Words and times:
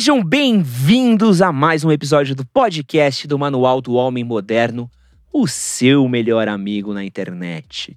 Sejam 0.00 0.24
bem-vindos 0.24 1.42
a 1.42 1.52
mais 1.52 1.84
um 1.84 1.92
episódio 1.92 2.34
do 2.34 2.42
podcast 2.42 3.28
do 3.28 3.38
Manual 3.38 3.82
do 3.82 3.92
Homem 3.92 4.24
Moderno, 4.24 4.90
o 5.30 5.46
seu 5.46 6.08
melhor 6.08 6.48
amigo 6.48 6.94
na 6.94 7.04
internet. 7.04 7.94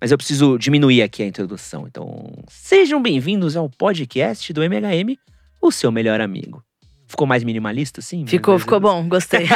Mas 0.00 0.10
eu 0.10 0.16
preciso 0.16 0.56
diminuir 0.56 1.02
aqui 1.02 1.22
a 1.22 1.26
introdução, 1.26 1.86
então 1.86 2.32
sejam 2.48 3.02
bem-vindos 3.02 3.58
ao 3.58 3.68
podcast 3.68 4.54
do 4.54 4.62
MHM, 4.62 5.18
o 5.60 5.70
seu 5.70 5.92
melhor 5.92 6.18
amigo. 6.18 6.64
Ficou 7.14 7.28
mais 7.28 7.44
minimalista, 7.44 8.02
sim? 8.02 8.26
Ficou, 8.26 8.58
ficou 8.58 8.80
bom, 8.80 9.08
gostei. 9.08 9.46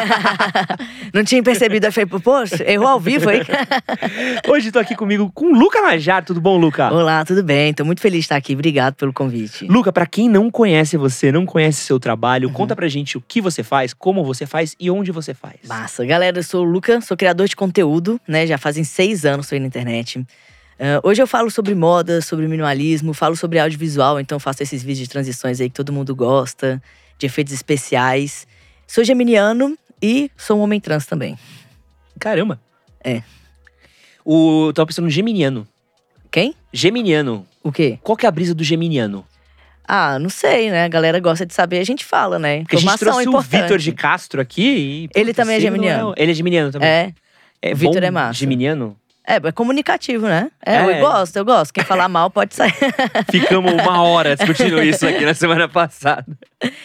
Não 1.12 1.24
tinha 1.24 1.42
percebido 1.42 1.86
a 1.86 1.90
feio 1.90 2.06
post? 2.06 2.62
Errou 2.62 2.86
ao 2.86 3.00
vivo 3.00 3.28
aí. 3.28 3.40
Hoje 4.46 4.70
tô 4.70 4.78
aqui 4.78 4.94
comigo 4.94 5.28
com 5.34 5.46
o 5.46 5.58
Luca 5.58 5.82
Najar. 5.82 6.24
Tudo 6.24 6.40
bom, 6.40 6.56
Luca? 6.56 6.88
Olá, 6.94 7.24
tudo 7.24 7.42
bem? 7.42 7.74
Tô 7.74 7.84
muito 7.84 8.00
feliz 8.00 8.20
de 8.20 8.26
estar 8.26 8.36
aqui. 8.36 8.52
Obrigado 8.52 8.94
pelo 8.94 9.12
convite. 9.12 9.66
Luca, 9.66 9.92
para 9.92 10.06
quem 10.06 10.28
não 10.28 10.52
conhece 10.52 10.96
você, 10.96 11.32
não 11.32 11.44
conhece 11.44 11.80
seu 11.80 11.98
trabalho, 11.98 12.46
uhum. 12.46 12.54
conta 12.54 12.76
pra 12.76 12.86
gente 12.86 13.18
o 13.18 13.20
que 13.20 13.40
você 13.40 13.64
faz, 13.64 13.92
como 13.92 14.22
você 14.22 14.46
faz 14.46 14.76
e 14.78 14.88
onde 14.88 15.10
você 15.10 15.34
faz. 15.34 15.56
Massa. 15.66 16.06
Galera, 16.06 16.38
eu 16.38 16.44
sou 16.44 16.64
o 16.64 16.70
Luca, 16.70 17.00
sou 17.00 17.16
criador 17.16 17.48
de 17.48 17.56
conteúdo, 17.56 18.20
né? 18.28 18.46
Já 18.46 18.56
fazem 18.56 18.84
seis 18.84 19.24
anos 19.24 19.48
que 19.48 19.56
aí 19.56 19.60
na 19.60 19.66
internet. 19.66 20.20
Uh, 20.20 21.02
hoje 21.02 21.20
eu 21.20 21.26
falo 21.26 21.50
sobre 21.50 21.74
moda, 21.74 22.22
sobre 22.22 22.46
minimalismo, 22.46 23.12
falo 23.12 23.34
sobre 23.34 23.58
audiovisual, 23.58 24.20
então 24.20 24.38
faço 24.38 24.62
esses 24.62 24.80
vídeos 24.80 25.08
de 25.08 25.08
transições 25.08 25.60
aí 25.60 25.68
que 25.68 25.74
todo 25.74 25.92
mundo 25.92 26.14
gosta 26.14 26.80
de 27.18 27.26
efeitos 27.26 27.52
especiais. 27.52 28.46
Sou 28.86 29.04
geminiano 29.04 29.76
e 30.00 30.30
sou 30.36 30.58
um 30.58 30.62
homem 30.62 30.80
trans 30.80 31.04
também. 31.04 31.36
Caramba. 32.18 32.60
É. 33.04 33.22
O, 34.24 34.72
tava 34.74 34.86
pensando 34.86 35.04
no 35.04 35.10
geminiano. 35.10 35.66
Quem? 36.30 36.54
Geminiano. 36.72 37.46
O 37.62 37.72
quê? 37.72 37.98
Qual 38.02 38.16
que 38.16 38.26
é 38.26 38.28
a 38.28 38.32
brisa 38.32 38.54
do 38.54 38.62
geminiano? 38.62 39.26
Ah, 39.86 40.18
não 40.18 40.28
sei, 40.28 40.70
né? 40.70 40.84
A 40.84 40.88
galera 40.88 41.18
gosta 41.18 41.46
de 41.46 41.54
saber, 41.54 41.78
a 41.78 41.84
gente 41.84 42.04
fala, 42.04 42.38
né? 42.38 42.60
Porque 42.60 42.76
a 42.76 42.78
gente 42.78 42.98
trouxe 42.98 43.22
importante. 43.22 43.56
o 43.56 43.62
Vitor 43.62 43.78
de 43.78 43.92
Castro 43.92 44.40
aqui 44.40 45.08
e, 45.14 45.18
Ele 45.18 45.32
também 45.32 45.56
é 45.56 45.60
geminiano. 45.60 46.12
É... 46.14 46.22
Ele 46.22 46.32
é 46.32 46.34
geminiano 46.34 46.70
também. 46.70 46.88
É. 46.88 47.12
é 47.62 47.74
Vitor 47.74 48.02
é 48.02 48.10
massa. 48.10 48.38
Geminiano? 48.38 48.94
É, 49.28 49.36
é 49.46 49.52
comunicativo, 49.52 50.26
né? 50.26 50.50
É, 50.64 50.76
é, 50.76 50.96
eu 50.96 51.00
gosto, 51.06 51.36
eu 51.36 51.44
gosto. 51.44 51.70
Quem 51.70 51.84
falar 51.84 52.08
mal 52.08 52.30
pode 52.30 52.54
sair. 52.54 52.72
Ficamos 53.30 53.74
uma 53.74 54.02
hora 54.02 54.34
discutindo 54.34 54.82
isso 54.82 55.06
aqui 55.06 55.22
na 55.22 55.34
semana 55.34 55.68
passada. 55.68 56.26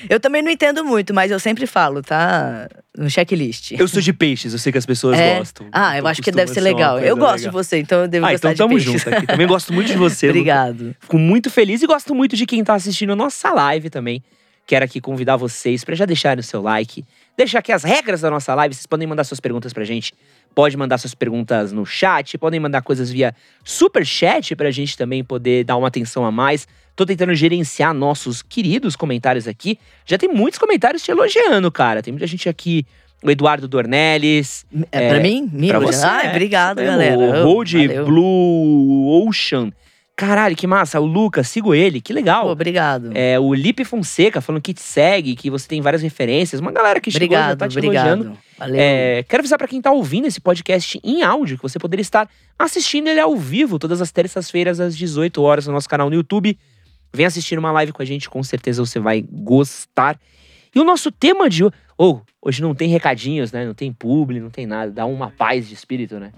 Eu 0.10 0.20
também 0.20 0.42
não 0.42 0.52
entendo 0.52 0.84
muito, 0.84 1.14
mas 1.14 1.32
eu 1.32 1.40
sempre 1.40 1.66
falo, 1.66 2.02
tá? 2.02 2.68
No 2.98 3.10
checklist. 3.10 3.72
Eu 3.72 3.88
sou 3.88 4.02
de 4.02 4.12
peixes, 4.12 4.52
eu 4.52 4.60
sei 4.60 4.74
que 4.74 4.78
as 4.78 4.86
pessoas 4.86 5.18
é? 5.18 5.38
gostam. 5.40 5.68
Ah, 5.72 5.94
eu 5.94 6.00
então 6.00 6.12
acho 6.12 6.22
que 6.22 6.32
deve 6.32 6.52
ser 6.54 6.60
legal. 6.60 7.00
Eu 7.00 7.16
gosto 7.16 7.38
legal. 7.38 7.52
de 7.52 7.58
você, 7.58 7.78
então 7.78 8.02
eu 8.02 8.08
devo 8.10 8.26
ah, 8.26 8.32
gostar 8.32 8.52
então 8.52 8.68
tamo 8.68 8.78
de 8.78 8.86
peixes. 8.86 9.04
junto 9.04 9.16
aqui. 9.16 9.26
Também 9.26 9.48
gosto 9.48 9.72
muito 9.72 9.88
de 9.88 9.98
você. 9.98 10.28
Obrigado. 10.30 10.94
Fico 11.00 11.18
muito 11.18 11.50
feliz 11.50 11.82
e 11.82 11.88
gosto 11.88 12.14
muito 12.14 12.36
de 12.36 12.46
quem 12.46 12.62
tá 12.62 12.74
assistindo 12.74 13.14
a 13.14 13.16
nossa 13.16 13.54
live 13.54 13.90
também. 13.90 14.22
Quero 14.68 14.84
aqui 14.84 15.00
convidar 15.00 15.38
vocês 15.38 15.86
para 15.86 15.96
já 15.96 16.04
deixarem 16.04 16.42
o 16.42 16.44
seu 16.44 16.62
like, 16.62 17.06
deixar 17.38 17.60
aqui 17.60 17.72
as 17.72 17.84
regras 17.84 18.22
da 18.22 18.30
nossa 18.30 18.54
live. 18.56 18.76
Vocês 18.76 18.86
podem 18.86 19.08
mandar 19.08 19.24
suas 19.24 19.40
perguntas 19.40 19.74
pra 19.74 19.84
gente 19.84 20.14
Pode 20.56 20.78
mandar 20.78 21.00
suas 21.00 21.16
perguntas 21.16 21.72
no 21.72 21.86
chat, 21.86 22.38
podem 22.38 22.60
mandar 22.60 22.84
coisas 22.84 23.10
via 23.10 23.34
super 23.64 24.06
chat 24.06 24.56
pra 24.56 24.70
gente 24.70 24.96
também 24.96 25.24
poder 25.24 25.64
dar 25.64 25.78
uma 25.78 25.88
atenção 25.88 26.26
a 26.26 26.32
mais. 26.32 26.68
Tô 26.96 27.06
tentando 27.06 27.34
gerenciar 27.34 27.92
nossos 27.92 28.44
queridos 28.44 28.96
comentários 28.96 29.48
aqui. 29.48 29.80
Já 30.06 30.16
tem 30.16 30.30
muitos 30.30 30.60
comentários 30.60 31.02
te 31.02 31.10
elogiando, 31.10 31.72
cara. 31.72 32.04
Tem 32.04 32.12
muita 32.12 32.28
gente 32.28 32.48
aqui 32.48 32.86
o 33.24 33.32
Eduardo 33.32 33.68
Dornelles. 33.68 34.64
É, 34.92 35.06
é 35.06 35.10
pra 35.10 35.20
mim? 35.20 35.50
Pra 35.68 35.80
você. 35.80 36.06
Ah, 36.06 36.22
obrigado, 36.30 36.80
é, 36.80 36.86
galera. 36.86 37.18
O 37.18 37.44
Road 37.46 37.88
Blue 38.06 39.28
Ocean 39.28 39.72
Caralho, 40.16 40.56
que 40.56 40.68
massa. 40.68 41.00
O 41.00 41.06
Lucas, 41.06 41.48
sigo 41.48 41.74
ele, 41.74 42.00
que 42.00 42.14
legal. 42.14 42.46
Pô, 42.46 42.52
obrigado. 42.52 43.10
É, 43.16 43.40
o 43.40 43.52
Lipe 43.54 43.84
Fonseca 43.84 44.42
falando 44.42 44.62
que 44.62 44.74
te 44.74 44.82
segue, 44.82 45.36
que 45.36 45.50
você 45.50 45.68
tem 45.68 45.82
várias 45.82 46.04
referências. 46.04 46.62
Uma 46.62 46.72
galera 46.72 47.02
que 47.02 47.10
chegou 47.10 47.26
obrigado, 47.26 47.50
já 47.50 47.56
tá 47.56 47.68
te 47.68 47.78
obrigado. 47.78 48.08
elogiando. 48.08 48.38
Valeu. 48.58 48.80
É, 48.80 49.24
quero 49.28 49.42
avisar 49.42 49.58
para 49.58 49.68
quem 49.68 49.82
tá 49.82 49.92
ouvindo 49.92 50.28
esse 50.28 50.40
podcast 50.40 51.00
em 51.04 51.24
áudio 51.24 51.58
que 51.58 51.64
você 51.64 51.80
poderia 51.80 52.02
estar 52.02 52.30
assistindo 52.60 53.08
ele 53.08 53.20
ao 53.20 53.36
vivo 53.36 53.80
todas 53.80 54.02
as 54.02 54.12
terças-feiras 54.12 54.80
às 54.80 54.96
18 54.96 55.42
horas 55.42 55.66
no 55.66 55.74
nosso 55.74 55.90
canal 55.90 56.10
no 56.10 56.16
YouTube. 56.16 56.58
Vem 57.12 57.26
assistir 57.26 57.58
uma 57.58 57.72
live 57.72 57.92
com 57.92 58.02
a 58.02 58.06
gente, 58.06 58.30
com 58.30 58.42
certeza 58.44 58.86
você 58.86 59.00
vai 59.00 59.24
gostar. 59.28 60.20
E 60.76 60.80
o 60.80 60.84
nosso 60.84 61.12
tema 61.12 61.50
de 61.50 61.64
hoje. 61.64 61.74
Oh, 61.96 62.20
hoje 62.42 62.62
não 62.62 62.74
tem 62.74 62.90
recadinhos, 62.90 63.52
né? 63.52 63.66
Não 63.66 63.74
tem 63.74 63.94
publi, 63.94 64.40
não 64.40 64.50
tem 64.50 64.66
nada. 64.66 64.92
Dá 64.92 65.06
uma 65.06 65.30
paz 65.30 65.68
de 65.68 65.76
espírito, 65.76 66.20
né? 66.20 66.32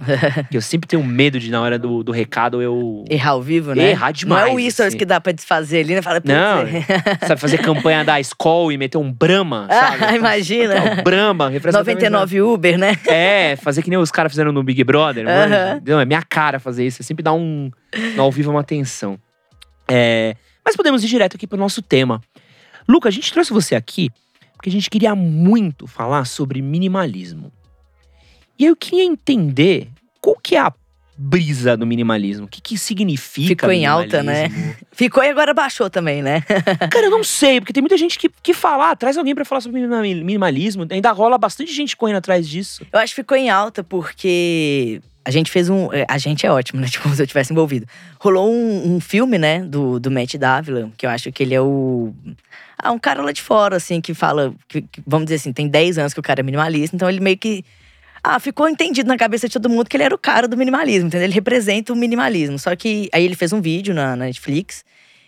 que 0.52 0.58
eu 0.58 0.62
sempre 0.62 0.88
tenho 0.88 1.04
medo 1.04 1.40
de, 1.40 1.50
na 1.50 1.62
hora 1.62 1.80
do, 1.80 2.04
do 2.04 2.12
recado, 2.12 2.62
eu. 2.62 3.06
Errar 3.10 3.32
ao 3.32 3.42
vivo, 3.42 3.74
né? 3.74 3.92
Errar 3.92 4.12
demais. 4.12 4.44
Não 4.44 4.52
é 4.52 4.54
o 4.54 4.60
isso 4.60 4.84
assim. 4.84 4.98
que 4.98 5.06
dá 5.06 5.20
pra 5.22 5.32
desfazer 5.32 5.80
ali, 5.80 5.96
né? 5.96 6.02
Fala, 6.02 6.22
não, 6.24 6.66
sabe 7.26 7.40
fazer 7.40 7.58
campanha 7.60 8.04
da 8.04 8.20
Skol 8.20 8.72
e 8.72 8.78
meter 8.78 8.98
um 8.98 9.12
Brahma, 9.12 9.68
sabe? 9.72 10.04
Ah, 10.04 10.16
imagina. 10.16 10.76
Um 11.00 11.04
Brahma, 11.04 11.50
99 11.50 12.42
Uber, 12.42 12.78
né? 12.78 12.98
É, 13.08 13.56
fazer 13.56 13.82
que 13.82 13.90
nem 13.90 13.98
os 13.98 14.12
caras 14.12 14.34
fizeram 14.34 14.52
no 14.52 14.62
Big 14.62 14.84
Brother. 14.84 15.26
Uhum. 15.26 15.82
Não, 15.86 16.00
é 16.02 16.06
minha 16.06 16.22
cara 16.22 16.60
fazer 16.60 16.86
isso. 16.86 17.02
É 17.02 17.06
sempre 17.06 17.24
dar 17.24 17.34
um. 17.34 17.72
No 18.16 18.24
ao 18.24 18.32
vivo 18.32 18.52
uma 18.52 18.60
atenção. 18.60 19.18
É, 19.88 20.36
mas 20.66 20.76
podemos 20.76 21.04
ir 21.04 21.08
direto 21.08 21.36
aqui 21.38 21.48
pro 21.48 21.58
nosso 21.58 21.82
tema. 21.82 22.22
Luca, 22.88 23.08
a 23.08 23.12
gente 23.12 23.32
trouxe 23.32 23.54
você 23.54 23.74
aqui 23.74 24.12
porque 24.66 24.70
a 24.70 24.72
gente 24.72 24.90
queria 24.90 25.14
muito 25.14 25.86
falar 25.86 26.26
sobre 26.26 26.60
minimalismo. 26.60 27.52
E 28.58 28.66
eu 28.66 28.76
queria 28.76 29.04
entender 29.04 29.90
qual 30.20 30.36
que 30.42 30.56
é 30.56 30.60
a 30.60 30.74
brisa 31.16 31.78
do 31.78 31.86
minimalismo. 31.86 32.48
O 32.48 32.50
que, 32.50 32.60
que 32.60 32.76
significa 32.76 33.50
Ficou 33.50 33.72
em 33.72 33.86
alta, 33.86 34.24
né? 34.24 34.50
Ficou 34.92 35.24
e 35.24 35.30
agora 35.30 35.54
baixou 35.54 35.88
também, 35.88 36.24
né? 36.24 36.42
Cara, 36.92 37.06
eu 37.06 37.12
não 37.12 37.24
sei, 37.24 37.62
porque 37.62 37.74
tem 37.74 37.82
muita 37.82 37.96
gente 37.96 38.18
que, 38.18 38.28
que 38.28 38.56
fala, 38.56 38.90
ah, 38.90 38.96
traz 38.96 39.20
alguém 39.20 39.36
para 39.36 39.46
falar 39.46 39.62
sobre 39.62 39.80
minimalismo. 39.80 40.88
Ainda 40.90 41.12
rola 41.12 41.38
bastante 41.38 41.72
gente 41.72 41.96
correndo 41.96 42.18
atrás 42.18 42.50
disso. 42.50 42.84
Eu 42.92 42.98
acho 42.98 43.14
que 43.14 43.22
ficou 43.22 43.38
em 43.38 43.52
alta 43.52 43.84
porque 43.84 45.00
a 45.26 45.32
gente 45.32 45.50
fez 45.50 45.70
um. 45.70 45.92
É, 45.92 46.06
a 46.08 46.20
gente 46.20 46.46
é 46.46 46.52
ótimo, 46.52 46.80
né? 46.80 46.88
Tipo, 46.96 47.04
como 47.04 47.16
se 47.16 47.22
eu 47.22 47.28
tivesse 47.28 47.52
envolvido. 47.52 47.88
Rolou 48.20 48.50
um, 48.50 48.96
um 48.96 49.00
filme, 49.00 49.38
né, 49.40 49.64
do, 49.64 50.00
do 50.00 50.12
Matt 50.12 50.36
Dávila, 50.36 50.92
que 50.96 51.06
eu 51.06 51.10
acho 51.10 51.32
que 51.32 51.42
ele 51.42 51.56
é 51.56 51.62
o. 51.62 52.14
Ah, 52.78 52.92
um 52.92 53.00
cara 53.00 53.24
lá 53.24 53.32
de 53.32 53.42
fora, 53.42 53.76
assim, 53.76 54.00
que 54.00 54.14
fala. 54.14 54.54
Que, 54.68 54.84
que, 54.84 55.02
vamos 55.06 55.26
dizer 55.26 55.36
assim, 55.36 55.52
tem 55.52 55.68
10 55.68 55.98
anos 55.98 56.14
que 56.14 56.20
o 56.20 56.24
cara 56.24 56.42
é 56.42 56.44
minimalista, 56.44 56.96
então 56.96 57.10
ele 57.10 57.20
meio 57.20 57.38
que. 57.38 57.66
Ah, 58.24 58.40
ficou 58.40 58.68
entendido 58.68 59.08
na 59.08 59.18
cabeça 59.18 59.48
de 59.48 59.54
todo 59.54 59.70
mundo 59.70 59.88
que 59.88 59.98
ele 59.98 60.04
era 60.04 60.16
o 60.16 60.18
cara 60.18 60.48
do 60.48 60.58
minimalismo, 60.58 61.08
entendeu? 61.08 61.26
Ele 61.26 61.34
representa 61.34 61.94
o 61.94 61.96
minimalismo. 61.96 62.58
Só 62.58 62.76
que 62.76 63.08
aí 63.14 63.24
ele 63.24 63.36
fez 63.36 63.54
um 63.54 63.62
vídeo 63.62 63.94
na, 63.94 64.16
na 64.16 64.26
Netflix. 64.26 64.84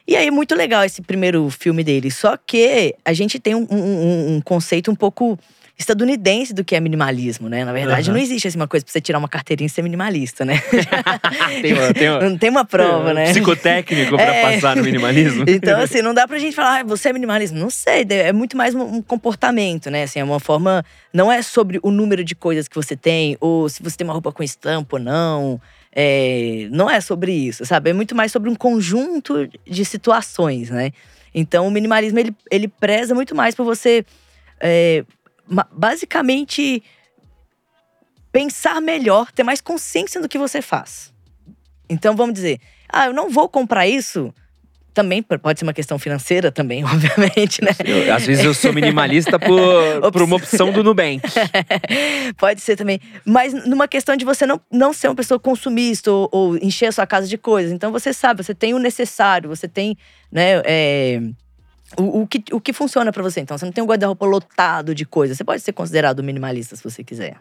E 0.07 0.15
aí, 0.15 0.31
muito 0.31 0.55
legal 0.55 0.83
esse 0.83 1.01
primeiro 1.01 1.47
filme 1.49 1.83
dele. 1.83 2.09
Só 2.09 2.37
que 2.37 2.95
a 3.05 3.13
gente 3.13 3.39
tem 3.39 3.53
um, 3.53 3.67
um, 3.69 4.35
um 4.35 4.41
conceito 4.41 4.89
um 4.89 4.95
pouco 4.95 5.37
estadunidense 5.77 6.53
do 6.53 6.63
que 6.63 6.75
é 6.75 6.79
minimalismo, 6.79 7.47
né? 7.47 7.63
Na 7.63 7.71
verdade, 7.71 8.09
uhum. 8.09 8.15
não 8.15 8.21
existe 8.21 8.47
assim 8.47 8.57
uma 8.57 8.67
coisa 8.67 8.83
pra 8.83 8.91
você 8.91 8.99
tirar 8.99 9.19
uma 9.19 9.27
carteirinha 9.27 9.67
e 9.67 9.69
ser 9.69 9.83
minimalista, 9.83 10.43
né? 10.43 10.59
tem 11.61 11.73
uma, 11.73 11.93
tem 11.93 12.09
uma, 12.09 12.29
não 12.29 12.37
tem 12.37 12.49
uma 12.49 12.65
prova, 12.65 13.13
né? 13.13 13.25
Psicotécnico 13.31 14.15
pra 14.15 14.23
é. 14.33 14.41
passar 14.41 14.75
no 14.75 14.83
minimalismo. 14.83 15.45
então, 15.47 15.79
assim, 15.79 16.01
não 16.01 16.15
dá 16.15 16.27
pra 16.27 16.39
gente 16.39 16.55
falar, 16.55 16.79
ah, 16.79 16.83
você 16.83 17.09
é 17.09 17.13
minimalista. 17.13 17.55
Não 17.55 17.69
sei, 17.69 18.05
é 18.09 18.33
muito 18.33 18.57
mais 18.57 18.73
um 18.73 19.03
comportamento, 19.03 19.91
né? 19.91 20.03
Assim, 20.03 20.19
é 20.19 20.23
uma 20.23 20.39
forma. 20.39 20.83
Não 21.13 21.31
é 21.31 21.43
sobre 21.43 21.79
o 21.83 21.91
número 21.91 22.23
de 22.23 22.33
coisas 22.33 22.67
que 22.67 22.75
você 22.75 22.95
tem, 22.95 23.37
ou 23.39 23.69
se 23.69 23.83
você 23.83 23.97
tem 23.97 24.07
uma 24.07 24.13
roupa 24.13 24.31
com 24.31 24.41
estampa 24.41 24.95
ou 24.95 25.01
não. 25.01 25.61
É, 25.95 26.67
não 26.71 26.89
é 26.89 26.99
sobre 27.01 27.31
isso, 27.31 27.65
sabe? 27.65 27.91
É 27.91 27.93
muito 27.93 28.15
mais 28.15 28.31
sobre 28.31 28.49
um 28.49 28.55
conjunto 28.55 29.47
de 29.65 29.85
situações, 29.85 30.69
né? 30.69 30.91
Então, 31.33 31.67
o 31.67 31.71
minimalismo 31.71 32.17
ele, 32.17 32.35
ele 32.49 32.67
preza 32.67 33.13
muito 33.13 33.35
mais 33.35 33.53
por 33.53 33.63
você 33.63 34.03
é, 34.59 35.03
basicamente 35.71 36.83
pensar 38.31 38.81
melhor, 38.81 39.31
ter 39.31 39.43
mais 39.43 39.61
consciência 39.61 40.21
do 40.21 40.29
que 40.29 40.37
você 40.37 40.61
faz. 40.61 41.13
Então 41.89 42.15
vamos 42.15 42.35
dizer, 42.35 42.59
ah, 42.89 43.07
eu 43.07 43.13
não 43.13 43.29
vou 43.29 43.49
comprar 43.49 43.87
isso. 43.87 44.33
Também 44.93 45.21
pode 45.21 45.59
ser 45.59 45.65
uma 45.65 45.73
questão 45.73 45.99
financeira 45.99 46.51
também, 46.51 46.83
obviamente, 46.85 47.63
né? 47.63 47.71
Eu, 47.85 48.13
às 48.13 48.25
vezes 48.25 48.43
eu 48.43 48.53
sou 48.53 48.73
minimalista 48.73 49.37
por, 49.39 49.59
por 50.11 50.21
uma 50.21 50.35
opção 50.35 50.71
do 50.71 50.83
Nubank. 50.83 51.21
pode 52.37 52.61
ser 52.61 52.75
também. 52.75 52.99
Mas 53.23 53.53
numa 53.65 53.87
questão 53.87 54.15
de 54.15 54.25
você 54.25 54.45
não, 54.45 54.59
não 54.71 54.91
ser 54.91 55.07
uma 55.07 55.15
pessoa 55.15 55.39
consumista 55.39 56.11
ou, 56.11 56.29
ou 56.31 56.57
encher 56.57 56.87
a 56.87 56.91
sua 56.91 57.05
casa 57.05 57.27
de 57.27 57.37
coisas. 57.37 57.71
Então 57.71 57.91
você 57.91 58.11
sabe, 58.11 58.43
você 58.43 58.55
tem 58.55 58.73
o 58.73 58.79
necessário, 58.79 59.49
você 59.49 59.67
tem, 59.67 59.95
né? 60.31 60.61
É, 60.65 61.21
o, 61.95 62.21
o, 62.21 62.27
que, 62.27 62.43
o 62.51 62.59
que 62.59 62.73
funciona 62.73 63.11
para 63.11 63.23
você. 63.23 63.39
Então, 63.39 63.57
você 63.57 63.65
não 63.65 63.71
tem 63.71 63.83
um 63.83 63.87
guarda-roupa 63.87 64.25
lotado 64.25 64.93
de 64.93 65.05
coisas. 65.05 65.37
Você 65.37 65.43
pode 65.43 65.61
ser 65.61 65.71
considerado 65.73 66.23
minimalista 66.23 66.75
se 66.75 66.83
você 66.83 67.03
quiser. 67.03 67.37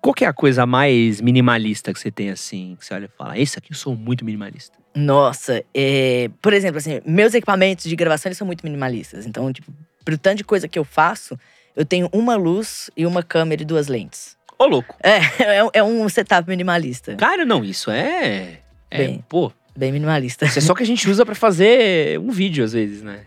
Qual 0.00 0.12
que 0.14 0.24
é 0.24 0.28
a 0.28 0.32
coisa 0.32 0.66
mais 0.66 1.20
minimalista 1.20 1.92
que 1.92 1.98
você 1.98 2.10
tem, 2.10 2.30
assim, 2.30 2.76
que 2.78 2.84
você 2.84 2.94
olha 2.94 3.06
e 3.06 3.16
fala, 3.16 3.38
esse 3.38 3.58
aqui 3.58 3.72
eu 3.72 3.76
sou 3.76 3.96
muito 3.96 4.24
minimalista? 4.24 4.78
Nossa, 4.94 5.64
é, 5.74 6.30
por 6.42 6.52
exemplo, 6.52 6.76
assim, 6.76 7.00
meus 7.06 7.32
equipamentos 7.34 7.86
de 7.86 7.96
gravação 7.96 8.28
eles 8.28 8.38
são 8.38 8.46
muito 8.46 8.62
minimalistas. 8.64 9.26
Então, 9.26 9.50
tipo, 9.52 9.72
pro 10.04 10.18
tanto 10.18 10.38
de 10.38 10.44
coisa 10.44 10.68
que 10.68 10.78
eu 10.78 10.84
faço, 10.84 11.38
eu 11.74 11.84
tenho 11.84 12.08
uma 12.12 12.36
luz 12.36 12.90
e 12.96 13.06
uma 13.06 13.22
câmera 13.22 13.62
e 13.62 13.64
duas 13.64 13.88
lentes. 13.88 14.36
Ô, 14.58 14.66
louco. 14.66 14.94
É, 15.02 15.16
é, 15.42 15.70
é 15.72 15.82
um 15.82 16.06
setup 16.08 16.48
minimalista. 16.48 17.16
Cara, 17.16 17.44
não, 17.44 17.64
isso 17.64 17.90
é. 17.90 18.60
É, 18.90 18.98
bem, 18.98 19.24
pô. 19.26 19.50
Bem 19.76 19.90
minimalista. 19.90 20.44
Isso 20.44 20.58
é 20.58 20.62
só 20.62 20.74
que 20.74 20.82
a 20.82 20.86
gente 20.86 21.08
usa 21.08 21.24
para 21.24 21.34
fazer 21.34 22.20
um 22.20 22.30
vídeo, 22.30 22.62
às 22.62 22.74
vezes, 22.74 23.02
né? 23.02 23.22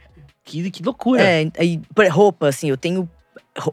Que, 0.48 0.72
que 0.72 0.82
loucura. 0.82 1.22
É, 1.22 1.42
exemplo, 1.60 2.10
roupa, 2.10 2.48
assim, 2.48 2.70
eu 2.70 2.78
tenho. 2.78 3.08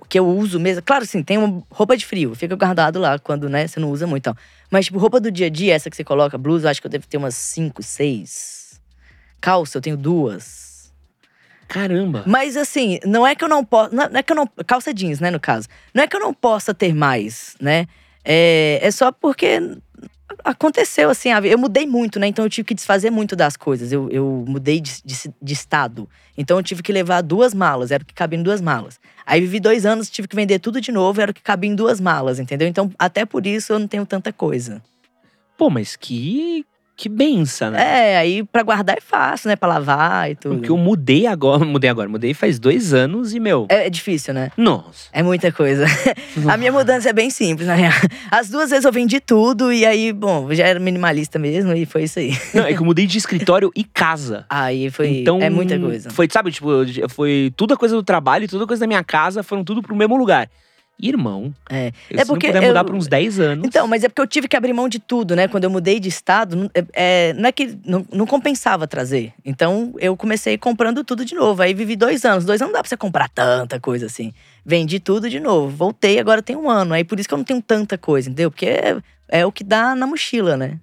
Que 0.09 0.19
eu 0.19 0.27
uso 0.27 0.59
mesmo. 0.59 0.83
Claro, 0.83 1.05
assim, 1.05 1.23
tem 1.23 1.39
uma 1.39 1.63
roupa 1.71 1.97
de 1.97 2.05
frio, 2.05 2.35
fica 2.35 2.57
guardado 2.57 2.99
lá 2.99 3.19
quando, 3.19 3.49
né, 3.49 3.67
você 3.67 3.79
não 3.79 3.91
usa 3.91 4.07
muito. 4.07 4.23
Então. 4.23 4.37
Mas, 4.71 4.87
tipo, 4.87 4.99
roupa 4.99 5.21
do 5.21 5.31
dia 5.31 5.47
a 5.47 5.51
dia, 5.51 5.75
essa 5.75 5.89
que 5.89 5.97
você 5.97 6.03
coloca, 6.03 6.37
blusa, 6.37 6.67
eu 6.67 6.71
acho 6.73 6.81
que 6.81 6.87
eu 6.87 6.91
devo 6.91 7.07
ter 7.07 7.17
umas 7.17 7.37
cinco, 7.37 7.83
seis. 7.83 8.81
Calça, 9.41 9.79
eu 9.79 9.83
tenho 9.83 9.97
duas. 9.97 10.93
Caramba. 11.69 12.25
Mas 12.27 12.57
assim, 12.57 12.99
não 13.05 13.27
é 13.27 13.35
que 13.35 13.45
eu 13.45 13.49
não 13.49 13.65
posso. 13.65 13.95
Não 13.95 14.05
é 14.13 14.23
que 14.23 14.33
eu 14.33 14.37
não. 14.37 14.47
Calça 14.67 14.93
jeans, 14.93 15.21
né, 15.21 15.31
no 15.31 15.39
caso. 15.39 15.69
Não 15.95 16.03
é 16.03 16.09
que 16.09 16.17
eu 16.17 16.21
não 16.21 16.35
possa 16.35 16.75
ter 16.75 16.93
mais, 16.93 17.55
né? 17.61 17.87
É, 18.25 18.81
é 18.83 18.91
só 18.91 19.13
porque 19.13 19.61
aconteceu 20.43 21.11
assim. 21.11 21.31
Eu 21.45 21.59
mudei 21.59 21.87
muito, 21.87 22.19
né? 22.19 22.27
Então 22.27 22.45
eu 22.45 22.49
tive 22.49 22.67
que 22.67 22.75
desfazer 22.75 23.11
muito 23.11 23.37
das 23.37 23.57
coisas. 23.57 23.93
Eu, 23.93 24.09
eu 24.11 24.45
mudei 24.47 24.81
de, 24.81 25.03
de, 25.05 25.35
de 25.41 25.53
estado. 25.53 26.09
Então 26.37 26.59
eu 26.59 26.63
tive 26.63 26.83
que 26.83 26.93
levar 26.93 27.21
duas 27.21 27.55
malas, 27.55 27.91
era 27.91 28.03
o 28.03 28.07
que 28.07 28.15
cabia 28.15 28.39
em 28.39 28.43
duas 28.43 28.61
malas. 28.61 28.99
Aí 29.27 29.41
vivi 29.41 29.61
dois 29.61 29.87
anos, 29.87 30.11
tive 30.11 30.29
que 30.29 30.37
vender 30.37 30.59
tudo 30.59 30.81
de 30.81 30.91
novo, 30.91 31.21
era 31.21 31.31
o 31.31 31.35
que 31.35 31.43
cabia 31.43 31.71
em 31.71 31.75
duas 31.75 32.01
malas, 32.01 32.39
entendeu? 32.39 32.67
Então, 32.67 32.91
até 32.99 33.25
por 33.25 33.47
isso 33.47 33.73
eu 33.73 33.79
não 33.79 33.87
tenho 33.87 34.05
tanta 34.05 34.33
coisa. 34.33 34.83
Pô, 35.57 35.71
mas 35.71 35.97
que. 35.97 36.67
Que 36.97 37.09
benção, 37.09 37.73
né? 37.73 38.13
É, 38.13 38.19
aí 38.19 38.45
pra 38.45 38.63
guardar 38.63 38.97
é 38.97 39.01
fácil, 39.01 39.49
né? 39.49 39.57
Pra 39.57 39.69
lavar 39.69 40.31
e 40.31 40.37
tudo. 40.37 40.57
Porque 40.57 40.71
eu 40.71 40.77
mudei 40.77 41.27
agora, 41.27 41.63
mudei 41.65 41.91
agora, 41.91 42.09
mudei 42.09 42.33
faz 42.33 42.59
dois 42.59 42.95
anos 42.95 43.35
e, 43.35 43.41
meu. 43.41 43.67
É, 43.69 43.87
é 43.87 43.91
difícil, 43.91 44.33
né? 44.33 44.53
Nossa. 44.57 45.09
É 45.13 45.23
muita 45.23 45.51
coisa. 45.51 45.87
A 46.49 46.57
minha 46.57 46.71
mudança 46.71 47.11
é 47.11 47.13
bem 47.13 47.31
simples, 47.31 47.67
na 47.67 47.75
real. 47.75 47.93
As 48.31 48.49
duas 48.49 48.71
vezes 48.71 48.85
eu 48.85 48.93
vendi 48.93 49.19
tudo 49.21 49.73
e 49.73 49.85
aí, 49.85 50.13
bom, 50.13 50.53
já 50.55 50.67
era 50.67 50.79
minimalista 50.79 51.39
mesmo 51.39 51.73
e 51.73 51.85
foi 51.85 52.05
isso 52.05 52.21
aí. 52.21 52.39
Não, 52.55 52.65
é 52.65 52.73
que 52.73 52.79
eu 52.81 52.85
mudei 52.85 53.07
de 53.07 53.19
escritório 53.19 53.73
e 53.75 53.83
casa. 53.83 54.47
Aí 54.51 54.91
foi. 54.91 55.19
Então, 55.19 55.41
é 55.41 55.51
muita 55.51 55.79
coisa. 55.79 56.11
Foi, 56.11 56.29
sabe, 56.31 56.51
tipo, 56.53 56.69
foi 57.09 57.53
tudo 57.57 57.75
a 57.75 57.77
coisa 57.77 57.95
do 57.95 58.03
trabalho 58.03 58.45
e 58.45 58.49
tudo 58.49 58.65
a 58.65 58.67
coisa 58.67 58.81
da 58.81 58.87
minha 58.87 59.03
casa, 59.03 59.43
foram 59.43 59.65
tudo 59.65 59.83
pro 59.83 59.97
mesmo 59.97 60.17
lugar. 60.17 60.49
Irmão, 61.01 61.53
É. 61.69 61.89
eu, 62.09 62.21
É 62.21 62.23
se 62.23 62.27
porque 62.27 62.47
não 62.47 62.55
puder 62.55 62.63
eu- 62.63 62.69
mudar 62.69 62.85
por 62.85 62.95
uns 62.95 63.09
10 63.09 63.41
anos. 63.41 63.67
Então, 63.67 63.87
mas 63.89 64.05
é 64.05 64.09
porque 64.09 64.23
eu 64.23 64.27
tive 64.27 64.47
que 64.47 64.57
abrir 64.57 64.73
mão 64.73 64.89
de 64.89 64.99
tudo, 65.01 65.35
né? 65.35 65.49
Quando 65.49 65.65
eu 65.65 65.71
mudei 65.71 65.99
de 65.99 66.09
estado, 66.09 66.55
não 66.57 66.71
é, 66.73 66.85
é, 66.93 67.33
não 67.35 67.49
é 67.49 67.53
que 67.53 67.77
não, 67.85 68.07
não 68.13 68.27
compensava 68.27 68.87
trazer. 68.87 69.33
Então, 69.45 69.93
eu 69.99 70.17
comecei 70.17 70.57
comprando 70.57 71.03
tudo 71.03 71.25
de 71.25 71.35
novo. 71.35 71.61
Aí 71.63 71.75
vivi 71.75 71.97
dois 71.97 72.25
anos. 72.25 72.45
Dois 72.45 72.61
anos 72.63 72.73
não 72.73 72.79
dá 72.79 72.83
pra 72.83 72.89
você 72.89 72.97
comprar 72.97 73.29
tanta 73.29 73.81
coisa 73.81 74.07
assim. 74.07 74.33
Vendi 74.65 75.01
tudo 75.01 75.29
de 75.29 75.41
novo. 75.41 75.77
Voltei, 75.77 76.19
agora 76.19 76.41
tem 76.41 76.57
um 76.57 76.71
ano. 76.71 76.95
Aí 76.95 77.03
por 77.05 77.19
isso 77.19 77.29
que 77.29 77.35
eu 77.35 77.39
não 77.39 77.45
tenho 77.45 77.61
tanta 77.61 77.99
coisa, 77.99 78.31
entendeu? 78.31 78.51
Porque 78.51 78.67
é, 78.67 78.97
é 79.29 79.45
o 79.45 79.51
que 79.53 79.65
dá 79.65 79.95
na 79.97 80.07
mochila, 80.07 80.57
né? 80.57 80.79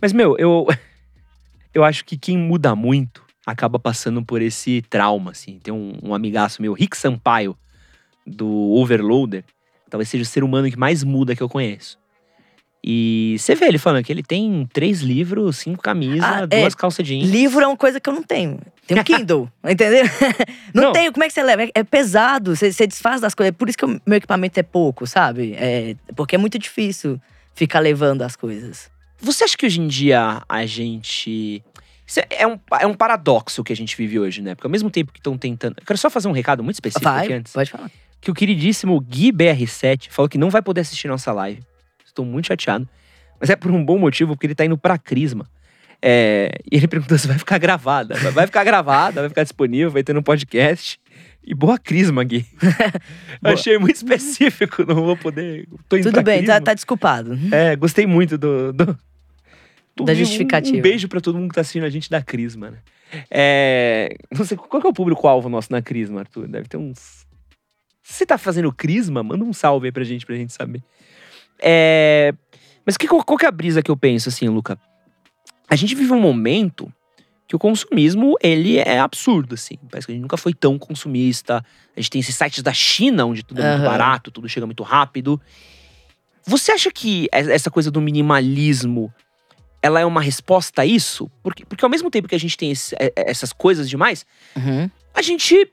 Mas, 0.00 0.12
meu, 0.12 0.36
eu, 0.38 0.66
eu 1.74 1.82
acho 1.84 2.04
que 2.04 2.16
quem 2.16 2.36
muda 2.36 2.76
muito 2.76 3.22
acaba 3.46 3.78
passando 3.78 4.22
por 4.22 4.42
esse 4.42 4.82
trauma, 4.90 5.30
assim. 5.30 5.58
Tem 5.58 5.72
um, 5.72 5.98
um 6.02 6.14
amigaço 6.14 6.60
meu, 6.60 6.74
Rick 6.74 6.96
Sampaio, 6.96 7.56
do 8.28 8.48
Overloader. 8.74 9.44
Talvez 9.90 10.08
seja 10.08 10.22
o 10.22 10.26
ser 10.26 10.44
humano 10.44 10.70
que 10.70 10.78
mais 10.78 11.02
muda 11.02 11.34
que 11.34 11.42
eu 11.42 11.48
conheço. 11.48 11.98
E 12.84 13.34
você 13.38 13.54
vê 13.56 13.66
ele 13.66 13.78
falando 13.78 14.04
que 14.04 14.12
ele 14.12 14.22
tem 14.22 14.66
três 14.72 15.00
livros, 15.00 15.56
cinco 15.56 15.82
camisas, 15.82 16.22
Ah, 16.22 16.46
é. 16.48 16.60
duas 16.60 16.74
calças 16.76 17.04
jeans. 17.06 17.28
Livro 17.28 17.60
é 17.62 17.66
uma 17.66 17.76
coisa 17.76 17.98
que 18.00 18.08
eu 18.08 18.14
não 18.14 18.22
tenho. 18.22 18.60
Tenho 18.86 19.02
Kindle, 19.04 19.50
entendeu? 19.68 20.04
Não, 20.72 20.84
Não. 20.84 20.92
tenho, 20.92 21.12
como 21.12 21.24
é 21.24 21.26
que 21.28 21.34
você 21.34 21.42
leva? 21.42 21.64
É, 21.64 21.70
é 21.74 21.82
pesado, 21.84 22.54
você, 22.54 22.72
você 22.72 22.86
desfaz 22.86 23.20
das 23.20 23.34
coisas. 23.34 23.48
É 23.48 23.52
por 23.52 23.68
isso 23.68 23.76
que 23.76 23.84
o 23.84 24.00
meu 24.06 24.16
equipamento 24.16 24.58
é 24.60 24.62
pouco, 24.62 25.06
sabe? 25.06 25.54
É, 25.58 25.96
porque 26.14 26.36
é 26.36 26.38
muito 26.38 26.58
difícil 26.58 27.20
ficar 27.54 27.80
levando 27.80 28.22
as 28.22 28.36
coisas. 28.36 28.88
Você 29.20 29.42
acha 29.44 29.56
que 29.56 29.66
hoje 29.66 29.80
em 29.80 29.88
dia 29.88 30.42
a 30.48 30.64
gente. 30.66 31.62
É 32.30 32.46
um, 32.46 32.58
é 32.80 32.86
um 32.86 32.94
paradoxo 32.94 33.62
que 33.64 33.72
a 33.72 33.76
gente 33.76 33.94
vive 33.96 34.18
hoje, 34.18 34.40
né? 34.40 34.54
Porque 34.54 34.66
ao 34.66 34.70
mesmo 34.70 34.88
tempo 34.88 35.12
que 35.12 35.18
estão 35.18 35.36
tentando. 35.36 35.74
Eu 35.78 35.84
quero 35.84 35.98
só 35.98 36.08
fazer 36.08 36.28
um 36.28 36.32
recado 36.32 36.62
muito 36.62 36.76
específico 36.76 37.06
aqui 37.08 37.28
Vai, 37.28 37.36
antes. 37.38 37.52
pode 37.52 37.70
falar. 37.70 37.90
Que 38.20 38.30
o 38.30 38.34
queridíssimo 38.34 39.00
Gui 39.00 39.32
BR7 39.32 40.08
falou 40.10 40.28
que 40.28 40.38
não 40.38 40.50
vai 40.50 40.60
poder 40.62 40.80
assistir 40.82 41.08
nossa 41.08 41.32
live. 41.32 41.60
Estou 42.04 42.24
muito 42.24 42.46
chateado. 42.46 42.88
Mas 43.40 43.50
é 43.50 43.56
por 43.56 43.70
um 43.70 43.84
bom 43.84 43.98
motivo, 43.98 44.34
porque 44.34 44.46
ele 44.46 44.54
tá 44.54 44.64
indo 44.64 44.76
pra 44.76 44.98
Crisma. 44.98 45.46
É, 46.02 46.50
e 46.70 46.76
ele 46.76 46.86
perguntou 46.88 47.16
se 47.18 47.26
vai 47.28 47.38
ficar 47.38 47.58
gravada. 47.58 48.14
Vai- 48.32 48.46
ficar 48.46 48.64
gravada, 48.64 49.20
vai 49.20 49.28
ficar 49.28 49.42
disponível, 49.44 49.90
vai 49.90 50.02
ter 50.02 50.12
no 50.12 50.22
podcast. 50.22 50.98
E 51.44 51.54
boa 51.54 51.78
Crisma, 51.78 52.22
Gui. 52.24 52.44
Boa. 53.40 53.54
Achei 53.54 53.78
muito 53.78 53.96
específico, 53.96 54.84
não 54.84 54.96
vou 54.96 55.16
poder. 55.16 55.66
Tudo 55.88 56.22
bem, 56.22 56.44
tá, 56.44 56.60
tá 56.60 56.74
desculpado. 56.74 57.38
É, 57.52 57.74
gostei 57.74 58.06
muito 58.06 58.36
do. 58.36 58.72
do- 58.72 58.98
Da 60.04 60.12
um- 60.12 60.14
justificativa. 60.16 60.76
Um, 60.76 60.80
beijo 60.82 61.08
pra 61.08 61.20
todo 61.20 61.38
mundo 61.38 61.48
que 61.48 61.54
tá 61.54 61.62
assistindo 61.62 61.84
a 61.84 61.90
gente 61.90 62.10
da 62.10 62.20
Crisma, 62.22 62.70
né? 62.72 62.78
É, 63.30 64.14
não 64.36 64.44
sei, 64.44 64.56
qual 64.58 64.80
que 64.80 64.86
é 64.86 64.90
o 64.90 64.92
público-alvo 64.92 65.48
nosso 65.48 65.72
na 65.72 65.80
Crisma, 65.80 66.20
Arthur? 66.20 66.46
Deve 66.48 66.68
ter 66.68 66.76
uns. 66.76 67.26
Se 68.10 68.14
você 68.14 68.26
tá 68.26 68.38
fazendo 68.38 68.72
Crisma, 68.72 69.22
manda 69.22 69.44
um 69.44 69.52
salve 69.52 69.88
aí 69.88 69.92
pra 69.92 70.02
gente, 70.02 70.24
pra 70.24 70.34
gente 70.34 70.50
saber. 70.54 70.82
É, 71.58 72.32
mas 72.84 72.96
que, 72.96 73.06
qual, 73.06 73.22
que 73.36 73.44
é 73.44 73.48
a 73.48 73.52
brisa 73.52 73.82
que 73.82 73.90
eu 73.90 73.96
penso, 73.98 74.30
assim, 74.30 74.48
Luca? 74.48 74.78
A 75.68 75.76
gente 75.76 75.94
vive 75.94 76.10
um 76.14 76.18
momento 76.20 76.90
que 77.46 77.54
o 77.54 77.58
consumismo, 77.58 78.34
ele 78.42 78.78
é 78.78 78.98
absurdo, 78.98 79.54
assim. 79.54 79.76
Parece 79.90 80.06
que 80.06 80.12
a 80.12 80.14
gente 80.14 80.22
nunca 80.22 80.38
foi 80.38 80.54
tão 80.54 80.78
consumista. 80.78 81.62
A 81.94 82.00
gente 82.00 82.10
tem 82.10 82.20
esses 82.22 82.34
sites 82.34 82.62
da 82.62 82.72
China, 82.72 83.26
onde 83.26 83.42
tudo 83.42 83.60
é 83.60 83.72
muito 83.76 83.84
barato, 83.84 84.30
tudo 84.30 84.48
chega 84.48 84.64
muito 84.64 84.82
rápido. 84.82 85.38
Você 86.46 86.72
acha 86.72 86.90
que 86.90 87.28
es- 87.30 87.48
essa 87.48 87.70
coisa 87.70 87.90
do 87.90 88.00
minimalismo, 88.00 89.12
ela 89.82 90.00
é 90.00 90.06
uma 90.06 90.22
resposta 90.22 90.80
a 90.80 90.86
isso? 90.86 91.30
Porque, 91.42 91.66
porque 91.66 91.84
ao 91.84 91.90
mesmo 91.90 92.10
tempo 92.10 92.26
que 92.26 92.34
a 92.34 92.40
gente 92.40 92.56
tem 92.56 92.70
esse- 92.70 92.94
é- 92.98 93.12
é- 93.14 93.30
essas 93.30 93.52
coisas 93.52 93.86
demais, 93.88 94.24
Uhum. 94.56 94.88
a 95.12 95.20
gente 95.20 95.70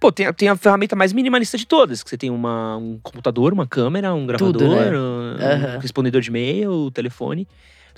pô, 0.00 0.10
tem, 0.12 0.26
a- 0.26 0.32
tem 0.32 0.48
a 0.48 0.56
ferramenta 0.56 0.94
mais 0.96 1.12
minimalista 1.12 1.56
de 1.58 1.66
todas. 1.66 2.02
Que 2.02 2.10
você 2.10 2.16
tem 2.18 2.30
uma, 2.30 2.76
um 2.76 2.98
computador, 3.02 3.52
uma 3.52 3.66
câmera, 3.66 4.14
um 4.14 4.26
gravador, 4.26 4.52
Tudo, 4.62 4.74
né? 4.76 4.90
um, 4.98 5.36
Aham. 5.66 5.76
um 5.76 5.78
respondedor 5.80 6.20
de 6.20 6.28
e-mail, 6.30 6.90
telefone. 6.92 7.46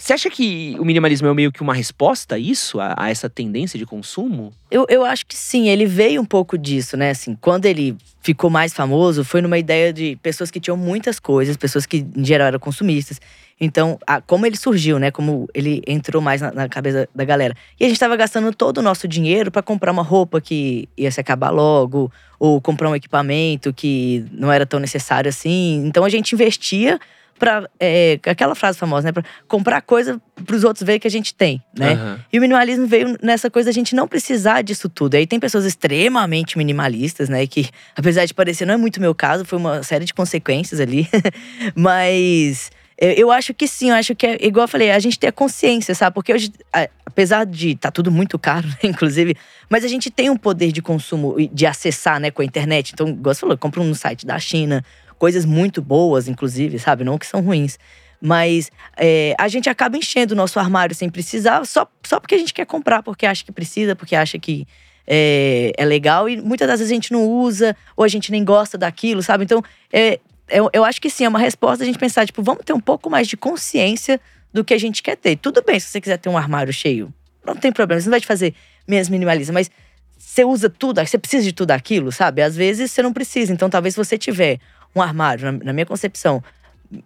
Você 0.01 0.15
acha 0.15 0.31
que 0.31 0.75
o 0.79 0.85
minimalismo 0.85 1.29
é 1.29 1.35
meio 1.35 1.53
que 1.53 1.61
uma 1.61 1.75
resposta 1.75 2.37
a 2.37 2.39
isso? 2.39 2.81
A, 2.81 2.95
a 2.97 3.11
essa 3.11 3.29
tendência 3.29 3.79
de 3.79 3.85
consumo? 3.85 4.51
Eu, 4.71 4.87
eu 4.89 5.05
acho 5.05 5.27
que 5.27 5.37
sim, 5.37 5.69
ele 5.69 5.85
veio 5.85 6.23
um 6.23 6.25
pouco 6.25 6.57
disso, 6.57 6.97
né? 6.97 7.11
Assim, 7.11 7.37
quando 7.39 7.67
ele 7.67 7.95
ficou 8.23 8.49
mais 8.49 8.73
famoso, 8.73 9.23
foi 9.25 9.43
numa 9.43 9.59
ideia 9.59 9.93
de 9.93 10.17
pessoas 10.23 10.51
que 10.51 10.59
tinham 10.59 10.77
muitas 10.77 11.21
coisas, 11.21 11.55
pessoas 11.57 11.85
que 11.85 12.07
em 12.17 12.25
geral 12.25 12.49
eram 12.49 12.59
consumistas. 12.59 13.21
Então, 13.61 13.99
a- 14.07 14.23
como 14.23 14.47
ele 14.47 14.57
surgiu, 14.57 14.99
né? 14.99 15.11
Como 15.11 15.47
ele 15.53 15.83
entrou 15.87 16.23
mais 16.23 16.41
na, 16.41 16.51
na 16.51 16.67
cabeça 16.69 17.07
da 17.15 17.25
galera. 17.25 17.55
E 17.79 17.85
a 17.85 17.89
gente 17.89 18.01
tava 18.01 18.17
gastando 18.17 18.55
todo 18.55 18.79
o 18.79 18.83
nosso 18.83 19.07
dinheiro 19.07 19.51
para 19.51 19.61
comprar 19.63 19.93
uma 19.93 20.03
roupa 20.03 20.41
que 20.41 20.89
ia 20.97 21.11
se 21.11 21.21
acabar 21.21 21.51
logo, 21.51 22.11
ou 22.39 22.59
comprar 22.59 22.89
um 22.89 22.97
equipamento 22.97 23.71
que 23.71 24.25
não 24.33 24.51
era 24.51 24.65
tão 24.65 24.81
necessário 24.81 25.29
assim. 25.29 25.83
Então 25.85 26.07
a 26.07 26.09
gente 26.09 26.33
investia 26.35 26.99
pra. 27.41 27.69
é, 27.81 28.21
aquela 28.25 28.55
frase 28.55 28.79
famosa, 28.79 29.09
né? 29.09 29.13
Pra 29.13 29.25
comprar 29.49 29.81
coisa 29.83 30.21
pros 30.47 30.63
outros 30.63 30.85
verem 30.87 31.01
que 31.01 31.09
a 31.09 31.11
gente 31.11 31.35
tem, 31.35 31.61
né? 31.77 31.95
Aham. 31.95 32.21
E 32.33 32.39
o 32.39 32.41
minimalismo 32.41 32.87
veio 32.87 33.19
nessa 33.21 33.51
coisa 33.51 33.69
da 33.71 33.73
gente 33.73 33.95
não 33.97 34.07
precisar 34.07 34.63
disso 34.63 34.89
tudo. 34.89 35.17
Aí 35.17 35.27
tem 35.27 35.41
pessoas 35.41 35.65
extremamente 35.65 36.57
minimalistas, 36.57 37.29
né? 37.29 37.45
Que, 37.47 37.69
apesar 37.97 38.25
de 38.27 38.33
parecer, 38.33 38.65
não 38.67 38.75
é 38.75 38.77
muito 38.77 39.01
meu 39.01 39.15
caso, 39.15 39.45
foi 39.45 39.59
uma 39.59 39.83
série 39.83 40.05
de 40.05 40.15
consequências 40.15 40.79
ali. 40.79 41.09
Mas 41.75 42.71
eu, 42.99 43.11
eu 43.13 43.31
acho 43.33 43.55
que 43.55 43.67
sim, 43.67 43.91
eu 43.91 43.97
acho 43.97 44.15
que 44.15 44.27
é 44.27 44.47
igual 44.47 44.65
eu 44.65 44.69
falei, 44.69 44.91
a 44.91 44.99
gente 44.99 45.19
ter 45.19 45.29
a 45.29 45.33
consciência, 45.33 45.95
sabe? 45.95 46.15
Porque 46.15 46.33
hoje, 46.33 46.53
a- 46.73 46.89
apesar 47.07 47.45
de 47.47 47.75
tá 47.75 47.91
tudo 47.91 48.11
muito 48.11 48.39
caro, 48.39 48.69
né, 48.69 48.77
inclusive, 48.85 49.35
mas 49.69 49.85
a 49.85 49.89
gente 49.89 50.11
tem 50.11 50.29
um 50.31 50.37
poder 50.37 50.71
de 50.73 50.83
consumo 50.83 51.39
e 51.41 51.49
de 51.49 51.67
acessar, 51.67 52.21
né, 52.21 52.31
com 52.31 52.43
a 52.43 52.45
internet. 52.45 52.93
Então, 52.93 53.09
igual 53.09 53.35
você 53.35 53.41
falou, 53.41 53.57
compra 53.57 53.81
um 53.81 53.95
site 53.95 54.27
da 54.27 54.39
China, 54.39 54.85
coisas 55.21 55.45
muito 55.45 55.83
boas, 55.83 56.29
inclusive, 56.29 56.79
sabe? 56.79 57.05
Não 57.05 57.19
que 57.19 57.27
são 57.27 57.43
ruins. 57.43 57.79
Mas 58.19 58.73
é, 58.97 59.35
a 59.39 59.49
gente 59.49 59.69
acaba 59.69 59.99
enchendo 59.99 60.33
o 60.33 60.37
nosso 60.37 60.59
armário 60.59 60.95
sem 60.95 61.11
precisar, 61.11 61.65
só, 61.67 61.87
só 62.03 62.19
porque 62.19 62.35
a 62.35 62.39
gente 62.39 62.55
quer 62.55 62.65
comprar, 62.65 63.03
porque 63.03 63.27
acha 63.27 63.45
que 63.45 63.53
precisa, 63.53 63.95
porque 63.95 64.17
acha 64.17 64.39
que 64.39 64.67
é, 65.07 65.73
é 65.77 65.85
legal. 65.85 66.27
E 66.27 66.41
muitas 66.41 66.67
das 66.67 66.81
vezes 66.81 66.91
a 66.91 66.95
gente 66.95 67.13
não 67.13 67.29
usa, 67.29 67.77
ou 67.95 68.03
a 68.03 68.09
gente 68.09 68.33
nem 68.33 68.43
gosta 68.43 68.79
daquilo, 68.79 69.23
sabe? 69.23 69.45
Então, 69.45 69.63
é, 69.93 70.19
eu, 70.49 70.71
eu 70.73 70.85
acho 70.85 70.99
que 70.99 71.11
sim, 71.11 71.25
é 71.25 71.29
uma 71.29 71.39
resposta 71.39 71.85
a 71.85 71.87
gente 71.87 71.99
pensar, 71.99 72.25
tipo, 72.25 72.43
vamos 72.43 72.65
ter 72.65 72.73
um 72.73 72.81
pouco 72.81 73.11
mais 73.11 73.29
de 73.29 73.37
consciência 73.37 74.19
do 74.51 74.65
que 74.65 74.73
a 74.73 74.79
gente 74.79 75.03
quer 75.03 75.17
ter. 75.17 75.37
Tudo 75.37 75.63
bem 75.63 75.79
se 75.79 75.89
você 75.89 76.01
quiser 76.01 76.17
ter 76.17 76.31
um 76.31 76.37
armário 76.39 76.73
cheio, 76.73 77.13
não 77.45 77.55
tem 77.55 77.71
problema, 77.71 77.99
isso 77.99 78.09
não 78.09 78.13
vai 78.13 78.21
te 78.21 78.27
fazer 78.27 78.55
menos 78.89 79.11
minimalista, 79.11 79.53
mas 79.53 79.71
você 80.17 80.45
usa 80.45 80.71
tudo, 80.71 81.05
você 81.05 81.19
precisa 81.19 81.45
de 81.45 81.53
tudo 81.53 81.73
aquilo, 81.73 82.11
sabe? 82.11 82.41
Às 82.41 82.57
vezes 82.57 82.91
você 82.91 83.03
não 83.03 83.13
precisa. 83.13 83.53
Então, 83.53 83.69
talvez 83.69 83.95
se 83.95 83.99
você 83.99 84.17
tiver 84.17 84.59
um 84.95 85.01
armário, 85.03 85.53
na, 85.53 85.65
na 85.65 85.73
minha 85.73 85.87
concepção, 85.87 86.43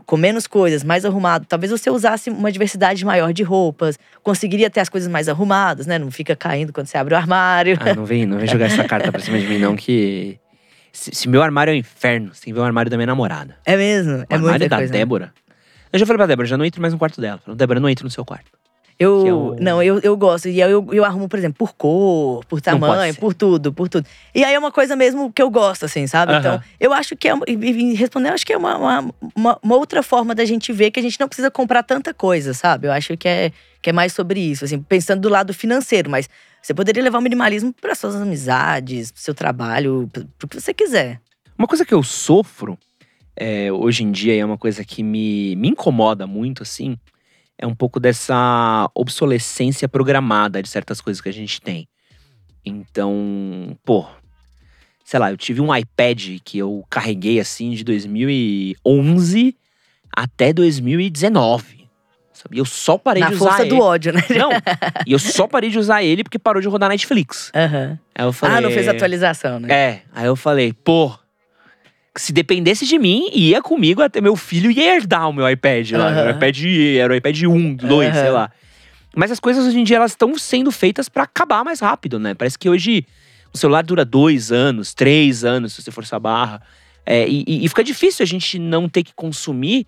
com 0.07 0.17
menos 0.17 0.47
coisas, 0.47 0.83
mais 0.83 1.05
arrumado, 1.05 1.45
talvez 1.47 1.71
você 1.71 1.91
usasse 1.91 2.31
uma 2.31 2.51
diversidade 2.51 3.05
maior 3.05 3.33
de 3.33 3.43
roupas, 3.43 3.99
conseguiria 4.23 4.71
ter 4.71 4.81
as 4.81 4.89
coisas 4.89 5.11
mais 5.11 5.29
arrumadas, 5.29 5.87
né? 5.87 5.99
Não 5.99 6.11
fica 6.11 6.35
caindo 6.35 6.73
quando 6.73 6.87
você 6.87 6.97
abre 6.97 7.13
o 7.15 7.17
armário. 7.17 7.77
Ah, 7.81 7.95
não 7.95 8.05
vem, 8.07 8.25
não 8.25 8.39
vem 8.39 8.47
jogar 8.47 8.67
essa 8.67 8.85
carta 8.89 9.13
pra 9.13 9.21
cima 9.21 9.39
de 9.39 9.47
mim, 9.47 9.59
não, 9.59 9.77
que. 9.77 10.39
Se, 10.91 11.11
se 11.13 11.29
meu 11.29 11.43
armário 11.43 11.73
é 11.73 11.75
um 11.75 11.79
inferno, 11.79 12.33
você 12.33 12.45
tem 12.45 12.53
que 12.53 12.55
ver 12.55 12.61
o 12.61 12.65
armário 12.65 12.91
da 12.91 12.97
minha 12.97 13.07
namorada. 13.07 13.57
É 13.67 13.77
mesmo, 13.77 14.13
O 14.13 14.21
é 14.21 14.27
armário 14.31 14.51
muita 14.51 14.69
da 14.69 14.77
coisa. 14.77 14.93
né? 14.93 14.99
Débora. 15.01 15.35
Eu 15.93 15.99
já 15.99 16.07
falei 16.07 16.19
pra 16.19 16.27
Débora, 16.27 16.47
já 16.49 16.57
não 16.57 16.65
entro 16.65 16.81
mais 16.81 16.93
no 16.93 16.99
quarto 16.99 17.21
dela. 17.21 17.39
Falei, 17.45 17.57
Débora, 17.57 17.81
não 17.81 17.89
entro 17.89 18.05
no 18.05 18.11
seu 18.11 18.25
quarto. 18.25 18.51
Eu, 18.99 19.27
é 19.27 19.33
o- 19.33 19.57
não, 19.61 19.83
eu, 19.83 19.99
eu 20.01 20.17
gosto. 20.17 20.49
E 20.49 20.63
aí 20.63 20.71
eu, 20.71 20.87
eu 20.93 21.05
arrumo, 21.05 21.29
por 21.29 21.39
exemplo, 21.39 21.57
por 21.59 21.75
cor, 21.75 22.45
por 22.47 22.61
tamanho, 22.61 23.13
por 23.21 23.35
tudo, 23.35 23.73
por 23.73 23.89
tudo. 23.89 24.07
E 24.35 24.45
aí 24.45 24.55
é 24.55 24.59
uma 24.59 24.71
coisa 24.71 24.95
mesmo 24.95 25.33
que 25.33 25.43
eu 25.43 25.51
gosto, 25.51 25.85
assim, 25.85 26.07
sabe? 26.07 26.33
Então, 26.39 26.61
eu 26.79 26.93
acho 26.93 27.17
que 27.17 27.29
é. 27.29 27.33
E, 27.49 27.95
respondendo, 27.95 28.29
eu 28.29 28.35
acho 28.35 28.47
que 28.47 28.53
é 28.53 28.57
uma, 28.57 28.77
uma, 28.77 29.15
uma- 29.35 29.59
uma 29.63 29.75
outra 29.77 30.03
forma 30.03 30.35
da 30.35 30.45
gente 30.45 30.73
ver 30.73 30.91
que 30.91 31.01
a 31.01 31.03
gente 31.03 31.19
não 31.19 31.27
precisa 31.27 31.51
comprar 31.51 31.83
tanta 31.83 32.15
coisa, 32.15 32.55
sabe? 32.55 32.87
Eu 32.87 32.93
acho 32.93 33.17
que 33.17 33.27
é, 33.29 33.51
que 33.83 33.91
é 33.91 33.93
mais 33.93 34.13
sobre 34.13 34.39
isso, 34.41 34.65
assim, 34.65 34.81
pensando 34.81 35.21
do 35.23 35.29
lado 35.29 35.53
financeiro, 35.53 36.09
mas 36.09 36.29
você 36.63 36.73
poderia 36.73 37.03
levar 37.03 37.19
o 37.19 37.23
minimalismo 37.23 37.73
para 37.81 37.95
suas 37.95 38.15
amizades, 38.15 39.11
pro 39.11 39.21
seu 39.21 39.35
trabalho, 39.35 40.09
pro 40.39 40.49
que 40.49 40.61
você 40.61 40.73
quiser. 40.73 41.21
Uma 41.59 41.67
coisa 41.69 41.85
que 41.85 41.93
eu 41.93 42.03
sofro 42.03 42.79
é, 43.37 43.73
hoje 43.73 44.05
em 44.05 44.13
dia, 44.13 44.35
e 44.35 44.39
é 44.39 44.45
uma 44.45 44.57
coisa 44.57 44.85
que 44.85 45.03
me, 45.03 45.57
me 45.57 45.69
incomoda 45.69 46.27
muito, 46.27 46.63
assim, 46.63 46.97
é 47.59 47.67
um 47.67 47.75
pouco 47.75 47.99
dessa 48.01 48.91
obsolescência 48.95 49.89
programada 49.89 50.63
de 50.63 50.69
certas 50.69 51.01
coisas 51.01 51.21
que 51.21 51.29
a 51.29 51.33
gente 51.33 51.61
tem. 51.61 51.89
Então, 52.65 53.77
pô, 53.85 54.07
sei 55.05 55.21
lá, 55.21 55.31
eu 55.31 55.37
tive 55.37 55.61
um 55.61 55.75
iPad 55.75 56.39
que 56.45 56.59
eu 56.59 56.85
carreguei 56.91 57.39
assim 57.39 57.71
de 57.73 57.85
2011 57.85 59.57
até 60.15 60.53
2019. 60.53 61.85
Sabe? 62.33 62.57
E 62.57 62.59
eu 62.59 62.65
só 62.65 62.99
parei 62.99 63.23
Na 63.23 63.29
de 63.29 63.35
usar 63.35 63.45
força 63.45 63.63
ele. 63.63 63.71
do 63.71 63.79
ódio, 63.81 64.13
né? 64.13 64.21
Não, 64.39 64.51
e 65.07 65.13
eu 65.13 65.19
só 65.19 65.47
parei 65.47 65.71
de 65.71 65.79
usar 65.79 66.03
ele 66.03 66.25
porque 66.25 66.39
parou 66.39 66.61
de 66.61 66.69
rodar 66.69 66.89
Netflix. 66.89 67.51
Aham. 67.55 67.99
Aí 68.15 68.25
eu 68.25 68.33
falei, 68.33 68.57
Ah, 68.57 68.61
não 68.61 68.71
fez 68.71 68.89
atualização, 68.89 69.61
né? 69.61 69.69
é, 69.73 70.03
aí 70.13 70.27
eu 70.27 70.37
falei, 70.37 70.73
pô, 70.73 71.17
se 72.17 72.33
dependesse 72.33 72.87
de 72.87 72.99
mim, 72.99 73.29
ia 73.33 73.61
comigo 73.63 74.03
até 74.03 74.21
meu 74.21 74.37
filho 74.37 74.71
ia 74.71 74.95
herdar 74.97 75.29
o 75.29 75.33
meu 75.33 75.49
iPad 75.49 75.91
lá. 75.93 76.09
Aham. 76.09 76.19
Era 76.21 76.33
o 76.33 76.37
iPad, 76.37 76.63
era 76.99 77.13
o 77.13 77.17
iPad 77.17 77.43
1, 77.43 77.75
2, 77.77 78.09
Aham. 78.11 78.21
sei 78.21 78.31
lá. 78.31 78.51
Mas 79.17 79.31
as 79.31 79.39
coisas 79.41 79.65
hoje 79.67 79.79
em 79.79 79.85
dia 79.85 79.97
elas 79.97 80.13
estão 80.13 80.37
sendo 80.39 80.71
feitas 80.73 81.09
pra 81.09 81.23
acabar 81.25 81.65
mais 81.65 81.81
rápido, 81.81 82.19
né? 82.19 82.35
Parece 82.35 82.59
que 82.59 82.69
hoje 82.69 83.07
o 83.53 83.59
celular 83.59 83.83
dura 83.85 84.05
dois 84.05 84.51
anos, 84.51 84.93
três 84.95 85.45
anos, 85.45 85.73
se 85.75 85.83
você 85.83 85.91
forçar 85.91 86.17
a 86.17 86.21
barra. 86.21 86.63
É, 87.07 87.29
e, 87.29 87.45
e- 87.47 87.65
e 87.65 87.69
fica 87.69 87.85
difícil 87.85 88.23
a 88.23 88.27
gente 88.27 88.59
não 88.59 88.89
ter 88.89 89.03
que 89.03 89.13
consumir 89.15 89.87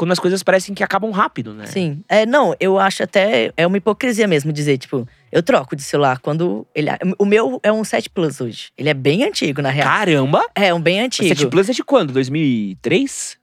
quando 0.00 0.12
as 0.12 0.18
coisas 0.18 0.42
parecem 0.42 0.74
que 0.74 0.82
acabam 0.82 1.10
rápido, 1.10 1.52
né? 1.52 1.66
Sim. 1.66 2.02
É, 2.08 2.24
não, 2.24 2.56
eu 2.58 2.78
acho 2.78 3.02
até. 3.02 3.52
É 3.54 3.66
uma 3.66 3.76
hipocrisia 3.76 4.26
mesmo 4.26 4.50
dizer, 4.50 4.78
tipo, 4.78 5.06
eu 5.30 5.42
troco 5.42 5.76
de 5.76 5.82
celular 5.82 6.18
quando. 6.20 6.66
Ele, 6.74 6.88
o 7.18 7.26
meu 7.26 7.60
é 7.62 7.70
um 7.70 7.84
7 7.84 8.08
Plus 8.08 8.40
hoje. 8.40 8.70
Ele 8.78 8.88
é 8.88 8.94
bem 8.94 9.24
antigo, 9.24 9.60
na 9.60 9.68
real. 9.68 9.86
Caramba! 9.86 10.42
É, 10.54 10.72
um 10.72 10.80
bem 10.80 11.02
O 11.02 11.04
antigo. 11.04 11.28
7 11.28 11.46
Plus 11.48 11.68
é 11.68 11.72
de 11.74 11.84
quando? 11.84 12.14
2003? 12.14 13.36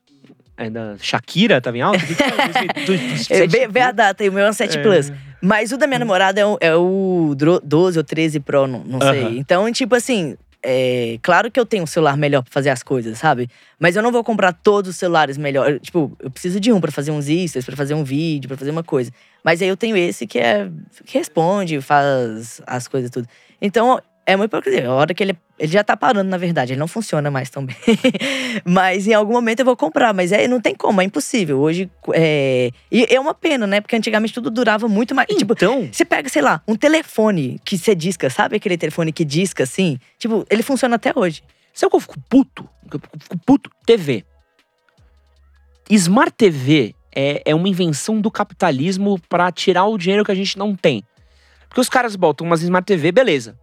Ainda 0.57 0.95
Shakira 0.99 1.61
tava 1.61 1.77
em 1.77 1.81
alta? 1.81 1.99
É, 3.29 3.45
vê, 3.45 3.67
vê 3.67 3.79
a 3.81 3.91
data 3.91 4.23
aí, 4.23 4.29
o 4.29 4.33
meu 4.33 4.45
é 4.45 4.49
um 4.49 4.53
7 4.53 4.79
Plus. 4.81 5.11
Mas 5.39 5.71
o 5.71 5.77
da 5.77 5.85
Hum. 5.85 5.89
minha 5.89 5.99
namorada 5.99 6.39
é 6.41 6.45
o, 6.45 6.57
é 6.59 6.75
o 6.75 7.33
dro- 7.37 7.61
12 7.63 7.99
ou 7.99 8.03
13 8.03 8.39
Pro, 8.39 8.65
não, 8.65 8.79
não 8.83 8.99
sei. 8.99 9.37
Então, 9.37 9.71
tipo 9.71 9.93
assim, 9.93 10.35
é, 10.69 11.17
claro 11.21 11.49
que 11.49 11.57
eu 11.57 11.65
tenho 11.65 11.83
um 11.83 11.87
celular 11.87 12.17
melhor 12.17 12.43
pra 12.43 12.51
fazer 12.51 12.69
as 12.69 12.83
coisas, 12.83 13.17
sabe? 13.17 13.49
Mas 13.79 13.95
eu 13.95 14.03
não 14.03 14.11
vou 14.11 14.21
comprar 14.21 14.51
todos 14.51 14.91
os 14.91 14.97
celulares 14.97 15.37
melhor. 15.37 15.79
Tipo, 15.79 16.11
eu 16.19 16.29
preciso 16.29 16.59
de 16.59 16.73
um 16.73 16.81
pra 16.81 16.91
fazer 16.91 17.09
uns 17.09 17.29
istas, 17.29 17.63
pra 17.63 17.73
fazer 17.73 17.93
um 17.93 18.03
vídeo, 18.03 18.49
pra 18.49 18.57
fazer 18.57 18.71
uma 18.71 18.83
coisa. 18.83 19.09
Mas 19.41 19.61
aí 19.61 19.69
eu 19.69 19.77
tenho 19.77 19.95
esse 19.95 20.27
que 20.27 20.37
é 20.37 20.69
que 21.05 21.17
responde, 21.17 21.79
faz 21.79 22.61
as 22.67 22.85
coisas 22.85 23.09
tudo. 23.09 23.29
Então, 23.61 24.01
é 24.27 24.35
uma 24.35 24.43
hipocrisia. 24.43 24.89
A 24.89 24.93
hora 24.93 25.13
que 25.13 25.23
ele, 25.23 25.37
ele 25.57 25.71
já 25.71 25.85
tá 25.85 25.95
parando, 25.95 26.29
na 26.29 26.37
verdade, 26.37 26.73
ele 26.73 26.79
não 26.79 26.87
funciona 26.87 27.31
mais 27.31 27.49
tão 27.49 27.63
bem. 27.65 27.77
mas 28.65 29.07
em 29.07 29.13
algum 29.13 29.31
momento 29.31 29.61
eu 29.61 29.65
vou 29.65 29.77
comprar, 29.77 30.13
mas 30.13 30.33
é, 30.33 30.49
não 30.49 30.59
tem 30.59 30.75
como, 30.75 31.01
é 31.01 31.05
impossível. 31.05 31.59
Hoje 31.59 31.89
é. 32.13 32.69
E 32.91 33.07
é 33.09 33.17
uma 33.17 33.33
pena, 33.33 33.65
né? 33.65 33.79
Porque 33.79 33.95
antigamente 33.95 34.33
tudo 34.33 34.51
durava 34.51 34.89
muito 34.89 35.15
mais. 35.15 35.29
Tipo, 35.29 35.53
Então, 35.53 35.87
você 35.89 36.03
pega, 36.03 36.27
sei 36.27 36.41
lá, 36.41 36.61
um 36.67 36.75
telefone 36.75 37.57
que 37.63 37.77
você 37.77 37.95
disca, 37.95 38.29
sabe 38.29 38.57
aquele 38.57 38.77
telefone 38.77 39.13
que 39.13 39.23
disca 39.23 39.63
assim? 39.63 39.97
Tipo, 40.19 40.45
ele 40.49 40.61
funciona 40.61 40.97
até 40.97 41.13
hoje. 41.15 41.41
sabe 41.73 41.87
o 41.87 41.89
que 41.91 41.95
eu 41.95 42.01
fico 42.01 42.19
puto? 42.29 42.69
Eu 42.91 42.99
fico 43.17 43.37
puto. 43.45 43.71
TV. 43.85 44.25
Smart 45.89 46.33
TV 46.35 46.93
é, 47.15 47.41
é 47.45 47.55
uma 47.55 47.69
invenção 47.69 48.19
do 48.19 48.29
capitalismo 48.29 49.17
pra 49.29 49.49
tirar 49.53 49.85
o 49.85 49.97
dinheiro 49.97 50.25
que 50.25 50.31
a 50.33 50.35
gente 50.35 50.57
não 50.57 50.75
tem. 50.75 51.01
Porque 51.69 51.79
os 51.79 51.87
caras 51.87 52.17
botam 52.17 52.45
umas 52.45 52.61
Smart 52.61 52.85
TV, 52.85 53.13
beleza. 53.13 53.57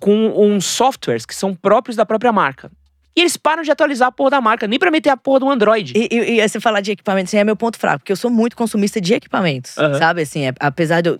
Com 0.00 0.32
uns 0.36 0.64
softwares 0.64 1.24
que 1.24 1.34
são 1.34 1.54
próprios 1.54 1.94
da 1.96 2.04
própria 2.04 2.32
marca. 2.32 2.70
E 3.14 3.20
eles 3.22 3.36
param 3.36 3.62
de 3.62 3.70
atualizar 3.70 4.08
a 4.08 4.12
porra 4.12 4.30
da 4.30 4.40
marca, 4.40 4.66
nem 4.66 4.78
pra 4.78 4.90
meter 4.90 5.10
a 5.10 5.16
porra 5.16 5.40
do 5.40 5.50
Android. 5.50 5.92
E, 5.96 6.08
e, 6.10 6.40
e 6.40 6.48
você 6.48 6.60
falar 6.60 6.80
de 6.80 6.92
equipamentos, 6.92 7.30
assim, 7.30 7.38
é 7.38 7.44
meu 7.44 7.56
ponto 7.56 7.76
fraco, 7.78 7.98
porque 7.98 8.12
eu 8.12 8.16
sou 8.16 8.30
muito 8.30 8.56
consumista 8.56 9.00
de 9.00 9.12
equipamentos, 9.14 9.76
Aham. 9.76 9.98
sabe? 9.98 10.22
Assim, 10.22 10.46
é- 10.46 10.54
apesar 10.60 11.02
dos 11.02 11.18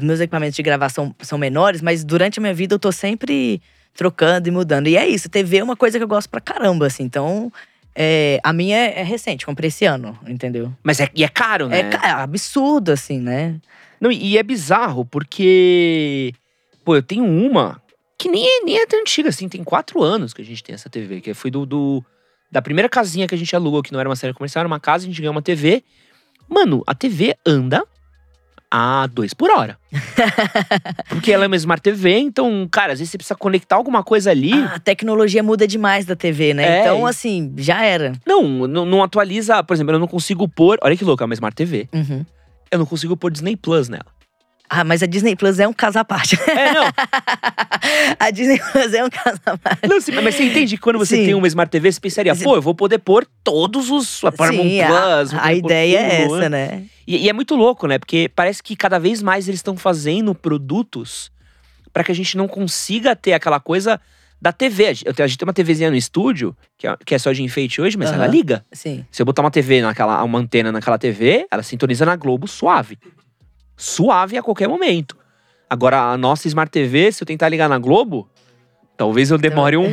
meus 0.00 0.20
equipamentos 0.20 0.54
de 0.56 0.62
gravação 0.62 1.14
são 1.20 1.36
menores, 1.36 1.82
mas 1.82 2.04
durante 2.04 2.38
a 2.38 2.40
minha 2.42 2.54
vida 2.54 2.74
eu 2.76 2.78
tô 2.78 2.92
sempre 2.92 3.60
trocando 3.94 4.48
e 4.48 4.50
mudando. 4.52 4.86
E 4.86 4.96
é 4.96 5.06
isso, 5.06 5.28
TV 5.28 5.58
é 5.58 5.64
uma 5.64 5.76
coisa 5.76 5.98
que 5.98 6.04
eu 6.04 6.08
gosto 6.08 6.30
pra 6.30 6.40
caramba, 6.40 6.86
assim. 6.86 7.02
Então, 7.02 7.52
é, 7.94 8.40
a 8.42 8.52
minha 8.52 8.78
é, 8.78 9.00
é 9.00 9.02
recente, 9.02 9.44
comprei 9.44 9.68
esse 9.68 9.84
ano, 9.84 10.16
entendeu? 10.26 10.72
Mas 10.82 11.00
é, 11.00 11.08
e 11.12 11.24
é 11.24 11.28
caro, 11.28 11.68
né? 11.68 11.80
É, 11.80 12.06
é 12.06 12.10
absurdo, 12.12 12.92
assim, 12.92 13.18
né? 13.20 13.56
Não, 14.00 14.10
e 14.12 14.38
é 14.38 14.42
bizarro, 14.42 15.04
porque. 15.04 16.32
Pô, 16.84 16.96
eu 16.96 17.02
tenho 17.02 17.24
uma 17.24 17.81
que 18.22 18.28
nem 18.28 18.46
é, 18.46 18.64
nem 18.64 18.78
é 18.78 18.86
tão 18.86 19.00
antiga, 19.00 19.28
assim. 19.30 19.48
Tem 19.48 19.64
quatro 19.64 20.00
anos 20.02 20.32
que 20.32 20.40
a 20.40 20.44
gente 20.44 20.62
tem 20.62 20.74
essa 20.74 20.88
TV, 20.88 21.20
que 21.20 21.34
foi 21.34 21.50
do, 21.50 21.66
do- 21.66 22.04
da 22.50 22.62
primeira 22.62 22.88
casinha 22.88 23.26
que 23.26 23.34
a 23.34 23.38
gente 23.38 23.54
alugou, 23.56 23.82
que 23.82 23.92
não 23.92 23.98
era 23.98 24.08
uma 24.08 24.14
série 24.16 24.32
comercial, 24.32 24.60
era 24.60 24.68
uma 24.68 24.78
casa, 24.78 25.04
a 25.04 25.08
gente 25.08 25.20
ganhou 25.20 25.32
uma 25.32 25.42
TV. 25.42 25.82
Mano, 26.48 26.82
a 26.86 26.94
TV 26.94 27.34
anda 27.44 27.82
a 28.70 29.06
dois 29.08 29.34
por 29.34 29.50
hora. 29.50 29.76
porque 31.08 31.32
ela 31.32 31.44
é 31.44 31.46
uma 31.46 31.56
Smart 31.56 31.82
TV, 31.82 32.18
então, 32.18 32.66
cara, 32.70 32.92
às 32.92 32.98
vezes 33.00 33.10
você 33.10 33.18
precisa 33.18 33.34
conectar 33.34 33.76
alguma 33.76 34.02
coisa 34.02 34.30
ali. 34.30 34.52
Ah, 34.52 34.74
a 34.76 34.78
tecnologia 34.78 35.42
muda 35.42 35.66
demais 35.66 36.04
da 36.06 36.14
TV, 36.16 36.54
né? 36.54 36.78
É, 36.78 36.80
então, 36.82 37.04
assim, 37.06 37.52
já 37.56 37.84
era. 37.84 38.12
Não, 38.26 38.66
não, 38.68 38.84
não 38.86 39.02
atualiza. 39.02 39.62
Por 39.62 39.74
exemplo, 39.74 39.94
eu 39.94 39.98
não 39.98 40.06
consigo 40.08 40.48
pôr. 40.48 40.78
Olha 40.82 40.96
que 40.96 41.04
louco, 41.04 41.22
é 41.22 41.26
uma 41.26 41.34
Smart 41.34 41.54
TV. 41.56 41.88
Uhum. 41.92 42.24
Eu 42.70 42.78
não 42.78 42.86
consigo 42.86 43.16
pôr 43.16 43.30
Disney 43.30 43.56
Plus 43.56 43.88
nela. 43.88 44.06
Ah, 44.74 44.84
mas 44.84 45.02
a 45.02 45.06
Disney 45.06 45.36
Plus 45.36 45.58
é 45.58 45.68
um 45.68 45.72
caso 45.74 45.98
à 45.98 46.04
parte. 46.04 46.34
É, 46.48 46.72
não. 46.72 46.84
a 48.18 48.30
Disney 48.30 48.58
Plus 48.58 48.94
é 48.94 49.04
um 49.04 49.10
caso 49.10 49.38
à 49.44 49.58
parte. 49.58 49.86
Não, 49.86 50.00
sim, 50.00 50.12
mas 50.12 50.34
você 50.34 50.44
entende 50.44 50.76
que 50.76 50.82
quando 50.82 50.98
você 50.98 51.16
Sim. 51.16 51.24
tem 51.26 51.34
uma 51.34 51.46
Smart 51.46 51.70
TV, 51.70 51.92
você 51.92 52.00
pensaria, 52.00 52.34
pô, 52.34 52.56
eu 52.56 52.62
vou 52.62 52.74
poder 52.74 52.98
pôr 52.98 53.26
todos 53.44 53.90
os 53.90 54.24
a 54.24 54.32
Paramount 54.32 54.62
Sim, 54.62 54.80
a- 54.80 54.86
Plus. 54.86 55.34
a, 55.34 55.40
pôr 55.42 55.50
ideia 55.52 55.98
é 55.98 56.22
essa, 56.22 56.48
né? 56.48 56.84
E, 57.06 57.18
e 57.18 57.28
é 57.28 57.32
muito 57.34 57.54
louco, 57.54 57.86
né? 57.86 57.98
Porque 57.98 58.30
parece 58.34 58.62
que 58.62 58.74
cada 58.74 58.98
vez 58.98 59.22
mais 59.22 59.46
eles 59.46 59.58
estão 59.58 59.76
fazendo 59.76 60.34
produtos 60.34 61.30
para 61.92 62.02
que 62.02 62.10
a 62.10 62.14
gente 62.14 62.34
não 62.38 62.48
consiga 62.48 63.14
ter 63.14 63.34
aquela 63.34 63.60
coisa 63.60 64.00
da 64.40 64.52
TV. 64.52 64.86
A 64.86 64.92
gente 64.94 65.22
a 65.22 65.26
gente 65.26 65.36
tem 65.38 65.46
uma 65.46 65.52
TVzinha 65.52 65.90
no 65.90 65.96
estúdio, 65.96 66.56
que 66.78 66.86
é, 66.86 66.96
que 67.04 67.14
é 67.14 67.18
só 67.18 67.30
de 67.32 67.42
enfeite 67.42 67.80
hoje, 67.80 67.98
mas 67.98 68.08
ela 68.10 68.24
Aham. 68.24 68.32
liga. 68.32 68.64
Sim. 68.72 69.04
Se 69.10 69.20
eu 69.20 69.26
botar 69.26 69.42
uma 69.42 69.50
TV 69.50 69.82
naquela, 69.82 70.22
uma 70.24 70.38
antena 70.38 70.72
naquela 70.72 70.96
TV, 70.98 71.46
ela 71.50 71.62
sintoniza 71.62 72.06
na 72.06 72.16
Globo 72.16 72.48
suave. 72.48 72.98
Suave 73.76 74.36
a 74.36 74.42
qualquer 74.42 74.68
momento. 74.68 75.16
Agora, 75.68 76.12
a 76.12 76.18
nossa 76.18 76.46
Smart 76.48 76.70
TV, 76.70 77.10
se 77.10 77.22
eu 77.22 77.26
tentar 77.26 77.48
ligar 77.48 77.68
na 77.68 77.78
Globo, 77.78 78.28
talvez 78.96 79.30
eu 79.30 79.38
demore 79.38 79.76
um, 79.76 79.84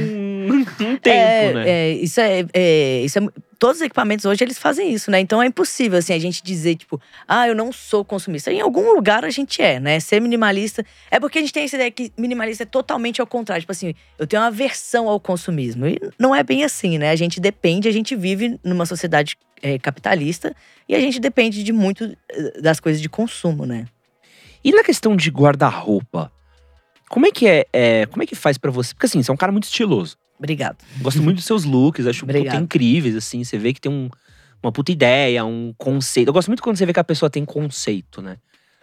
um 0.51 0.65
tempo, 0.65 1.09
é, 1.09 1.53
né? 1.53 1.69
é, 1.69 1.91
isso 1.93 2.19
é, 2.19 2.45
é, 2.53 3.01
isso 3.01 3.19
é. 3.19 3.27
Todos 3.57 3.77
os 3.77 3.81
equipamentos 3.81 4.25
hoje 4.25 4.43
eles 4.43 4.57
fazem 4.57 4.93
isso, 4.93 5.11
né? 5.11 5.19
Então 5.19 5.41
é 5.43 5.45
impossível 5.45 5.99
assim 5.99 6.13
a 6.13 6.19
gente 6.19 6.41
dizer 6.41 6.75
tipo, 6.75 6.99
ah, 7.27 7.47
eu 7.47 7.55
não 7.55 7.71
sou 7.73 8.05
consumista. 8.05 8.51
Em 8.51 8.61
algum 8.61 8.93
lugar 8.93 9.25
a 9.25 9.29
gente 9.29 9.61
é, 9.61 9.79
né? 9.79 9.99
Ser 9.99 10.21
minimalista 10.21 10.85
é 11.11 11.19
porque 11.19 11.39
a 11.39 11.41
gente 11.41 11.51
tem 11.51 11.65
essa 11.65 11.75
ideia 11.75 11.91
que 11.91 12.11
minimalista 12.17 12.63
é 12.63 12.65
totalmente 12.65 13.19
ao 13.19 13.27
contrário, 13.27 13.61
tipo 13.61 13.71
assim, 13.71 13.93
eu 14.17 14.25
tenho 14.25 14.41
uma 14.41 14.47
aversão 14.47 15.09
ao 15.09 15.19
consumismo 15.19 15.87
e 15.87 15.99
não 16.17 16.33
é 16.33 16.41
bem 16.41 16.63
assim, 16.63 16.97
né? 16.97 17.09
A 17.09 17.15
gente 17.15 17.39
depende, 17.39 17.89
a 17.89 17.91
gente 17.91 18.15
vive 18.15 18.59
numa 18.63 18.85
sociedade 18.85 19.37
é, 19.61 19.77
capitalista 19.77 20.55
e 20.87 20.95
a 20.95 20.99
gente 20.99 21.19
depende 21.19 21.63
de 21.63 21.73
muito 21.73 22.15
eh, 22.31 22.61
das 22.61 22.79
coisas 22.79 23.01
de 23.01 23.09
consumo, 23.09 23.65
né? 23.65 23.85
E 24.63 24.71
na 24.71 24.83
questão 24.83 25.15
de 25.15 25.29
guarda-roupa, 25.29 26.31
como 27.09 27.25
é 27.25 27.31
que 27.31 27.47
é, 27.47 27.65
é, 27.73 28.05
como 28.05 28.21
é 28.21 28.25
que 28.25 28.35
faz 28.35 28.57
pra 28.57 28.69
você? 28.69 28.93
Porque 28.93 29.07
assim, 29.07 29.21
você 29.21 29.31
é 29.31 29.33
um 29.33 29.37
cara 29.37 29.51
muito 29.51 29.63
estiloso. 29.63 30.17
Obrigado. 30.39 30.77
Gosto 31.01 31.21
muito 31.21 31.35
dos 31.37 31.45
seus 31.45 31.65
looks, 31.65 32.07
acho 32.07 32.25
puta, 32.25 32.55
incríveis, 32.55 33.15
assim. 33.15 33.43
Você 33.43 33.57
vê 33.57 33.73
que 33.73 33.81
tem 33.81 33.91
um- 33.91 34.09
uma 34.63 34.71
puta 34.71 34.91
ideia, 34.91 35.45
um 35.45 35.73
conceito. 35.77 36.29
Eu 36.29 36.33
gosto 36.33 36.47
muito 36.47 36.63
quando 36.63 36.77
você 36.77 36.85
vê 36.85 36.93
que 36.93 36.99
a 36.99 37.03
pessoa 37.03 37.29
tem 37.29 37.43
conceito, 37.45 38.21
né? 38.21 38.37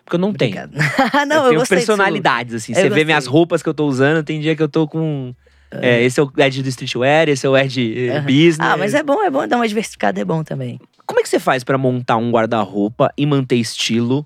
Porque 0.05 0.15
eu 0.17 0.21
não 0.21 0.33
tenho. 0.33 0.55
Não, 1.27 1.37
eu 1.37 1.43
eu, 1.45 1.49
tenho 1.49 1.61
disso. 1.63 1.69
personalidades, 1.75 2.55
assim. 2.55 2.73
Eu 2.73 2.77
Você 2.77 2.83
vê 2.83 2.89
gostei. 2.91 3.05
minhas 3.07 3.27
roupas 3.27 3.63
que 3.63 3.69
eu 3.69 3.75
tô 3.75 3.87
usando, 3.87 4.23
tem 4.23 4.39
dia 4.41 4.55
que 4.55 4.63
eu 4.63 4.69
tô 4.69 4.87
com. 4.87 5.35
é, 5.73 6.03
esse 6.05 6.21
é 6.21 6.23
o 6.23 6.31
Ed 6.37 6.63
do 6.63 6.69
streetwear, 6.69 7.29
esse 7.29 7.45
é 7.45 7.51
o 7.51 7.57
Ed 7.57 8.09
Aham. 8.11 8.21
business. 8.23 8.59
Ah, 8.61 8.77
mas 8.77 8.95
é 8.95 9.03
bom, 9.03 9.21
é 9.23 9.29
bom 9.31 9.47
dar 9.49 9.57
uma 9.57 9.67
diversificada, 9.67 10.21
é 10.21 10.25
bom 10.25 10.45
também. 10.45 10.79
Como 11.05 11.19
é 11.19 11.23
que 11.25 11.29
você 11.29 11.41
faz 11.41 11.65
pra 11.65 11.77
montar 11.77 12.17
um 12.19 12.31
guarda-roupa 12.31 13.13
e 13.19 13.27
manter 13.27 13.57
estilo 13.57 14.25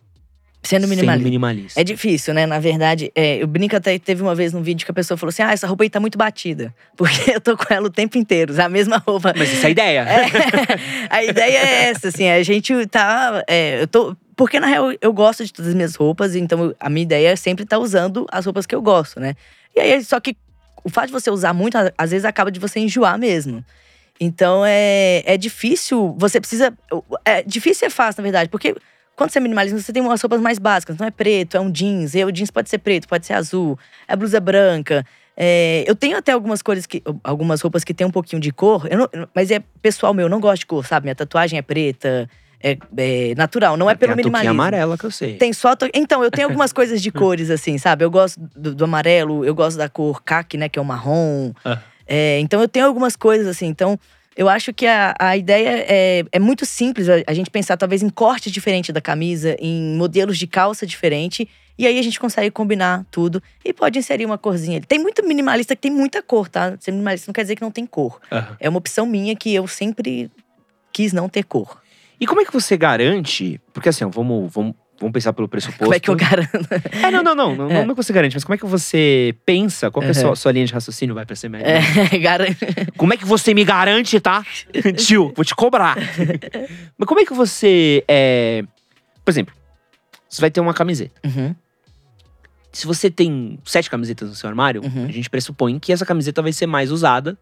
Sendo 0.62 0.82
sendo 0.82 0.90
minimalista. 0.90 1.24
minimalista? 1.24 1.80
É 1.80 1.84
difícil, 1.84 2.34
né? 2.34 2.44
Na 2.46 2.58
verdade, 2.58 3.10
é, 3.14 3.42
eu 3.42 3.46
brinco 3.46 3.74
até 3.74 3.98
teve 3.98 4.22
uma 4.22 4.34
vez 4.34 4.52
num 4.52 4.62
vídeo 4.62 4.84
que 4.84 4.90
a 4.90 4.94
pessoa 4.94 5.16
falou 5.16 5.30
assim: 5.30 5.42
ah, 5.42 5.52
essa 5.52 5.66
roupa 5.66 5.84
aí 5.84 5.90
tá 5.90 5.98
muito 5.98 6.18
batida. 6.18 6.74
Porque 6.96 7.30
eu 7.30 7.40
tô 7.40 7.56
com 7.56 7.72
ela 7.72 7.86
o 7.86 7.90
tempo 7.90 8.18
inteiro, 8.18 8.60
a 8.60 8.68
mesma 8.68 8.98
roupa. 8.98 9.32
Mas 9.36 9.50
essa 9.52 9.66
é 9.66 9.68
a 9.68 9.70
ideia. 9.70 10.00
É, 10.00 10.26
a 11.08 11.24
ideia 11.24 11.58
é 11.58 11.84
essa, 11.84 12.08
assim, 12.08 12.28
a 12.28 12.42
gente 12.42 12.86
tá. 12.88 13.42
é, 13.48 13.82
eu 13.82 13.86
tô. 13.86 14.14
porque 14.36 14.60
na 14.60 14.66
real 14.66 14.92
eu 15.00 15.12
gosto 15.12 15.44
de 15.44 15.52
todas 15.52 15.70
as 15.70 15.74
minhas 15.74 15.94
roupas, 15.94 16.36
então 16.36 16.74
a 16.78 16.90
minha 16.90 17.04
ideia 17.04 17.28
é 17.28 17.36
sempre 17.36 17.64
estar 17.64 17.78
usando 17.78 18.26
as 18.30 18.44
roupas 18.44 18.66
que 18.66 18.74
eu 18.74 18.82
gosto, 18.82 19.18
né? 19.18 19.34
E 19.74 19.80
aí, 19.80 20.04
só 20.04 20.20
que 20.20 20.36
o 20.84 20.90
fato 20.90 21.06
de 21.06 21.12
você 21.12 21.30
usar 21.30 21.54
muito, 21.54 21.76
às 21.96 22.10
vezes 22.10 22.24
acaba 22.24 22.50
de 22.50 22.60
você 22.60 22.80
enjoar 22.80 23.18
mesmo. 23.18 23.64
Então 24.20 24.62
é, 24.66 25.22
é 25.24 25.38
difícil, 25.38 26.14
você 26.18 26.38
precisa. 26.38 26.76
É 27.24 27.42
difícil 27.42 27.86
e 27.86 27.88
é 27.88 27.90
fácil, 27.90 28.20
na 28.20 28.24
verdade, 28.24 28.50
porque 28.50 28.74
quando 29.20 29.32
você 29.32 29.38
é 29.38 29.42
minimalista, 29.42 29.78
você 29.78 29.92
tem 29.92 30.00
umas 30.00 30.22
roupas 30.22 30.40
mais 30.40 30.58
básicas. 30.58 30.96
Não 30.96 31.06
é 31.06 31.10
preto, 31.10 31.54
é 31.54 31.60
um 31.60 31.70
jeans. 31.70 32.14
E 32.14 32.24
o 32.24 32.32
jeans 32.32 32.50
pode 32.50 32.70
ser 32.70 32.78
preto, 32.78 33.06
pode 33.06 33.26
ser 33.26 33.34
azul. 33.34 33.78
É 34.08 34.16
blusa 34.16 34.40
branca. 34.40 35.04
É, 35.36 35.84
eu 35.86 35.94
tenho 35.94 36.16
até 36.16 36.32
algumas 36.32 36.62
cores 36.62 36.86
que. 36.86 37.02
Algumas 37.22 37.60
roupas 37.60 37.84
que 37.84 37.92
tem 37.92 38.06
um 38.06 38.10
pouquinho 38.10 38.40
de 38.40 38.50
cor, 38.50 38.88
não, 38.88 39.06
mas 39.34 39.50
é 39.50 39.62
pessoal 39.82 40.14
meu, 40.14 40.24
eu 40.24 40.30
não 40.30 40.40
gosto 40.40 40.60
de 40.60 40.66
cor, 40.66 40.86
sabe? 40.86 41.04
Minha 41.04 41.14
tatuagem 41.14 41.58
é 41.58 41.62
preta. 41.62 42.30
É, 42.62 42.78
é, 42.96 43.34
natural, 43.36 43.76
não 43.76 43.90
é 43.90 43.94
pelo 43.94 44.14
tem 44.14 44.24
minimalismo. 44.24 44.52
amarela 44.52 44.96
que 44.96 45.04
eu 45.04 45.10
sei. 45.10 45.36
Tem 45.36 45.52
só. 45.52 45.76
To... 45.76 45.86
Então, 45.92 46.24
eu 46.24 46.30
tenho 46.30 46.48
algumas 46.48 46.72
coisas 46.72 47.02
de 47.02 47.10
cores, 47.10 47.50
assim, 47.50 47.76
sabe? 47.76 48.06
Eu 48.06 48.10
gosto 48.10 48.40
do, 48.56 48.74
do, 48.74 48.84
amarelo, 48.84 49.44
eu 49.44 49.54
gosto 49.54 49.76
da 49.76 49.88
cor 49.88 50.22
caque, 50.22 50.56
né? 50.56 50.66
Que 50.66 50.78
é 50.78 50.82
o 50.82 50.84
marrom. 50.84 51.52
Ah. 51.62 51.78
É, 52.06 52.38
então, 52.40 52.60
eu 52.60 52.68
tenho 52.68 52.86
algumas 52.86 53.16
coisas, 53.16 53.46
assim. 53.46 53.66
Então, 53.66 53.98
eu 54.36 54.48
acho 54.48 54.72
que 54.72 54.86
a, 54.86 55.14
a 55.18 55.36
ideia 55.36 55.84
é, 55.88 56.24
é 56.30 56.38
muito 56.38 56.64
simples, 56.64 57.08
a, 57.08 57.14
a 57.26 57.34
gente 57.34 57.50
pensar 57.50 57.76
talvez 57.76 58.02
em 58.02 58.08
corte 58.08 58.50
diferente 58.50 58.92
da 58.92 59.00
camisa, 59.00 59.56
em 59.58 59.96
modelos 59.96 60.38
de 60.38 60.46
calça 60.46 60.86
diferente. 60.86 61.48
E 61.76 61.86
aí 61.86 61.98
a 61.98 62.02
gente 62.02 62.20
consegue 62.20 62.50
combinar 62.50 63.06
tudo 63.10 63.42
e 63.64 63.72
pode 63.72 63.98
inserir 63.98 64.26
uma 64.26 64.36
corzinha. 64.36 64.82
Tem 64.82 64.98
muito 64.98 65.26
minimalista 65.26 65.74
que 65.74 65.82
tem 65.82 65.90
muita 65.90 66.22
cor, 66.22 66.48
tá? 66.48 66.76
Ser 66.78 66.90
minimalista 66.90 67.30
não 67.30 67.32
quer 67.32 67.42
dizer 67.42 67.56
que 67.56 67.62
não 67.62 67.70
tem 67.70 67.86
cor. 67.86 68.20
Uhum. 68.30 68.56
É 68.60 68.68
uma 68.68 68.78
opção 68.78 69.06
minha 69.06 69.34
que 69.34 69.54
eu 69.54 69.66
sempre 69.66 70.30
quis 70.92 71.12
não 71.12 71.28
ter 71.28 71.42
cor. 71.42 71.80
E 72.20 72.26
como 72.26 72.42
é 72.42 72.44
que 72.44 72.52
você 72.52 72.76
garante? 72.76 73.58
Porque 73.72 73.88
assim, 73.88 74.04
vamos, 74.10 74.52
vamos, 74.52 74.74
vamos 75.00 75.12
pensar 75.12 75.32
pelo 75.32 75.48
pressuposto. 75.48 75.82
Como 75.84 75.94
é 75.94 75.98
que 75.98 76.10
eu 76.10 76.14
garanto? 76.14 76.68
É, 77.02 77.10
não, 77.10 77.22
não, 77.22 77.34
não. 77.34 77.56
Não, 77.56 77.70
é. 77.70 77.84
não 77.84 77.94
que 77.94 78.02
você 78.02 78.12
garante, 78.12 78.36
mas 78.36 78.44
como 78.44 78.54
é 78.54 78.58
que 78.58 78.66
você 78.66 79.34
pensa? 79.44 79.90
Qual 79.90 80.02
que 80.02 80.08
é 80.08 80.10
a 80.10 80.14
sua, 80.14 80.36
sua 80.36 80.52
linha 80.52 80.66
de 80.66 80.72
raciocínio? 80.72 81.14
Vai 81.14 81.24
pra 81.24 81.34
ser 81.34 81.48
médio. 81.48 81.66
É, 81.66 82.18
garante. 82.20 82.58
Como 82.96 83.12
é 83.12 83.16
que 83.16 83.24
você 83.24 83.54
me 83.54 83.64
garante, 83.64 84.20
tá? 84.20 84.44
Tio, 84.96 85.32
vou 85.34 85.44
te 85.44 85.54
cobrar. 85.54 85.96
mas 86.98 87.08
como 87.08 87.20
é 87.20 87.24
que 87.24 87.32
você. 87.32 88.04
É... 88.06 88.62
Por 89.24 89.30
exemplo, 89.30 89.54
você 90.28 90.40
vai 90.40 90.50
ter 90.50 90.60
uma 90.60 90.74
camiseta. 90.74 91.20
Uhum. 91.24 91.54
Se 92.72 92.86
você 92.86 93.10
tem 93.10 93.58
sete 93.64 93.90
camisetas 93.90 94.28
no 94.28 94.34
seu 94.34 94.48
armário, 94.48 94.82
uhum. 94.84 95.06
a 95.06 95.12
gente 95.12 95.28
pressupõe 95.28 95.78
que 95.78 95.92
essa 95.92 96.06
camiseta 96.06 96.40
vai 96.40 96.52
ser 96.52 96.66
mais 96.66 96.92
usada 96.92 97.36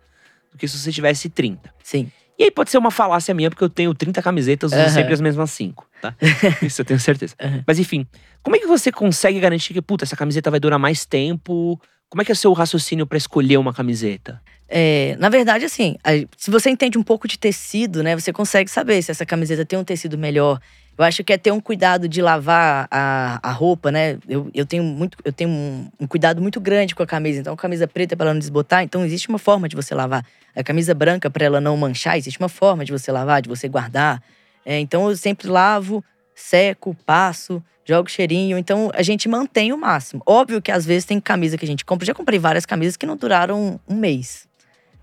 do 0.51 0.57
que 0.57 0.67
se 0.67 0.79
você 0.79 0.91
tivesse 0.91 1.29
30. 1.29 1.75
Sim. 1.83 2.11
E 2.39 2.45
aí 2.45 2.51
pode 2.51 2.71
ser 2.71 2.79
uma 2.79 2.91
falácia 2.91 3.35
minha, 3.35 3.51
porque 3.51 3.65
eu 3.65 3.69
tenho 3.69 3.93
30 3.93 4.23
camisetas, 4.23 4.73
uso 4.73 4.81
uhum. 4.81 4.89
sempre 4.89 5.13
as 5.13 5.21
mesmas 5.21 5.51
5, 5.51 5.85
tá? 6.01 6.15
Isso 6.63 6.81
eu 6.81 6.85
tenho 6.85 7.01
certeza. 7.01 7.35
Uhum. 7.43 7.65
Mas 7.67 7.79
enfim, 7.81 8.07
como 8.43 8.55
é 8.55 8.61
que 8.61 8.67
você 8.67 8.93
consegue 8.93 9.41
garantir 9.41 9.75
que, 9.75 9.83
puta, 9.83 10.05
essa 10.05 10.17
camiseta 10.17 10.51
vai 10.51 10.61
durar 10.61 10.79
mais 10.79 11.05
tempo? 11.05 11.81
Como 12.09 12.23
é 12.23 12.25
que 12.25 12.31
é 12.31 12.35
o 12.35 12.37
seu 12.37 12.53
raciocínio 12.53 13.07
para 13.07 13.19
escolher 13.19 13.57
uma 13.57 13.75
camiseta? 13.75 14.41
É, 14.69 15.17
na 15.19 15.29
verdade, 15.29 15.65
assim, 15.65 15.97
se 16.37 16.51
você 16.51 16.71
entende 16.71 16.97
um 16.97 17.03
pouco 17.03 17.27
de 17.27 17.39
tecido, 17.39 18.03
né, 18.03 18.15
você 18.15 18.33
consegue 18.33 18.71
saber 18.71 19.03
se 19.03 19.11
essa 19.11 19.27
camiseta 19.27 19.65
tem 19.65 19.79
um 19.79 19.85
tecido 19.85 20.17
melhor, 20.17 20.61
eu 20.99 21.05
acho 21.05 21.23
que 21.23 21.33
é 21.33 21.39
ter 21.39 21.53
um 21.53 21.61
cuidado 21.61 22.09
de 22.09 22.21
lavar 22.21 22.89
a, 22.91 23.39
a 23.41 23.53
roupa, 23.53 23.93
né? 23.93 24.19
Eu, 24.29 24.51
eu 24.53 24.67
tenho, 24.67 24.83
muito, 24.83 25.17
eu 25.25 25.33
tenho 25.33 25.49
um, 25.49 25.89
um 26.01 26.07
cuidado 26.09 26.43
muito 26.43 26.61
grande 26.61 26.93
com 26.93 27.05
a 27.05 27.07
camisa. 27.07 27.39
Então, 27.39 27.55
a 27.55 27.57
camisa 27.57 27.87
preta 27.87 28.17
para 28.17 28.27
ela 28.27 28.35
não 28.35 28.41
desbotar, 28.41 28.83
então 28.83 29.05
existe 29.05 29.29
uma 29.29 29.39
forma 29.39 29.69
de 29.69 29.77
você 29.77 29.95
lavar. 29.95 30.27
A 30.57 30.65
camisa 30.65 30.93
branca 30.95 31.31
para 31.31 31.45
ela 31.45 31.61
não 31.61 31.77
manchar, 31.77 32.19
existe 32.19 32.41
uma 32.41 32.49
forma 32.49 32.85
de 32.85 32.91
você 32.91 33.13
lavar, 33.13 33.41
de 33.41 33.49
você 33.49 33.69
guardar. 33.69 34.21
É, 34.67 34.81
então, 34.81 35.09
eu 35.09 35.17
sempre 35.17 35.47
lavo, 35.47 36.03
seco, 36.35 36.97
passo, 37.07 37.63
jogo 37.85 38.11
cheirinho. 38.11 38.59
Então, 38.59 38.91
a 38.93 39.03
gente 39.03 39.29
mantém 39.29 39.73
o 39.73 39.79
máximo. 39.79 40.21
Óbvio 40.27 40.61
que 40.61 40.73
às 40.73 40.85
vezes 40.85 41.05
tem 41.05 41.21
camisa 41.21 41.57
que 41.57 41.65
a 41.65 41.69
gente 41.69 41.85
compra. 41.85 42.07
Já 42.07 42.13
comprei 42.13 42.41
várias 42.41 42.67
camisas 42.67 42.97
que 42.97 43.07
não 43.07 43.17
duraram 43.17 43.79
um 43.89 43.95
mês. 43.95 44.48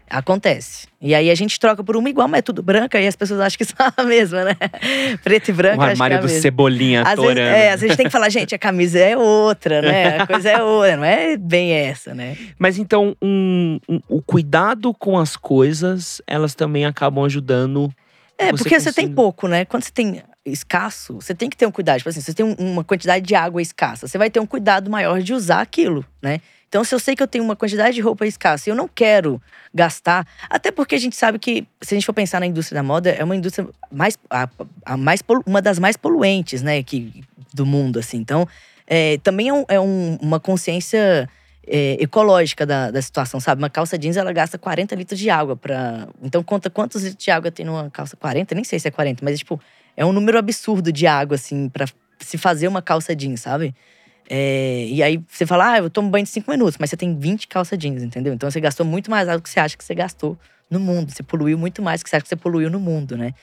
Acontece. 0.09 0.87
E 1.01 1.15
aí 1.15 1.31
a 1.31 1.35
gente 1.35 1.59
troca 1.59 1.83
por 1.83 1.97
uma 1.97 2.09
igual, 2.09 2.27
mas 2.27 2.39
é 2.39 2.41
tudo 2.41 2.61
branca, 2.61 2.99
e 2.99 3.07
as 3.07 3.15
pessoas 3.15 3.39
acham 3.39 3.57
que 3.57 3.65
são 3.65 3.75
a 3.97 4.03
mesma, 4.03 4.43
né? 4.43 4.55
Preto 5.23 5.49
e 5.49 5.53
branco. 5.53 5.81
O 5.81 5.83
armário 5.83 6.17
é 6.17 6.19
do 6.19 6.29
Cebolinha 6.29 7.01
às 7.01 7.19
vezes, 7.19 7.37
é, 7.37 7.71
às 7.71 7.81
vezes 7.81 7.97
tem 7.97 8.05
que 8.05 8.11
falar, 8.11 8.29
gente, 8.29 8.53
a 8.53 8.59
camisa 8.59 8.99
é 8.99 9.17
outra, 9.17 9.81
né? 9.81 10.17
A 10.19 10.27
coisa 10.27 10.49
é 10.49 10.61
outra, 10.61 10.97
não 10.97 11.03
é 11.03 11.37
bem 11.37 11.71
essa, 11.71 12.13
né? 12.13 12.37
Mas 12.57 12.77
então, 12.77 13.15
um, 13.21 13.79
um, 13.89 13.99
o 14.07 14.21
cuidado 14.21 14.93
com 14.93 15.17
as 15.17 15.35
coisas, 15.35 16.21
elas 16.27 16.53
também 16.53 16.85
acabam 16.85 17.25
ajudando. 17.25 17.91
É, 18.37 18.51
você 18.51 18.63
porque 18.63 18.79
você 18.79 18.93
tem 18.93 19.11
pouco, 19.11 19.47
né? 19.47 19.65
Quando 19.65 19.83
você 19.83 19.91
tem 19.91 20.21
escasso, 20.45 21.15
você 21.15 21.33
tem 21.33 21.49
que 21.49 21.57
ter 21.57 21.65
um 21.65 21.71
cuidado. 21.71 21.97
Tipo 21.97 22.09
assim, 22.09 22.21
você 22.21 22.33
tem 22.33 22.55
uma 22.59 22.83
quantidade 22.83 23.25
de 23.25 23.33
água 23.33 23.61
escassa, 23.61 24.07
você 24.07 24.17
vai 24.17 24.29
ter 24.29 24.39
um 24.39 24.45
cuidado 24.45 24.89
maior 24.89 25.21
de 25.21 25.33
usar 25.33 25.61
aquilo, 25.61 26.05
né? 26.21 26.39
Então, 26.75 26.83
se 26.83 26.93
eu 26.93 26.99
sei 26.99 27.15
que 27.15 27.23
eu 27.23 27.27
tenho 27.27 27.41
uma 27.41 27.55
quantidade 27.55 27.95
de 27.95 28.01
roupa 28.01 28.27
escassa 28.27 28.69
e 28.69 28.69
eu 28.69 28.75
não 28.75 28.85
quero 28.85 29.41
gastar, 29.73 30.27
até 30.49 30.71
porque 30.71 30.93
a 30.93 30.97
gente 30.97 31.15
sabe 31.15 31.39
que, 31.39 31.65
se 31.79 31.93
a 31.93 31.95
gente 31.95 32.05
for 32.05 32.11
pensar 32.11 32.41
na 32.41 32.45
indústria 32.45 32.75
da 32.75 32.83
moda, 32.83 33.11
é 33.11 33.23
uma 33.23 33.33
indústria 33.33 33.65
mais, 33.89 34.17
a, 34.29 34.49
a 34.85 34.97
mais 34.97 35.21
uma 35.45 35.61
das 35.61 35.79
mais 35.79 35.95
poluentes, 35.95 36.61
né, 36.61 36.83
que, 36.83 37.23
do 37.53 37.65
mundo, 37.65 37.97
assim. 37.97 38.17
Então, 38.17 38.45
é, 38.85 39.17
também 39.19 39.47
é, 39.47 39.53
um, 39.53 39.65
é 39.69 39.79
um, 39.79 40.17
uma 40.21 40.37
consciência 40.37 41.29
é, 41.65 41.95
ecológica 41.97 42.65
da, 42.65 42.91
da 42.91 43.01
situação, 43.01 43.39
sabe? 43.39 43.61
Uma 43.61 43.69
calça 43.69 43.97
jeans, 43.97 44.17
ela 44.17 44.33
gasta 44.33 44.57
40 44.57 44.95
litros 44.95 45.17
de 45.17 45.29
água 45.29 45.55
para 45.55 46.09
Então, 46.21 46.43
conta 46.43 46.69
quantos 46.69 47.03
litros 47.03 47.23
de 47.23 47.31
água 47.31 47.49
tem 47.49 47.65
numa 47.65 47.89
calça? 47.89 48.17
40? 48.17 48.53
Nem 48.53 48.65
sei 48.65 48.79
se 48.79 48.89
é 48.89 48.91
40, 48.91 49.23
mas, 49.23 49.39
tipo, 49.39 49.61
é 49.95 50.05
um 50.05 50.11
número 50.11 50.37
absurdo 50.37 50.91
de 50.91 51.07
água, 51.07 51.35
assim, 51.35 51.69
para 51.69 51.85
se 52.19 52.37
fazer 52.37 52.67
uma 52.67 52.81
calça 52.81 53.15
jeans, 53.15 53.39
sabe? 53.39 53.73
É, 54.29 54.87
e 54.89 55.03
aí 55.03 55.21
você 55.27 55.45
fala, 55.45 55.73
ah, 55.73 55.77
eu 55.79 55.89
tomo 55.89 56.09
banho 56.09 56.23
de 56.23 56.31
5 56.31 56.49
minutos, 56.49 56.77
mas 56.79 56.89
você 56.89 56.97
tem 56.97 57.17
20 57.17 57.47
calça 57.47 57.77
jeans, 57.77 58.01
entendeu? 58.01 58.33
Então 58.33 58.49
você 58.49 58.59
gastou 58.59 58.85
muito 58.85 59.09
mais 59.09 59.27
água 59.27 59.39
do 59.39 59.43
que 59.43 59.49
você 59.49 59.59
acha 59.59 59.77
que 59.77 59.83
você 59.83 59.93
gastou 59.93 60.37
no 60.69 60.79
mundo. 60.79 61.11
Você 61.11 61.23
poluiu 61.23 61.57
muito 61.57 61.81
mais 61.81 62.01
do 62.01 62.03
que 62.03 62.09
você 62.09 62.15
acha 62.15 62.23
que 62.23 62.29
você 62.29 62.35
poluiu 62.35 62.69
no 62.69 62.79
mundo, 62.79 63.17
né? 63.17 63.33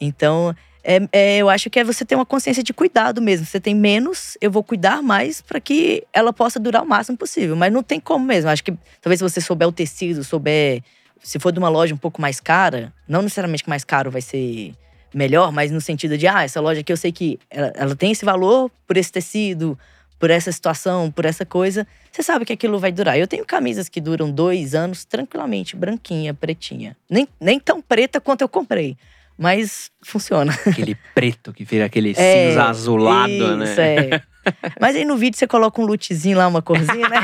Então, 0.00 0.54
é, 0.82 1.08
é, 1.12 1.38
eu 1.38 1.48
acho 1.48 1.70
que 1.70 1.78
é 1.78 1.84
você 1.84 2.04
ter 2.04 2.14
uma 2.14 2.26
consciência 2.26 2.62
de 2.62 2.74
cuidado 2.74 3.22
mesmo. 3.22 3.46
Você 3.46 3.60
tem 3.60 3.74
menos, 3.74 4.36
eu 4.40 4.50
vou 4.50 4.62
cuidar 4.62 5.02
mais 5.02 5.40
para 5.40 5.60
que 5.60 6.04
ela 6.12 6.32
possa 6.32 6.58
durar 6.58 6.82
o 6.82 6.86
máximo 6.86 7.16
possível. 7.16 7.54
Mas 7.56 7.72
não 7.72 7.82
tem 7.82 8.00
como 8.00 8.24
mesmo. 8.24 8.50
Acho 8.50 8.64
que 8.64 8.76
talvez 9.00 9.18
se 9.18 9.22
você 9.22 9.40
souber 9.40 9.68
o 9.68 9.72
tecido, 9.72 10.22
souber. 10.24 10.82
Se 11.22 11.38
for 11.38 11.50
de 11.50 11.58
uma 11.58 11.70
loja 11.70 11.94
um 11.94 11.98
pouco 11.98 12.20
mais 12.20 12.38
cara, 12.38 12.92
não 13.08 13.22
necessariamente 13.22 13.64
que 13.64 13.70
mais 13.70 13.82
caro 13.82 14.10
vai 14.10 14.20
ser 14.20 14.74
melhor, 15.14 15.50
mas 15.52 15.70
no 15.70 15.80
sentido 15.80 16.18
de, 16.18 16.26
ah, 16.26 16.42
essa 16.42 16.60
loja 16.60 16.80
aqui 16.80 16.92
eu 16.92 16.96
sei 16.98 17.12
que 17.12 17.38
ela, 17.48 17.72
ela 17.76 17.96
tem 17.96 18.10
esse 18.10 18.24
valor 18.24 18.70
por 18.86 18.96
esse 18.98 19.10
tecido, 19.10 19.78
por 20.24 20.30
essa 20.30 20.50
situação, 20.50 21.10
por 21.10 21.26
essa 21.26 21.44
coisa, 21.44 21.86
você 22.10 22.22
sabe 22.22 22.46
que 22.46 22.52
aquilo 22.54 22.78
vai 22.78 22.90
durar. 22.90 23.18
Eu 23.18 23.28
tenho 23.28 23.44
camisas 23.44 23.90
que 23.90 24.00
duram 24.00 24.30
dois 24.30 24.74
anos 24.74 25.04
tranquilamente, 25.04 25.76
branquinha, 25.76 26.32
pretinha. 26.32 26.96
Nem, 27.10 27.28
nem 27.38 27.60
tão 27.60 27.82
preta 27.82 28.18
quanto 28.22 28.40
eu 28.40 28.48
comprei. 28.48 28.96
Mas 29.36 29.90
funciona. 30.02 30.58
Aquele 30.66 30.96
preto 31.14 31.52
que 31.52 31.62
vira 31.62 31.84
aquele 31.84 32.14
é, 32.16 32.48
cinza 32.48 32.64
azulado, 32.64 33.30
isso, 33.30 33.56
né? 33.58 33.74
É. 33.76 34.22
Mas 34.80 34.96
aí 34.96 35.04
no 35.04 35.18
vídeo 35.18 35.38
você 35.38 35.46
coloca 35.46 35.78
um 35.78 35.84
lutezinho 35.84 36.38
lá, 36.38 36.48
uma 36.48 36.62
corzinha, 36.62 37.06
né? 37.06 37.20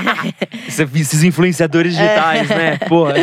Esses 0.69 1.23
influenciadores 1.25 1.95
digitais, 1.95 2.51
é. 2.51 2.55
né? 2.55 2.77
Porra. 2.87 3.15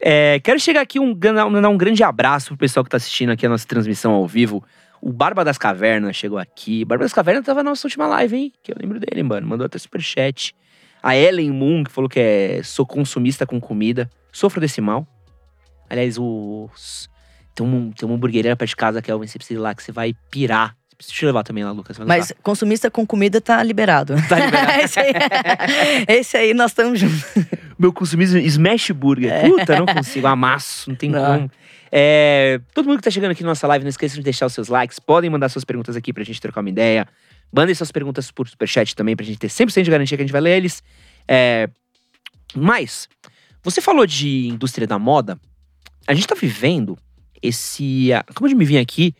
É, 0.00 0.38
quero 0.38 0.60
chegar 0.60 0.82
aqui 0.82 1.00
um, 1.00 1.18
mandar 1.50 1.68
um 1.68 1.76
grande 1.76 2.04
abraço 2.04 2.50
pro 2.50 2.58
pessoal 2.58 2.84
que 2.84 2.90
tá 2.90 2.96
assistindo 2.96 3.32
aqui 3.32 3.44
a 3.44 3.48
nossa 3.48 3.66
transmissão 3.66 4.12
ao 4.12 4.28
vivo. 4.28 4.62
O 5.04 5.12
Barba 5.12 5.44
das 5.44 5.58
Cavernas 5.58 6.14
chegou 6.14 6.38
aqui. 6.38 6.84
Barba 6.84 7.04
das 7.04 7.12
Cavernas 7.12 7.44
tava 7.44 7.64
na 7.64 7.70
nossa 7.70 7.88
última 7.88 8.06
live, 8.06 8.36
hein? 8.36 8.52
Que 8.62 8.70
eu 8.70 8.76
lembro 8.80 9.00
dele, 9.00 9.24
mano. 9.24 9.44
Mandou 9.48 9.66
até 9.66 9.76
superchat. 9.76 10.54
A 11.02 11.16
Ellen 11.16 11.50
Moon, 11.50 11.82
que 11.82 11.90
falou 11.90 12.08
que 12.08 12.20
é 12.20 12.60
sou 12.62 12.86
consumista 12.86 13.44
com 13.44 13.60
comida. 13.60 14.08
Sofro 14.30 14.60
desse 14.60 14.80
mal. 14.80 15.04
Aliás, 15.90 16.16
os. 16.16 17.10
Tem, 17.52 17.66
um, 17.66 17.90
tem 17.90 18.08
uma 18.08 18.14
hamburgueria 18.14 18.54
perto 18.54 18.68
de 18.68 18.76
casa 18.76 19.02
que 19.02 19.10
é 19.10 19.14
o 19.14 19.18
você 19.18 19.36
precisa 19.38 19.58
ir 19.58 19.60
lá, 19.60 19.74
que 19.74 19.82
você 19.82 19.90
vai 19.90 20.14
pirar. 20.30 20.76
Eu 20.92 21.04
te 21.04 21.26
levar 21.26 21.42
também 21.42 21.64
lá, 21.64 21.72
Lucas. 21.72 21.98
Mas 21.98 22.28
levar. 22.28 22.40
consumista 22.40 22.88
com 22.88 23.04
comida 23.04 23.40
tá 23.40 23.60
liberado. 23.60 24.14
Tá 24.28 24.38
liberado. 24.38 24.70
esse, 24.82 25.00
aí, 25.00 25.12
esse, 26.06 26.36
aí, 26.36 26.54
nós 26.54 26.70
estamos 26.70 27.00
juntos. 27.00 27.24
Meu 27.76 27.92
consumismo 27.92 28.38
Smash 28.38 28.92
Burger. 28.92 29.32
É. 29.32 29.48
Puta, 29.48 29.76
não 29.76 29.86
consigo. 29.86 30.28
Amasso, 30.28 30.88
não 30.88 30.96
tem 30.96 31.10
não. 31.10 31.24
como. 31.24 31.50
É, 31.94 32.58
todo 32.72 32.86
mundo 32.86 32.96
que 32.96 33.04
tá 33.04 33.10
chegando 33.10 33.32
aqui 33.32 33.42
na 33.42 33.50
nossa 33.50 33.66
live, 33.66 33.84
não 33.84 33.90
esqueçam 33.90 34.16
de 34.16 34.22
deixar 34.22 34.46
os 34.46 34.54
seus 34.54 34.68
likes. 34.68 34.98
Podem 34.98 35.28
mandar 35.28 35.50
suas 35.50 35.62
perguntas 35.62 35.94
aqui 35.94 36.10
pra 36.10 36.24
gente 36.24 36.40
trocar 36.40 36.62
uma 36.62 36.70
ideia. 36.70 37.06
Mandem 37.54 37.74
suas 37.74 37.92
perguntas 37.92 38.30
por 38.30 38.48
superchat 38.48 38.96
também, 38.96 39.14
pra 39.14 39.26
gente 39.26 39.38
ter 39.38 39.48
100% 39.48 39.82
de 39.82 39.90
garantia 39.90 40.16
que 40.16 40.22
a 40.22 40.26
gente 40.26 40.32
vai 40.32 40.40
ler 40.40 40.56
eles. 40.56 40.82
É, 41.28 41.68
mas, 42.54 43.08
você 43.62 43.82
falou 43.82 44.06
de 44.06 44.48
indústria 44.48 44.86
da 44.86 44.98
moda. 44.98 45.38
A 46.06 46.14
gente 46.14 46.26
tá 46.26 46.34
vivendo 46.34 46.98
esse. 47.42 48.08
Como 48.34 48.48
de 48.48 48.54
me 48.54 48.64
vir 48.64 48.78
aqui, 48.78 49.14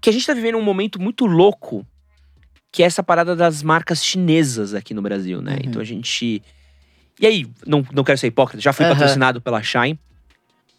que 0.00 0.08
a 0.08 0.12
gente 0.12 0.26
tá 0.26 0.32
vivendo 0.32 0.56
um 0.56 0.62
momento 0.62 1.00
muito 1.00 1.26
louco, 1.26 1.86
que 2.72 2.82
é 2.82 2.86
essa 2.86 3.02
parada 3.02 3.36
das 3.36 3.62
marcas 3.62 4.02
chinesas 4.02 4.72
aqui 4.72 4.94
no 4.94 5.02
Brasil, 5.02 5.42
né? 5.42 5.52
Uhum. 5.52 5.60
Então 5.64 5.82
a 5.82 5.84
gente. 5.84 6.42
E 7.20 7.26
aí, 7.26 7.46
não, 7.66 7.84
não 7.92 8.02
quero 8.02 8.16
ser 8.16 8.28
hipócrita, 8.28 8.62
já 8.62 8.72
fui 8.72 8.86
uhum. 8.86 8.92
patrocinado 8.92 9.42
pela 9.42 9.62
Shine. 9.62 9.98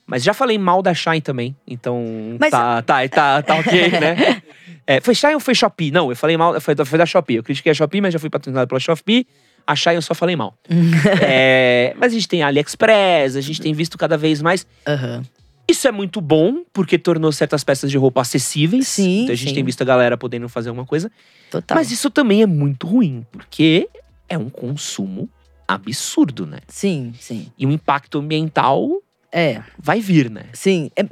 Mas 0.09 0.23
já 0.23 0.33
falei 0.33 0.57
mal 0.57 0.81
da 0.81 0.93
Shine 0.93 1.21
também, 1.21 1.55
então 1.67 2.03
Mas... 2.39 2.49
tá, 2.51 2.81
tá, 2.81 3.07
tá, 3.07 3.41
tá 3.43 3.55
ok, 3.55 3.89
né? 3.91 4.41
É, 4.87 4.99
foi 4.99 5.13
Shine 5.13 5.35
ou 5.35 5.39
foi 5.39 5.53
Shopee? 5.53 5.91
Não, 5.91 6.09
eu 6.09 6.15
falei 6.15 6.35
mal, 6.35 6.59
foi, 6.59 6.73
da- 6.73 6.83
foi 6.83 6.97
da 6.97 7.05
Shopee. 7.05 7.35
Eu 7.35 7.43
critiquei 7.43 7.71
a 7.71 7.75
Shopee, 7.75 8.01
mas 8.01 8.11
já 8.11 8.17
fui 8.17 8.27
patrocinado 8.27 8.67
pela 8.67 8.79
Shopee. 8.79 9.27
A 9.67 9.75
Shine 9.75 9.97
eu 9.97 10.01
só 10.01 10.15
falei 10.15 10.35
mal. 10.35 10.57
É, 11.21 11.93
mas 11.95 12.11
a 12.11 12.15
gente 12.15 12.27
tem 12.27 12.41
AliExpress, 12.41 13.35
a 13.35 13.41
gente 13.41 13.61
tem 13.61 13.71
visto 13.71 13.99
cada 13.99 14.17
vez 14.17 14.41
mais. 14.41 14.65
Aham. 14.87 15.23
Isso 15.69 15.87
é 15.87 15.91
muito 15.91 16.19
bom, 16.19 16.63
porque 16.73 16.97
tornou 16.97 17.31
certas 17.31 17.63
peças 17.63 17.91
de 17.91 17.97
roupa 17.99 18.21
acessíveis. 18.21 18.87
Sim, 18.87 19.21
Então 19.25 19.33
a 19.33 19.35
gente 19.35 19.49
sim. 19.49 19.53
tem 19.55 19.63
visto 19.63 19.83
a 19.83 19.85
galera 19.85 20.17
podendo 20.17 20.49
fazer 20.49 20.69
alguma 20.69 20.87
coisa. 20.87 21.11
Total. 21.51 21.77
Mas 21.77 21.91
isso 21.91 22.09
também 22.09 22.41
é 22.41 22.47
muito 22.47 22.87
ruim, 22.87 23.23
porque 23.31 23.87
é 24.27 24.39
um 24.39 24.49
consumo 24.49 25.29
absurdo, 25.67 26.47
né? 26.47 26.57
Sim, 26.67 27.13
sim. 27.19 27.51
E 27.59 27.63
o 27.67 27.71
impacto 27.71 28.17
ambiental 28.17 28.89
É, 29.31 29.61
vai 29.77 29.99
vir, 30.01 30.29
né? 30.29 30.45
sim. 30.53 30.89
É, 30.95 31.05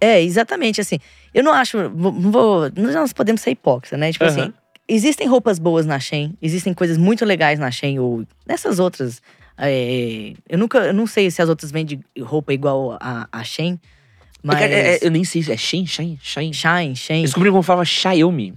é, 0.00 0.22
exatamente 0.22 0.80
assim. 0.80 0.98
Eu 1.34 1.42
não 1.42 1.52
acho. 1.52 1.90
vou-. 1.90 2.70
Nós 2.76 3.12
podemos 3.12 3.40
ser 3.40 3.50
hipócritas, 3.50 3.98
né? 3.98 4.12
Tipo 4.12 4.24
Aham. 4.24 4.42
assim. 4.42 4.52
Existem 4.90 5.26
roupas 5.26 5.58
boas 5.58 5.84
na 5.84 5.98
Shein, 6.00 6.34
existem 6.40 6.72
coisas 6.72 6.96
muito 6.96 7.22
legais 7.24 7.58
na 7.58 7.70
Shein, 7.70 7.98
ou 7.98 8.24
nessas 8.46 8.78
outras. 8.78 9.20
é, 9.58 10.32
eu 10.48 10.56
nunca. 10.56 10.78
Eu 10.78 10.94
não 10.94 11.06
sei 11.06 11.30
se 11.30 11.42
as 11.42 11.48
outras 11.48 11.70
vendem 11.70 12.02
roupa 12.20 12.52
igual 12.54 12.96
a, 13.00 13.28
a 13.30 13.44
Shein. 13.44 13.78
Mas. 14.54 14.62
É, 14.62 14.94
é, 14.94 14.98
eu 15.02 15.10
nem 15.10 15.24
sei 15.24 15.42
se 15.42 15.52
é 15.52 15.56
Shein, 15.56 15.86
Shein. 15.86 16.18
Shein, 16.22 16.94
Shein. 16.94 17.18
Eu 17.18 17.22
descobri 17.24 17.50
como 17.50 17.62
falava 17.62 17.84
Xiaomi 17.84 18.54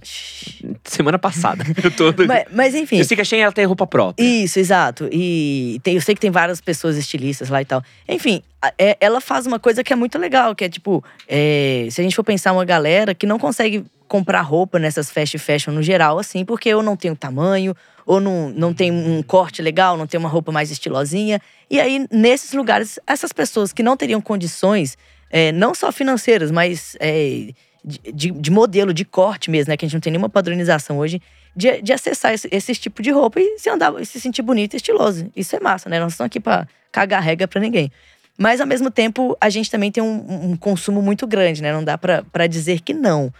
semana 0.84 1.18
passada. 1.18 1.64
eu 1.82 1.90
tô. 1.90 2.12
Mas, 2.26 2.44
mas 2.52 2.74
enfim. 2.74 2.96
Eu 2.98 3.04
sei 3.04 3.14
que 3.16 3.20
a 3.20 3.24
Shein 3.24 3.40
ela 3.40 3.52
tem 3.52 3.64
roupa 3.64 3.86
própria. 3.86 4.24
Isso, 4.24 4.58
exato. 4.58 5.08
E 5.12 5.80
tem- 5.82 5.94
eu 5.94 6.00
sei 6.00 6.14
que 6.14 6.20
tem 6.20 6.30
várias 6.30 6.60
pessoas 6.60 6.96
estilistas 6.96 7.48
lá 7.48 7.60
e 7.60 7.64
tal. 7.64 7.82
Enfim, 8.08 8.42
é- 8.78 8.96
ela 9.00 9.20
faz 9.20 9.46
uma 9.46 9.58
coisa 9.58 9.84
que 9.84 9.92
é 9.92 9.96
muito 9.96 10.18
legal, 10.18 10.54
que 10.54 10.64
é 10.64 10.68
tipo, 10.68 11.04
é, 11.28 11.86
se 11.90 12.00
a 12.00 12.04
gente 12.04 12.16
for 12.16 12.24
pensar 12.24 12.52
uma 12.52 12.64
galera 12.64 13.14
que 13.14 13.26
não 13.26 13.38
consegue 13.38 13.84
comprar 14.08 14.42
roupa 14.42 14.78
nessas 14.78 15.10
fast 15.10 15.38
fashion 15.38 15.72
no 15.72 15.82
geral, 15.82 16.18
assim, 16.18 16.44
porque 16.44 16.68
eu 16.68 16.82
não 16.82 16.96
tenho 16.96 17.16
tamanho, 17.16 17.74
ou 18.04 18.20
não, 18.20 18.50
não 18.50 18.74
tem 18.74 18.90
um 18.90 19.22
corte 19.22 19.62
legal, 19.62 19.96
não 19.96 20.06
tem 20.06 20.18
uma 20.20 20.28
roupa 20.28 20.52
mais 20.52 20.70
estilosinha. 20.70 21.40
E 21.70 21.80
aí, 21.80 22.06
nesses 22.10 22.52
lugares, 22.52 22.98
essas 23.06 23.32
pessoas 23.32 23.72
que 23.72 23.82
não 23.82 23.96
teriam 23.96 24.20
condições, 24.20 24.98
é, 25.32 25.50
não 25.50 25.74
só 25.74 25.90
financeiras, 25.90 26.50
mas 26.52 26.94
é, 27.00 27.48
de, 27.84 28.12
de- 28.12 28.30
de 28.30 28.50
modelo, 28.50 28.92
de 28.94 29.04
corte 29.04 29.50
mesmo, 29.50 29.70
né? 29.70 29.76
Que 29.76 29.84
a 29.84 29.88
gente 29.88 29.94
não 29.94 30.00
tem 30.00 30.12
nenhuma 30.12 30.28
padronização 30.28 30.98
hoje, 30.98 31.20
de, 31.56 31.82
de 31.82 31.92
acessar 31.92 32.32
esse, 32.34 32.48
esse 32.52 32.74
tipo 32.74 33.02
de 33.02 33.10
roupa 33.10 33.40
e 33.40 33.58
se 33.58 33.68
andar, 33.68 33.92
e 34.00 34.06
se 34.06 34.20
sentir 34.20 34.42
bonito 34.42 34.74
e 34.74 34.76
estiloso. 34.76 35.30
Isso 35.34 35.56
é 35.56 35.60
massa, 35.60 35.88
né? 35.88 35.98
Nós 35.98 36.12
estamos 36.12 36.28
aqui 36.28 36.38
pra 36.38 36.68
cagar 36.92 37.22
regra 37.22 37.48
pra 37.48 37.60
ninguém. 37.60 37.90
Mas, 38.38 38.60
ao 38.60 38.66
mesmo 38.66 38.90
tempo, 38.90 39.36
a 39.40 39.50
gente 39.50 39.70
também 39.70 39.90
tem 39.90 40.02
um, 40.02 40.50
um 40.52 40.56
consumo 40.56 41.02
muito 41.02 41.26
grande, 41.26 41.62
né? 41.62 41.72
Não 41.72 41.82
dá 41.84 41.98
pra 41.98 42.46
dizer 42.46 42.80
que 42.80 42.94
não. 42.94 43.32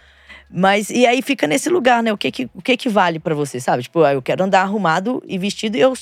Mas, 0.49 0.89
e 0.91 1.05
aí 1.07 1.21
fica 1.23 1.47
nesse 1.47 1.67
lugar, 1.69 2.03
né? 2.03 2.13
O 2.13 2.17
que 2.17 2.31
que, 2.31 2.49
o 2.53 2.61
que, 2.61 2.77
que 2.77 2.89
vale 2.89 3.17
pra 3.19 3.33
você, 3.33 3.59
sabe? 3.59 3.81
Tipo, 3.83 4.03
ah, 4.03 4.13
eu 4.13 4.21
quero 4.21 4.43
andar 4.43 4.61
arrumado 4.61 5.21
e 5.25 5.37
vestido 5.37 5.75
e 5.77 5.79
eu 5.81 5.93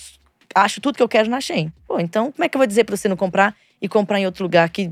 acho 0.54 0.82
tudo 0.82 0.98
que 0.98 1.04
eu 1.04 1.08
quero 1.08 1.30
na 1.30 1.40
Shein. 1.40 1.72
Pô, 1.88 2.00
então 2.00 2.32
como 2.34 2.44
é 2.44 2.50
que 2.50 2.58
eu 2.58 2.60
vou 2.60 2.68
dizer 2.68 2.84
pra 2.84 2.98
você 2.98 3.08
não 3.08 3.16
comprar 3.16 3.56
e 3.82 3.88
comprar 3.88 4.20
em 4.20 4.26
outro 4.26 4.44
lugar 4.44 4.68
que 4.70 4.92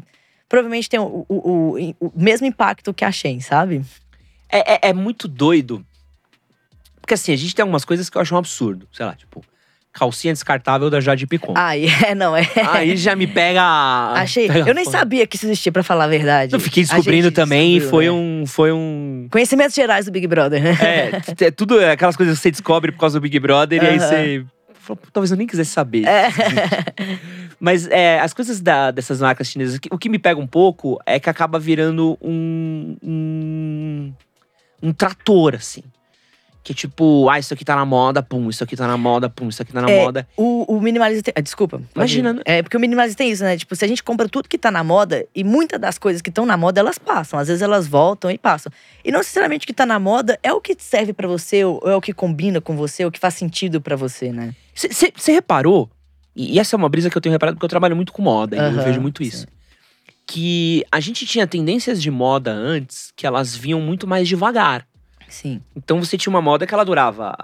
provavelmente 0.50 0.90
tem 0.90 1.00
o, 1.00 1.26
o, 1.30 1.36
o, 1.36 1.96
o 2.08 2.12
mesmo 2.16 2.48
impacto 2.48 2.94
que 2.94 3.06
a 3.06 3.12
Shein, 3.12 3.40
sabe? 3.40 3.84
É, 4.52 4.74
é, 4.74 4.90
é 4.90 4.94
muito 4.94 5.28
doido. 5.28 5.86
Porque 7.00 7.14
assim, 7.14 7.32
a 7.32 7.38
gente 7.38 7.56
tem 7.56 7.62
algumas 7.64 7.86
coisas 7.86 8.10
que 8.10 8.18
eu 8.18 8.22
acho 8.22 8.34
um 8.34 8.38
absurdo. 8.38 8.88
Sei 8.92 9.06
lá, 9.06 9.14
tipo, 9.14 9.44
calcinha 9.94 10.34
descartável 10.34 10.90
da 10.90 11.00
Jade 11.00 11.28
Picon. 11.28 11.54
Ai, 11.56 11.86
é, 12.06 12.16
não, 12.16 12.36
é. 12.36 12.48
Aí 12.68 12.98
já 12.98 13.16
me 13.16 13.28
pega. 13.28 13.62
Achei. 14.14 14.48
pega 14.48 14.70
Eu 14.70 14.74
nem 14.74 14.86
sabia 14.86 15.26
que 15.28 15.36
isso 15.36 15.46
existia, 15.46 15.72
pra 15.72 15.84
falar 15.84 16.06
a 16.06 16.08
verdade. 16.08 16.54
Eu 16.54 16.60
fiquei 16.60 16.84
descobrindo 16.84 17.32
também 17.32 17.78
e 17.78 17.80
foi 17.80 18.06
né? 18.06 18.12
um. 18.12 18.44
Foi 18.48 18.72
um. 18.72 19.28
Conhecimentos 19.32 19.76
gerais 19.76 20.06
do 20.06 20.12
Big 20.12 20.26
Brother. 20.28 20.62
né? 20.62 20.78
É, 20.82 21.46
é 21.46 21.52
tudo 21.52 21.80
aquelas 21.80 22.16
coisas 22.16 22.38
que 22.38 22.42
você 22.42 22.52
descobre 22.52 22.92
por 22.92 23.00
causa 23.00 23.20
do 23.20 23.22
Big 23.22 23.40
Brother 23.40 23.84
e 23.84 23.88
aí 23.88 24.00
você. 24.00 24.46
fala, 24.80 24.98
"Pô, 24.98 25.08
Talvez 25.14 25.30
eu 25.32 25.38
nem 25.38 25.46
quisesse 25.46 25.72
saber. 25.72 26.06
É. 26.06 26.30
Mas 27.60 27.88
é, 27.88 28.20
as 28.20 28.34
coisas 28.34 28.62
da- 28.62 28.90
dessas 28.92 29.20
marcas 29.20 29.48
chinesas, 29.48 29.76
o 29.76 29.82
que- 29.82 29.90
o 29.92 29.98
que 29.98 30.08
me 30.10 30.18
pega 30.18 30.40
um 30.40 30.48
pouco 30.48 31.00
é 31.06 31.20
que 31.20 31.30
acaba 31.30 31.60
virando 31.60 32.18
um. 32.22 32.96
um, 33.04 34.14
um 34.82 34.94
trator, 34.94 35.56
assim. 35.56 35.84
Que 36.62 36.74
é 36.74 36.76
tipo, 36.76 37.28
ah, 37.30 37.40
isso 37.40 37.54
aqui 37.54 37.64
tá 37.66 37.76
na 37.76 37.86
moda, 37.86 38.22
pum, 38.22 38.50
isso 38.50 38.64
aqui 38.64 38.76
tá 38.76 38.86
na 38.86 38.98
moda, 38.98 39.30
pum, 39.30 39.48
isso 39.50 39.62
aqui 39.62 39.72
tá 39.74 39.82
na 39.82 39.90
É, 39.90 40.04
moda. 40.04 40.28
O, 40.38 40.76
o 40.76 40.80
minimalista 40.82 41.24
tem. 41.24 41.34
ah, 41.36 41.42
Desculpa. 41.42 41.82
Imagina, 41.96 42.34
né? 42.34 42.42
É, 42.46 42.62
porque 42.62 42.76
o 42.78 42.80
minimalista 42.80 43.18
tem 43.18 43.32
isso, 43.32 43.44
né? 43.44 43.58
Tipo, 43.58 43.76
se 43.76 43.84
a 43.86 43.88
gente 43.88 44.04
compra 44.04 44.28
tudo 44.30 44.48
que 44.48 44.58
tá 44.58 44.70
na 44.70 44.84
moda, 44.84 45.26
e 45.34 45.44
muitas 45.44 45.80
das 45.80 45.98
coisas 45.98 46.22
que 46.22 46.30
estão 46.30 46.46
na 46.46 46.58
moda, 46.58 46.80
elas 46.80 46.98
passam. 46.98 47.40
Às 47.40 47.48
vezes 47.48 47.62
elas 47.62 47.88
voltam 47.88 48.30
e 48.30 48.38
passam. 48.38 48.72
E 49.04 49.12
não 49.12 49.20
necessariamente 49.20 49.64
o 49.64 49.68
que 49.68 49.74
tá 49.74 49.86
na 49.86 49.98
moda 50.00 50.38
é 50.44 50.52
o 50.54 50.60
que 50.62 50.76
serve 50.78 51.12
pra 51.14 51.28
você, 51.28 51.64
ou 51.64 51.82
é 51.86 51.96
o 51.96 52.02
que 52.02 52.14
combina 52.14 52.60
com 52.62 52.76
você, 52.76 53.04
ou 53.04 53.10
o 53.10 53.12
que 53.12 53.20
faz 53.20 53.34
sentido 53.36 53.80
pra 53.82 53.96
você, 53.96 54.32
né? 54.32 54.54
Você 54.76 55.32
reparou? 55.32 55.90
E 56.42 56.58
essa 56.58 56.74
é 56.74 56.78
uma 56.78 56.88
brisa 56.88 57.10
que 57.10 57.18
eu 57.18 57.22
tenho 57.22 57.34
reparado 57.34 57.58
porque 57.58 57.66
eu 57.66 57.70
trabalho 57.70 57.98
muito 57.98 58.14
com 58.14 58.22
moda 58.22 58.56
e 58.56 58.60
eu 58.60 58.82
vejo 58.82 59.02
muito 59.02 59.22
sim. 59.22 59.30
isso. 59.30 59.48
Que 60.26 60.86
a 60.90 61.02
gente 61.02 61.26
tinha 61.26 61.46
tendências 61.46 62.02
de 62.02 62.10
moda 62.10 62.54
antes 62.54 63.12
que 63.14 63.28
elas 63.28 63.54
vinham 63.54 63.82
muito 63.82 64.08
mais 64.08 64.26
devagar. 64.26 64.88
Sim. 65.28 65.60
Então 65.76 66.00
você 66.02 66.18
tinha 66.18 66.32
uma 66.32 66.42
moda 66.42 66.66
que 66.66 66.74
ela 66.74 66.86
durava 66.86 67.36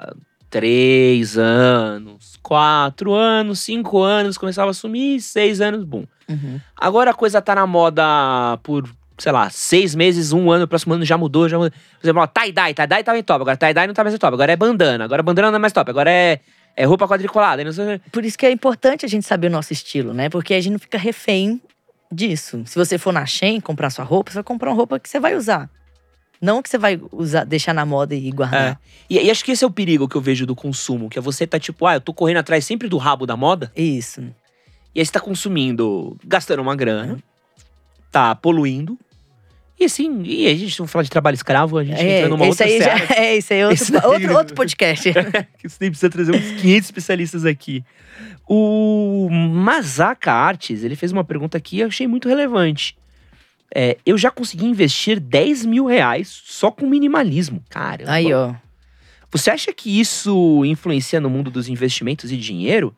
três 0.49 1.37
anos, 1.37 2.37
quatro 2.41 3.13
anos, 3.13 3.59
cinco 3.59 4.01
anos, 4.01 4.37
começava 4.37 4.71
a 4.71 4.73
sumir, 4.73 5.19
seis 5.19 5.59
anos, 5.59 5.83
bum. 5.83 6.05
Uhum. 6.29 6.61
Agora 6.77 7.11
a 7.11 7.13
coisa 7.13 7.41
tá 7.41 7.53
na 7.53 7.67
moda 7.67 8.57
por, 8.63 8.89
sei 9.17 9.33
lá, 9.33 9.49
seis 9.49 9.93
meses, 9.93 10.31
um 10.31 10.49
ano, 10.49 10.63
o 10.63 10.67
próximo 10.69 10.93
ano 10.93 11.03
já 11.03 11.17
mudou, 11.17 11.49
já 11.49 11.57
mudou. 11.57 11.71
Por 11.71 12.05
exemplo, 12.05 12.21
ó, 12.21 12.27
tie-dye, 12.27 12.73
tie-dye 12.73 13.03
tava 13.03 13.19
em 13.19 13.23
top, 13.23 13.41
agora 13.41 13.57
tie-dye 13.57 13.87
não 13.87 13.93
tá 13.93 14.05
mais 14.05 14.15
em 14.15 14.17
top, 14.17 14.33
agora 14.33 14.53
é 14.53 14.55
bandana, 14.55 15.03
agora 15.03 15.21
bandana 15.21 15.51
não 15.51 15.57
é 15.57 15.59
mais 15.59 15.73
top, 15.73 15.89
agora 15.89 16.09
é, 16.09 16.39
é 16.75 16.85
roupa 16.85 17.07
quadriculada. 17.07 17.63
Por 18.11 18.25
isso 18.25 18.37
que 18.37 18.45
é 18.45 18.51
importante 18.51 19.05
a 19.05 19.09
gente 19.09 19.25
saber 19.25 19.47
o 19.47 19.51
nosso 19.51 19.71
estilo, 19.71 20.13
né? 20.13 20.29
Porque 20.29 20.53
a 20.53 20.61
gente 20.61 20.73
não 20.73 20.79
fica 20.79 20.97
refém 20.97 21.61
disso. 22.11 22.63
Se 22.65 22.75
você 22.75 22.97
for 22.97 23.13
na 23.13 23.25
Shein 23.25 23.59
comprar 23.59 23.89
sua 23.89 24.05
roupa, 24.05 24.31
você 24.31 24.35
vai 24.35 24.43
comprar 24.43 24.69
uma 24.69 24.75
roupa 24.75 24.99
que 24.99 25.09
você 25.09 25.19
vai 25.19 25.35
usar. 25.35 25.69
Não 26.41 26.61
que 26.61 26.69
você 26.69 26.77
vai 26.77 26.99
usar, 27.11 27.45
deixar 27.45 27.73
na 27.73 27.85
moda 27.85 28.13
e 28.13 28.29
guardar. 28.29 28.79
E, 29.09 29.17
e 29.17 29.31
acho 29.31 29.43
que 29.43 29.51
esse 29.51 29.63
é 29.63 29.67
o 29.67 29.71
perigo 29.71 30.07
que 30.07 30.15
eu 30.15 30.21
vejo 30.21 30.45
do 30.45 30.55
consumo, 30.55 31.09
que 31.09 31.17
é 31.17 31.21
você 31.21 31.47
tá 31.47 31.59
tipo, 31.59 31.85
ah, 31.85 31.95
eu 31.95 32.01
tô 32.01 32.13
correndo 32.13 32.37
atrás 32.37 32.65
sempre 32.65 32.89
do 32.89 32.97
rabo 32.97 33.25
da 33.25 33.37
moda, 33.37 33.71
Isso. 33.75 34.21
e 34.93 34.99
aí 34.99 35.05
você 35.05 35.11
tá 35.11 35.19
consumindo, 35.19 36.17
gastando 36.25 36.61
uma 36.61 36.75
grana, 36.75 37.17
tá 38.11 38.35
poluindo. 38.35 38.99
E 39.79 39.85
assim, 39.85 40.21
e 40.23 40.47
a 40.47 40.55
gente 40.55 40.79
não 40.79 40.87
fala 40.87 41.03
de 41.03 41.09
trabalho 41.09 41.35
escravo, 41.35 41.77
a 41.77 41.83
gente 41.83 41.99
entra 42.01 42.29
numa 42.29 42.45
outra 42.45 42.65
aí 42.65 42.77
seara. 42.77 43.05
já, 43.07 43.15
é, 43.21 43.37
isso 43.37 43.51
aí 43.53 43.59
é 43.59 43.67
outro, 43.67 43.83
Esse 43.83 43.91
daí- 43.91 44.05
outro, 44.05 44.37
outro 44.37 44.55
podcast. 44.55 45.11
que 45.59 45.67
você 45.69 45.77
nem 45.81 45.89
precisa 45.91 46.09
trazer 46.09 46.31
uns 46.33 46.61
500 46.61 46.85
especialistas 46.87 47.45
aqui. 47.45 47.83
O 48.47 49.27
Mazaka 49.29 50.31
Artes, 50.31 50.83
ele 50.83 50.95
fez 50.95 51.11
uma 51.11 51.23
pergunta 51.23 51.57
aqui 51.57 51.77
que 51.77 51.79
eu 51.81 51.87
achei 51.87 52.07
muito 52.07 52.29
relevante. 52.29 52.95
É, 53.73 53.97
eu 54.05 54.17
já 54.17 54.31
consegui 54.31 54.65
investir 54.65 55.19
10 55.19 55.65
mil 55.65 55.85
reais 55.85 56.41
só 56.45 56.71
com 56.71 56.87
minimalismo. 56.87 57.61
Caramba. 57.69 58.11
aí, 58.11 58.33
ó. 58.33 58.53
Você 59.31 59.49
acha 59.49 59.73
que 59.73 59.99
isso 59.99 60.63
influencia 60.63 61.19
no 61.19 61.29
mundo 61.29 61.51
dos 61.51 61.67
investimentos 61.67 62.31
e 62.31 62.37
dinheiro? 62.37 62.95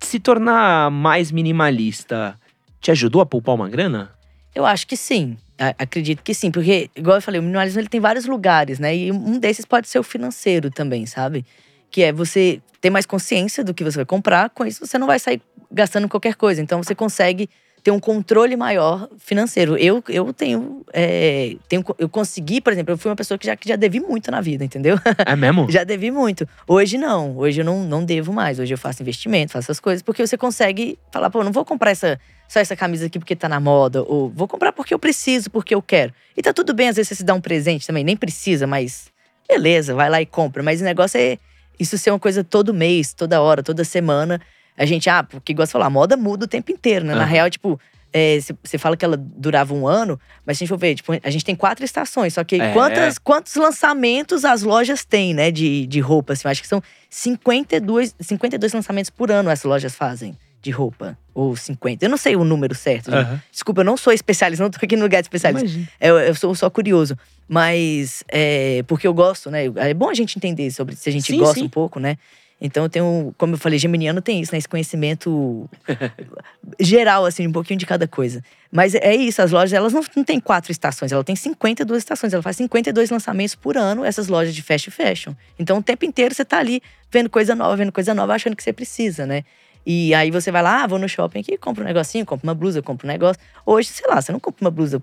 Se 0.00 0.18
tornar 0.18 0.90
mais 0.90 1.30
minimalista 1.30 2.36
te 2.80 2.90
ajudou 2.90 3.20
a 3.20 3.26
poupar 3.26 3.54
uma 3.54 3.68
grana? 3.68 4.10
Eu 4.54 4.66
acho 4.66 4.86
que 4.86 4.96
sim. 4.96 5.36
Acredito 5.58 6.22
que 6.22 6.34
sim, 6.34 6.50
porque, 6.50 6.90
igual 6.94 7.16
eu 7.16 7.22
falei, 7.22 7.40
o 7.40 7.42
minimalismo 7.42 7.80
ele 7.80 7.88
tem 7.88 7.98
vários 8.00 8.26
lugares, 8.26 8.78
né? 8.78 8.94
E 8.94 9.10
um 9.10 9.38
desses 9.38 9.64
pode 9.64 9.88
ser 9.88 9.98
o 9.98 10.02
financeiro 10.02 10.70
também, 10.70 11.06
sabe? 11.06 11.46
Que 11.90 12.02
é 12.02 12.12
você 12.12 12.60
ter 12.80 12.90
mais 12.90 13.06
consciência 13.06 13.64
do 13.64 13.72
que 13.72 13.82
você 13.82 13.96
vai 13.96 14.04
comprar, 14.04 14.50
com 14.50 14.66
isso 14.66 14.86
você 14.86 14.98
não 14.98 15.06
vai 15.06 15.18
sair 15.18 15.40
gastando 15.72 16.08
qualquer 16.08 16.34
coisa. 16.34 16.60
Então 16.60 16.82
você 16.82 16.94
consegue 16.94 17.48
ter 17.86 17.92
um 17.92 18.00
controle 18.00 18.56
maior 18.56 19.08
financeiro. 19.16 19.76
Eu, 19.76 20.02
eu 20.08 20.32
tenho, 20.32 20.84
é, 20.92 21.54
tenho. 21.68 21.84
Eu 21.96 22.08
consegui, 22.08 22.60
por 22.60 22.72
exemplo, 22.72 22.92
eu 22.92 22.98
fui 22.98 23.08
uma 23.08 23.14
pessoa 23.14 23.38
que 23.38 23.46
já, 23.46 23.54
que 23.54 23.68
já 23.68 23.76
devi 23.76 24.00
muito 24.00 24.28
na 24.28 24.40
vida, 24.40 24.64
entendeu? 24.64 24.98
É 25.24 25.36
mesmo? 25.36 25.70
Já 25.70 25.84
devi 25.84 26.10
muito. 26.10 26.48
Hoje 26.66 26.98
não. 26.98 27.38
Hoje 27.38 27.60
eu 27.60 27.64
não, 27.64 27.84
não 27.84 28.04
devo 28.04 28.32
mais. 28.32 28.58
Hoje 28.58 28.74
eu 28.74 28.78
faço 28.78 29.02
investimento, 29.02 29.52
faço 29.52 29.66
essas 29.66 29.78
coisas. 29.78 30.02
Porque 30.02 30.26
você 30.26 30.36
consegue 30.36 30.98
falar, 31.12 31.30
pô, 31.30 31.44
não 31.44 31.52
vou 31.52 31.64
comprar 31.64 31.92
essa, 31.92 32.18
só 32.48 32.58
essa 32.58 32.74
camisa 32.74 33.06
aqui 33.06 33.20
porque 33.20 33.36
tá 33.36 33.48
na 33.48 33.60
moda. 33.60 34.02
Ou 34.02 34.30
vou 34.30 34.48
comprar 34.48 34.72
porque 34.72 34.92
eu 34.92 34.98
preciso, 34.98 35.48
porque 35.48 35.72
eu 35.72 35.80
quero. 35.80 36.12
E 36.36 36.42
tá 36.42 36.52
tudo 36.52 36.74
bem, 36.74 36.88
às 36.88 36.96
vezes 36.96 37.10
você 37.10 37.14
se 37.14 37.24
dá 37.24 37.34
um 37.34 37.40
presente 37.40 37.86
também. 37.86 38.02
Nem 38.02 38.16
precisa, 38.16 38.66
mas 38.66 39.12
beleza, 39.48 39.94
vai 39.94 40.10
lá 40.10 40.20
e 40.20 40.26
compra. 40.26 40.60
Mas 40.60 40.80
o 40.80 40.84
negócio 40.84 41.20
é 41.20 41.38
isso 41.78 41.96
ser 41.96 42.10
uma 42.10 42.18
coisa 42.18 42.42
todo 42.42 42.74
mês, 42.74 43.12
toda 43.12 43.40
hora, 43.40 43.62
toda 43.62 43.84
semana. 43.84 44.40
A 44.76 44.84
gente, 44.84 45.08
ah, 45.08 45.22
porque 45.22 45.52
igual 45.52 45.66
você 45.66 45.72
falou, 45.72 45.86
a 45.86 45.90
moda 45.90 46.16
muda 46.16 46.44
o 46.44 46.48
tempo 46.48 46.70
inteiro, 46.70 47.04
né? 47.04 47.14
Na 47.14 47.22
Aham. 47.22 47.30
real, 47.30 47.50
tipo, 47.50 47.80
é, 48.12 48.38
você 48.40 48.54
você 48.62 48.78
fala 48.78 48.96
que 48.96 49.04
ela 49.04 49.16
durava 49.16 49.72
um 49.74 49.86
ano, 49.86 50.18
mas 50.44 50.56
se 50.58 50.62
a 50.62 50.64
gente 50.64 50.68
for 50.68 50.78
ver, 50.78 50.94
tipo, 50.94 51.12
a 51.22 51.30
gente 51.30 51.44
tem 51.44 51.54
quatro 51.56 51.84
estações. 51.84 52.34
Só 52.34 52.44
que 52.44 52.56
É. 52.60 52.72
quantas, 52.72 53.18
quantos 53.18 53.54
lançamentos 53.56 54.44
as 54.44 54.62
lojas 54.62 55.04
têm, 55.04 55.32
né, 55.34 55.50
de, 55.50 55.86
de 55.86 56.00
roupa? 56.00 56.32
Assim, 56.34 56.42
eu 56.46 56.50
acho 56.50 56.62
que 56.62 56.68
são 56.68 56.82
52, 57.10 58.14
52 58.20 58.72
lançamentos 58.72 59.10
por 59.10 59.30
ano 59.30 59.50
essas 59.50 59.64
lojas 59.64 59.94
fazem. 59.94 60.36
de 60.62 60.70
roupa. 60.72 61.16
Ou 61.32 61.54
50. 61.54 62.04
Eu 62.04 62.08
não 62.08 62.16
sei 62.16 62.34
o 62.34 62.42
número 62.42 62.74
certo. 62.74 63.14
Aham. 63.14 63.40
Desculpa, 63.52 63.82
eu 63.82 63.84
não 63.84 63.96
sou 63.96 64.12
especialista, 64.12 64.64
não 64.64 64.70
tô 64.70 64.78
aqui 64.82 64.96
no 64.96 65.02
lugar 65.02 65.20
de 65.20 65.26
especialista. 65.26 65.64
Imagina. 65.64 65.88
Eu, 66.00 66.18
eu 66.18 66.34
sou 66.34 66.52
só 66.56 66.68
curioso. 66.68 67.16
Mas, 67.48 68.24
é, 68.26 68.82
porque 68.88 69.06
eu 69.06 69.14
gosto, 69.14 69.48
né? 69.48 69.66
É 69.76 69.94
bom 69.94 70.08
a 70.10 70.14
gente 70.14 70.36
entender 70.36 70.68
sobre 70.72 70.96
se 70.96 71.08
a 71.08 71.12
gente 71.12 71.30
Sim, 71.30 71.38
gosta 71.38 71.60
sim. 71.60 71.66
um 71.66 71.68
pouco, 71.68 72.00
né? 72.00 72.16
Então 72.60 72.84
eu 72.84 72.88
tenho, 72.88 73.34
como 73.36 73.54
eu 73.54 73.58
falei, 73.58 73.78
geminiano 73.78 74.22
tem 74.22 74.40
isso, 74.40 74.52
né? 74.52 74.58
Esse 74.58 74.68
conhecimento 74.68 75.68
geral, 76.80 77.26
assim, 77.26 77.46
um 77.46 77.52
pouquinho 77.52 77.78
de 77.78 77.84
cada 77.84 78.08
coisa. 78.08 78.42
Mas 78.72 78.94
é 78.94 79.14
isso, 79.14 79.42
as 79.42 79.52
lojas, 79.52 79.72
elas 79.72 79.92
não, 79.92 80.02
não 80.16 80.24
têm 80.24 80.40
quatro 80.40 80.72
estações, 80.72 81.12
ela 81.12 81.22
tem 81.22 81.36
52 81.36 81.98
estações. 81.98 82.32
Ela 82.32 82.42
faz 82.42 82.56
52 82.56 83.10
lançamentos 83.10 83.54
por 83.54 83.76
ano, 83.76 84.04
essas 84.04 84.28
lojas 84.28 84.54
de 84.54 84.62
fast 84.62 84.90
fashion. 84.90 85.34
Então 85.58 85.78
o 85.78 85.82
tempo 85.82 86.04
inteiro 86.04 86.34
você 86.34 86.44
tá 86.44 86.58
ali 86.58 86.82
vendo 87.10 87.28
coisa 87.28 87.54
nova, 87.54 87.76
vendo 87.76 87.92
coisa 87.92 88.14
nova, 88.14 88.34
achando 88.34 88.56
que 88.56 88.62
você 88.62 88.72
precisa, 88.72 89.26
né? 89.26 89.44
E 89.86 90.12
aí 90.14 90.32
você 90.32 90.50
vai 90.50 90.62
lá, 90.62 90.82
ah, 90.82 90.86
vou 90.86 90.98
no 90.98 91.08
shopping 91.08 91.38
aqui, 91.38 91.56
compro 91.56 91.84
um 91.84 91.86
negocinho, 91.86 92.26
compro 92.26 92.44
uma 92.44 92.54
blusa, 92.54 92.82
compro 92.82 93.06
um 93.06 93.10
negócio. 93.10 93.40
Hoje, 93.64 93.88
sei 93.88 94.08
lá, 94.08 94.20
você 94.20 94.32
não 94.32 94.40
compra 94.40 94.64
uma 94.64 94.70
blusa, 94.70 95.00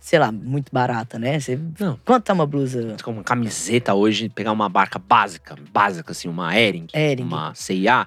sei 0.00 0.18
lá, 0.18 0.32
muito 0.32 0.72
barata, 0.72 1.18
né? 1.18 1.38
Você, 1.38 1.58
Não. 1.78 1.98
quanto 2.04 2.24
tá 2.24 2.32
uma 2.32 2.46
blusa? 2.46 2.96
Como 3.02 3.18
uma 3.18 3.24
camiseta 3.24 3.94
hoje, 3.94 4.28
pegar 4.28 4.52
uma 4.52 4.68
marca 4.68 4.98
básica, 4.98 5.54
básica, 5.72 6.12
assim, 6.12 6.28
uma 6.28 6.58
Ering, 6.58 6.86
Hering. 6.94 7.22
uma 7.22 7.54
CIA, 7.54 8.06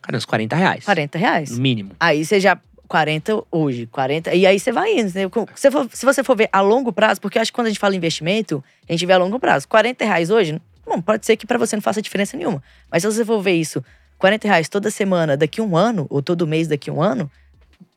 cara, 0.00 0.16
uns 0.16 0.24
40 0.24 0.56
reais. 0.56 0.84
40 0.84 1.18
reais. 1.18 1.50
No 1.50 1.58
mínimo. 1.60 1.92
Aí 2.00 2.24
você 2.24 2.40
já. 2.40 2.58
40 2.88 3.44
hoje, 3.52 3.86
40. 3.86 4.34
E 4.34 4.46
aí 4.46 4.58
você 4.58 4.72
vai 4.72 4.92
indo. 4.94 5.10
entendeu? 5.10 5.28
Com- 5.28 5.44
Se, 5.54 5.70
for- 5.70 5.86
se 5.92 6.06
você 6.06 6.24
for 6.24 6.34
ver 6.34 6.48
a 6.50 6.62
longo 6.62 6.90
prazo, 6.90 7.20
porque 7.20 7.36
eu 7.36 7.42
acho 7.42 7.50
que 7.52 7.54
quando 7.54 7.66
a 7.66 7.68
gente 7.68 7.78
fala 7.78 7.94
investimento, 7.94 8.64
a 8.88 8.92
gente 8.92 9.04
vê 9.04 9.12
a 9.12 9.18
longo 9.18 9.38
prazo. 9.38 9.68
40 9.68 10.06
reais 10.06 10.30
hoje, 10.30 10.58
bom, 10.86 10.98
pode 11.02 11.26
ser 11.26 11.36
que 11.36 11.46
pra 11.46 11.58
você 11.58 11.76
não 11.76 11.82
faça 11.82 12.00
diferença 12.00 12.34
nenhuma. 12.34 12.62
Mas 12.90 13.02
se 13.02 13.12
você 13.12 13.26
for 13.26 13.42
ver 13.42 13.52
isso, 13.52 13.84
40 14.16 14.48
reais 14.48 14.70
toda 14.70 14.90
semana 14.90 15.36
daqui 15.36 15.60
um 15.60 15.76
ano, 15.76 16.06
ou 16.08 16.22
todo 16.22 16.46
mês 16.46 16.66
daqui 16.66 16.88
a 16.88 16.92
um 16.94 17.02
ano, 17.02 17.30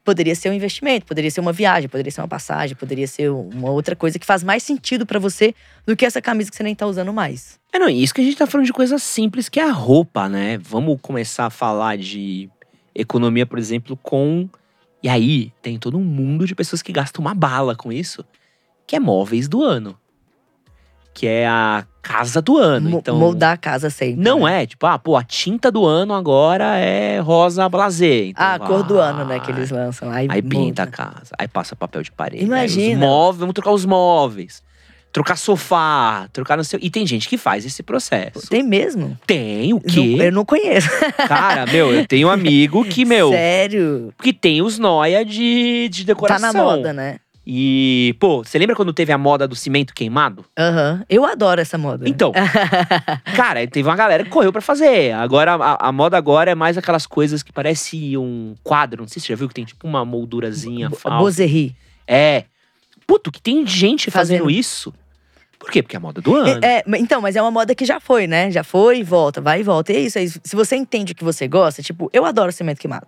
poderia 0.03 0.35
ser 0.35 0.49
um 0.49 0.53
investimento, 0.53 1.05
poderia 1.05 1.29
ser 1.29 1.39
uma 1.39 1.53
viagem, 1.53 1.87
poderia 1.87 2.11
ser 2.11 2.21
uma 2.21 2.27
passagem, 2.27 2.75
poderia 2.75 3.07
ser 3.07 3.29
uma 3.29 3.69
outra 3.69 3.95
coisa 3.95 4.17
que 4.17 4.25
faz 4.25 4.43
mais 4.43 4.63
sentido 4.63 5.05
pra 5.05 5.19
você 5.19 5.53
do 5.85 5.95
que 5.95 6.05
essa 6.05 6.21
camisa 6.21 6.49
que 6.49 6.57
você 6.57 6.63
nem 6.63 6.75
tá 6.75 6.85
usando 6.85 7.13
mais. 7.13 7.59
É, 7.71 7.79
não, 7.79 7.87
isso 7.87 8.13
que 8.13 8.21
a 8.21 8.23
gente 8.23 8.37
tá 8.37 8.47
falando 8.47 8.65
de 8.65 8.73
coisa 8.73 8.97
simples, 8.97 9.47
que 9.47 9.59
é 9.59 9.63
a 9.63 9.71
roupa, 9.71 10.27
né? 10.27 10.57
Vamos 10.57 10.99
começar 11.01 11.45
a 11.45 11.49
falar 11.49 11.97
de 11.97 12.49
economia, 12.93 13.45
por 13.45 13.57
exemplo, 13.57 13.97
com. 13.97 14.49
E 15.03 15.09
aí, 15.09 15.51
tem 15.61 15.79
todo 15.79 15.97
um 15.97 16.03
mundo 16.03 16.45
de 16.45 16.53
pessoas 16.53 16.81
que 16.81 16.91
gastam 16.91 17.21
uma 17.21 17.33
bala 17.33 17.75
com 17.75 17.91
isso, 17.91 18.25
que 18.85 18.95
é 18.95 18.99
móveis 18.99 19.47
do 19.47 19.63
ano. 19.63 19.97
Que 21.13 21.27
é 21.27 21.47
a 21.47 21.85
casa 22.01 22.41
do 22.41 22.57
ano. 22.57 22.89
Mo- 22.89 22.97
então, 22.99 23.15
Moldar 23.17 23.53
a 23.53 23.57
casa 23.57 23.89
sempre. 23.89 24.21
Não 24.23 24.45
né? 24.45 24.63
é, 24.63 24.65
tipo, 24.65 24.85
ah, 24.85 24.97
pô, 24.97 25.15
a 25.17 25.23
tinta 25.23 25.69
do 25.71 25.85
ano 25.85 26.13
agora 26.13 26.77
é 26.77 27.19
rosa 27.19 27.67
blazer. 27.69 28.27
Então, 28.29 28.43
Ah, 28.45 28.53
a 28.55 28.59
cor 28.59 28.81
do 28.83 28.97
ano, 28.97 29.25
né, 29.25 29.39
que 29.39 29.51
ah, 29.51 29.55
eles 29.55 29.69
lançam. 29.71 30.09
Aí, 30.09 30.27
Aí 30.29 30.41
pinta 30.41 30.83
a 30.83 30.87
casa, 30.87 31.35
aí 31.37 31.47
passa 31.47 31.75
papel 31.75 32.01
de 32.01 32.11
parede. 32.11 32.43
Imagina. 32.45 32.87
Aí 32.93 32.95
móveis, 32.95 33.39
vamos 33.39 33.53
trocar 33.53 33.71
os 33.71 33.85
móveis. 33.85 34.63
Trocar 35.13 35.35
sofá, 35.35 36.29
trocar 36.31 36.55
no 36.55 36.63
seu. 36.63 36.79
E 36.81 36.89
tem 36.89 37.05
gente 37.05 37.27
que 37.27 37.37
faz 37.37 37.65
esse 37.65 37.83
processo. 37.83 38.47
Tem 38.49 38.63
mesmo? 38.63 39.17
Tem 39.27 39.73
o 39.73 39.75
Não- 39.75 39.81
quê? 39.81 40.15
eu 40.21 40.31
não 40.31 40.45
conheço. 40.45 40.87
Cara, 41.27 41.65
meu, 41.65 41.93
eu 41.93 42.07
tenho 42.07 42.29
um 42.29 42.31
amigo 42.31 42.85
que, 42.85 43.03
meu, 43.03 43.29
Sério? 43.29 44.13
que 44.23 44.31
tem 44.31 44.61
os 44.61 44.79
noia 44.79 45.25
de, 45.25 45.89
de 45.91 46.05
Tá 46.05 46.13
decoração. 46.13 46.53
na 46.53 46.63
moda, 46.63 46.93
né? 46.93 47.17
E, 47.45 48.15
pô, 48.19 48.43
você 48.43 48.59
lembra 48.59 48.75
quando 48.75 48.93
teve 48.93 49.11
a 49.11 49.17
moda 49.17 49.47
do 49.47 49.55
cimento 49.55 49.93
queimado? 49.95 50.45
Aham. 50.57 51.03
Eu 51.09 51.25
adoro 51.25 51.59
essa 51.59 51.77
moda. 51.77 52.07
Então, 52.07 52.31
cara, 53.35 53.65
teve 53.67 53.87
uma 53.89 53.95
galera 53.95 54.23
que 54.23 54.29
correu 54.29 54.51
pra 54.51 54.61
fazer. 54.61 55.11
Agora, 55.13 55.55
a, 55.55 55.87
a 55.87 55.91
moda 55.91 56.17
agora 56.17 56.51
é 56.51 56.55
mais 56.55 56.77
aquelas 56.77 57.07
coisas 57.07 57.41
que 57.41 57.51
parece 57.51 58.15
um 58.17 58.55
quadro. 58.63 59.01
Não 59.01 59.07
sei 59.07 59.19
se 59.19 59.25
você 59.27 59.33
já 59.33 59.37
viu 59.37 59.47
que 59.47 59.55
tem 59.55 59.65
tipo 59.65 59.87
uma 59.87 60.05
moldurazinha 60.05 60.89
Bo- 60.89 60.95
falsa. 60.95 61.43
É. 62.07 62.43
Puto, 63.07 63.31
que 63.31 63.41
tem 63.41 63.65
gente 63.65 64.11
fazendo, 64.11 64.43
Fazendo. 64.43 64.51
isso. 64.51 64.93
Por 65.59 65.69
quê? 65.69 65.81
Porque 65.83 65.95
é 65.95 65.97
a 65.97 65.99
moda 65.99 66.21
do 66.21 66.35
ano. 66.35 66.59
É, 66.63 66.77
é, 66.77 66.83
então, 66.97 67.21
mas 67.21 67.35
é 67.35 67.41
uma 67.41 67.51
moda 67.51 67.75
que 67.75 67.85
já 67.85 67.99
foi, 67.99 68.25
né? 68.27 68.49
Já 68.51 68.63
foi 68.63 68.99
e 68.99 69.03
volta, 69.03 69.41
vai 69.41 69.59
e 69.59 69.63
volta. 69.63 69.91
E 69.91 69.95
é 69.97 69.99
isso 70.01 70.17
aí. 70.17 70.27
Se 70.29 70.55
você 70.55 70.75
entende 70.75 71.11
o 71.11 71.15
que 71.15 71.23
você 71.23 71.47
gosta, 71.47 71.81
tipo, 71.83 72.09
eu 72.13 72.25
adoro 72.25 72.51
cimento 72.51 72.79
queimado. 72.79 73.07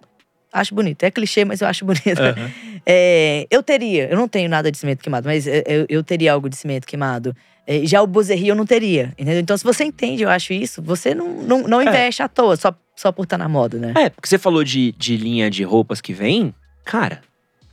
Acho 0.54 0.76
bonito. 0.76 1.04
É 1.04 1.10
clichê, 1.12 1.44
mas 1.44 1.60
eu 1.62 1.68
acho 1.68 1.84
bonito. 1.86 2.20
Aham. 2.22 2.52
É, 2.86 3.48
eu 3.50 3.64
teria, 3.64 4.10
eu 4.10 4.16
não 4.18 4.28
tenho 4.28 4.48
nada 4.50 4.72
de 4.72 4.78
cimento 4.78 5.02
queimado, 5.02 5.28
mas 5.28 5.48
é, 5.48 5.64
eu, 5.66 5.86
eu 5.90 6.04
teria 6.04 6.32
algo 6.34 6.48
de 6.50 6.56
cimento 6.56 6.86
queimado. 6.86 7.36
É, 7.66 7.86
já 7.86 8.02
o 8.02 8.08
Bozerie 8.08 8.50
eu 8.50 8.56
não 8.56 8.66
teria, 8.66 9.14
entendeu? 9.18 9.40
Então, 9.40 9.58
se 9.58 9.64
você 9.64 9.86
entende, 9.86 10.22
eu 10.24 10.30
acho 10.30 10.52
isso, 10.54 10.82
você 10.82 11.16
não, 11.16 11.30
não, 11.44 11.62
não 11.64 11.80
É. 11.82 11.86
investe 11.86 12.22
à 12.22 12.28
toa, 12.28 12.58
só, 12.58 12.76
só 12.96 13.10
por 13.12 13.24
estar 13.24 13.38
na 13.38 13.48
moda, 13.48 13.78
né? 13.80 13.94
É, 13.98 14.10
porque 14.10 14.28
você 14.28 14.38
falou 14.38 14.64
de, 14.66 14.92
de 14.98 15.16
linha 15.16 15.50
de 15.50 15.64
roupas 15.64 16.02
que 16.02 16.12
vem. 16.14 16.54
Cara, 16.84 17.22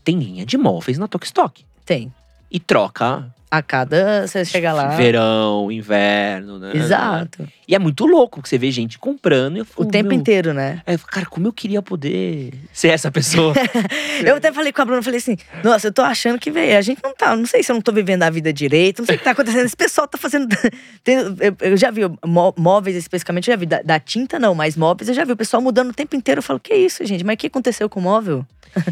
tem 0.05 0.17
linha 0.17 0.47
de 0.47 0.57
móveis 0.57 0.97
na 0.97 1.09
Tokstok. 1.09 1.65
Tem. 1.85 2.13
E 2.51 2.59
troca 2.59 3.27
A 3.51 3.63
cada. 3.63 4.27
Você 4.27 4.45
chega 4.45 4.73
lá. 4.73 4.89
verão, 4.97 5.71
inverno, 5.71 6.59
né? 6.59 6.73
Exato. 6.75 7.49
E 7.69 7.75
é 7.75 7.79
muito 7.79 8.05
louco 8.07 8.43
que 8.43 8.49
você 8.49 8.59
vê 8.59 8.71
gente 8.73 8.99
comprando. 8.99 9.57
E 9.57 9.59
eu 9.61 9.63
O 9.63 9.67
falo, 9.67 9.89
tempo 9.91 10.09
meu, 10.11 10.19
inteiro, 10.19 10.53
né? 10.53 10.83
É, 10.87 10.97
cara, 10.99 11.27
como 11.27 11.47
eu 11.47 11.53
queria 11.53 11.81
poder 11.81 12.53
ser 12.73 12.89
essa 12.89 13.11
pessoa. 13.11 13.55
Eu 14.25 14.37
até 14.37 14.53
falei 14.53 14.73
com 14.73 14.83
a 14.83 14.85
Bruna, 14.85 15.03
falei 15.03 15.19
assim, 15.19 15.37
nossa, 15.65 15.87
eu 15.89 15.93
tô 15.93 16.03
achando 16.03 16.39
que, 16.39 16.51
velho, 16.51 16.77
a 16.77 16.83
gente 16.83 17.01
não 17.03 17.15
tá, 17.15 17.35
não 17.35 17.47
sei 17.47 17.63
se 17.63 17.73
eu 17.73 17.75
não 17.75 17.81
tô 17.81 17.91
vivendo 17.91 18.23
a 18.23 18.29
vida 18.29 18.53
direito, 18.53 18.99
não 18.99 19.07
sei 19.07 19.15
o 19.17 19.19
que 19.19 19.25
tá 19.25 19.31
acontecendo, 19.31 19.65
esse 19.65 19.77
pessoal 19.77 20.07
tá 20.07 20.19
fazendo… 20.19 20.47
tem- 21.03 21.17
eu, 21.41 21.57
eu 21.61 21.77
já 21.77 21.91
vi 21.91 22.03
mó- 22.27 22.53
móveis 22.59 22.95
especificamente, 22.97 23.49
eu 23.49 23.55
já 23.55 23.59
vi, 23.59 23.65
da, 23.65 23.81
da 23.81 23.99
tinta 23.99 24.39
não, 24.39 24.55
mas 24.55 24.77
móveis 24.77 25.09
eu 25.09 25.15
já 25.15 25.25
vi 25.25 25.33
o 25.33 25.37
pessoal 25.37 25.63
mudando 25.63 25.89
o 25.91 25.95
tempo 25.95 26.15
inteiro, 26.15 26.41
eu 26.41 26.43
falo, 26.43 26.61
que 26.61 26.75
isso, 26.75 27.03
gente, 27.07 27.25
mas 27.25 27.35
o 27.35 27.37
que 27.39 27.47
aconteceu 27.47 27.89
com 27.89 27.99
o 27.99 28.03
móvel? 28.03 28.45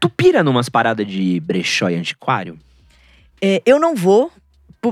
tu 0.00 0.08
pira 0.10 0.42
numas 0.42 0.68
paradas 0.68 1.06
de 1.06 1.38
brechó 1.40 1.88
e 1.88 1.94
antiquário? 1.94 2.58
É, 3.42 3.60
eu 3.66 3.78
não 3.80 3.94
vou, 3.94 4.30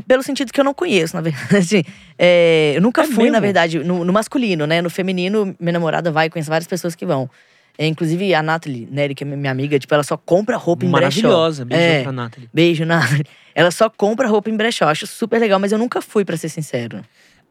pelo 0.09 0.23
sentido 0.23 0.53
que 0.53 0.61
eu 0.61 0.65
não 0.65 0.75
conheço, 0.75 1.15
na 1.15 1.21
verdade. 1.23 1.85
É, 2.19 2.73
eu 2.77 2.83
nunca 2.83 3.03
É 3.03 3.07
fui, 3.07 3.25
mesmo? 3.25 3.33
na 3.33 3.41
verdade, 3.41 3.79
no, 3.79 4.05
no 4.05 4.13
masculino, 4.13 4.67
né? 4.67 4.83
No 4.83 4.91
feminino, 4.91 5.55
minha 5.61 5.73
namorada 5.73 6.11
vai, 6.11 6.29
conhece 6.29 6.49
várias 6.51 6.67
pessoas 6.67 6.95
que 6.95 7.07
vão. 7.07 7.31
É, 7.79 7.87
inclusive 7.87 8.35
a 8.35 8.43
Nathalie, 8.43 8.87
né, 8.91 9.09
que 9.15 9.25
é 9.25 9.27
minha 9.27 9.51
amiga, 9.51 9.79
tipo, 9.79 9.95
ela 9.95 10.03
só 10.03 10.15
compra 10.17 10.57
roupa 10.59 10.85
em 10.85 10.91
brechó. 10.91 11.23
Maravilhosa. 11.23 11.65
Beijo 11.65 11.83
É. 11.83 12.03
pra 12.03 12.13
Nathalie. 12.13 12.51
Beijo, 12.53 12.85
Nathalie. 12.87 13.25
Ela 13.55 13.71
só 13.71 13.89
compra 13.89 14.29
roupa 14.29 14.51
em 14.51 14.57
brechó. 14.57 14.87
Acho 14.87 15.07
super 15.07 15.41
legal, 15.41 15.59
mas 15.59 15.73
eu 15.73 15.79
nunca 15.79 16.03
fui, 16.03 16.25
pra 16.25 16.37
ser 16.37 16.49
sincero. 16.51 17.01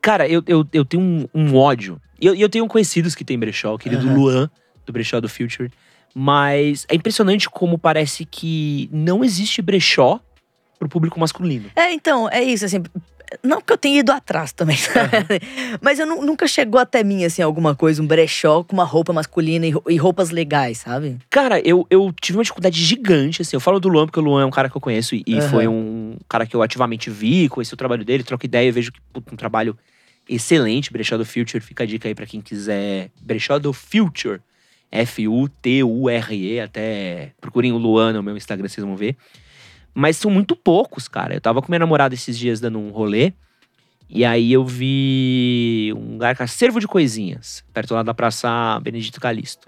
Cara, 0.02 0.28
eu, 0.28 0.44
eu, 0.46 0.68
eu 0.72 0.86
tenho 0.86 1.02
um, 1.02 1.28
um 1.34 1.56
ódio. 1.56 2.00
E 2.22 2.28
eu, 2.28 2.36
eu 2.36 2.48
tenho 2.48 2.68
conhecidos 2.68 3.16
que 3.16 3.26
tem 3.26 3.40
brechó, 3.40 3.74
o 3.74 3.78
querido 3.80 4.06
Aham. 4.06 4.16
Luan, 4.16 4.50
do 4.86 4.94
brechó 4.94 5.20
do 5.20 5.28
Future. 5.28 5.72
Mas 6.14 6.86
é 6.90 6.96
impressionante 6.96 7.50
como 7.50 7.78
parece 7.80 8.24
que 8.26 8.88
não 8.92 9.24
existe 9.24 9.62
brechó 9.62 10.20
pro 10.80 10.88
público 10.90 11.20
masculino. 11.20 11.70
É, 11.76 11.92
então, 11.92 12.28
é 12.32 12.42
isso, 12.42 12.64
assim. 12.66 12.82
Não 13.44 13.62
que 13.62 13.72
eu 13.72 13.78
tenha 13.78 14.00
ido 14.00 14.12
atrás 14.12 14.52
também, 14.52 14.76
mas 15.82 16.00
eu 16.00 16.08
nu- 16.08 16.26
nunca 16.26 16.48
chegou 16.48 16.82
até 16.82 17.04
mim, 17.04 17.24
assim, 17.26 17.44
alguma 17.44 17.76
coisa, 17.76 18.02
um 18.02 18.08
brechó 18.08 18.64
com 18.64 18.74
uma 18.74 18.84
roupa 18.84 19.14
masculina 19.14 19.68
e, 19.68 19.70
rou- 19.70 19.84
roupas 20.00 20.32
legais, 20.32 20.80
sabe? 20.80 21.18
Cara, 21.30 21.60
eu, 21.60 21.86
eu 21.92 22.12
tive 22.20 22.40
uma 22.40 22.44
dificuldade 22.44 22.84
gigante, 22.84 23.44
assim. 23.44 23.56
Eu 23.56 23.60
falo 23.60 23.80
do 23.80 23.88
Luan 23.88 24.08
porque 24.08 24.20
o 24.20 24.24
Luan 24.24 24.42
é 24.42 24.46
um 24.48 24.50
cara 24.50 24.68
que 24.68 24.76
eu 24.76 24.82
conheço 24.82 25.14
e, 25.14 25.24
Aham. 25.38 25.42
foi 25.42 25.68
um 25.68 26.18
cara 26.28 26.48
que 26.48 26.56
eu 26.56 26.64
ativamente 26.64 27.12
vi, 27.12 27.48
conheci 27.50 27.72
o 27.72 27.78
trabalho 27.78 28.04
dele, 28.04 28.24
troco 28.24 28.44
ideia 28.48 28.72
vejo 28.72 28.92
que 28.92 29.00
puta, 29.14 29.32
um 29.32 29.38
trabalho 29.38 29.78
excelente. 30.28 30.92
Brechó 30.92 31.16
do 31.16 31.24
Future, 31.26 31.60
fica 31.64 31.84
a 31.84 31.86
dica 31.88 32.08
aí 32.08 32.16
pra 32.16 32.26
quem 32.26 32.42
quiser. 32.42 33.12
Brechó 33.22 33.60
do 33.60 33.72
Future. 33.74 34.40
F-U-T-U-R-E, 34.92 36.60
até 36.60 37.32
procurem 37.40 37.72
o 37.72 37.78
Luan 37.78 38.14
no 38.14 38.24
meu 38.24 38.36
Instagram, 38.36 38.68
vocês 38.68 38.84
vão 38.86 38.96
ver. 38.96 39.16
Mas 40.00 40.18
são 40.18 40.32
muito 40.32 40.56
poucos, 40.56 41.08
cara. 41.08 41.34
Eu 41.36 41.42
tava 41.42 41.62
com 41.62 41.70
minha 41.72 41.80
namorada 41.80 42.14
esses 42.16 42.38
dias 42.38 42.60
dando 42.60 42.80
um 42.80 42.90
rolê. 42.90 43.34
E 44.10 44.26
aí 44.26 44.52
eu 44.54 44.66
vi 44.66 45.94
um 45.96 46.14
lugar 46.14 46.36
que 46.36 46.48
Cervo 46.48 46.80
de 46.80 46.88
Coisinhas, 46.88 47.64
perto 47.74 47.94
lá 47.94 48.02
da 48.02 48.14
Praça 48.14 48.80
Benedito 48.82 49.20
Calixto. 49.22 49.68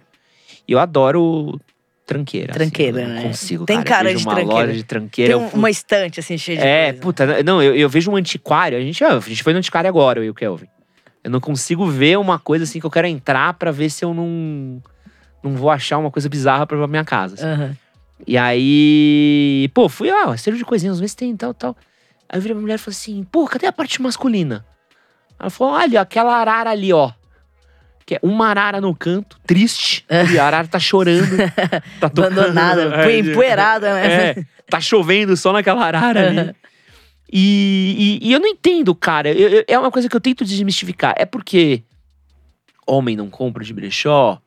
E 0.68 0.72
eu 0.72 0.80
adoro 0.80 1.60
tranqueira. 2.08 2.52
assim, 2.52 2.60
Tranqueira, 2.60 3.02
eu 3.02 3.08
não 3.08 3.16
né? 3.16 3.22
consigo, 3.24 3.66
Tem 3.66 3.78
cara. 3.78 3.88
cara 3.90 4.12
eu 4.12 4.18
de 4.18 4.24
uma 4.26 4.36
tranqueira. 4.36 4.62
loja 4.68 4.74
de 4.74 4.84
tranqueira. 4.84 5.34
Tem 5.34 5.40
eu 5.42 5.46
um- 5.46 5.50
fui- 5.50 5.60
uma 5.60 5.70
estante, 5.70 6.20
assim, 6.20 6.38
cheia 6.38 6.58
de 6.58 6.64
é, 6.66 6.86
coisa. 6.88 7.02
puta, 7.02 7.44
não, 7.44 7.62
eu, 7.62 7.76
eu 7.76 7.88
vejo 7.88 8.10
um 8.12 8.16
antiquário. 8.16 8.78
A 8.78 8.82
gente, 8.82 9.04
ah, 9.04 9.18
a 9.18 9.20
gente 9.20 9.44
foi 9.44 9.54
no 9.54 9.60
antiquário 9.60 9.88
agora, 9.88 10.20
eu 10.20 10.24
e 10.24 10.30
o 10.30 10.34
Kelvin. 10.34 10.68
Eu 11.24 11.30
não 11.30 11.40
consigo 11.40 11.86
ver 11.86 12.18
uma 12.18 12.40
coisa 12.40 12.64
assim 12.64 12.80
que 12.80 12.86
eu 12.86 12.90
quero 12.92 13.06
entrar 13.08 13.54
pra 13.54 13.70
ver 13.72 13.90
se 13.92 14.04
eu 14.04 14.14
não. 14.14 14.82
Não 15.44 15.56
vou 15.56 15.70
achar 15.70 15.98
uma 16.00 16.10
coisa 16.12 16.28
bizarra 16.28 16.66
pra 16.66 16.88
minha 16.88 17.06
casa. 17.06 17.36
assim. 17.36 17.46
Aham. 17.46 17.78
E 18.28 18.38
aí, 18.38 19.70
pô, 19.74 19.90
fui, 19.90 20.10
ó, 20.12 20.36
cheiro 20.38 20.58
de 20.58 20.66
coisinhas, 20.66 21.00
ver 21.00 21.08
se 21.08 21.16
tem 21.16 21.36
tal, 21.36 21.54
tal. 21.54 21.76
Aí 22.30 22.38
eu 22.38 22.42
virei 22.42 22.56
pra 22.56 22.62
mulher 22.62 22.76
e 22.76 22.78
falei 22.78 22.96
assim, 22.98 23.24
pô, 23.24 23.46
cadê 23.48 23.66
a 23.68 23.72
parte 23.74 24.02
masculina? 24.02 24.66
Ela 25.40 25.50
falou, 25.50 25.74
olha, 25.74 26.02
aquela 26.02 26.36
arara 26.36 26.70
ali, 26.70 26.94
ó. 26.94 27.12
Que 28.06 28.16
é 28.16 28.20
uma 28.22 28.48
arara 28.48 28.80
no 28.82 28.96
canto, 28.96 29.40
triste. 29.46 30.06
E 30.34 30.38
a 30.40 30.46
arara 30.46 30.68
tá 30.68 30.80
chorando. 30.80 31.36
Tá 32.00 32.10
tocando- 32.10 32.40
Abandonada, 32.42 32.82
É, 32.96 33.18
empoeirada, 33.32 33.94
né? 33.94 34.08
é, 34.08 34.46
tá 34.70 34.80
chovendo 34.80 35.36
só 35.38 35.52
naquela 35.54 35.84
arara 35.86 36.28
ali. 36.28 36.56
E, 37.34 38.20
e- 38.22 38.28
e 38.30 38.34
eu 38.34 38.40
não 38.40 38.48
entendo, 38.48 38.94
cara. 38.94 39.32
Eu- 39.32 39.50
eu- 39.50 39.66
é 39.68 39.80
uma 39.80 39.90
coisa 39.92 40.10
que 40.10 40.16
eu 40.16 40.20
tento 40.22 40.44
desmistificar. 40.44 41.14
É 41.18 41.26
porque 41.26 41.84
homem 42.86 43.16
não 43.16 43.30
compra 43.30 43.64
de 43.64 43.74
brechó? 43.74 44.42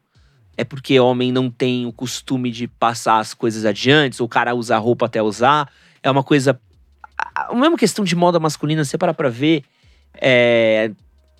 É 0.56 0.64
porque 0.64 0.98
homem 1.00 1.32
não 1.32 1.50
tem 1.50 1.86
o 1.86 1.92
costume 1.92 2.50
de 2.50 2.68
passar 2.68 3.18
as 3.18 3.34
coisas 3.34 3.64
adiante, 3.64 4.20
ou 4.20 4.26
o 4.26 4.28
cara 4.28 4.54
usa 4.54 4.76
roupa 4.78 5.06
até 5.06 5.22
usar. 5.22 5.70
É 6.02 6.10
uma 6.10 6.22
coisa. 6.22 6.58
A 7.34 7.54
mesma 7.54 7.76
questão 7.76 8.04
de 8.04 8.14
moda 8.14 8.38
masculina, 8.38 8.84
você 8.84 8.98
para 8.98 9.14
pra 9.14 9.28
ver. 9.28 9.64
é, 10.14 10.90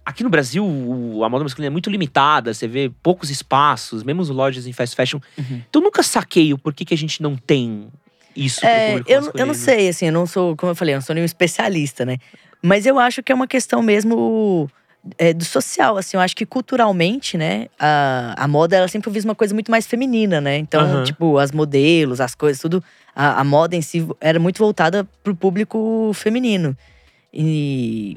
Aqui 0.07 0.23
no 0.23 0.29
Brasil, 0.29 0.65
a 1.25 1.29
moda 1.31 1.45
masculina 1.45 1.69
é 1.69 1.71
muito 1.71 1.89
limitada, 1.89 2.53
você 2.53 2.69
vê 2.69 2.93
poucos 3.03 3.31
espaços, 3.31 4.03
mesmo 4.03 4.21
as 4.21 4.29
lojas 4.29 4.67
em 4.67 4.73
fast 4.73 4.95
fashion. 4.95 5.19
Uhum. 5.39 5.63
Então 5.67 5.81
eu 5.81 5.85
nunca 5.85 6.03
saquei 6.03 6.53
o 6.53 6.59
porquê 6.59 6.85
que 6.85 6.93
a 6.93 6.97
gente 6.97 7.23
não 7.23 7.37
tem 7.37 7.89
isso 8.37 8.65
É, 8.67 9.01
eu, 9.07 9.33
eu 9.35 9.47
não 9.47 9.55
sei, 9.55 9.89
assim, 9.89 10.07
eu 10.07 10.13
não 10.13 10.27
sou, 10.27 10.55
como 10.57 10.73
eu 10.73 10.77
falei, 10.77 10.95
eu 10.95 10.99
não 10.99 11.03
sou 11.03 11.15
nenhum 11.15 11.25
especialista, 11.25 12.05
né? 12.05 12.19
Mas 12.61 12.85
eu 12.85 12.99
acho 12.99 13.23
que 13.23 13.33
é 13.33 13.35
uma 13.35 13.47
questão 13.47 13.81
mesmo 13.81 14.69
é, 15.19 15.33
do 15.33 15.45
social, 15.45 15.97
assim. 15.97 16.17
Eu 16.17 16.21
acho 16.21 16.35
que 16.37 16.47
culturalmente, 16.47 17.37
né, 17.37 17.69
a, 17.79 18.35
a 18.45 18.49
moda, 18.49 18.77
ela 18.77 18.89
sempre 18.89 19.11
visa 19.11 19.27
uma 19.29 19.35
coisa 19.35 19.53
muito 19.55 19.71
mais 19.71 19.87
feminina, 19.87 20.41
né? 20.41 20.57
Então, 20.59 20.81
Aham. 20.81 21.03
tipo, 21.05 21.39
as 21.39 21.53
modelos, 21.53 22.21
as 22.21 22.35
coisas, 22.35 22.61
tudo. 22.61 22.83
A, 23.15 23.41
a 23.41 23.45
moda 23.45 23.77
em 23.77 23.83
si 23.83 24.07
era 24.21 24.39
muito 24.39 24.59
voltada 24.59 25.07
pro 25.23 25.35
público 25.35 26.11
feminino. 26.15 26.77
E 27.33 28.17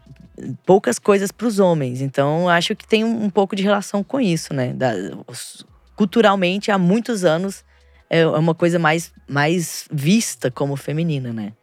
poucas 0.66 1.00
coisas 1.00 1.32
pros 1.32 1.60
homens. 1.60 2.02
Então, 2.02 2.48
acho 2.48 2.76
que 2.76 2.88
tem 2.88 3.04
um, 3.04 3.24
um 3.26 3.30
pouco 3.30 3.56
de 3.56 3.64
relação 3.64 4.04
com 4.04 4.20
isso, 4.22 4.54
né? 4.54 4.74
Da- 4.74 4.94
os- 5.28 5.66
culturalmente, 5.96 6.70
há 6.70 6.78
muitos 6.78 7.26
anos, 7.26 7.66
é 8.10 8.26
uma 8.28 8.54
coisa 8.54 8.78
mais, 8.78 9.12
mais 9.28 9.86
vista 9.92 10.52
como 10.52 10.76
feminina, 10.76 11.34
né? 11.34 11.54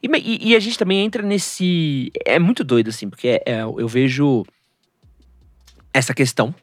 E, 0.00 0.06
e- 0.06 0.50
e 0.50 0.56
a 0.56 0.60
gente 0.60 0.78
também 0.78 1.04
entra 1.04 1.22
nesse. 1.22 2.12
É 2.24 2.38
muito 2.38 2.62
doido, 2.62 2.90
assim, 2.90 3.08
porque 3.10 3.28
é- 3.28 3.42
é- 3.46 3.62
eu 3.62 3.88
vejo 3.88 4.44
essa 5.94 6.12
questão 6.12 6.54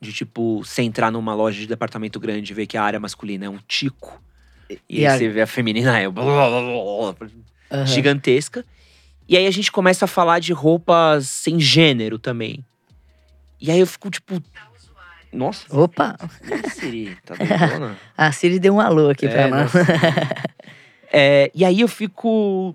de, 0.00 0.12
tipo, 0.12 0.62
você 0.64 0.82
entrar 0.82 1.10
numa 1.10 1.34
loja 1.34 1.58
de 1.58 1.66
departamento 1.66 2.20
grande 2.20 2.52
e 2.52 2.54
ver 2.54 2.66
que 2.66 2.76
a 2.76 2.82
área 2.82 3.00
masculina 3.00 3.46
é 3.46 3.48
um 3.48 3.58
tico. 3.66 4.22
E, 4.68 4.78
E 4.88 5.06
aí 5.06 5.06
a- 5.06 5.18
você 5.18 5.28
vê 5.28 5.40
a 5.42 5.46
feminina 5.46 5.98
é 5.98 6.08
blá, 6.08 6.22
blá, 6.24 6.48
blá, 6.60 7.12
blá, 7.12 7.28
Aham. 7.70 7.86
gigantesca. 7.86 8.64
E 9.28 9.36
aí 9.36 9.46
a 9.46 9.50
gente 9.50 9.72
começa 9.72 10.04
a 10.04 10.08
falar 10.08 10.38
de 10.40 10.52
roupas 10.52 11.26
sem 11.28 11.58
gênero 11.58 12.18
também. 12.18 12.64
E 13.60 13.70
aí 13.70 13.80
eu 13.80 13.86
fico, 13.86 14.10
tipo. 14.10 14.42
Nossa, 15.32 15.64
Opa, 15.74 16.18
Siri, 16.68 17.16
tá 17.24 17.34
doidona? 17.34 17.96
a 18.18 18.30
Siri 18.32 18.58
deu 18.58 18.74
um 18.74 18.80
alô 18.80 19.08
aqui 19.08 19.24
É, 19.26 19.28
pra 19.30 19.48
nós. 19.48 19.72
É, 21.14 21.50
e 21.54 21.62
aí 21.64 21.80
eu 21.80 21.88
fico. 21.88 22.74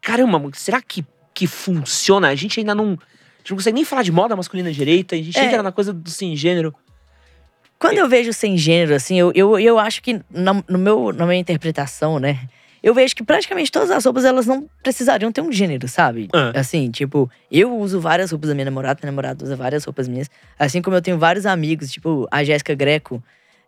Caramba, 0.00 0.40
será 0.54 0.80
que, 0.80 1.04
que 1.34 1.46
funciona? 1.46 2.28
A 2.28 2.34
gente 2.34 2.58
ainda 2.60 2.74
não. 2.74 2.98
Gente 3.48 3.52
não 3.52 3.56
consegue 3.56 3.74
nem 3.76 3.84
falar 3.84 4.02
de 4.02 4.12
moda 4.12 4.36
masculina 4.36 4.70
direita, 4.70 5.14
a 5.14 5.18
gente 5.18 5.38
É. 5.38 5.44
entra 5.46 5.62
na 5.62 5.72
coisa 5.72 5.90
do 5.90 6.10
sem 6.10 6.36
gênero. 6.36 6.74
Quando 7.78 7.96
eu 7.96 8.06
vejo 8.06 8.30
sem 8.32 8.58
gênero, 8.58 8.94
assim, 8.94 9.18
eu, 9.18 9.32
eu, 9.34 9.58
eu 9.58 9.78
acho 9.78 10.02
que 10.02 10.20
na, 10.30 10.62
no 10.68 10.78
meu, 10.78 11.12
na 11.12 11.24
minha 11.24 11.38
interpretação, 11.38 12.18
né? 12.18 12.40
Eu 12.82 12.92
vejo 12.92 13.16
que 13.16 13.22
praticamente 13.24 13.72
todas 13.72 13.90
as 13.90 14.04
roupas, 14.04 14.24
elas 14.26 14.46
não 14.46 14.68
precisariam 14.82 15.32
ter 15.32 15.40
um 15.40 15.50
gênero, 15.50 15.88
sabe? 15.88 16.28
Ah. 16.34 16.52
Assim, 16.60 16.90
tipo, 16.90 17.30
eu 17.50 17.74
uso 17.74 18.00
várias 18.00 18.30
roupas 18.32 18.48
da 18.50 18.54
minha 18.54 18.66
namorada, 18.66 19.00
minha 19.02 19.10
namorada 19.10 19.42
usa 19.42 19.56
várias 19.56 19.84
roupas 19.84 20.06
minhas. 20.08 20.28
Assim 20.58 20.82
como 20.82 20.94
eu 20.96 21.00
tenho 21.02 21.18
vários 21.18 21.46
amigos, 21.46 21.90
tipo, 21.90 22.28
a 22.30 22.44
Jéssica 22.44 22.74
Greco, 22.74 23.22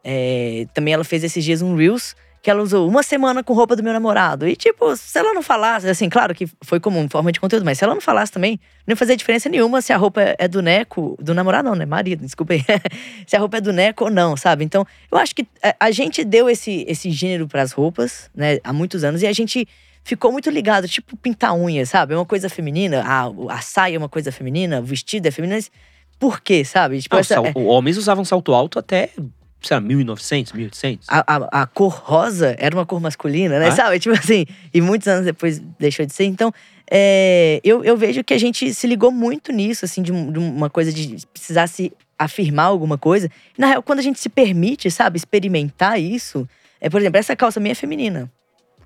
é, 0.04 0.66
também 0.74 0.92
ela 0.92 1.04
fez 1.04 1.24
esses 1.24 1.42
dias 1.42 1.62
um 1.62 1.74
Reels 1.74 2.14
que 2.42 2.50
ela 2.50 2.62
usou 2.62 2.88
uma 2.88 3.02
semana 3.02 3.42
com 3.44 3.52
roupa 3.52 3.76
do 3.76 3.82
meu 3.82 3.92
namorado. 3.92 4.48
E, 4.48 4.56
tipo, 4.56 4.96
se 4.96 5.18
ela 5.18 5.34
não 5.34 5.42
falasse, 5.42 5.86
assim, 5.88 6.08
claro 6.08 6.34
que 6.34 6.48
foi 6.62 6.80
como 6.80 7.06
forma 7.10 7.30
de 7.30 7.38
conteúdo, 7.38 7.64
mas 7.64 7.76
se 7.78 7.84
ela 7.84 7.92
não 7.94 8.00
falasse 8.00 8.32
também, 8.32 8.58
não 8.86 8.92
ia 8.92 8.96
fazer 8.96 9.14
diferença 9.16 9.48
nenhuma 9.48 9.82
se 9.82 9.92
a 9.92 9.96
roupa 9.98 10.34
é 10.38 10.48
do 10.48 10.62
Neco, 10.62 11.16
do 11.20 11.34
namorado, 11.34 11.68
não, 11.68 11.74
né? 11.76 11.84
Marido, 11.84 12.24
desculpa 12.24 12.54
aí. 12.54 12.64
se 13.26 13.36
a 13.36 13.38
roupa 13.38 13.58
é 13.58 13.60
do 13.60 13.72
Neco 13.72 14.04
ou 14.04 14.10
não, 14.10 14.36
sabe? 14.38 14.64
Então, 14.64 14.86
eu 15.12 15.18
acho 15.18 15.34
que 15.34 15.46
a, 15.62 15.74
a 15.78 15.90
gente 15.90 16.24
deu 16.24 16.48
esse, 16.48 16.84
esse 16.88 17.10
gênero 17.10 17.46
pras 17.46 17.72
roupas, 17.72 18.30
né, 18.34 18.58
há 18.64 18.72
muitos 18.72 19.04
anos, 19.04 19.20
e 19.22 19.26
a 19.26 19.32
gente 19.32 19.68
ficou 20.02 20.32
muito 20.32 20.48
ligado, 20.48 20.88
tipo 20.88 21.14
pintar 21.18 21.54
unha, 21.54 21.84
sabe? 21.84 22.14
É 22.14 22.16
uma 22.16 22.24
coisa 22.24 22.48
feminina, 22.48 23.02
a, 23.06 23.54
a 23.54 23.60
saia 23.60 23.96
é 23.96 23.98
uma 23.98 24.08
coisa 24.08 24.32
feminina, 24.32 24.80
o 24.80 24.82
vestido 24.82 25.26
é 25.26 25.30
feminino, 25.30 25.56
mas 25.58 25.70
por 26.18 26.40
quê, 26.40 26.64
sabe? 26.64 27.02
Tipo, 27.02 27.16
Ah, 27.16 27.20
essa- 27.20 27.34
é- 27.34 27.52
Homens 27.54 27.98
usavam 27.98 28.24
salto 28.24 28.54
alto 28.54 28.78
até, 28.78 29.10
sei 29.60 29.76
lá, 29.76 29.80
1900, 29.80 30.52
1800. 30.52 31.06
a, 31.08 31.18
a, 31.26 31.62
a 31.62 31.66
cor 31.66 31.92
rosa 32.04 32.56
era 32.58 32.74
uma 32.74 32.86
cor 32.86 33.00
masculina, 33.00 33.58
né? 33.58 33.68
Ah? 33.68 33.72
Sabe? 33.72 33.98
Tipo 33.98 34.16
assim, 34.18 34.46
e 34.72 34.80
muitos 34.80 35.06
anos 35.08 35.24
depois 35.24 35.60
deixou 35.78 36.06
de 36.06 36.12
ser. 36.12 36.24
Então, 36.24 36.52
é, 36.90 37.60
eu, 37.62 37.84
eu 37.84 37.96
vejo 37.96 38.24
que 38.24 38.34
a 38.34 38.38
gente 38.38 38.72
se 38.74 38.86
ligou 38.86 39.10
muito 39.12 39.52
nisso, 39.52 39.84
assim, 39.84 40.02
de, 40.02 40.10
de 40.10 40.38
uma 40.38 40.68
coisa 40.68 40.92
de 40.92 41.16
precisar 41.32 41.66
se 41.66 41.92
afirmar 42.18 42.64
alguma 42.64 42.98
coisa. 42.98 43.30
Na 43.56 43.66
real, 43.68 43.82
quando 43.82 44.00
a 44.00 44.02
gente 44.02 44.18
se 44.18 44.28
permite, 44.28 44.90
sabe, 44.90 45.16
experimentar 45.16 46.00
isso. 46.00 46.48
É, 46.80 46.90
por 46.90 47.00
exemplo, 47.00 47.18
essa 47.18 47.36
calça 47.36 47.60
minha 47.60 47.72
é 47.72 47.74
feminina. 47.74 48.30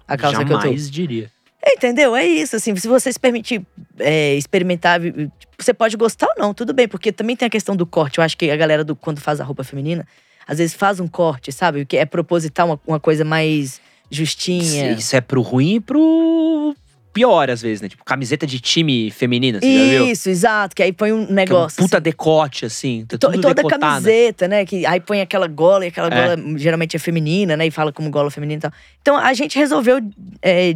A 0.06 0.16
calça 0.16 0.38
Jamais 0.38 0.62
que 0.62 0.68
eu 0.68 0.72
tô. 0.72 0.90
diria. 0.90 1.30
É, 1.62 1.74
Entendeu? 1.74 2.14
É 2.14 2.26
isso, 2.26 2.56
assim, 2.56 2.76
se 2.76 2.87
você 2.87 3.10
se 3.10 3.18
permitir 3.18 3.64
é, 3.98 4.34
experimentar, 4.34 5.00
você 5.58 5.72
pode 5.72 5.96
gostar 5.96 6.26
ou 6.26 6.34
não, 6.37 6.52
tudo 6.52 6.74
bem, 6.74 6.87
porque 6.87 7.10
também 7.10 7.34
tem 7.34 7.46
a 7.46 7.50
questão 7.50 7.74
do 7.74 7.87
corte. 7.87 8.18
Eu 8.18 8.24
acho 8.24 8.37
que 8.37 8.50
a 8.50 8.56
galera, 8.56 8.84
do, 8.84 8.94
quando 8.94 9.18
faz 9.18 9.40
a 9.40 9.44
roupa 9.44 9.64
feminina, 9.64 10.06
às 10.46 10.59
vezes 10.59 10.74
faz 10.74 11.00
um 11.00 11.09
corte, 11.09 11.50
sabe? 11.52 11.85
Que 11.85 11.96
é 11.96 12.04
proposital, 12.04 12.66
uma, 12.68 12.80
uma 12.87 13.00
coisa 13.00 13.24
mais 13.24 13.80
justinha. 14.11 14.90
Isso, 14.92 15.00
isso 15.00 15.16
é 15.16 15.20
pro 15.20 15.40
ruim 15.42 15.76
e 15.76 15.80
pro 15.80 16.74
pior, 17.12 17.48
às 17.48 17.62
vezes, 17.62 17.80
né? 17.80 17.88
Tipo, 17.88 18.04
camiseta 18.04 18.44
de 18.44 18.59
time 18.59 19.09
feminina, 19.09 19.61
você 19.61 19.78
já 19.78 19.85
viu? 19.98 20.07
Isso, 20.11 20.28
exato, 20.28 20.74
que 20.74 20.83
aí 20.83 20.92
põe 20.92 21.12
um 21.12 21.24
Que 21.24 21.30
é 21.30 21.33
um 21.33 21.35
negócio. 21.35 21.80
puta 21.80 21.98
assim. 21.98 22.02
decote, 22.02 22.66
assim. 22.66 23.04
Tá 23.07 23.16
tudo 23.16 23.40
toda 23.40 23.54
decotada. 23.54 23.80
camiseta, 23.80 24.48
né? 24.48 24.64
Que 24.66 24.85
aí 24.85 24.98
põe 24.98 25.20
aquela 25.20 25.46
gola, 25.46 25.85
e 25.85 25.88
aquela 25.88 26.09
É. 26.12 26.37
gola 26.37 26.59
geralmente 26.59 26.96
é 26.96 26.98
feminina, 26.98 27.57
né? 27.57 27.68
E 27.68 27.70
fala 27.70 27.92
como 27.92 28.11
gola 28.11 28.33
feminina 28.33 28.59
e 28.59 28.62
tal. 28.62 28.72
Então 29.00 29.16
a 29.16 29.33
gente 29.33 29.57
resolveu 29.57 30.00
é, 30.42 30.74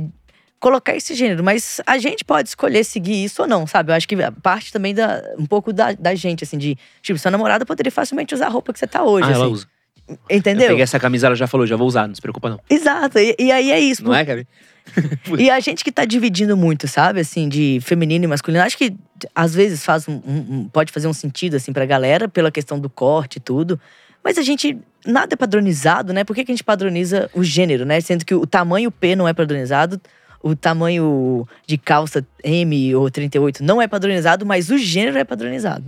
colocar 0.60 0.94
esse 0.96 1.14
gênero, 1.14 1.42
mas 1.44 1.80
a 1.86 1.98
gente 1.98 2.24
pode 2.24 2.48
escolher 2.48 2.84
seguir 2.84 3.22
isso 3.24 3.42
ou 3.42 3.48
não, 3.48 3.66
sabe? 3.66 3.92
Eu 3.92 3.96
acho 3.96 4.08
que 4.08 4.16
parte 4.42 4.72
também 4.72 4.94
da 4.94 5.22
um 5.38 5.46
pouco 5.46 5.72
da, 5.72 5.92
da 5.92 6.14
gente, 6.14 6.42
assim, 6.44 6.58
de 6.58 6.76
tipo, 7.00 7.18
sua 7.18 7.30
namorada 7.30 7.64
poderia 7.64 7.92
facilmente 7.92 8.34
usar 8.34 8.46
a 8.46 8.50
roupa 8.50 8.72
que 8.72 8.78
você 8.78 8.86
tá 8.86 9.02
hoje, 9.04 9.28
Ah, 9.28 9.32
ela 9.34 9.44
assim. 9.44 9.52
usa. 9.54 9.66
Eu 10.08 10.38
Entendeu? 10.38 10.68
peguei 10.68 10.82
essa 10.82 10.98
camisa, 10.98 11.26
ela 11.26 11.36
já 11.36 11.46
falou, 11.46 11.66
já 11.66 11.76
vou 11.76 11.86
usar, 11.86 12.08
não 12.08 12.14
se 12.14 12.20
preocupa 12.22 12.48
não. 12.48 12.58
Exato. 12.70 13.18
E, 13.18 13.36
e 13.38 13.52
aí 13.52 13.70
é 13.70 13.78
isso. 13.78 14.02
Não 14.02 14.14
é, 14.14 14.24
Gabi? 14.24 14.46
E 15.38 15.50
a 15.50 15.60
gente 15.60 15.84
que 15.84 15.92
tá 15.92 16.06
dividindo 16.06 16.56
muito, 16.56 16.88
sabe? 16.88 17.20
Assim, 17.20 17.46
de 17.46 17.78
feminino 17.82 18.24
e 18.24 18.26
masculino. 18.28 18.64
Acho 18.64 18.78
que 18.78 18.96
às 19.34 19.54
vezes 19.54 19.84
faz 19.84 20.08
um, 20.08 20.14
um- 20.26 20.46
um- 20.60 20.68
pode 20.72 20.90
fazer 20.92 21.06
um 21.08 21.12
sentido, 21.12 21.56
assim, 21.56 21.74
pra 21.74 21.84
galera, 21.84 22.26
pela 22.26 22.50
questão 22.50 22.80
do 22.80 22.88
corte 22.88 23.36
e 23.36 23.40
tudo. 23.40 23.78
Mas 24.24 24.38
a 24.38 24.42
gente. 24.42 24.78
Nada 25.06 25.34
é 25.34 25.36
padronizado, 25.36 26.12
né? 26.14 26.24
Por 26.24 26.34
que, 26.34 26.42
que 26.44 26.50
a 26.50 26.54
gente 26.54 26.64
padroniza 26.64 27.30
o 27.34 27.44
gênero, 27.44 27.84
né? 27.84 28.00
Sendo 28.00 28.24
que 28.24 28.34
o 28.34 28.46
tamanho 28.46 28.90
P 28.90 29.14
não 29.14 29.28
é 29.28 29.32
padronizado, 29.34 30.00
o 30.42 30.54
tamanho 30.54 31.46
de 31.66 31.76
calça 31.76 32.26
M 32.42 32.94
ou 32.94 33.10
38 33.10 33.62
não 33.62 33.82
é 33.82 33.88
padronizado, 33.88 34.46
mas 34.46 34.70
o 34.70 34.78
gênero 34.78 35.18
é 35.18 35.24
padronizado. 35.24 35.84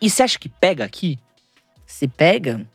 E 0.00 0.08
você 0.08 0.22
acha 0.22 0.38
que 0.38 0.48
pega 0.48 0.84
aqui? 0.84 1.18
Se 1.86 2.06
pega. 2.08 2.66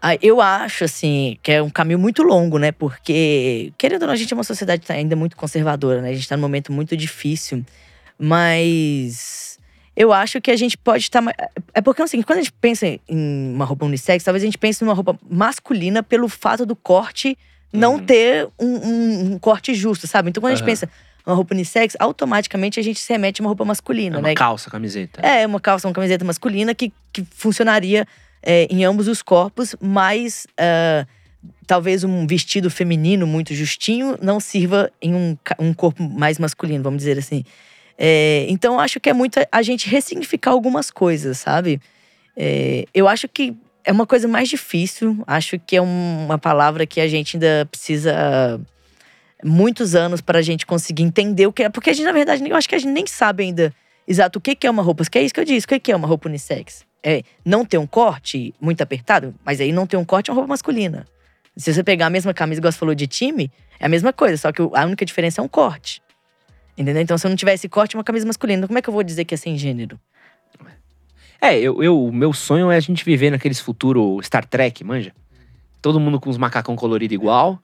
ah, 0.00 0.14
Eu 0.22 0.40
acho, 0.40 0.84
assim, 0.84 1.36
que 1.42 1.52
é 1.52 1.62
um 1.62 1.70
caminho 1.70 1.98
muito 1.98 2.22
longo, 2.22 2.58
né? 2.58 2.72
Porque, 2.72 3.72
querendo 3.76 4.02
ou 4.02 4.06
não, 4.08 4.14
a 4.14 4.16
gente 4.16 4.32
é 4.32 4.36
uma 4.36 4.44
sociedade 4.44 4.86
tá 4.86 4.94
ainda 4.94 5.16
muito 5.16 5.36
conservadora, 5.36 6.00
né? 6.00 6.10
A 6.10 6.14
gente 6.14 6.28
tá 6.28 6.36
num 6.36 6.42
momento 6.42 6.72
muito 6.72 6.96
difícil. 6.96 7.64
Mas 8.18 9.58
eu 9.96 10.12
acho 10.12 10.40
que 10.40 10.50
a 10.50 10.56
gente 10.56 10.76
pode 10.76 11.02
estar. 11.02 11.22
é 11.74 11.80
porque 11.80 12.00
é 12.00 12.04
o 12.04 12.08
seguinte, 12.08 12.26
quando 12.26 12.38
a 12.38 12.42
gente 12.42 12.52
pensa 12.52 12.86
em 12.86 13.52
uma 13.54 13.64
roupa 13.64 13.84
unissex, 13.84 14.22
talvez 14.22 14.42
a 14.42 14.46
gente 14.46 14.58
pense 14.58 14.82
numa 14.84 14.94
roupa 14.94 15.18
masculina 15.28 16.02
pelo 16.02 16.28
fato 16.28 16.64
do 16.64 16.76
corte 16.76 17.36
não 17.72 17.94
Uhum. 17.94 18.04
ter 18.06 18.48
um, 18.58 18.66
um- 18.76 19.32
um 19.34 19.38
corte 19.38 19.74
justo, 19.74 20.06
sabe? 20.06 20.30
Então 20.30 20.40
quando 20.40 20.52
a 20.52 20.56
gente 20.56 20.64
pensa 20.64 20.88
uma 21.26 21.34
roupa 21.34 21.54
unissex, 21.54 21.96
automaticamente 21.98 22.78
a 22.78 22.82
gente 22.82 23.00
se 23.00 23.12
remete 23.12 23.40
a 23.40 23.44
uma 23.44 23.48
roupa 23.48 23.64
masculina, 23.64 24.16
É 24.16 24.18
uma 24.20 24.28
né? 24.28 24.34
calça, 24.34 24.70
camiseta. 24.70 25.20
É, 25.20 25.44
uma 25.46 25.60
calça, 25.60 25.86
uma 25.88 25.94
camiseta 25.94 26.24
masculina 26.24 26.74
que, 26.74 26.92
que 27.12 27.24
funcionaria 27.32 28.06
é, 28.42 28.66
em 28.70 28.84
ambos 28.84 29.08
os 29.08 29.22
corpos, 29.22 29.74
mas 29.80 30.46
ah, 30.56 31.04
talvez 31.66 32.04
um 32.04 32.26
vestido 32.28 32.70
feminino 32.70 33.26
muito 33.26 33.52
justinho 33.54 34.16
não 34.22 34.38
sirva 34.38 34.90
em 35.02 35.14
um, 35.14 35.36
um 35.58 35.74
corpo 35.74 36.00
mais 36.02 36.38
masculino, 36.38 36.82
vamos 36.84 36.98
dizer 36.98 37.18
assim. 37.18 37.42
É, 37.98 38.46
então, 38.48 38.78
acho 38.78 39.00
que 39.00 39.08
é 39.10 39.12
muito 39.12 39.40
a- 39.40 39.48
a 39.50 39.62
gente 39.62 39.88
ressignificar 39.88 40.52
algumas 40.52 40.90
coisas, 40.92 41.38
sabe? 41.38 41.80
É, 42.36 42.84
eu 42.94 43.08
acho 43.08 43.26
que 43.26 43.56
é 43.86 43.92
uma 43.92 44.04
coisa 44.04 44.26
mais 44.26 44.48
difícil, 44.48 45.22
acho 45.26 45.58
que 45.60 45.76
é 45.76 45.80
um- 45.80 46.24
uma 46.26 46.36
palavra 46.36 46.84
que 46.84 47.00
a 47.00 47.06
gente 47.06 47.36
ainda 47.36 47.66
precisa 47.70 48.60
muitos 49.44 49.94
anos 49.94 50.20
para 50.20 50.40
a 50.40 50.42
gente 50.42 50.66
conseguir 50.66 51.04
entender 51.04 51.46
o 51.46 51.52
que 51.52 51.62
é. 51.62 51.68
Porque 51.68 51.90
a 51.90 51.92
gente, 51.92 52.04
na 52.04 52.12
verdade, 52.12 52.42
eu 52.46 52.56
acho 52.56 52.68
que 52.68 52.74
a 52.74 52.78
gente 52.78 52.90
nem 52.92 53.06
sabe 53.06 53.44
ainda 53.44 53.72
exato 54.06 54.40
o 54.40 54.42
que 54.42 54.66
é 54.66 54.70
uma 54.70 54.82
roupa. 54.82 55.04
Que 55.04 55.18
é 55.18 55.22
isso 55.22 55.32
que 55.32 55.38
eu 55.38 55.44
disse, 55.44 55.64
o 55.66 55.80
que 55.80 55.92
é 55.92 55.96
uma 55.96 56.08
roupa 56.08 56.28
unissex? 56.28 56.84
É 57.00 57.22
não 57.44 57.64
ter 57.64 57.78
um 57.78 57.86
corte 57.86 58.52
muito 58.60 58.82
apertado, 58.82 59.32
mas 59.44 59.60
aí 59.60 59.70
não 59.70 59.86
ter 59.86 59.96
um 59.96 60.04
corte 60.04 60.30
é 60.30 60.32
uma 60.32 60.40
roupa 60.40 60.48
masculina. 60.48 61.06
Se 61.56 61.72
você 61.72 61.84
pegar 61.84 62.06
a 62.06 62.10
mesma 62.10 62.34
camisa, 62.34 62.60
igual 62.60 62.72
você 62.72 62.78
falou, 62.78 62.94
de 62.94 63.06
time, 63.06 63.50
é 63.78 63.86
a 63.86 63.88
mesma 63.88 64.12
coisa, 64.12 64.36
só 64.36 64.50
que 64.50 64.60
a 64.60 64.84
única 64.84 65.04
diferença 65.06 65.40
é 65.40 65.44
um 65.44 65.48
corte. 65.48 66.02
Entendeu? 66.76 67.00
Então, 67.00 67.16
se 67.16 67.24
eu 67.26 67.28
não 67.28 67.36
tiver 67.36 67.54
esse 67.54 67.68
corte, 67.68 67.94
é 67.94 67.98
uma 67.98 68.04
camisa 68.04 68.26
masculina. 68.26 68.66
Como 68.66 68.78
é 68.78 68.82
que 68.82 68.88
eu 68.88 68.92
vou 68.92 69.02
dizer 69.02 69.24
que 69.24 69.32
é 69.32 69.36
sem 69.36 69.56
gênero? 69.56 69.98
É, 71.40 71.58
eu, 71.58 71.82
eu, 71.82 72.04
o 72.04 72.12
meu 72.12 72.32
sonho 72.32 72.70
é 72.70 72.76
a 72.76 72.80
gente 72.80 73.04
viver 73.04 73.30
naqueles 73.30 73.60
futuro 73.60 74.18
Star 74.22 74.44
Trek, 74.44 74.82
manja? 74.82 75.12
Todo 75.82 76.00
mundo 76.00 76.18
com 76.18 76.30
os 76.30 76.38
macacão 76.38 76.74
colorido 76.74 77.14
igual. 77.14 77.60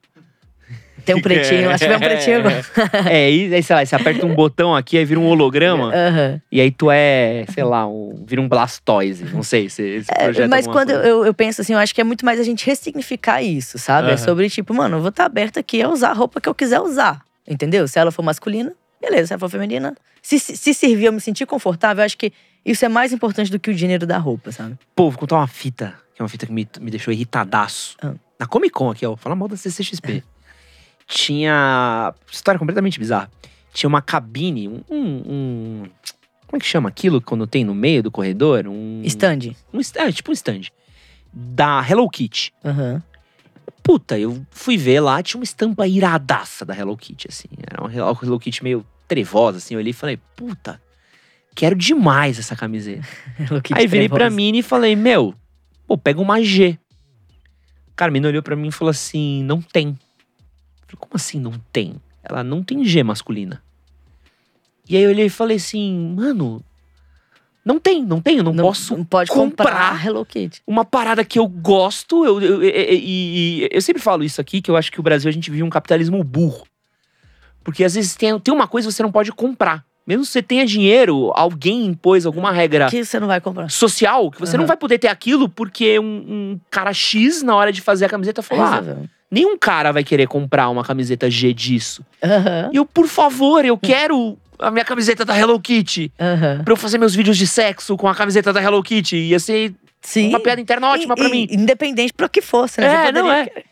Tem 1.05 1.15
um 1.15 1.21
pretinho, 1.23 1.71
acho 1.71 1.83
que 1.83 1.89
vai 1.89 1.97
um 1.97 2.01
pretinho 2.01 2.39
agora. 2.39 2.65
É, 3.11 3.31
e 3.31 3.55
aí, 3.55 3.63
sei 3.63 3.77
lá, 3.77 3.85
você 3.85 3.97
aperta 3.97 4.27
um 4.27 4.35
botão 4.35 4.75
aqui, 4.75 4.99
aí 4.99 5.05
vira 5.05 5.19
um 5.19 5.27
holograma. 5.27 5.93
Aham. 5.93 6.41
E 6.51 6.61
aí 6.61 6.71
tu 6.71 6.91
é, 6.91 7.45
sei 7.53 7.65
lá, 7.65 7.87
um, 7.87 8.23
vira 8.27 8.41
um 8.41 8.49
Blastoise. 8.49 9.25
Não 9.25 9.43
sei 9.43 9.69
se, 9.69 10.05
se 10.05 10.13
É, 10.13 10.25
projeta 10.25 10.49
mas 10.49 10.67
quando 10.67 10.91
eu, 10.91 11.25
eu, 11.25 11.35
penso 11.35 11.61
assim, 11.61 11.73
eu 11.73 11.79
acho 11.79 11.95
que 11.95 12.01
é 12.01 12.05
muito 12.05 12.25
mais 12.25 12.39
a 12.39 12.45
gente 12.45 12.65
ressignificar 12.67 13.43
isso, 13.43 13.79
sabe? 13.79 14.09
É 14.09 14.13
Aham. 14.13 14.19
sobre, 14.19 14.49
tipo, 14.49 14.73
mano, 14.75 14.97
eu 14.99 15.01
vou 15.01 15.11
estar 15.11 15.25
aberta 15.25 15.61
aqui 15.61 15.83
a 15.83 15.89
usar 15.89 16.11
a 16.11 16.15
roupa 16.15 16.41
que 16.41 16.49
eu 16.49 16.55
quiser 16.55 16.81
usar. 16.81 17.23
Entendeu? 17.49 17.89
Se 17.89 17.99
ela 17.99 18.13
for 18.13 18.23
masculina, 18.23 18.73
beleza. 19.01 19.29
Se 19.29 19.33
ela 19.33 19.41
for 19.41 19.49
feminina, 19.49 19.97
se, 20.21 20.39
se, 20.39 20.57
se 20.57 20.73
servir, 20.73 21.07
eu 21.07 21.13
me 21.13 21.21
sentir 21.21 21.47
confortável, 21.47 22.03
eu 22.03 22.07
acho 22.07 22.17
que 22.17 22.33
isso 22.65 22.85
é 22.85 22.89
mais 22.89 23.13
importante 23.13 23.51
do 23.51 23.59
que 23.59 23.71
o 23.71 23.75
dinheiro 23.75 24.07
da 24.07 24.19
roupa, 24.19 24.53
sabe? 24.53 24.79
Pô, 24.95 25.11
vou 25.11 25.19
contar 25.19 25.37
uma 25.37 25.47
fita, 25.47 25.95
que 26.15 26.21
é 26.21 26.23
uma 26.23 26.29
fita 26.29 26.47
que 26.47 26.53
me, 26.53 26.69
me 26.81 26.91
deixou 26.91 27.13
irritadaço. 27.13 27.97
Ah. 28.03 28.15
Na 28.39 28.47
Comic 28.47 28.73
Con 28.73 28.91
aqui, 28.91 29.07
ó, 29.07 29.17
fala 29.17 29.35
mal 29.37 29.49
da 29.49 29.57
CCXP. 29.57 30.23
Tinha. 31.07 32.15
História 32.31 32.59
completamente 32.59 32.99
bizarra. 32.99 33.31
Tinha 33.73 33.89
uma 33.89 34.03
cabine, 34.03 34.69
um, 34.69 34.83
um- 34.91 35.83
Como 36.47 36.57
é 36.57 36.59
que 36.59 36.67
chama 36.67 36.89
aquilo 36.89 37.21
quando 37.21 37.47
tem 37.47 37.65
no 37.65 37.75
meio 37.75 38.03
do 38.03 38.11
corredor? 38.11 38.67
Um. 38.67 39.01
Stand. 39.05 39.55
Um, 39.73 39.81
é, 39.97 40.13
tipo 40.13 40.31
um 40.31 40.35
stand. 40.35 40.63
Da 41.33 41.85
Hello 41.89 42.09
Kitty. 42.11 42.53
Aham. 42.65 43.03
Puta, 43.83 44.19
eu 44.19 44.45
fui 44.51 44.77
ver 44.77 45.01
lá, 45.01 45.23
tinha 45.23 45.39
uma 45.39 45.45
estampa 45.45 45.87
iradaça 45.87 46.65
da 46.65 46.77
Hello 46.77 46.97
Kitty, 46.97 47.29
assim. 47.29 47.49
Era 47.71 47.83
uma 47.83 47.91
Hello 48.23 48.39
Kitty 48.39 48.63
meio 48.63 48.85
trevosa, 49.09 49.59
assim. 49.59 49.75
Eu 49.75 49.81
olhei 49.81 49.91
e 49.91 49.95
falei, 49.95 50.19
puta, 50.37 50.81
quero 51.55 51.75
demais 51.77 52.39
essa 52.39 52.55
camiseta. 52.57 53.07
Aí 53.75 53.87
virei 53.87 54.09
pra. 54.09 54.31
Mini 54.31 54.59
e 54.59 54.63
falei, 54.63 54.95
meu, 54.97 55.35
pô, 55.87 55.97
pega 55.99 56.21
uma 56.21 56.43
G. 56.43 56.79
Cara, 57.95 58.11
a 58.11 58.13
Mini 58.13 58.27
olhou 58.27 58.43
pra 58.43 58.57
mim 58.57 58.69
e 58.69 58.73
falou 58.73 58.91
assim, 58.91 59.43
não 59.45 59.61
tem. 59.61 59.89
Eu 59.89 59.95
falei, 60.87 60.99
como 60.99 61.13
assim 61.15 61.39
não 61.41 61.53
tem? 61.73 61.95
Ela 62.23 62.43
não 62.43 62.63
tem 62.63 62.85
G 62.85 63.03
masculina. 63.03 63.63
E 64.89 64.97
aí 64.97 65.03
eu 65.03 65.11
olhei 65.11 65.27
e 65.27 65.31
falei 65.31 65.57
assim, 65.59 66.15
mano, 66.17 66.63
não 67.65 67.79
tem, 67.79 68.05
não 68.05 68.21
tem, 68.21 68.39
eu 68.39 68.43
não, 68.45 68.53
Não, 68.53 68.65
posso 68.65 68.97
não 68.97 69.05
pode 69.05 69.31
comprar 69.31 69.65
comprar 69.93 70.07
Hello 70.07 70.25
Kitty. 70.27 70.61
uma 70.67 70.85
parada 70.85 71.25
que 71.25 71.39
eu 71.39 71.47
gosto. 71.47 72.25
Eu, 72.25 72.41
eu- 72.41 72.63
eu- 72.63 73.69
eu 73.71 73.81
sempre 73.83 74.03
falo 74.03 74.25
isso 74.25 74.41
aqui, 74.41 74.61
que 74.61 74.71
eu 74.71 74.77
acho 74.77 74.91
que 74.91 74.99
o 74.99 75.03
Brasil 75.03 75.29
a 75.29 75.33
gente 75.33 75.51
vive 75.51 75.63
um 75.63 75.71
capitalismo 75.71 76.23
burro. 76.25 76.67
Porque 77.63 77.85
às 77.85 77.95
vezes 77.95 78.17
tem, 78.17 78.37
tem 78.41 78.53
uma 78.53 78.67
coisa 78.67 78.89
que 78.89 78.93
você 78.95 79.03
não 79.03 79.13
pode 79.13 79.31
comprar. 79.33 79.85
Mesmo 80.07 80.25
se 80.25 80.33
você 80.33 80.43
tenha 80.43 80.67
dinheiro, 80.67 81.31
alguém 81.35 81.87
impôs 81.87 82.27
alguma 82.27 82.51
regra 82.51 82.89
Que 82.89 83.05
você 83.05 83.21
não 83.21 83.27
vai 83.29 83.41
comprar. 83.41 83.71
social 83.71 84.31
que 84.31 84.41
você 84.41 84.57
não 84.57 84.65
Aham. 84.65 84.69
vai 84.69 84.77
poder 84.77 84.99
ter 84.99 85.09
aquilo 85.09 85.49
porque 85.49 85.99
um, 85.99 86.05
um 86.05 86.61
cara 86.71 86.93
X, 86.93 87.43
na 87.43 87.55
hora 87.55 87.73
de 87.73 87.81
fazer 87.81 88.07
a 88.07 88.09
camiseta, 88.09 88.43
falou: 88.43 88.65
ah, 88.65 88.83
nenhum 89.31 89.57
cara 89.57 89.93
vai 89.93 90.03
querer 90.03 90.27
comprar 90.27 90.69
uma 90.69 90.83
camiseta 90.85 91.31
G 91.31 91.53
disso. 91.55 92.05
Aham. 92.23 92.71
E 92.73 92.77
eu, 92.77 92.85
por 92.85 93.07
favor, 93.07 93.65
eu 93.65 93.79
quero 93.79 94.37
a 94.59 94.71
minha 94.71 94.85
camiseta 94.85 95.25
da 95.25 95.39
Hello 95.39 95.59
Kitty. 95.61 96.13
Aham. 96.21 96.63
Pra 96.65 96.73
eu 96.73 96.77
fazer 96.77 96.99
meus 96.99 97.15
vídeos 97.15 97.37
de 97.39 97.47
sexo 97.47 97.97
com 97.97 98.09
a 98.09 98.15
camiseta 98.15 98.53
da 98.53 98.61
Hello 98.63 98.83
Kitty. 98.83 99.17
Ia 99.17 99.39
ser 99.39 99.73
Sim. 100.01 100.29
uma 100.31 100.41
piada 100.41 100.61
interna 100.61 100.89
ótima 100.89 101.15
E- 101.15 101.17
pra 101.21 101.29
mim. 101.29 101.47
Independente 101.51 102.13
pra 102.13 102.29
que 102.29 102.41
fosse, 102.43 102.81
né? 102.81 102.87
É, 102.87 103.07
Você 103.07 103.13
não 103.13 103.23
poderia- 103.23 103.53
é. 103.57 103.63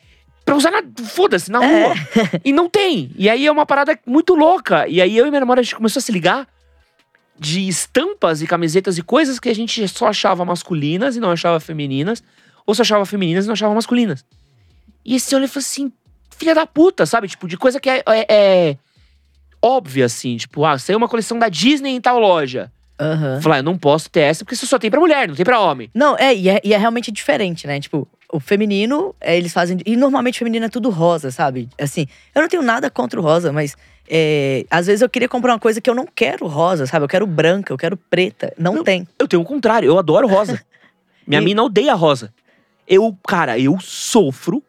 Pra 0.50 0.56
usar 0.56 0.70
na. 0.72 0.82
Foda-se, 1.04 1.50
na 1.50 1.64
É. 1.64 1.84
rua. 1.84 1.94
E 2.44 2.52
não 2.52 2.68
tem. 2.68 3.10
E 3.16 3.28
aí 3.30 3.46
é 3.46 3.52
uma 3.52 3.64
parada 3.64 3.98
muito 4.06 4.34
louca. 4.34 4.86
E 4.88 5.00
aí 5.00 5.16
eu 5.16 5.26
e 5.26 5.30
minha 5.30 5.40
namorada 5.40 5.60
a 5.60 5.64
gente 5.64 5.76
começou 5.76 6.00
a 6.00 6.02
se 6.02 6.10
ligar 6.12 6.46
de 7.38 7.66
estampas 7.68 8.42
e 8.42 8.46
camisetas 8.46 8.98
e 8.98 9.02
coisas 9.02 9.38
que 9.38 9.48
a 9.48 9.54
gente 9.54 9.86
só 9.88 10.08
achava 10.08 10.44
masculinas 10.44 11.16
e 11.16 11.20
não 11.20 11.30
achava 11.30 11.58
femininas. 11.60 12.22
Ou 12.66 12.74
só 12.74 12.82
achava 12.82 13.06
femininas 13.06 13.44
e 13.44 13.48
não 13.48 13.52
achava 13.54 13.74
masculinas. 13.74 14.24
E 15.04 15.14
esse 15.16 15.34
olho 15.34 15.48
falou 15.48 15.60
assim, 15.62 15.92
filha 16.36 16.54
da 16.54 16.66
puta, 16.66 17.06
sabe? 17.06 17.28
Tipo, 17.28 17.48
de 17.48 17.56
coisa 17.56 17.80
que 17.80 17.88
é, 17.88 18.02
é- 18.06 18.26
é 18.28 18.76
óbvia, 19.62 20.04
assim. 20.06 20.36
Tipo, 20.36 20.64
ah, 20.64 20.78
saiu 20.78 20.98
uma 20.98 21.08
coleção 21.08 21.38
da 21.38 21.48
Disney 21.48 21.90
em 21.92 22.00
tal 22.00 22.18
loja. 22.18 22.70
Aham. 22.98 23.40
Falar, 23.40 23.58
eu 23.58 23.62
não 23.62 23.78
posso 23.78 24.10
ter 24.10 24.20
essa 24.20 24.44
porque 24.44 24.54
isso 24.54 24.66
só 24.66 24.78
tem 24.78 24.90
pra 24.90 25.00
mulher, 25.00 25.26
não 25.28 25.34
tem 25.34 25.44
pra 25.44 25.58
homem. 25.60 25.90
Não, 25.94 26.16
é 26.18 26.34
e, 26.34 26.48
é, 26.50 26.60
e 26.62 26.74
é 26.74 26.76
realmente 26.76 27.10
diferente, 27.10 27.66
né? 27.66 27.80
Tipo, 27.80 28.06
o 28.32 28.38
feminino, 28.40 29.14
é, 29.20 29.36
eles 29.36 29.52
fazem. 29.52 29.78
E 29.84 29.96
normalmente 29.96 30.36
o 30.36 30.38
feminino 30.38 30.66
é 30.66 30.68
tudo 30.68 30.90
rosa, 30.90 31.30
sabe? 31.30 31.68
Assim, 31.78 32.06
eu 32.34 32.42
não 32.42 32.48
tenho 32.48 32.62
nada 32.62 32.90
contra 32.90 33.18
o 33.18 33.22
rosa, 33.22 33.52
mas 33.52 33.76
é, 34.08 34.64
às 34.70 34.86
vezes 34.86 35.02
eu 35.02 35.08
queria 35.08 35.28
comprar 35.28 35.52
uma 35.52 35.58
coisa 35.58 35.80
que 35.80 35.88
eu 35.90 35.94
não 35.94 36.06
quero 36.06 36.46
rosa, 36.46 36.86
sabe? 36.86 37.04
Eu 37.04 37.08
quero 37.08 37.26
branca, 37.26 37.72
eu 37.72 37.76
quero 37.78 37.96
preta. 37.96 38.52
Não, 38.58 38.74
Não, 38.76 38.84
tem. 38.84 39.06
Eu 39.18 39.26
tenho 39.28 39.42
o 39.42 39.44
contrário, 39.44 39.86
eu 39.88 39.98
adoro 39.98 40.26
rosa. 40.28 40.60
Minha 41.26 41.40
E- 41.40 41.44
mina 41.44 41.62
odeia 41.62 41.94
rosa. 41.94 42.32
Eu, 42.86 43.16
cara, 43.26 43.58
eu 43.58 43.78
sofro. 43.80 44.62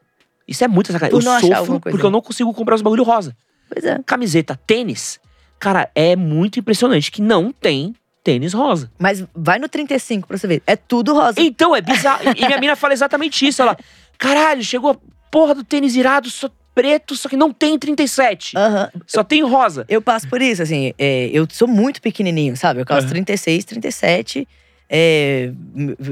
Isso 0.47 0.63
é 0.63 0.67
muito 0.67 0.91
sacanagem. 0.91 1.17
Eu 1.27 1.39
sofro 1.55 1.79
porque 1.79 2.05
eu 2.05 2.11
não 2.11 2.21
consigo 2.21 2.53
comprar 2.53 2.75
os 2.75 2.81
bagulho 2.81 3.03
rosa. 3.03 3.35
Pois 3.69 3.85
é. 3.85 3.99
Camiseta, 4.05 4.59
tênis. 4.67 5.19
Cara, 5.57 5.89
é 5.95 6.15
muito 6.15 6.59
impressionante 6.59 7.11
que 7.11 7.21
não 7.21 7.51
tem 7.51 7.95
tênis 8.23 8.53
rosa. 8.53 8.91
Mas 8.99 9.23
vai 9.35 9.59
no 9.59 9.67
35 9.67 10.27
pra 10.27 10.37
você 10.37 10.47
ver. 10.47 10.63
É 10.65 10.75
tudo 10.75 11.13
rosa. 11.13 11.39
Então, 11.41 11.75
é 11.75 11.81
bizarro. 11.81 12.21
e 12.35 12.45
minha 12.45 12.59
mina 12.59 12.75
fala 12.75 12.93
exatamente 12.93 13.47
isso. 13.47 13.61
Ela, 13.61 13.77
caralho, 14.17 14.63
chegou 14.63 14.91
a 14.91 14.97
porra 15.29 15.55
do 15.55 15.63
tênis 15.63 15.95
irado, 15.95 16.29
só 16.29 16.49
preto, 16.73 17.15
só 17.15 17.27
que 17.27 17.35
não 17.35 17.51
tem 17.51 17.77
37. 17.77 18.57
Aham. 18.57 18.89
Só 19.05 19.23
tem 19.23 19.43
rosa. 19.43 19.85
Eu 19.89 20.01
passo 20.01 20.27
por 20.27 20.41
isso, 20.41 20.61
assim, 20.61 20.93
é, 20.97 21.29
eu 21.33 21.45
sou 21.51 21.67
muito 21.67 22.01
pequenininho, 22.01 22.55
sabe? 22.55 22.81
Eu 22.81 22.85
calço 22.85 23.05
Aham. 23.07 23.13
36, 23.13 23.65
37, 23.65 24.47
é, 24.89 25.51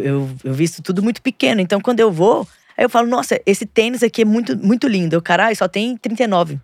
eu, 0.03 0.29
eu 0.43 0.53
visto 0.53 0.81
tudo 0.81 1.01
muito 1.03 1.21
pequeno. 1.21 1.61
Então, 1.61 1.79
quando 1.79 1.99
eu 1.99 2.11
vou, 2.11 2.47
aí 2.77 2.83
eu 2.85 2.89
falo, 2.89 3.07
nossa, 3.07 3.39
esse 3.45 3.65
tênis 3.65 4.03
aqui 4.03 4.23
é 4.23 4.25
muito, 4.25 4.57
muito 4.57 4.87
lindo. 4.87 5.15
Eu, 5.15 5.21
caralho, 5.21 5.55
só 5.55 5.67
tem 5.67 5.95
39. 5.95 6.59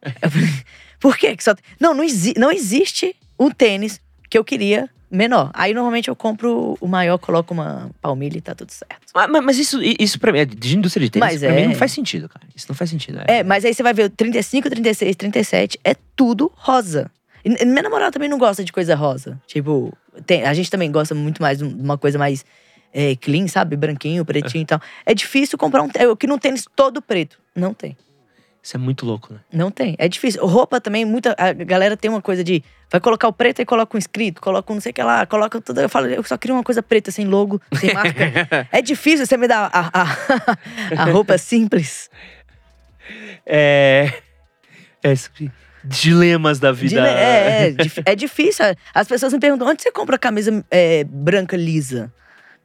Eu 0.22 0.30
falei, 0.30 0.48
Por 1.00 1.16
quê? 1.16 1.36
que 1.36 1.42
só 1.42 1.54
tem-" 1.54 1.64
Não, 1.80 1.92
não, 1.92 2.04
exi 2.04 2.32
não 2.36 2.52
existe 2.52 3.16
um 3.38 3.50
tênis 3.50 4.00
que 4.28 4.36
eu 4.38 4.44
queria 4.44 4.88
menor. 5.10 5.50
Aí, 5.54 5.72
normalmente, 5.72 6.08
eu 6.08 6.14
compro 6.16 6.76
o 6.80 6.86
maior, 6.86 7.16
coloco 7.18 7.54
uma 7.54 7.90
palmilha 8.00 8.36
e 8.38 8.40
tá 8.42 8.54
tudo 8.54 8.70
certo. 8.70 9.06
Mas, 9.14 9.44
mas- 9.44 9.58
isso, 9.58 9.80
isso 9.82 10.18
pra 10.20 10.30
mim, 10.32 10.40
é 10.40 10.44
de 10.44 10.76
indústria 10.76 11.04
de 11.06 11.10
tênis, 11.10 11.26
Mas 11.32 11.40
pra 11.40 11.48
é. 11.50 11.60
mim 11.60 11.68
não 11.68 11.74
faz 11.74 11.92
sentido, 11.92 12.28
cara. 12.28 12.44
Isso 12.54 12.66
não 12.68 12.74
faz 12.76 12.90
sentido. 12.90 13.20
É, 13.26 13.42
mas 13.42 13.64
aí 13.64 13.72
você 13.72 13.82
vai 13.82 13.94
ver 13.94 14.04
o 14.04 14.10
35, 14.10 14.68
36, 14.68 15.16
37, 15.16 15.78
é 15.82 15.94
tudo 16.14 16.52
rosa. 16.54 17.10
E 17.44 17.64
minha 17.64 17.82
namorada 17.82 18.12
também 18.12 18.28
não 18.28 18.36
gosta 18.38 18.62
de 18.62 18.70
coisa 18.72 18.94
rosa. 18.94 19.40
Tipo, 19.46 19.96
tem- 20.26 20.44
a 20.44 20.52
gente 20.52 20.70
também 20.70 20.90
gosta 20.92 21.14
muito 21.14 21.40
mais 21.40 21.58
de 21.58 21.64
uma 21.64 21.96
coisa 21.96 22.18
mais 22.18 22.44
é, 22.92 23.14
clean, 23.16 23.46
sabe? 23.48 23.76
Branquinho, 23.76 24.24
pretinho 24.24 24.62
e 24.62 24.66
tal. 24.66 24.80
É 25.06 25.14
difícil 25.14 25.56
comprar 25.58 25.82
um. 25.82 25.88
Eu 25.98 26.16
que 26.16 26.26
não 26.26 26.38
tênis 26.38 26.64
todo 26.74 27.00
preto. 27.00 27.38
Não 27.54 27.72
tem. 27.74 27.96
Isso 28.68 28.76
é 28.76 28.80
muito 28.80 29.06
louco, 29.06 29.32
né? 29.32 29.40
Não 29.50 29.70
tem. 29.70 29.94
É 29.98 30.06
difícil. 30.06 30.44
Roupa 30.46 30.78
também, 30.78 31.02
muita. 31.02 31.34
A 31.38 31.54
galera 31.54 31.96
tem 31.96 32.10
uma 32.10 32.20
coisa 32.20 32.44
de. 32.44 32.62
Vai 32.90 33.00
colocar 33.00 33.26
o 33.26 33.32
preto 33.32 33.62
e 33.62 33.64
coloca 33.64 33.96
um 33.96 33.98
escrito, 33.98 34.42
coloca 34.42 34.70
um 34.70 34.76
não 34.76 34.80
sei 34.82 34.90
o 34.90 34.94
que 34.94 35.02
lá, 35.02 35.24
coloca 35.24 35.58
tudo. 35.58 35.80
Eu 35.80 35.88
falo, 35.88 36.06
eu 36.08 36.22
só 36.22 36.36
queria 36.36 36.54
uma 36.54 36.62
coisa 36.62 36.82
preta, 36.82 37.10
sem 37.10 37.24
logo, 37.24 37.62
sem 37.80 37.94
marca. 37.94 38.68
é 38.70 38.82
difícil 38.82 39.24
você 39.24 39.38
me 39.38 39.48
dar 39.48 39.70
a, 39.72 40.02
a, 40.02 41.02
a 41.02 41.04
roupa 41.06 41.38
simples. 41.38 42.10
É. 43.46 44.12
É 45.02 45.14
dilemas 45.82 46.58
da 46.60 46.70
vida. 46.70 46.96
Dile- 46.96 47.08
É, 47.08 47.68
é, 47.68 48.12
é 48.12 48.14
difícil. 48.14 48.66
As 48.92 49.08
pessoas 49.08 49.32
me 49.32 49.40
perguntam: 49.40 49.66
onde 49.66 49.82
você 49.82 49.90
compra 49.90 50.18
camisa 50.18 50.62
é, 50.70 51.04
branca 51.04 51.56
lisa, 51.56 52.12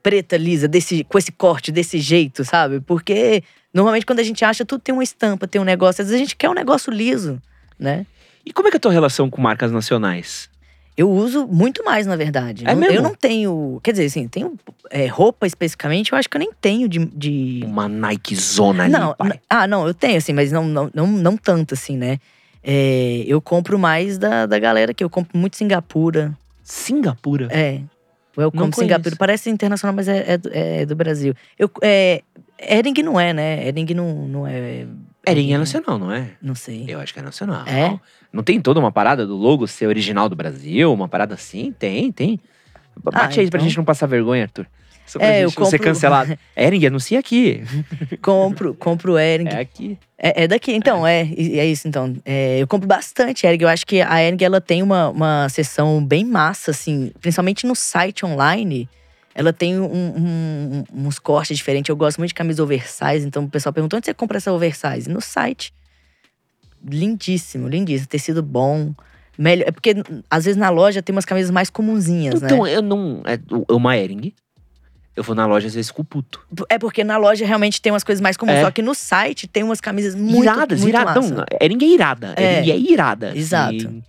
preta 0.01 0.35
lisa, 0.35 0.67
desse, 0.67 1.05
com 1.05 1.17
esse 1.17 1.31
corte, 1.31 1.71
desse 1.71 1.97
jeito, 1.99 2.43
sabe? 2.43 2.81
Porque 2.81 3.41
normalmente 3.73 4.05
quando 4.05 4.19
a 4.19 4.23
gente 4.23 4.43
acha, 4.45 4.63
tudo 4.65 4.81
tem 4.81 4.93
uma 4.93 5.03
estampa, 5.03 5.47
tem 5.47 5.59
um 5.59 5.65
negócio. 5.65 6.01
Às 6.01 6.07
vezes 6.09 6.15
a 6.21 6.23
gente 6.23 6.35
quer 6.35 6.49
um 6.49 6.53
negócio 6.53 6.91
liso, 6.91 7.41
né? 7.79 8.05
E 8.45 8.51
como 8.53 8.67
é 8.67 8.71
que 8.71 8.75
é 8.75 8.79
a 8.79 8.81
tua 8.81 8.91
relação 8.91 9.29
com 9.29 9.41
marcas 9.41 9.71
nacionais? 9.71 10.49
Eu 10.95 11.09
uso 11.09 11.47
muito 11.47 11.83
mais, 11.83 12.05
na 12.05 12.15
verdade. 12.15 12.65
É 12.67 12.73
Não- 12.73 12.79
mesmo? 12.81 12.95
Eu 12.97 13.01
não 13.01 13.15
tenho. 13.15 13.79
Quer 13.83 13.93
dizer, 13.93 14.05
assim, 14.05 14.27
tenho 14.27 14.53
é, 14.91 15.07
roupa 15.07 15.47
especificamente, 15.47 16.11
eu 16.11 16.17
acho 16.19 16.29
que 16.29 16.37
eu 16.37 16.39
nem 16.39 16.51
tenho 16.61 16.87
de. 16.87 16.99
de- 17.05 17.61
Uma 17.65 17.87
Nike 17.89 18.35
Zona 18.35 18.83
ali, 18.83 18.91
não, 18.93 19.15
pai. 19.15 19.39
ah, 19.49 19.65
não, 19.65 19.87
eu 19.87 19.93
tenho, 19.93 20.17
assim, 20.17 20.33
mas 20.33 20.51
não, 20.51 20.65
não, 20.65 20.91
não, 20.93 21.07
não 21.07 21.35
tanto, 21.35 21.73
assim, 21.73 21.97
né? 21.97 22.19
É, 22.63 23.23
eu 23.25 23.41
compro 23.41 23.79
mais 23.79 24.17
da, 24.19 24.45
da 24.45 24.59
galera 24.59 24.93
que 24.93 25.03
eu 25.03 25.09
compro 25.09 25.35
muito 25.37 25.57
Singapura. 25.57 26.37
Singapura. 26.63 27.47
É. 27.51 27.81
Welcome 28.37 28.63
Não 28.65 28.71
Singapura. 28.71 29.15
Parece 29.15 29.49
internacional, 29.49 29.95
mas 29.95 30.07
é, 30.07 30.33
é, 30.33 30.37
do- 30.37 30.49
é 30.53 30.85
do 30.85 30.95
Brasil. 30.95 31.33
Eu, 31.57 31.69
é, 31.81 32.21
Ering 32.59 32.93
não 33.03 33.19
é, 33.19 33.33
né? 33.33 33.67
Ering 33.67 33.93
não, 33.93 34.27
não 34.27 34.47
é. 34.47 34.85
Ering 35.27 35.53
é 35.53 35.57
nacional, 35.57 35.97
não 35.97 36.11
é? 36.11 36.31
Não 36.41 36.55
sei. 36.55 36.85
Eu 36.87 36.99
acho 36.99 37.13
que 37.13 37.19
é 37.19 37.23
nacional. 37.23 37.65
É? 37.67 37.97
Não 38.31 38.43
tem 38.43 38.59
toda 38.61 38.79
uma 38.79 38.91
parada 38.91 39.25
do 39.25 39.35
logo 39.35 39.67
ser 39.67 39.87
original 39.87 40.27
do 40.29 40.35
Brasil? 40.35 40.91
Uma 40.93 41.07
parada 41.07 41.33
assim? 41.35 41.71
Tem, 41.77 42.11
tem. 42.11 42.39
Bate 43.03 43.17
Ah, 43.39 43.41
aí 43.43 43.49
pra 43.49 43.57
então. 43.57 43.67
gente 43.67 43.77
não 43.77 43.85
passar 43.85 44.07
vergonha, 44.07 44.43
Arthur. 44.43 44.67
Só 45.05 45.19
pra 45.19 45.27
É, 45.27 45.43
eu 45.43 45.49
gente 45.49 45.59
não 45.59 45.65
ser 45.65 45.77
compro- 45.77 45.93
cancelado. 45.93 46.37
Ering, 46.55 46.85
anuncia 46.85 47.19
aqui. 47.19 47.63
Compro, 48.21 48.73
compro 48.73 49.17
Ering. 49.17 49.47
É 49.49 49.59
aqui. 49.59 49.97
É, 50.17 50.43
é 50.43 50.47
daqui, 50.47 50.71
então, 50.73 51.05
é. 51.05 51.25
e- 51.25 51.59
é 51.59 51.65
isso, 51.65 51.87
então. 51.87 52.15
É, 52.23 52.59
eu 52.59 52.67
compro 52.67 52.87
bastante 52.87 53.45
Ering. 53.45 53.61
Eu 53.63 53.67
acho 53.69 53.85
que 53.85 54.01
a 54.01 54.21
Ering, 54.23 54.41
ela 54.43 54.61
tem 54.61 54.81
uma, 54.81 55.09
uma 55.09 55.49
seção 55.49 56.03
bem 56.05 56.23
massa, 56.23 56.71
assim. 56.71 57.11
Principalmente 57.19 57.65
no 57.67 57.75
site 57.75 58.25
online. 58.25 58.87
Ela 59.35 59.51
tem 59.51 59.79
um- 59.79 59.85
um- 59.85 60.83
uns 61.07 61.17
cortes 61.19 61.57
diferentes. 61.57 61.89
Eu 61.89 61.95
gosto 61.95 62.17
muito 62.19 62.29
de 62.29 62.33
camisa 62.35 62.61
oversize. 62.63 63.25
Então, 63.25 63.43
o 63.45 63.49
pessoal 63.49 63.73
perguntou, 63.73 63.97
onde 63.97 64.05
você 64.05 64.13
compra 64.13 64.37
essa 64.37 64.51
oversize? 64.51 65.09
No 65.09 65.19
site. 65.21 65.73
Lindíssimo, 66.85 67.67
lindíssimo. 67.67 68.07
Tecido 68.07 68.43
bom. 68.43 68.93
Melhor, 69.37 69.67
é 69.67 69.71
porque, 69.71 69.95
às 70.29 70.45
vezes, 70.45 70.57
na 70.57 70.69
loja 70.69 71.01
tem 71.01 71.15
umas 71.15 71.25
camisas 71.25 71.49
mais 71.49 71.69
comunzinhas, 71.69 72.41
né? 72.41 72.47
Então, 72.51 72.67
eu 72.67 72.81
não. 72.81 73.21
É 73.25 73.39
o- 73.51 73.75
uma 73.77 73.97
Ering. 73.97 74.33
Eu 75.15 75.23
vou 75.23 75.35
na 75.35 75.45
loja 75.45 75.67
às 75.67 75.75
vezes 75.75 75.91
com 75.91 76.03
puto. 76.03 76.43
É 76.67 76.79
porque 76.79 77.03
na 77.03 77.17
loja 77.17 77.45
realmente 77.45 77.79
tem 77.79 77.91
umas 77.91 78.03
coisas 78.03 78.19
mais 78.19 78.35
comuns. 78.35 78.57
É. 78.57 78.61
Só 78.63 78.71
que 78.71 78.81
no 78.81 78.95
site 78.95 79.47
tem 79.47 79.61
umas 79.61 79.79
camisas 79.79 80.15
muito, 80.15 80.41
iradas, 80.43 80.81
muito 80.81 80.93
massa. 80.95 81.21
Não, 81.35 81.45
Ering 81.61 81.77
é 81.83 81.87
irada. 81.87 82.33
É. 82.35 82.57
Ering 82.59 82.71
é 82.71 82.77
irada. 82.77 83.29
assim. 83.29 83.37
Exato. 83.39 84.03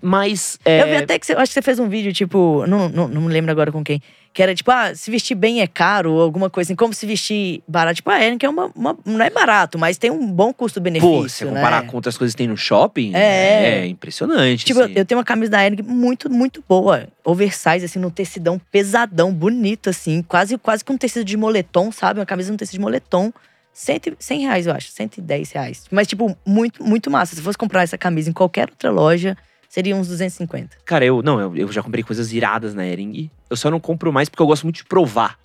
Mas. 0.00 0.58
é, 0.64 0.82
Eu 0.82 0.86
vi 0.88 0.96
até 0.96 1.18
que 1.18 1.24
você, 1.24 1.32
acho 1.32 1.50
que 1.50 1.54
você 1.54 1.62
fez 1.62 1.78
um 1.78 1.88
vídeo, 1.88 2.12
tipo, 2.12 2.66
não, 2.66 2.88
não, 2.90 3.08
não 3.08 3.22
me 3.22 3.32
lembro 3.32 3.50
agora 3.50 3.72
com 3.72 3.82
quem. 3.82 4.02
Que 4.32 4.42
era 4.42 4.54
tipo, 4.54 4.70
ah, 4.70 4.94
se 4.94 5.10
vestir 5.10 5.34
bem 5.34 5.60
é 5.60 5.66
caro, 5.66 6.12
ou 6.14 6.22
alguma 6.22 6.48
coisa 6.48 6.68
assim, 6.68 6.74
como 6.76 6.94
se 6.94 7.04
vestir 7.04 7.62
barato. 7.68 7.96
Tipo, 7.96 8.10
a 8.10 8.18
que 8.38 8.46
é 8.46 8.48
uma, 8.48 8.70
uma- 8.74 8.96
Não 9.04 9.22
é 9.22 9.28
barato, 9.28 9.78
mas 9.78 9.98
tem 9.98 10.10
um 10.10 10.26
bom 10.26 10.52
custo-benefício. 10.54 11.10
Pô, 11.22 11.28
se 11.28 11.38
você 11.38 11.46
comparar 11.46 11.82
né? 11.82 11.88
com 11.88 11.96
outras 11.96 12.16
coisas 12.16 12.34
que 12.34 12.38
tem 12.38 12.48
no 12.48 12.56
shopping, 12.56 13.14
É. 13.14 13.80
é, 13.82 13.86
impressionante. 13.86 14.64
Tipo, 14.64 14.80
assim. 14.80 14.94
eu 14.96 15.04
tenho 15.04 15.18
uma 15.18 15.24
camisa 15.24 15.50
da 15.52 15.66
Ering 15.66 15.82
muito, 15.82 16.30
muito 16.30 16.64
boa. 16.66 17.08
Oversize, 17.22 17.84
assim, 17.84 17.98
no 17.98 18.10
tecidão 18.10 18.58
pesadão, 18.70 19.32
bonito, 19.32 19.90
assim. 19.90 20.22
Quase, 20.22 20.56
quase 20.56 20.82
com 20.84 20.96
tecido 20.96 21.24
de 21.24 21.36
moletom, 21.36 21.92
sabe? 21.92 22.18
Uma 22.20 22.26
camisa 22.26 22.50
no 22.50 22.56
tecido 22.56 22.74
de 22.76 22.80
moletom. 22.80 23.32
100, 23.74 24.00
100 24.18 24.40
reais, 24.40 24.66
eu 24.66 24.72
acho. 24.74 24.88
110 24.90 25.52
reais. 25.52 25.84
Mas, 25.90 26.06
tipo, 26.06 26.36
muito, 26.44 26.82
muito 26.82 27.10
massa. 27.10 27.34
Se 27.34 27.42
fosse 27.42 27.56
comprar 27.58 27.82
essa 27.82 27.98
camisa 27.98 28.28
em 28.30 28.32
qualquer 28.32 28.68
outra 28.70 28.90
loja, 28.90 29.36
seria 29.72 29.96
uns 29.96 30.06
250. 30.08 30.76
Cara, 30.84 31.02
eu 31.02 31.22
não, 31.22 31.40
eu, 31.40 31.56
eu 31.56 31.72
já 31.72 31.82
comprei 31.82 32.04
coisas 32.04 32.30
iradas 32.30 32.74
na 32.74 32.86
Ering. 32.86 33.30
Eu 33.48 33.56
só 33.56 33.70
não 33.70 33.80
compro 33.80 34.12
mais 34.12 34.28
porque 34.28 34.42
eu 34.42 34.46
gosto 34.46 34.64
muito 34.64 34.76
de 34.76 34.84
provar. 34.84 35.38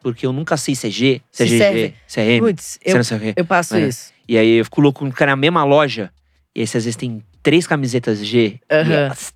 Porque 0.00 0.24
eu 0.24 0.32
nunca 0.32 0.56
sei 0.56 0.74
se 0.74 0.86
é 0.86 0.90
G, 0.90 1.20
se, 1.30 1.42
é 1.42 1.46
Se 1.46 1.52
GG, 1.52 1.58
serve. 1.58 1.94
se 2.06 2.20
é 2.20 2.30
M, 2.30 2.46
Putz, 2.46 2.64
se 2.64 2.80
eu, 2.82 2.94
não 2.94 3.32
eu 3.36 3.44
passo 3.44 3.76
É. 3.76 3.88
isso. 3.88 4.10
E 4.26 4.38
aí 4.38 4.52
eu 4.56 4.64
fico 4.64 4.80
louco, 4.80 5.04
ficar 5.10 5.26
na 5.26 5.36
mesma 5.36 5.64
loja. 5.64 6.10
E 6.54 6.60
aí, 6.60 6.64
às 6.64 6.72
vezes 6.72 6.96
tem 6.96 7.22
três 7.42 7.66
camisetas 7.66 8.24
G. 8.24 8.58
E 8.70 9.10
as, 9.10 9.34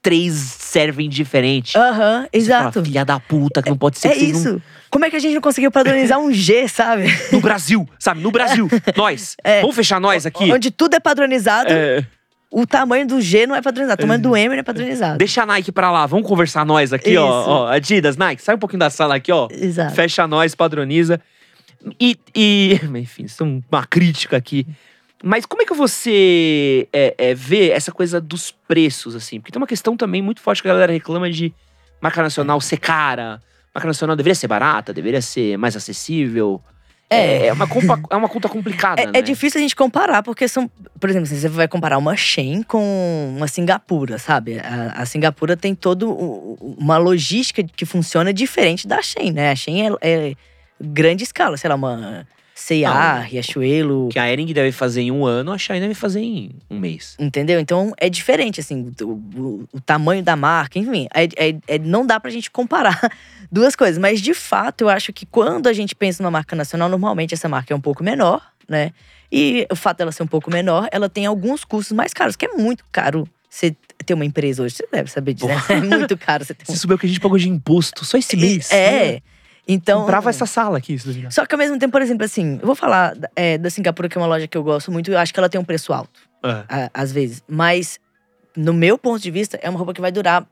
três 0.00 0.32
servem 0.32 1.06
diferente. 1.06 1.76
Aham, 1.76 1.92
fala, 1.92 2.28
exato. 2.32 2.82
Filha 2.82 3.04
da 3.04 3.20
puta, 3.20 3.62
que 3.62 3.68
não 3.68 3.76
pode 3.76 3.98
ser 3.98 4.08
É 4.08 4.14
que 4.14 4.32
não 4.32 4.40
isso. 4.40 4.62
Como 4.90 5.04
é 5.04 5.10
que 5.10 5.16
a 5.16 5.20
gente 5.20 5.34
não 5.34 5.42
conseguiu 5.42 5.70
padronizar 5.70 6.18
um 6.18 6.32
G, 6.32 6.66
sabe? 6.66 7.04
No 7.30 7.40
Brasil, 7.42 7.86
sabe? 7.98 8.22
No 8.22 8.30
Brasil. 8.30 8.68
nós. 8.96 9.36
É. 9.44 9.60
Vamos 9.60 9.76
fechar 9.76 10.00
nós 10.00 10.24
aqui. 10.24 10.50
Onde 10.50 10.70
tudo 10.70 10.94
é 10.94 11.00
padronizado, 11.00 11.70
É, 11.70 12.04
o 12.50 12.66
tamanho 12.66 13.06
do 13.06 13.20
G 13.20 13.46
não 13.46 13.54
é 13.54 13.62
padronizado. 13.62 14.00
O 14.00 14.02
tamanho 14.02 14.20
do 14.20 14.36
M 14.36 14.48
não 14.48 14.60
é 14.60 14.62
padronizado. 14.62 15.18
deixa 15.18 15.42
a 15.42 15.46
Nike 15.46 15.70
pra 15.70 15.90
lá. 15.90 16.04
Vamos 16.06 16.26
conversar 16.26 16.66
nós 16.66 16.92
aqui, 16.92 17.16
ó, 17.16 17.26
ó. 17.26 17.68
Adidas, 17.68 18.16
Nike, 18.16 18.42
sai 18.42 18.56
um 18.56 18.58
pouquinho 18.58 18.80
da 18.80 18.90
sala 18.90 19.14
aqui, 19.14 19.30
ó. 19.30 19.46
Exato. 19.50 19.94
Fecha 19.94 20.26
nós, 20.26 20.54
padroniza. 20.54 21.20
E, 21.98 22.18
e 22.34 22.80
enfim, 22.98 23.24
isso 23.24 23.44
é 23.44 23.46
uma 23.70 23.86
crítica 23.86 24.36
aqui. 24.36 24.66
Mas 25.22 25.46
como 25.46 25.62
é 25.62 25.66
que 25.66 25.74
você 25.74 26.88
é, 26.92 27.14
é, 27.16 27.34
vê 27.34 27.70
essa 27.70 27.92
coisa 27.92 28.20
dos 28.20 28.50
preços, 28.50 29.14
assim? 29.14 29.38
Porque 29.38 29.52
tem 29.52 29.60
uma 29.60 29.66
questão 29.66 29.96
também 29.96 30.22
muito 30.22 30.40
forte 30.40 30.62
que 30.62 30.68
a 30.68 30.72
galera 30.72 30.92
reclama 30.92 31.30
de 31.30 31.54
marca 32.00 32.22
nacional 32.22 32.60
ser 32.60 32.78
cara. 32.78 33.40
Marca 33.72 33.86
nacional 33.86 34.16
deveria 34.16 34.34
ser 34.34 34.48
barata, 34.48 34.92
deveria 34.92 35.22
ser 35.22 35.56
mais 35.56 35.76
acessível. 35.76 36.60
É. 37.12 37.48
É, 37.48 37.52
uma, 37.52 37.66
compa- 37.66 38.00
é 38.08 38.16
uma 38.16 38.28
conta 38.28 38.48
complicada, 38.48 39.02
É, 39.02 39.06
né? 39.06 39.12
é 39.18 39.22
difícil 39.22 39.58
a 39.58 39.62
gente 39.62 39.74
comparar, 39.74 40.22
porque 40.22 40.46
são. 40.46 40.70
Por 41.00 41.10
exemplo, 41.10 41.26
você 41.26 41.48
vai 41.48 41.66
comparar 41.66 41.98
uma 41.98 42.16
Shein 42.16 42.62
com 42.62 43.34
uma 43.36 43.48
Singapura, 43.48 44.16
sabe? 44.18 44.60
A, 44.60 44.92
a 45.02 45.06
Singapura 45.06 45.56
tem 45.56 45.74
toda 45.74 46.06
uma 46.06 46.98
logística 46.98 47.64
que 47.64 47.84
funciona 47.84 48.32
diferente 48.32 48.86
da 48.86 49.02
Shein, 49.02 49.32
né? 49.32 49.50
A 49.50 49.56
Shein 49.56 49.88
é, 49.88 49.92
é 50.30 50.34
grande 50.80 51.24
escala, 51.24 51.56
sei 51.56 51.68
lá, 51.68 51.74
uma 51.74 52.26
C&A. 52.60 53.20
Riachuelo. 53.20 54.08
que 54.12 54.18
a 54.18 54.30
Ering 54.30 54.52
deve 54.52 54.70
fazer 54.72 55.00
em 55.02 55.10
um 55.10 55.24
ano, 55.24 55.50
a 55.52 55.58
Shine 55.58 55.80
deve 55.80 55.94
fazer 55.94 56.20
em 56.20 56.50
um 56.70 56.78
mês. 56.78 57.16
Entendeu? 57.18 57.58
Então 57.58 57.92
é 57.96 58.08
diferente, 58.10 58.60
assim, 58.60 58.92
o, 59.00 59.04
o- 59.04 59.68
o 59.72 59.80
tamanho 59.80 60.22
da 60.22 60.36
marca, 60.36 60.78
enfim. 60.78 61.06
É, 61.14 61.24
é- 61.36 61.56
é- 61.66 61.78
não 61.78 62.04
dá 62.06 62.20
pra 62.20 62.30
gente 62.30 62.50
comparar 62.50 63.00
duas 63.50 63.74
coisas. 63.74 63.98
Mas 63.98 64.20
de 64.20 64.34
fato, 64.34 64.82
eu 64.82 64.88
acho 64.88 65.12
que 65.12 65.24
quando 65.26 65.66
a 65.68 65.72
gente 65.72 65.94
pensa 65.94 66.22
numa 66.22 66.30
marca 66.30 66.54
nacional, 66.54 66.88
normalmente 66.88 67.34
essa 67.34 67.48
marca 67.48 67.72
é 67.72 67.76
um 67.76 67.80
pouco 67.80 68.04
menor, 68.04 68.42
né? 68.68 68.92
E 69.32 69.66
o 69.70 69.76
fato 69.76 69.98
dela 69.98 70.12
ser 70.12 70.22
um 70.22 70.26
pouco 70.26 70.50
menor, 70.50 70.88
ela 70.92 71.08
tem 71.08 71.24
alguns 71.26 71.64
custos 71.64 71.92
mais 71.96 72.12
caros, 72.12 72.36
que 72.36 72.44
é 72.46 72.48
muito 72.56 72.84
caro 72.90 73.28
você 73.48 73.74
ter 74.04 74.14
uma 74.14 74.24
empresa 74.24 74.62
hoje. 74.62 74.74
Você 74.76 74.86
deve 74.92 75.10
saber 75.10 75.34
disso, 75.34 75.46
né? 75.48 75.56
É 75.68 75.80
muito 75.80 76.16
caro 76.18 76.44
você 76.44 76.52
ter 76.54 76.64
Você 76.66 76.72
uma. 76.72 76.78
souber 76.78 76.96
o 76.96 76.98
que 76.98 77.06
a 77.06 77.08
gente 77.08 77.20
pagou 77.20 77.38
de 77.38 77.48
imposto 77.48 78.04
só 78.04 78.18
esse 78.18 78.36
mês. 78.36 78.70
É. 78.72 79.20
Então. 79.72 80.00
Comprava 80.00 80.30
essa 80.30 80.46
sala 80.46 80.78
aqui, 80.78 80.96
duvidar. 80.96 81.30
Só 81.32 81.46
que 81.46 81.54
ao 81.54 81.58
mesmo 81.58 81.78
tempo, 81.78 81.92
por 81.92 82.02
exemplo, 82.02 82.24
assim, 82.24 82.58
eu 82.60 82.66
vou 82.66 82.74
falar 82.74 83.16
é, 83.36 83.56
da 83.56 83.70
Singapura, 83.70 84.08
que 84.08 84.18
é 84.18 84.20
uma 84.20 84.26
loja 84.26 84.46
que 84.48 84.56
eu 84.56 84.62
gosto 84.62 84.90
muito, 84.90 85.10
eu 85.10 85.18
acho 85.18 85.32
que 85.32 85.38
ela 85.38 85.48
tem 85.48 85.60
um 85.60 85.64
preço 85.64 85.92
alto. 85.92 86.20
Ah. 86.42 86.64
a- 86.68 86.90
às 86.94 87.12
vezes. 87.12 87.42
Mas, 87.46 88.00
no 88.56 88.72
meu 88.72 88.96
ponto 88.96 89.22
de 89.22 89.30
vista, 89.30 89.58
é 89.62 89.68
uma 89.68 89.76
roupa 89.78 89.92
que 89.92 90.00
vai 90.00 90.10
durar 90.10 90.46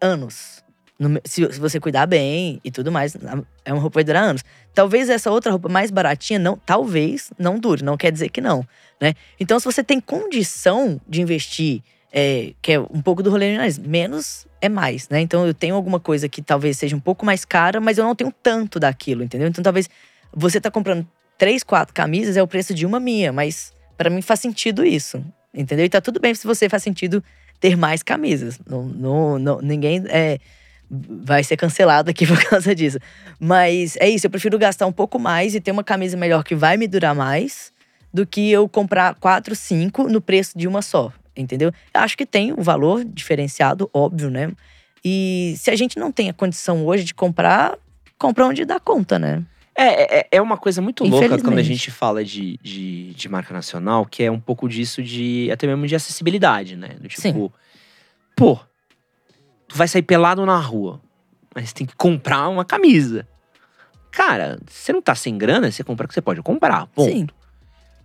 anos. 0.00 0.64
No 0.98 1.20
se, 1.24 1.52
se 1.52 1.60
você 1.60 1.78
cuidar 1.78 2.06
bem 2.06 2.60
e 2.64 2.70
tudo 2.70 2.90
mais, 2.90 3.16
é 3.64 3.72
uma 3.72 3.80
roupa 3.80 3.94
que 3.94 3.96
vai 3.96 4.04
durar 4.04 4.24
anos. 4.24 4.42
Talvez 4.72 5.10
essa 5.10 5.30
outra 5.30 5.50
roupa 5.50 5.68
mais 5.68 5.90
baratinha, 5.90 6.38
não, 6.38 6.56
talvez 6.56 7.30
não 7.38 7.58
dure, 7.58 7.82
não 7.84 7.96
quer 7.96 8.10
dizer 8.10 8.28
que 8.30 8.40
não, 8.40 8.66
né? 9.00 9.14
Então, 9.38 9.58
se 9.58 9.64
você 9.66 9.84
tem 9.84 10.00
condição 10.00 11.00
de 11.08 11.20
investir, 11.20 11.82
é, 12.12 12.54
que 12.62 12.72
é 12.72 12.80
um 12.80 13.02
pouco 13.02 13.22
do 13.22 13.30
rolê 13.30 13.56
de 13.68 13.80
menos 13.80 14.46
é 14.64 14.68
mais, 14.68 15.08
né? 15.08 15.20
Então, 15.20 15.46
eu 15.46 15.54
tenho 15.54 15.74
alguma 15.74 16.00
coisa 16.00 16.28
que 16.28 16.42
talvez 16.42 16.76
seja 16.78 16.96
um 16.96 17.00
pouco 17.00 17.24
mais 17.24 17.44
cara, 17.44 17.80
mas 17.80 17.98
eu 17.98 18.04
não 18.04 18.14
tenho 18.14 18.32
tanto 18.42 18.80
daquilo, 18.80 19.22
entendeu? 19.22 19.48
Então, 19.48 19.62
talvez 19.62 19.88
você 20.32 20.60
tá 20.60 20.70
comprando 20.70 21.06
três, 21.38 21.62
quatro 21.62 21.94
camisas, 21.94 22.36
é 22.36 22.42
o 22.42 22.46
preço 22.46 22.74
de 22.74 22.86
uma 22.86 22.98
minha, 23.00 23.32
mas 23.32 23.74
Pra 23.96 24.10
mim 24.10 24.22
faz 24.22 24.40
sentido 24.40 24.84
isso, 24.84 25.24
entendeu? 25.52 25.86
E 25.86 25.88
tá 25.88 26.00
tudo 26.00 26.20
bem 26.20 26.34
se 26.34 26.46
você 26.46 26.68
faz 26.68 26.82
sentido 26.82 27.22
ter 27.60 27.76
mais 27.76 28.02
camisas. 28.02 28.58
Não, 28.68 28.82
não, 28.84 29.38
não- 29.38 29.60
ninguém 29.62 30.02
é, 30.08 30.38
vai 30.90 31.44
ser 31.44 31.56
cancelado 31.56 32.10
aqui 32.10 32.26
por 32.26 32.42
causa 32.44 32.74
disso. 32.74 32.98
Mas 33.38 33.96
é 34.00 34.08
isso, 34.08 34.26
eu 34.26 34.30
prefiro 34.30 34.58
gastar 34.58 34.86
um 34.86 34.92
pouco 34.92 35.18
mais 35.18 35.54
e 35.54 35.60
ter 35.60 35.70
uma 35.70 35.84
camisa 35.84 36.16
melhor 36.16 36.42
que 36.42 36.54
vai 36.54 36.76
me 36.76 36.88
durar 36.88 37.14
mais 37.14 37.72
do 38.12 38.26
que 38.26 38.50
eu 38.50 38.68
comprar 38.68 39.14
quatro, 39.14 39.54
cinco 39.54 40.04
no 40.08 40.20
preço 40.20 40.56
de 40.56 40.68
uma 40.68 40.82
só, 40.82 41.12
entendeu? 41.36 41.72
Eu 41.92 42.00
acho 42.00 42.16
que 42.16 42.26
tem 42.26 42.52
um 42.52 42.62
valor 42.62 43.04
diferenciado, 43.04 43.88
óbvio, 43.92 44.30
né? 44.30 44.52
E 45.04 45.54
se 45.58 45.70
a 45.70 45.76
gente 45.76 45.98
não 45.98 46.10
tem 46.10 46.30
a 46.30 46.32
condição 46.32 46.86
hoje 46.86 47.04
de 47.04 47.14
comprar, 47.14 47.78
compra 48.18 48.46
onde 48.46 48.64
dá 48.64 48.80
conta, 48.80 49.18
né? 49.18 49.44
É, 49.76 50.20
é, 50.20 50.28
é 50.30 50.40
uma 50.40 50.56
coisa 50.56 50.80
muito 50.80 51.04
louca 51.04 51.38
quando 51.40 51.58
a 51.58 51.62
gente 51.62 51.90
fala 51.90 52.24
de, 52.24 52.58
de, 52.62 53.12
de 53.12 53.28
marca 53.28 53.52
nacional, 53.52 54.06
que 54.06 54.22
é 54.22 54.30
um 54.30 54.38
pouco 54.38 54.68
disso 54.68 55.02
de 55.02 55.50
até 55.52 55.66
mesmo 55.66 55.86
de 55.86 55.96
acessibilidade, 55.96 56.76
né? 56.76 56.90
Do 57.00 57.08
tipo, 57.08 57.20
Sim. 57.20 57.50
pô, 58.36 58.58
tu 59.66 59.76
vai 59.76 59.88
sair 59.88 60.02
pelado 60.02 60.46
na 60.46 60.58
rua, 60.58 61.00
mas 61.54 61.72
tem 61.72 61.86
que 61.86 61.96
comprar 61.96 62.48
uma 62.48 62.64
camisa. 62.64 63.26
Cara, 64.12 64.60
você 64.64 64.92
não 64.92 65.02
tá 65.02 65.14
sem 65.16 65.36
grana, 65.36 65.70
você 65.70 65.82
compra 65.82 66.06
o 66.06 66.08
que 66.08 66.14
você 66.14 66.22
pode 66.22 66.40
comprar. 66.40 66.86
Ponto. 66.86 67.10
Sim. 67.10 67.26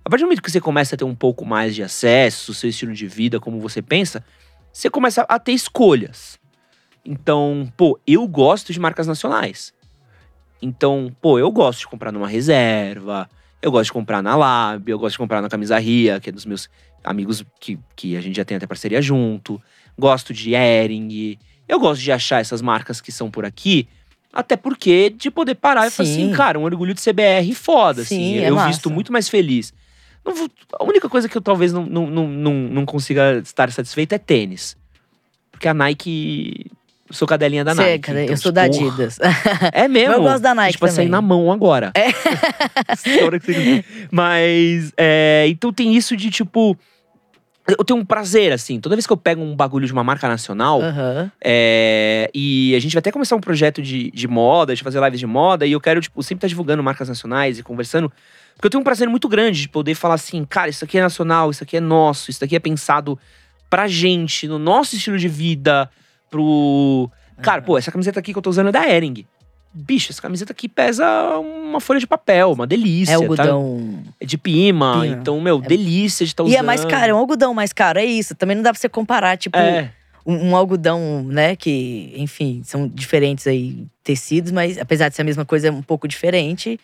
A 0.03 0.09
partir 0.09 0.23
do 0.23 0.27
momento 0.27 0.41
que 0.41 0.51
você 0.51 0.61
começa 0.61 0.95
a 0.95 0.97
ter 0.97 1.05
um 1.05 1.15
pouco 1.15 1.45
mais 1.45 1.75
de 1.75 1.83
acesso, 1.83 2.53
seu 2.53 2.69
estilo 2.69 2.93
de 2.93 3.07
vida, 3.07 3.39
como 3.39 3.59
você 3.59 3.81
pensa, 3.81 4.23
você 4.71 4.89
começa 4.89 5.21
a 5.23 5.39
ter 5.39 5.51
escolhas. 5.51 6.39
Então, 7.05 7.71
pô, 7.75 7.99
eu 8.05 8.27
gosto 8.27 8.71
de 8.71 8.79
marcas 8.79 9.07
nacionais. 9.07 9.73
Então, 10.61 11.11
pô, 11.21 11.39
eu 11.39 11.51
gosto 11.51 11.79
de 11.79 11.87
comprar 11.87 12.11
numa 12.11 12.27
reserva, 12.27 13.29
eu 13.61 13.71
gosto 13.71 13.85
de 13.85 13.93
comprar 13.93 14.21
na 14.21 14.35
Lab, 14.35 14.89
eu 14.89 14.99
gosto 14.99 15.13
de 15.13 15.17
comprar 15.19 15.41
na 15.41 15.49
Camisa 15.49 15.77
Ria, 15.77 16.19
que 16.19 16.29
é 16.29 16.31
dos 16.31 16.45
meus 16.45 16.69
amigos 17.03 17.43
que, 17.59 17.79
que 17.95 18.15
a 18.15 18.21
gente 18.21 18.35
já 18.35 18.45
tem 18.45 18.57
até 18.57 18.67
parceria 18.67 19.01
junto. 19.01 19.61
Gosto 19.97 20.33
de 20.33 20.53
Ering. 20.53 21.37
Eu 21.67 21.79
gosto 21.79 22.01
de 22.01 22.11
achar 22.11 22.39
essas 22.39 22.61
marcas 22.61 22.99
que 22.99 23.11
são 23.11 23.29
por 23.29 23.45
aqui, 23.45 23.87
até 24.33 24.55
porque 24.55 25.09
de 25.09 25.29
poder 25.29 25.55
parar 25.55 25.87
e 25.87 25.91
falar 25.91 26.09
assim, 26.09 26.29
Sim. 26.29 26.33
cara, 26.33 26.59
um 26.59 26.63
orgulho 26.63 26.93
de 26.93 27.01
CBR 27.01 27.53
foda, 27.53 28.01
assim. 28.01 28.15
Sim, 28.15 28.37
é 28.39 28.49
eu 28.49 28.55
massa. 28.55 28.69
visto 28.69 28.89
muito 28.89 29.11
mais 29.11 29.27
feliz. 29.29 29.73
Vou- 30.33 30.49
a 30.79 30.83
única 30.83 31.07
coisa 31.09 31.27
que 31.29 31.37
eu 31.37 31.41
talvez 31.41 31.71
não, 31.73 31.85
não, 31.85 32.07
não, 32.09 32.53
não, 32.53 32.85
consiga 32.85 33.39
estar 33.43 33.71
satisfeito 33.71 34.13
é 34.13 34.17
tênis. 34.17 34.75
Porque 35.51 35.67
a 35.67 35.73
Nike. 35.73 36.67
Eu 37.07 37.15
sou 37.15 37.27
cadelinha 37.27 37.63
da 37.65 37.73
Cê 37.73 37.81
é, 37.81 37.85
Nike. 37.93 37.99
cara, 38.03 38.21
então, 38.21 38.33
eu 38.33 38.37
sou 38.37 38.51
da 38.51 38.67
porra, 38.69 38.87
Adidas. 38.87 39.17
É 39.73 39.87
mesmo. 39.87 40.13
Eu 40.13 40.21
gosto 40.21 40.41
da 40.43 40.53
Nike 40.53 40.73
Tipo, 40.73 40.85
vai 40.85 40.91
sair 40.91 41.05
também. 41.05 41.11
na 41.11 41.21
mão 41.21 41.51
agora. 41.51 41.91
É. 41.95 42.09
Mas, 44.11 44.93
é, 44.97 45.45
então 45.49 45.71
tem 45.73 45.95
isso 45.95 46.15
de 46.15 46.29
tipo. 46.29 46.77
Eu 47.67 47.83
tenho 47.85 47.99
um 47.99 48.05
prazer, 48.05 48.51
assim. 48.51 48.79
Toda 48.79 48.95
vez 48.95 49.05
que 49.05 49.13
eu 49.13 49.17
pego 49.17 49.43
um 49.43 49.55
bagulho 49.55 49.85
de 49.85 49.93
uma 49.93 50.03
marca 50.03 50.27
nacional, 50.27 50.81
Aham. 50.81 51.31
é, 51.43 52.27
e 52.33 52.73
a 52.75 52.79
gente 52.79 52.93
vai 52.93 52.99
até 52.99 53.11
começar 53.11 53.35
um 53.35 53.39
projeto 53.41 53.79
de, 53.79 54.09
de 54.09 54.27
moda, 54.27 54.75
de 54.75 54.81
fazer 54.81 54.99
lives 55.03 55.19
de 55.19 55.27
moda, 55.27 55.67
e 55.67 55.71
eu 55.73 55.79
quero, 55.79 56.01
tipo, 56.01 56.23
sempre 56.23 56.39
estar 56.39 56.47
divulgando 56.47 56.81
marcas 56.81 57.07
nacionais 57.07 57.59
e 57.59 57.63
conversando. 57.63 58.11
Porque 58.59 58.67
eu 58.67 58.71
tenho 58.71 58.81
um 58.81 58.83
prazer 58.83 59.07
muito 59.07 59.29
grande 59.29 59.61
de 59.61 59.69
poder 59.69 59.95
falar 59.95 60.15
assim, 60.15 60.43
cara, 60.43 60.69
isso 60.69 60.83
aqui 60.83 60.97
é 60.97 61.01
nacional, 61.01 61.49
isso 61.49 61.63
aqui 61.63 61.77
é 61.77 61.79
nosso, 61.79 62.29
isso 62.29 62.43
aqui 62.43 62.57
é 62.57 62.59
pensado 62.59 63.17
pra 63.69 63.87
gente, 63.87 64.49
no 64.49 64.59
nosso 64.59 64.97
estilo 64.97 65.17
de 65.17 65.29
vida, 65.29 65.89
pro. 66.29 67.09
Cara, 67.41 67.61
pô, 67.61 67.77
essa 67.77 67.89
camiseta 67.89 68.19
aqui 68.19 68.33
que 68.33 68.37
eu 68.37 68.41
tô 68.41 68.49
usando 68.49 68.67
é 68.67 68.71
da 68.73 68.85
Ering. 68.85 69.25
Bicho, 69.73 70.11
essa 70.11 70.21
camiseta 70.21 70.51
aqui 70.51 70.67
pesa 70.67 71.07
uma 71.37 71.79
folha 71.79 72.01
de 72.01 72.07
papel, 72.07 72.51
uma 72.51 72.67
delícia. 72.67 73.13
É 73.13 73.15
tá? 73.15 73.23
algodão. 73.23 74.03
É 74.19 74.25
de 74.25 74.37
pima, 74.37 75.03
Pima. 75.03 75.07
então, 75.07 75.39
meu, 75.39 75.61
delícia 75.61 76.25
de 76.25 76.33
estar 76.33 76.43
usando. 76.43 76.53
E 76.53 76.57
é 76.57 76.61
mais 76.61 76.83
caro, 76.83 77.11
é 77.11 77.13
um 77.13 77.19
algodão 77.19 77.53
mais 77.53 77.71
caro, 77.71 77.97
é 77.97 78.03
isso. 78.03 78.35
Também 78.35 78.57
não 78.57 78.63
dá 78.63 78.73
pra 78.73 78.79
você 78.81 78.89
comparar, 78.89 79.37
tipo, 79.37 79.57
É. 79.57 79.93
um, 80.25 80.49
um 80.49 80.55
algodão, 80.55 81.23
né? 81.23 81.55
Que, 81.55 82.13
enfim, 82.15 82.61
são 82.63 82.87
diferentes 82.87 83.47
aí 83.47 83.85
tecidos, 84.03 84.51
mas 84.51 84.77
apesar 84.77 85.09
de 85.09 85.15
ser 85.15 85.21
a 85.21 85.25
mesma 85.25 85.45
coisa, 85.45 85.67
é 85.67 85.71
um 85.71 85.81
pouco 85.81 86.07
diferente. 86.07 86.79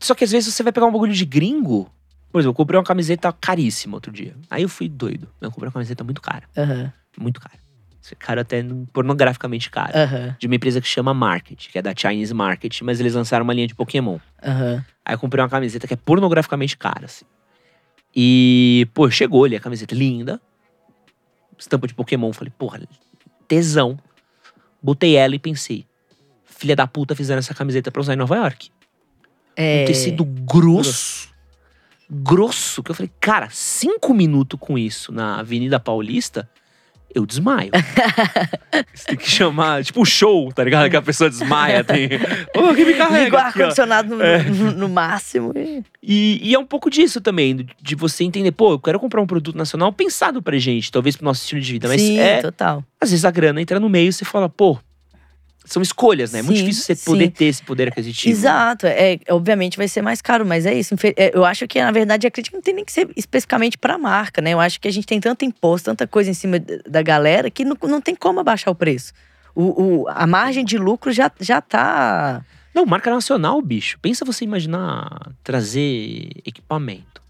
Só 0.00 0.14
que 0.14 0.24
às 0.24 0.30
vezes 0.30 0.52
você 0.54 0.62
vai 0.62 0.72
pegar 0.72 0.86
um 0.86 0.92
bagulho 0.92 1.12
de 1.12 1.24
gringo. 1.24 1.90
Por 2.32 2.38
exemplo, 2.38 2.50
eu 2.52 2.54
comprei 2.54 2.78
uma 2.78 2.84
camiseta 2.84 3.32
caríssima 3.32 3.96
outro 3.96 4.12
dia. 4.12 4.34
Aí 4.48 4.62
eu 4.62 4.68
fui 4.68 4.88
doido. 4.88 5.28
Eu 5.40 5.50
comprei 5.50 5.66
uma 5.66 5.72
camiseta 5.72 6.04
muito 6.04 6.20
cara. 6.22 6.44
Aham, 6.56 6.92
Muito 7.18 7.40
cara. 7.40 7.58
Esse 8.02 8.14
cara 8.14 8.40
até 8.42 8.64
pornograficamente 8.92 9.68
caro. 9.70 9.92
aham, 9.96 10.36
De 10.38 10.46
uma 10.46 10.54
empresa 10.56 10.80
que 10.80 10.86
chama 10.88 11.12
Market, 11.12 11.68
que 11.68 11.78
é 11.78 11.82
da 11.82 11.92
Chinese 11.94 12.32
Market, 12.32 12.80
mas 12.82 12.98
eles 13.00 13.14
lançaram 13.14 13.42
uma 13.44 13.52
linha 13.52 13.66
de 13.66 13.74
Pokémon. 13.74 14.18
aham. 14.42 14.84
Aí 15.04 15.14
eu 15.14 15.18
comprei 15.18 15.42
uma 15.42 15.50
camiseta 15.50 15.86
que 15.88 15.94
é 15.94 15.96
pornograficamente 15.96 16.76
cara, 16.78 17.04
assim. 17.06 17.24
E, 18.14 18.88
pô, 18.94 19.10
chegou 19.10 19.44
ali 19.44 19.56
a 19.56 19.60
camiseta 19.60 19.94
linda. 19.94 20.40
Estampa 21.60 21.86
de 21.86 21.94
Pokémon. 21.94 22.32
Falei, 22.32 22.52
porra, 22.56 22.80
tesão. 23.46 23.98
Botei 24.82 25.14
ela 25.14 25.34
e 25.34 25.38
pensei, 25.38 25.86
filha 26.44 26.74
da 26.74 26.86
puta 26.86 27.14
fizeram 27.14 27.38
essa 27.38 27.54
camiseta 27.54 27.90
pra 27.90 28.00
usar 28.00 28.14
em 28.14 28.16
Nova 28.16 28.36
York. 28.36 28.70
É, 29.56 29.82
um 29.82 29.86
tecido 29.86 30.24
grosso. 30.24 31.28
Grosso. 32.08 32.82
Que 32.82 32.90
eu 32.90 32.94
falei, 32.94 33.10
cara, 33.20 33.48
cinco 33.50 34.14
minutos 34.14 34.58
com 34.58 34.78
isso 34.78 35.12
na 35.12 35.40
Avenida 35.40 35.78
Paulista, 35.78 36.48
eu 37.14 37.26
desmaio. 37.26 37.70
Você 38.94 39.04
tem 39.06 39.16
que 39.16 39.28
chamar, 39.28 39.82
tipo, 39.84 40.04
show, 40.04 40.52
tá 40.52 40.62
ligado? 40.64 40.88
Que 40.90 40.96
a 40.96 41.02
pessoa 41.02 41.28
desmaia, 41.30 41.82
tem. 41.84 42.08
Ô, 42.56 42.74
que 42.74 42.84
me 42.84 42.94
carrega. 42.94 43.24
Liga 43.24 43.36
o 43.36 43.40
ar-condicionado 43.40 44.16
no, 44.16 44.22
É. 44.22 44.42
no- 44.42 44.88
máximo. 44.88 45.52
e- 45.56 45.82
E, 46.02 46.40
e 46.50 46.54
é 46.54 46.58
um 46.58 46.64
pouco 46.66 46.88
disso 46.90 47.20
também, 47.20 47.66
de 47.82 47.94
você 47.94 48.24
entender, 48.24 48.52
pô, 48.52 48.72
eu 48.72 48.78
quero 48.78 48.98
comprar 48.98 49.20
um 49.20 49.26
produto 49.26 49.56
nacional 49.56 49.92
pensado 49.92 50.42
pra 50.42 50.58
gente, 50.58 50.90
talvez 50.90 51.16
pro 51.16 51.24
nosso 51.24 51.42
estilo 51.42 51.60
de 51.60 51.72
vida. 51.72 51.88
Mas 51.88 52.00
Sim, 52.00 52.18
é, 52.18 52.40
total. 52.40 52.84
às 53.00 53.10
vezes 53.10 53.24
a 53.24 53.30
grana 53.30 53.60
entra 53.60 53.78
no 53.80 53.88
meio 53.88 54.08
e 54.08 54.12
você 54.12 54.24
fala, 54.24 54.48
pô, 54.48 54.78
são 55.72 55.80
escolhas, 55.82 56.32
né? 56.32 56.40
É 56.40 56.42
muito 56.42 56.56
Sim, 56.58 56.64
difícil 56.64 56.84
você 56.84 56.94
sim. 56.96 57.04
poder 57.04 57.30
ter 57.30 57.44
esse 57.46 57.62
poder 57.62 57.88
aquisitivo. 57.88 58.30
Exato, 58.36 58.86
é, 58.86 59.18
obviamente 59.30 59.76
vai 59.76 59.86
ser 59.88 60.02
mais 60.02 60.20
caro, 60.20 60.44
mas 60.44 60.66
é 60.66 60.74
isso. 60.74 60.94
É, 61.16 61.30
Eu 61.34 61.44
acho 61.44 61.66
que, 61.68 61.80
na 61.80 61.90
verdade, 61.90 62.26
a 62.26 62.30
crítica 62.30 62.56
não 62.56 62.62
tem 62.62 62.74
nem 62.74 62.84
que 62.84 62.92
ser 62.92 63.08
especificamente 63.16 63.78
pra 63.78 63.96
marca, 63.96 64.42
né? 64.42 64.52
Eu 64.52 64.60
acho 64.60 64.80
que 64.80 64.88
a 64.88 64.90
gente 64.92 65.06
tem 65.06 65.20
tanto 65.20 65.44
imposto, 65.44 65.86
tanta 65.86 66.06
coisa 66.06 66.28
em 66.30 66.34
cima 66.34 66.58
da 66.58 67.02
galera 67.02 67.50
que 67.50 67.64
não, 67.64 67.76
não 67.82 68.00
tem 68.00 68.14
como 68.14 68.40
abaixar 68.40 68.72
o 68.72 68.74
preço. 68.74 69.12
O, 69.54 70.02
o- 70.02 70.08
a 70.08 70.26
margem 70.26 70.64
de 70.64 70.76
lucro 70.78 71.12
já, 71.12 71.30
já 71.40 71.60
tá. 71.60 72.44
Não, 72.74 72.86
marca 72.86 73.10
nacional, 73.10 73.60
bicho. 73.60 73.98
Pensa 74.00 74.24
você 74.24 74.44
imaginar 74.44 75.32
trazer 75.42 76.30
equipamento. 76.46 77.20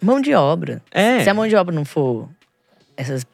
Mão 0.00 0.20
de 0.20 0.34
obra. 0.34 0.82
É. 0.90 1.22
Se 1.24 1.30
a 1.30 1.34
mão 1.34 1.48
de 1.48 1.56
obra 1.56 1.74
não 1.74 1.84
for 1.84 2.28
essas 2.96 3.24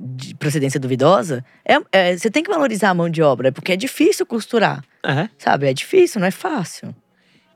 de 0.00 0.34
procedência 0.34 0.78
duvidosa, 0.78 1.44
é, 1.64 1.76
é, 1.92 2.16
você 2.16 2.30
tem 2.30 2.42
que 2.42 2.50
valorizar 2.50 2.90
a 2.90 2.94
mão 2.94 3.08
de 3.10 3.22
obra, 3.22 3.50
porque 3.50 3.72
é 3.72 3.76
difícil 3.76 4.24
costurar, 4.24 4.84
É. 5.04 5.28
sabe? 5.38 5.66
É 5.68 5.72
difícil, 5.74 6.20
não 6.20 6.28
é 6.28 6.30
fácil. 6.30 6.94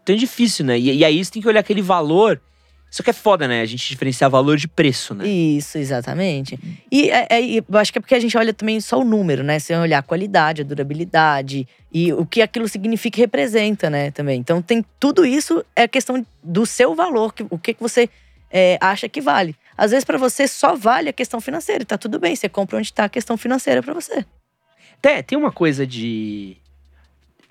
Então 0.02 0.14
é 0.14 0.18
difícil, 0.18 0.64
né? 0.64 0.78
E, 0.78 0.96
e 0.98 1.04
aí 1.04 1.24
você 1.24 1.30
tem 1.30 1.40
que 1.42 1.48
olhar 1.48 1.60
aquele 1.60 1.82
valor. 1.82 2.40
Isso 2.90 3.02
que 3.02 3.08
é 3.08 3.12
foda, 3.14 3.48
né? 3.48 3.62
A 3.62 3.64
gente 3.64 3.88
diferenciar 3.88 4.28
valor 4.28 4.56
de 4.58 4.68
preço, 4.68 5.14
né? 5.14 5.26
Isso, 5.26 5.78
exatamente. 5.78 6.58
E 6.90 7.08
é- 7.08 7.26
é- 7.30 7.56
eu 7.58 7.78
acho 7.78 7.90
que 7.92 7.98
é 7.98 8.00
porque 8.02 8.14
a 8.14 8.20
gente 8.20 8.36
olha 8.36 8.52
também 8.52 8.80
só 8.80 8.98
o 9.00 9.04
número, 9.04 9.42
né? 9.42 9.58
Você 9.58 9.74
olhar 9.74 9.98
a 9.98 10.02
qualidade, 10.02 10.60
a 10.60 10.64
durabilidade 10.64 11.66
e 11.90 12.12
o 12.12 12.26
que 12.26 12.42
aquilo 12.42 12.68
significa 12.68 13.18
e 13.18 13.22
representa, 13.22 13.88
né? 13.88 14.10
Também. 14.10 14.38
Então 14.40 14.60
tem 14.60 14.84
tudo 15.00 15.24
isso 15.24 15.64
é 15.74 15.88
questão 15.88 16.26
do 16.42 16.66
seu 16.66 16.94
valor, 16.94 17.32
que, 17.32 17.46
o 17.48 17.56
que, 17.58 17.72
que 17.72 17.80
você 17.80 18.10
é, 18.50 18.76
acha 18.80 19.08
que 19.08 19.20
vale. 19.22 19.56
Às 19.76 19.90
vezes 19.90 20.04
pra 20.04 20.18
você 20.18 20.46
só 20.46 20.74
vale 20.76 21.08
a 21.08 21.12
questão 21.12 21.40
financeira, 21.40 21.82
e 21.82 21.86
tá 21.86 21.96
tudo 21.98 22.18
bem. 22.18 22.36
Você 22.36 22.48
compra 22.48 22.78
onde 22.78 22.92
tá 22.92 23.04
a 23.04 23.08
questão 23.08 23.36
financeira 23.36 23.82
pra 23.82 23.94
você. 23.94 24.24
Até 24.98 25.22
tem 25.22 25.36
uma 25.38 25.50
coisa 25.52 25.86
de. 25.86 26.56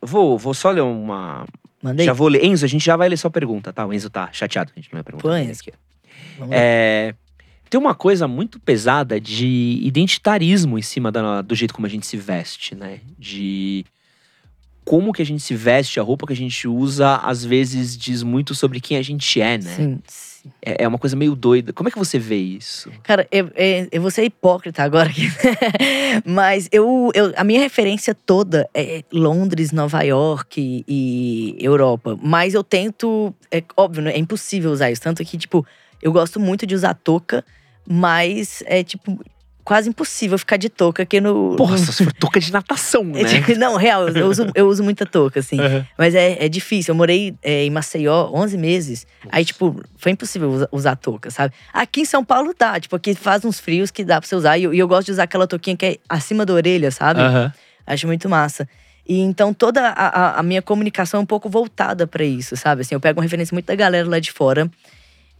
Vou, 0.01 0.38
vou 0.38 0.53
só 0.53 0.72
ler 0.72 0.82
uma. 0.82 1.45
Manda 1.82 2.01
aí. 2.01 2.05
Já 2.05 2.13
vou 2.13 2.28
ler. 2.28 2.43
Enzo, 2.45 2.63
a 2.63 2.67
gente 2.67 2.86
já 2.86 2.95
vai 2.95 3.09
ler 3.09 3.17
sua 3.17 3.30
pergunta, 3.32 3.74
tá? 3.74 3.86
O 3.86 3.93
Enzo 3.93 4.09
tá 4.09 4.30
chateado 4.32 4.72
a 4.76 4.80
gente 4.80 4.91
não 4.91 4.97
vai 4.97 5.03
perguntar. 5.03 5.30
Dele 5.36 5.51
Enzo. 5.51 5.61
aqui. 5.61 5.74
É, 6.51 7.13
tem 7.69 7.80
uma 7.80 7.93
coisa 7.95 8.28
muito 8.28 8.59
pesada 8.59 9.19
de 9.19 9.80
identitarismo 9.84 10.78
em 10.78 10.82
cima 10.82 11.11
da- 11.11 11.41
do 11.41 11.55
jeito 11.55 11.74
como 11.74 11.86
a 11.88 11.89
gente 11.89 12.05
se 12.07 12.17
veste, 12.17 12.74
né? 12.76 12.99
De 13.17 13.86
como 14.84 15.13
que 15.13 15.22
a 15.22 15.26
gente 15.26 15.41
se 15.43 15.55
veste, 15.55 15.99
a 15.99 16.03
roupa 16.03 16.26
que 16.26 16.34
a 16.34 16.36
gente 16.36 16.67
usa, 16.67 17.15
às 17.17 17.43
vezes 17.45 17.97
diz 17.97 18.24
muito 18.24 18.55
sobre 18.55 18.80
quem 18.80 18.97
a 18.97 19.01
gente 19.01 19.39
é, 19.41 19.57
né? 19.57 19.76
Sim, 19.76 19.99
sim. 20.07 20.31
É, 20.62 20.84
é 20.84 20.88
uma 20.88 20.98
coisa 20.98 21.16
meio 21.16 21.36
doida. 21.36 21.74
Como 21.74 21.89
é 21.89 21.92
que 21.92 21.98
você 21.98 22.18
vê 22.18 22.38
isso? 22.38 22.92
Cara, 23.04 23.28
eu, 23.32 23.48
eu, 23.56 23.88
eu 23.92 24.02
vou 24.02 24.12
ser 24.12 24.24
hipócrita 24.24 24.84
agora 24.84 25.10
aqui. 25.10 25.24
Mas 26.26 26.68
eu, 26.72 27.12
eu, 27.14 27.34
a 27.36 27.44
minha 27.44 27.60
referência 27.60 28.14
toda 28.14 28.70
é 28.74 29.04
Londres, 29.12 29.72
Nova 29.72 30.02
York 30.02 30.84
e 30.88 31.56
Europa. 31.60 32.18
Mas 32.22 32.54
eu 32.54 32.64
tento. 32.64 33.34
É 33.52 33.64
óbvio, 33.76 34.04
né? 34.04 34.12
é 34.12 34.18
impossível 34.18 34.72
usar 34.72 34.92
isso. 34.92 35.02
Tanto 35.02 35.24
que, 35.24 35.38
tipo, 35.38 35.66
eu 36.02 36.12
gosto 36.12 36.39
muito 36.39 36.66
de 36.66 36.76
usar 36.76 36.94
touca, 36.94 37.44
mas 37.88 38.64
é, 38.66 38.84
tipo, 38.84 39.20
quase 39.64 39.89
impossível 39.89 40.38
ficar 40.38 40.57
de 40.57 40.70
touca 40.70 41.03
aqui 41.03 41.20
no. 41.22 41.55
Porra, 41.55 41.72
no- 41.78 41.78
se 41.78 42.03
for 42.03 42.14
touca 42.14 42.39
de 42.39 42.51
natação, 42.51 43.03
É, 43.16 43.24
né? 43.24 43.55
não, 43.57 43.76
real, 43.76 44.07
eu 44.09 44.28
uso, 44.28 44.47
eu 44.55 44.68
uso 44.68 44.84
muita 44.84 45.05
touca, 45.05 45.39
assim. 45.39 45.59
Aham. 45.59 45.86
Mas 45.97 46.16
é, 46.16 46.43
é 46.43 46.49
difícil. 46.49 46.91
Eu 46.91 46.95
morei 46.97 47.36
é, 47.41 47.66
em 47.66 47.70
Maceió 47.70 48.30
11 48.34 48.57
meses. 48.57 49.05
Aí, 49.32 49.45
tipo, 49.45 49.82
foi 49.97 50.12
impossível 50.12 50.49
usa- 50.49 50.70
usar 50.72 50.95
touca, 50.95 51.30
sabe? 51.32 51.53
Aqui 51.74 52.01
em 52.01 52.05
São 52.05 52.24
Paulo 52.24 52.53
dá, 52.57 52.80
tipo, 52.80 52.95
aqui 52.95 53.14
faz 53.16 53.43
uns 53.45 53.59
frios 53.59 53.91
que 53.91 54.03
dá 54.03 54.20
pra 54.20 54.28
você 54.28 54.36
usar. 54.36 54.57
E 54.57 54.64
eu, 54.64 54.74
e 54.74 54.80
eu 54.80 54.88
gosto 54.88 55.05
de 55.07 55.12
usar 55.14 55.24
aquela 55.24 55.47
touquinha 55.47 55.76
que 55.78 55.86
é 55.86 55.97
acima 56.09 56.45
da 56.45 56.53
orelha, 56.53 56.91
sabe? 56.91 57.22
Aham. 57.22 57.53
Acho 57.86 58.07
muito 58.07 58.28
massa. 58.30 58.68
E 59.07 59.20
então 59.20 59.53
toda 59.53 59.89
a, 59.89 60.07
a- 60.07 60.39
a 60.39 60.43
minha 60.43 60.62
comunicação 60.62 61.20
é 61.20 61.24
um 61.24 61.26
pouco 61.26 61.49
voltada 61.49 62.05
pra 62.05 62.24
isso, 62.24 62.55
sabe? 62.55 62.82
Assim, 62.82 62.93
eu 62.95 62.99
pego 62.99 63.20
uma 63.20 63.24
referência 63.24 63.53
muito 63.53 63.66
da 63.66 63.76
galera 63.76 64.07
lá 64.07 64.20
de 64.20 64.32
fora. 64.32 64.70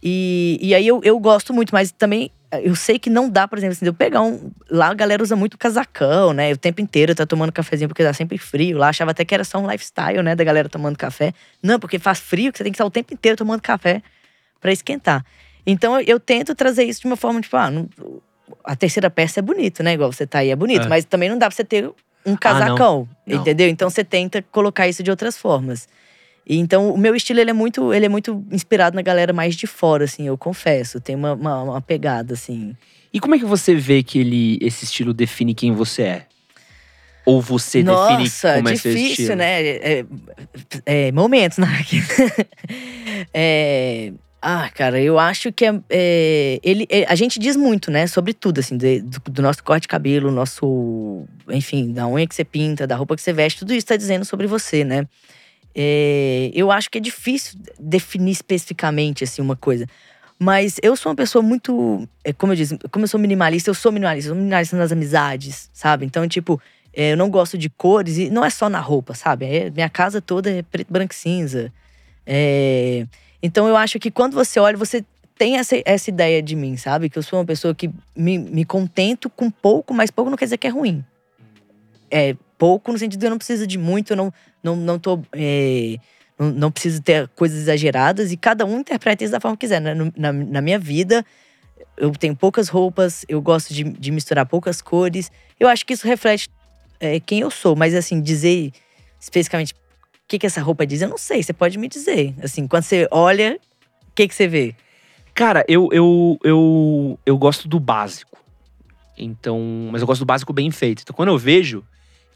E, 0.02 0.58
e 0.60 0.74
aí 0.74 0.86
eu, 0.86 1.00
eu 1.04 1.18
gosto 1.18 1.54
muito, 1.54 1.72
mas 1.72 1.92
também 1.92 2.30
eu 2.62 2.74
sei 2.74 2.98
que 2.98 3.08
não 3.08 3.30
dá, 3.30 3.48
por 3.48 3.56
exemplo, 3.56 3.72
assim, 3.72 3.86
eu 3.86 3.94
pegar 3.94 4.20
um. 4.20 4.50
Lá 4.68 4.88
a 4.88 4.94
galera 4.94 5.22
usa 5.22 5.34
muito 5.36 5.56
casacão, 5.56 6.32
né? 6.32 6.52
O 6.52 6.56
tempo 6.56 6.80
inteiro 6.80 7.14
tá 7.14 7.24
tomando 7.24 7.52
cafezinho 7.52 7.88
porque 7.88 8.02
tá 8.04 8.12
sempre 8.12 8.36
frio. 8.36 8.76
Lá 8.76 8.88
achava 8.88 9.12
até 9.12 9.24
que 9.24 9.32
era 9.34 9.44
só 9.44 9.58
um 9.58 9.70
lifestyle, 9.70 10.22
né? 10.22 10.34
Da 10.34 10.44
galera 10.44 10.68
tomando 10.68 10.98
café. 10.98 11.32
Não, 11.62 11.78
porque 11.78 11.98
faz 11.98 12.18
frio 12.18 12.52
que 12.52 12.58
você 12.58 12.64
tem 12.64 12.72
que 12.72 12.76
estar 12.76 12.84
o 12.84 12.90
tempo 12.90 13.14
inteiro 13.14 13.38
tomando 13.38 13.62
café 13.62 14.02
pra 14.60 14.70
esquentar. 14.72 15.24
Então 15.66 15.98
eu, 16.00 16.06
eu 16.06 16.20
tento 16.20 16.54
trazer 16.54 16.84
isso 16.84 17.00
de 17.00 17.06
uma 17.06 17.16
forma, 17.16 17.40
tipo, 17.40 17.56
ah, 17.56 17.70
não- 17.70 17.88
a 18.64 18.76
terceira 18.76 19.08
peça 19.08 19.40
é 19.40 19.42
bonito, 19.42 19.82
né? 19.82 19.94
Igual 19.94 20.12
você 20.12 20.26
tá 20.26 20.40
aí, 20.40 20.50
é 20.50 20.56
bonito. 20.56 20.84
É. 20.86 20.88
Mas 20.88 21.04
também 21.04 21.30
não 21.30 21.38
dá 21.38 21.46
pra 21.46 21.56
você 21.56 21.64
ter 21.64 21.90
um 22.26 22.36
casacão, 22.36 23.08
Não. 23.26 23.40
entendeu? 23.40 23.68
Então 23.68 23.88
você 23.88 24.04
tenta 24.04 24.42
colocar 24.42 24.86
isso 24.88 25.02
de 25.02 25.10
outras 25.10 25.38
formas. 25.38 25.88
E 26.46 26.58
então 26.58 26.90
o 26.92 26.98
meu 26.98 27.14
estilo 27.14 27.40
ele 27.40 27.50
é 27.50 27.54
muito, 27.54 27.92
ele 27.94 28.06
é 28.06 28.08
muito 28.08 28.44
inspirado 28.50 28.96
na 28.96 29.02
galera 29.02 29.32
mais 29.32 29.54
de 29.54 29.66
fora, 29.66 30.04
assim, 30.04 30.26
eu 30.26 30.36
confesso. 30.36 31.00
Tem 31.00 31.14
uma, 31.14 31.34
uma, 31.34 31.62
uma 31.62 31.80
pegada, 31.80 32.34
assim. 32.34 32.76
E 33.12 33.20
como 33.20 33.34
é 33.34 33.38
que 33.38 33.44
você 33.44 33.74
vê 33.74 34.02
que 34.02 34.18
ele, 34.18 34.58
esse 34.60 34.84
estilo 34.84 35.12
define 35.14 35.54
quem 35.54 35.72
você 35.72 36.02
é? 36.02 36.26
Ou 37.24 37.40
você 37.40 37.82
Nossa, 37.84 38.16
define 38.16 38.54
como 38.56 38.68
é 38.68 38.76
seu 38.76 38.92
difícil, 38.92 39.10
estilo? 39.12 39.36
né? 39.36 39.62
É, 39.62 40.04
é, 40.86 41.12
momentos, 41.12 41.58
né? 41.58 41.68
é, 43.32 44.12
ah, 44.40 44.68
cara, 44.74 45.00
eu 45.00 45.18
acho 45.20 45.52
que 45.52 45.64
é, 45.64 45.80
é, 45.88 46.60
ele, 46.64 46.86
é, 46.90 47.04
a 47.08 47.14
gente 47.14 47.38
diz 47.38 47.54
muito, 47.54 47.90
né? 47.92 48.08
Sobre 48.08 48.34
tudo, 48.34 48.58
assim, 48.58 48.76
de- 48.76 49.00
do, 49.00 49.20
do 49.30 49.42
nosso 49.42 49.62
corte 49.62 49.82
de 49.82 49.88
cabelo, 49.88 50.32
nosso. 50.32 51.24
Enfim, 51.48 51.92
da 51.92 52.08
unha 52.08 52.26
que 52.26 52.34
você 52.34 52.44
pinta, 52.44 52.86
da 52.86 52.96
roupa 52.96 53.14
que 53.14 53.22
você 53.22 53.32
veste, 53.32 53.60
tudo 53.60 53.72
isso 53.72 53.86
tá 53.86 53.96
dizendo 53.96 54.24
sobre 54.24 54.48
você, 54.48 54.82
né? 54.84 55.06
É, 55.74 56.50
eu 56.54 56.70
acho 56.70 56.90
que 56.90 56.98
é 56.98 57.00
difícil 57.00 57.58
definir 57.78 58.32
especificamente, 58.32 59.24
assim, 59.24 59.40
uma 59.40 59.56
coisa. 59.56 59.86
Mas 60.38 60.76
eu 60.82 60.96
sou 60.96 61.10
uma 61.10 61.16
pessoa 61.16 61.42
muito. 61.42 62.08
é, 62.24 62.32
Como 62.32 62.52
eu 62.52 62.56
disse, 62.56 62.76
como 62.90 63.04
eu 63.04 63.08
sou 63.08 63.20
minimalista, 63.20 63.70
eu 63.70 63.74
sou 63.74 63.92
minimalista, 63.92 64.28
eu 64.30 64.34
sou 64.34 64.38
minimalista 64.42 64.76
nas 64.76 64.92
amizades, 64.92 65.70
sabe? 65.72 66.04
Então, 66.04 66.26
tipo, 66.26 66.60
é, 66.92 67.12
eu 67.12 67.16
não 67.16 67.30
gosto 67.30 67.56
de 67.56 67.70
cores, 67.70 68.18
e 68.18 68.28
não 68.28 68.44
é 68.44 68.50
só 68.50 68.68
na 68.68 68.80
roupa, 68.80 69.14
sabe? 69.14 69.46
É- 69.46 69.70
minha 69.70 69.88
casa 69.88 70.20
toda 70.20 70.50
é 70.50 70.62
preto, 70.62 70.92
branco 70.92 71.12
e 71.12 71.16
cinza. 71.16 71.72
É, 72.26 73.06
então 73.42 73.66
eu 73.68 73.76
acho 73.76 73.98
que 73.98 74.10
quando 74.10 74.34
você 74.34 74.60
olha, 74.60 74.76
você 74.76 75.04
tem 75.38 75.58
essa, 75.58 75.80
essa 75.84 76.10
ideia 76.10 76.42
de 76.42 76.54
mim, 76.54 76.76
sabe? 76.76 77.08
Que 77.08 77.18
eu 77.18 77.22
sou 77.22 77.38
uma 77.38 77.44
pessoa 77.44 77.74
que 77.74 77.90
me, 78.14 78.38
me 78.38 78.64
contento 78.64 79.30
com 79.30 79.50
pouco, 79.50 79.94
mas 79.94 80.10
pouco 80.10 80.30
não 80.30 80.36
quer 80.36 80.44
dizer 80.44 80.58
que 80.58 80.66
é 80.66 80.70
ruim. 80.70 81.04
É 82.10 82.36
pouco 82.62 82.92
no 82.92 82.98
sentido 82.98 83.18
de 83.18 83.26
eu 83.26 83.30
não 83.30 83.38
preciso 83.38 83.66
de 83.66 83.76
muito, 83.76 84.12
eu 84.12 84.16
não, 84.16 84.32
não, 84.62 84.76
não 84.76 84.96
tô. 84.96 85.20
É, 85.32 85.96
não, 86.38 86.48
não 86.52 86.70
preciso 86.70 87.02
ter 87.02 87.26
coisas 87.30 87.58
exageradas 87.58 88.30
e 88.30 88.36
cada 88.36 88.64
um 88.64 88.78
interpreta 88.78 89.24
isso 89.24 89.32
da 89.32 89.40
forma 89.40 89.56
que 89.56 89.66
quiser. 89.66 89.80
No- 89.80 90.12
Na, 90.16 90.32
na 90.32 90.60
minha 90.60 90.78
vida, 90.78 91.26
eu 91.96 92.12
tenho 92.12 92.36
poucas 92.36 92.68
roupas, 92.68 93.24
eu 93.28 93.42
gosto 93.42 93.74
de, 93.74 93.82
de 93.82 94.12
misturar 94.12 94.46
poucas 94.46 94.80
cores. 94.80 95.28
Eu 95.58 95.66
acho 95.66 95.84
que 95.84 95.92
isso 95.92 96.06
reflete 96.06 96.48
é, 97.00 97.18
quem 97.18 97.40
eu 97.40 97.50
sou, 97.50 97.74
mas 97.74 97.96
assim, 97.96 98.20
dizer 98.20 98.70
especificamente 99.18 99.72
o 99.72 99.76
que, 100.28 100.38
que 100.38 100.46
essa 100.46 100.62
roupa 100.62 100.86
diz, 100.86 101.02
eu 101.02 101.08
não 101.08 101.18
sei. 101.18 101.42
Você 101.42 101.52
pode 101.52 101.76
me 101.76 101.88
dizer. 101.88 102.32
Assim, 102.40 102.68
quando 102.68 102.84
você 102.84 103.08
olha, 103.10 103.58
o 104.06 104.12
que, 104.14 104.28
que 104.28 104.34
você 104.36 104.46
vê? 104.46 104.72
Cara, 105.34 105.64
eu, 105.66 105.88
eu, 105.90 106.38
eu, 106.44 107.18
eu 107.26 107.36
gosto 107.36 107.66
do 107.66 107.80
básico. 107.80 108.38
Então, 109.18 109.58
mas 109.90 110.00
eu 110.00 110.06
gosto 110.06 110.20
do 110.20 110.26
básico 110.26 110.52
bem 110.52 110.70
feito. 110.70 111.02
Então, 111.02 111.12
quando 111.12 111.30
eu 111.30 111.38
vejo, 111.38 111.84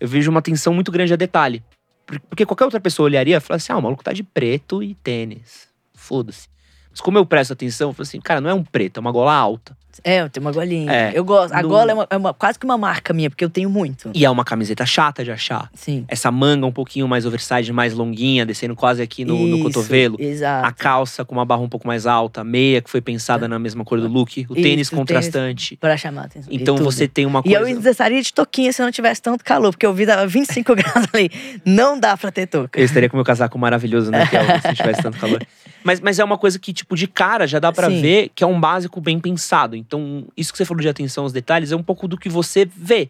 eu 0.00 0.08
vejo 0.08 0.30
uma 0.30 0.38
atenção 0.40 0.72
muito 0.74 0.90
grande 0.92 1.12
a 1.12 1.16
detalhe. 1.16 1.62
Por- 2.06 2.20
Porque 2.20 2.46
qualquer 2.46 2.64
outra 2.64 2.80
pessoa 2.80 3.06
olharia 3.06 3.36
e 3.36 3.40
falaria 3.40 3.56
assim: 3.56 3.72
ah, 3.72 3.78
o 3.78 3.82
maluco 3.82 4.04
tá 4.04 4.12
de 4.12 4.22
preto 4.22 4.82
e 4.82 4.94
tênis. 4.94 5.68
Foda-se. 5.94 6.48
Mas 6.96 7.00
como 7.02 7.18
eu 7.18 7.26
presto 7.26 7.52
atenção, 7.52 7.90
eu 7.90 7.92
falo 7.92 8.04
assim, 8.04 8.18
cara, 8.22 8.40
não 8.40 8.48
é 8.48 8.54
um 8.54 8.64
preto, 8.64 8.96
é 8.96 9.00
uma 9.02 9.12
gola 9.12 9.34
alta. 9.34 9.76
É, 10.04 10.20
eu 10.20 10.28
tenho 10.30 10.44
uma 10.44 10.52
golinha. 10.52 10.90
É, 10.92 11.12
eu 11.14 11.24
gosto. 11.24 11.52
A 11.54 11.62
no- 11.62 11.68
gola 11.68 11.90
é, 11.90 11.94
uma- 11.94 12.06
é 12.10 12.16
uma- 12.16 12.34
quase 12.34 12.58
que 12.58 12.64
uma 12.66 12.76
marca 12.76 13.12
minha, 13.14 13.28
porque 13.30 13.42
eu 13.44 13.48
tenho 13.50 13.68
muito. 13.68 14.10
E 14.14 14.24
é 14.26 14.30
uma 14.30 14.44
camiseta 14.44 14.84
chata 14.86 15.22
de 15.24 15.30
achar. 15.30 15.70
Sim. 15.74 16.04
Essa 16.08 16.30
manga 16.30 16.64
um 16.66 16.72
pouquinho 16.72 17.06
mais 17.08 17.24
oversize, 17.26 17.70
mais 17.72 17.92
longuinha, 17.94 18.44
descendo 18.46 18.74
quase 18.76 19.00
aqui 19.02 19.24
no, 19.26 19.34
no 19.38 19.56
Isso, 19.56 19.62
cotovelo. 19.64 20.16
Exato. 20.18 20.66
A 20.66 20.72
calça 20.72 21.22
com 21.24 21.34
uma 21.34 21.44
barra 21.46 21.62
um 21.62 21.68
pouco 21.68 21.86
mais 21.86 22.06
alta, 22.06 22.42
a 22.42 22.44
meia 22.44 22.80
que 22.82 22.88
foi 22.90 23.00
pensada 23.02 23.46
na 23.48 23.58
mesma 23.58 23.84
cor 23.84 23.98
do 24.00 24.08
look, 24.08 24.38
o 24.48 24.52
Isso, 24.52 24.62
tênis 24.62 24.92
o 24.92 24.96
contrastante. 24.96 25.76
Pra 25.76 25.96
chamar 25.96 26.22
a 26.22 26.24
atenção. 26.26 26.48
Então 26.52 26.76
você 26.76 27.06
tem 27.08 27.24
uma 27.26 27.42
E 27.44 27.52
eu 27.54 27.62
coisa. 27.62 27.90
estaria 27.90 28.20
de 28.22 28.32
toquinha 28.34 28.72
se 28.72 28.82
não 28.82 28.90
tivesse 28.90 29.20
tanto 29.22 29.42
calor, 29.44 29.70
porque 29.70 29.84
eu 29.86 29.92
vi 29.94 30.04
dava 30.06 30.26
25 30.26 30.74
graus 30.76 31.06
ali. 31.12 31.30
Não 31.64 31.98
dá 31.98 32.16
pra 32.18 32.30
ter 32.30 32.46
touca. 32.46 32.78
Eu 32.78 32.84
estaria 32.84 33.08
com 33.08 33.16
meu 33.16 33.24
casaco 33.24 33.58
maravilhoso, 33.58 34.10
né? 34.10 34.26
Que 34.26 34.36
é, 34.36 34.60
se 34.60 34.74
tivesse 34.74 35.02
tanto 35.02 35.18
calor. 35.18 35.42
Mas, 35.86 36.00
mas 36.00 36.18
é 36.18 36.24
uma 36.24 36.36
coisa 36.36 36.58
que, 36.58 36.72
tipo, 36.72 36.96
de 36.96 37.06
cara 37.06 37.46
já 37.46 37.60
dá 37.60 37.70
pra 37.70 37.88
Sim. 37.88 38.00
ver 38.00 38.30
que 38.34 38.42
é 38.42 38.46
um 38.46 38.58
básico 38.58 39.00
bem 39.00 39.20
pensado. 39.20 39.76
Então, 39.76 40.24
isso 40.36 40.50
que 40.50 40.58
você 40.58 40.64
falou 40.64 40.80
de 40.80 40.88
atenção 40.88 41.22
aos 41.22 41.32
detalhes 41.32 41.70
é 41.70 41.76
um 41.76 41.82
pouco 41.82 42.08
do 42.08 42.18
que 42.18 42.28
você 42.28 42.68
vê. 42.76 43.08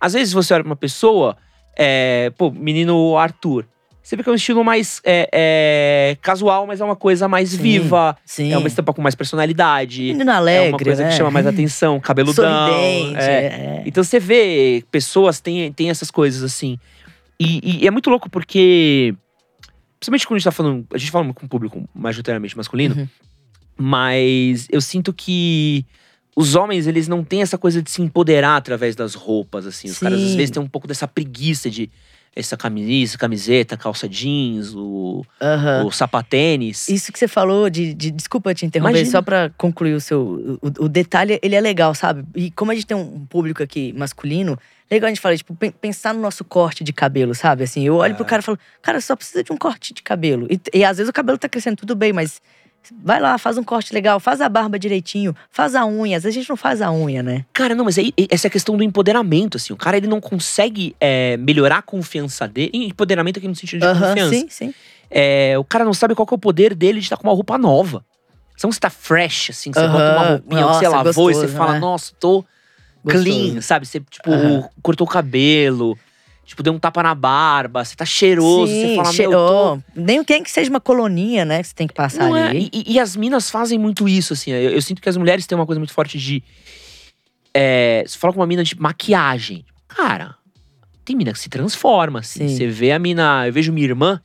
Às 0.00 0.14
vezes 0.14 0.32
você 0.32 0.52
olha 0.52 0.64
pra 0.64 0.70
uma 0.70 0.76
pessoa, 0.76 1.36
é, 1.78 2.32
pô, 2.36 2.50
menino 2.50 3.16
Arthur. 3.16 3.64
Você 4.02 4.16
vê 4.16 4.24
que 4.24 4.28
é 4.28 4.32
um 4.32 4.34
estilo 4.34 4.64
mais 4.64 5.00
é, 5.04 5.28
é, 5.32 6.16
casual, 6.20 6.66
mas 6.66 6.80
é 6.80 6.84
uma 6.84 6.96
coisa 6.96 7.28
mais 7.28 7.50
Sim, 7.50 7.58
viva. 7.58 8.16
Sim. 8.26 8.52
É 8.52 8.58
uma 8.58 8.66
estampa 8.66 8.92
com 8.92 9.00
mais 9.00 9.14
personalidade. 9.14 10.02
Menino 10.02 10.28
é 10.28 10.34
alegre, 10.34 10.68
uma 10.70 10.78
coisa 10.80 11.04
né? 11.04 11.10
que 11.10 11.14
chama 11.14 11.30
mais 11.30 11.46
atenção, 11.46 12.00
cabeludão. 12.00 12.44
Sorridente. 12.44 13.20
é. 13.20 13.30
é. 13.30 13.82
Então 13.86 14.02
você 14.02 14.18
vê, 14.18 14.82
pessoas 14.90 15.38
têm, 15.38 15.72
têm 15.72 15.88
essas 15.88 16.10
coisas 16.10 16.42
assim. 16.42 16.80
E, 17.38 17.84
e 17.84 17.86
é 17.86 17.92
muito 17.92 18.10
louco 18.10 18.28
porque. 18.28 19.14
Principalmente 20.02 20.26
quando 20.26 20.36
a 20.36 20.38
gente 20.40 20.44
tá 20.44 20.50
falando. 20.50 20.84
A 20.92 20.98
gente 20.98 21.10
fala 21.12 21.32
com 21.32 21.46
um 21.46 21.48
público 21.48 21.88
majoritariamente 21.94 22.56
masculino, 22.56 22.96
Uhum. 22.96 23.08
mas 23.78 24.66
eu 24.70 24.80
sinto 24.80 25.12
que 25.12 25.86
os 26.34 26.54
homens, 26.56 26.86
eles 26.88 27.06
não 27.06 27.22
têm 27.22 27.42
essa 27.42 27.56
coisa 27.56 27.80
de 27.80 27.88
se 27.90 28.02
empoderar 28.02 28.56
através 28.56 28.96
das 28.96 29.14
roupas, 29.14 29.64
assim. 29.66 29.88
Os 29.88 29.98
caras 29.98 30.20
às 30.20 30.30
Sim. 30.30 30.36
vezes 30.36 30.50
têm 30.50 30.60
um 30.62 30.68
pouco 30.68 30.88
dessa 30.88 31.06
preguiça 31.06 31.70
de 31.70 31.88
essa 32.34 32.56
camisa, 32.56 33.18
camiseta, 33.18 33.76
calça 33.76 34.08
jeans, 34.08 34.74
o, 34.74 35.22
Aham. 35.40 35.84
o 35.84 35.92
sapatênis. 35.92 36.88
Isso 36.88 37.12
que 37.12 37.18
você 37.18 37.28
falou 37.28 37.68
de, 37.68 37.92
de- 37.92 38.10
desculpa 38.10 38.54
te 38.54 38.64
interromper, 38.64 38.92
Imagina. 39.00 39.10
só 39.12 39.20
pra 39.22 39.50
concluir 39.50 39.92
o 39.92 40.00
seu 40.00 40.58
o, 40.62 40.84
o 40.84 40.88
detalhe, 40.88 41.38
ele 41.42 41.54
é 41.54 41.60
legal, 41.60 41.94
sabe? 41.94 42.24
E 42.34 42.50
como 42.50 42.70
a 42.70 42.74
gente 42.74 42.86
tem 42.86 42.96
um 42.96 43.26
público 43.26 43.62
aqui 43.62 43.92
masculino, 43.92 44.58
legal 44.92 45.08
a 45.08 45.10
gente 45.10 45.20
falar, 45.20 45.36
tipo, 45.36 45.54
pen- 45.54 45.70
pensar 45.72 46.12
no 46.14 46.20
nosso 46.20 46.44
corte 46.44 46.84
de 46.84 46.92
cabelo, 46.92 47.34
sabe? 47.34 47.64
Assim, 47.64 47.82
eu 47.84 47.96
olho 47.96 48.14
pro 48.14 48.24
É. 48.24 48.28
cara 48.28 48.40
e 48.40 48.44
falo, 48.44 48.58
cara, 48.80 49.00
só 49.00 49.16
precisa 49.16 49.42
de 49.42 49.52
um 49.52 49.56
corte 49.56 49.92
de 49.94 50.02
cabelo. 50.02 50.46
E, 50.50 50.60
e 50.74 50.84
às 50.84 50.96
vezes 50.98 51.08
o 51.10 51.12
cabelo 51.12 51.38
tá 51.38 51.48
crescendo 51.48 51.76
tudo 51.76 51.94
bem, 51.94 52.12
mas 52.12 52.40
vai 53.02 53.20
lá, 53.20 53.38
faz 53.38 53.56
um 53.56 53.62
corte 53.62 53.94
legal, 53.94 54.18
faz 54.18 54.40
a 54.40 54.48
barba 54.48 54.78
direitinho, 54.78 55.34
faz 55.50 55.74
a 55.74 55.86
unha. 55.86 56.16
Às 56.16 56.24
vezes 56.24 56.36
a 56.36 56.40
gente 56.40 56.48
não 56.50 56.56
faz 56.56 56.82
a 56.82 56.90
unha, 56.92 57.22
né? 57.22 57.44
Cara, 57.52 57.74
não, 57.74 57.84
mas 57.84 57.96
aí 57.98 58.12
essa 58.30 58.46
é 58.46 58.48
a 58.48 58.50
questão 58.50 58.76
do 58.76 58.82
empoderamento, 58.82 59.56
assim. 59.56 59.72
O 59.72 59.76
cara, 59.76 59.96
ele 59.96 60.06
não 60.08 60.20
consegue 60.20 60.94
é, 61.00 61.36
melhorar 61.36 61.78
a 61.78 61.82
confiança 61.82 62.46
dele. 62.48 62.70
Empoderamento 62.74 63.38
aqui 63.38 63.46
no 63.48 63.54
sentido 63.54 63.80
de 63.80 63.98
confiança. 64.00 64.34
sim, 64.34 64.46
sim. 64.50 64.74
É, 65.10 65.56
o 65.58 65.64
cara 65.64 65.84
não 65.84 65.94
sabe 65.94 66.14
qual 66.14 66.26
é 66.30 66.34
o 66.34 66.38
poder 66.38 66.74
dele 66.74 66.98
de 66.98 67.04
estar 67.06 67.16
com 67.16 67.24
uma 67.28 67.34
roupa 67.34 67.56
nova. 67.56 68.04
Então 68.56 68.70
você 68.70 68.80
tá 68.80 68.90
fresh, 68.90 69.50
assim, 69.50 69.70
que 69.70 69.78
você 69.80 69.86
bota 69.88 70.12
uma 70.12 70.28
roupinha 70.30 70.62
que 70.62 70.68
você 70.74 70.84
nossa, 70.84 70.88
lavou 70.88 71.30
e 71.30 71.34
você 71.34 71.40
gostoso, 71.42 71.56
fala, 71.56 71.72
né? 71.74 71.78
nossa, 71.80 72.12
tô 72.20 72.44
Gostoso. 73.04 73.24
clean, 73.24 73.60
sabe? 73.60 73.86
Você, 73.86 74.00
tipo, 74.00 74.30
Aham. 74.32 74.68
cortou 74.82 75.06
o 75.06 75.10
cabelo, 75.10 75.98
tipo, 76.44 76.62
deu 76.62 76.72
um 76.72 76.78
tapa 76.78 77.02
na 77.02 77.14
barba, 77.14 77.84
você 77.84 77.96
tá 77.96 78.04
cheiroso, 78.04 78.72
você 78.72 78.88
Sim, 78.88 78.96
fala, 78.96 79.08
meu, 79.08 79.12
cheirou. 79.14 79.48
tô... 79.76 79.82
Nem 79.94 80.22
tem 80.24 80.42
que 80.42 80.50
seja 80.50 80.70
uma 80.70 80.80
coloninha, 80.80 81.44
né? 81.44 81.62
Que 81.62 81.68
você 81.68 81.74
tem 81.74 81.86
que 81.86 81.94
passar 81.94 82.28
Não 82.28 82.36
é, 82.36 82.48
ali. 82.48 82.70
e, 82.72 82.94
e 82.94 82.98
as 83.00 83.16
minas 83.16 83.50
fazem 83.50 83.78
muito 83.78 84.08
isso, 84.08 84.32
assim. 84.32 84.50
Eu, 84.52 84.70
eu 84.70 84.82
sinto 84.82 85.00
que 85.02 85.08
as 85.08 85.16
mulheres 85.16 85.46
têm 85.46 85.56
uma 85.56 85.66
coisa 85.66 85.80
muito 85.80 85.92
forte 85.92 86.18
de. 86.18 86.42
É, 87.54 88.02
você 88.06 88.16
fala 88.18 88.32
com 88.32 88.40
uma 88.40 88.46
mina 88.46 88.64
de 88.64 88.78
maquiagem. 88.80 89.64
Cara, 89.88 90.36
tem 91.04 91.14
mina 91.16 91.32
que 91.32 91.38
se 91.38 91.48
transforma, 91.48 92.20
assim. 92.20 92.48
Sim. 92.48 92.56
Você 92.56 92.66
vê 92.68 92.92
a 92.92 92.98
mina. 92.98 93.46
Eu 93.46 93.52
vejo 93.52 93.72
minha 93.72 93.86
irmã, 93.86 94.20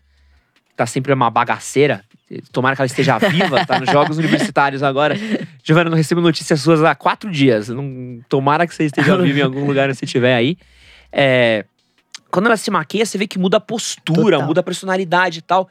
que 0.69 0.75
tá 0.75 0.85
sempre 0.85 1.11
uma 1.11 1.29
bagaceira. 1.29 2.03
Tomara 2.51 2.75
que 2.75 2.81
ela 2.81 2.87
esteja 2.87 3.17
viva, 3.17 3.65
tá 3.65 3.79
nos 3.79 3.89
Jogos 3.89 4.17
Universitários 4.17 4.83
agora. 4.83 5.15
Giovana, 5.63 5.89
não 5.89 5.97
recebo 5.97 6.19
notícias 6.19 6.59
suas 6.59 6.83
há 6.83 6.93
quatro 6.93 7.31
dias. 7.31 7.69
Não, 7.69 8.19
tomara 8.27 8.67
que 8.67 8.75
você 8.75 8.83
esteja 8.83 9.15
viva 9.21 9.39
em 9.39 9.43
algum 9.43 9.65
lugar 9.65 9.93
se 9.95 10.03
estiver 10.03 10.35
aí. 10.35 10.57
É, 11.11 11.63
quando 12.29 12.47
ela 12.47 12.57
se 12.57 12.69
maquia, 12.69 13.05
você 13.05 13.17
vê 13.17 13.27
que 13.27 13.39
muda 13.39 13.57
a 13.57 13.61
postura, 13.61 14.35
Total. 14.35 14.45
muda 14.45 14.59
a 14.59 14.63
personalidade 14.63 15.39
e 15.39 15.41
tal. 15.41 15.69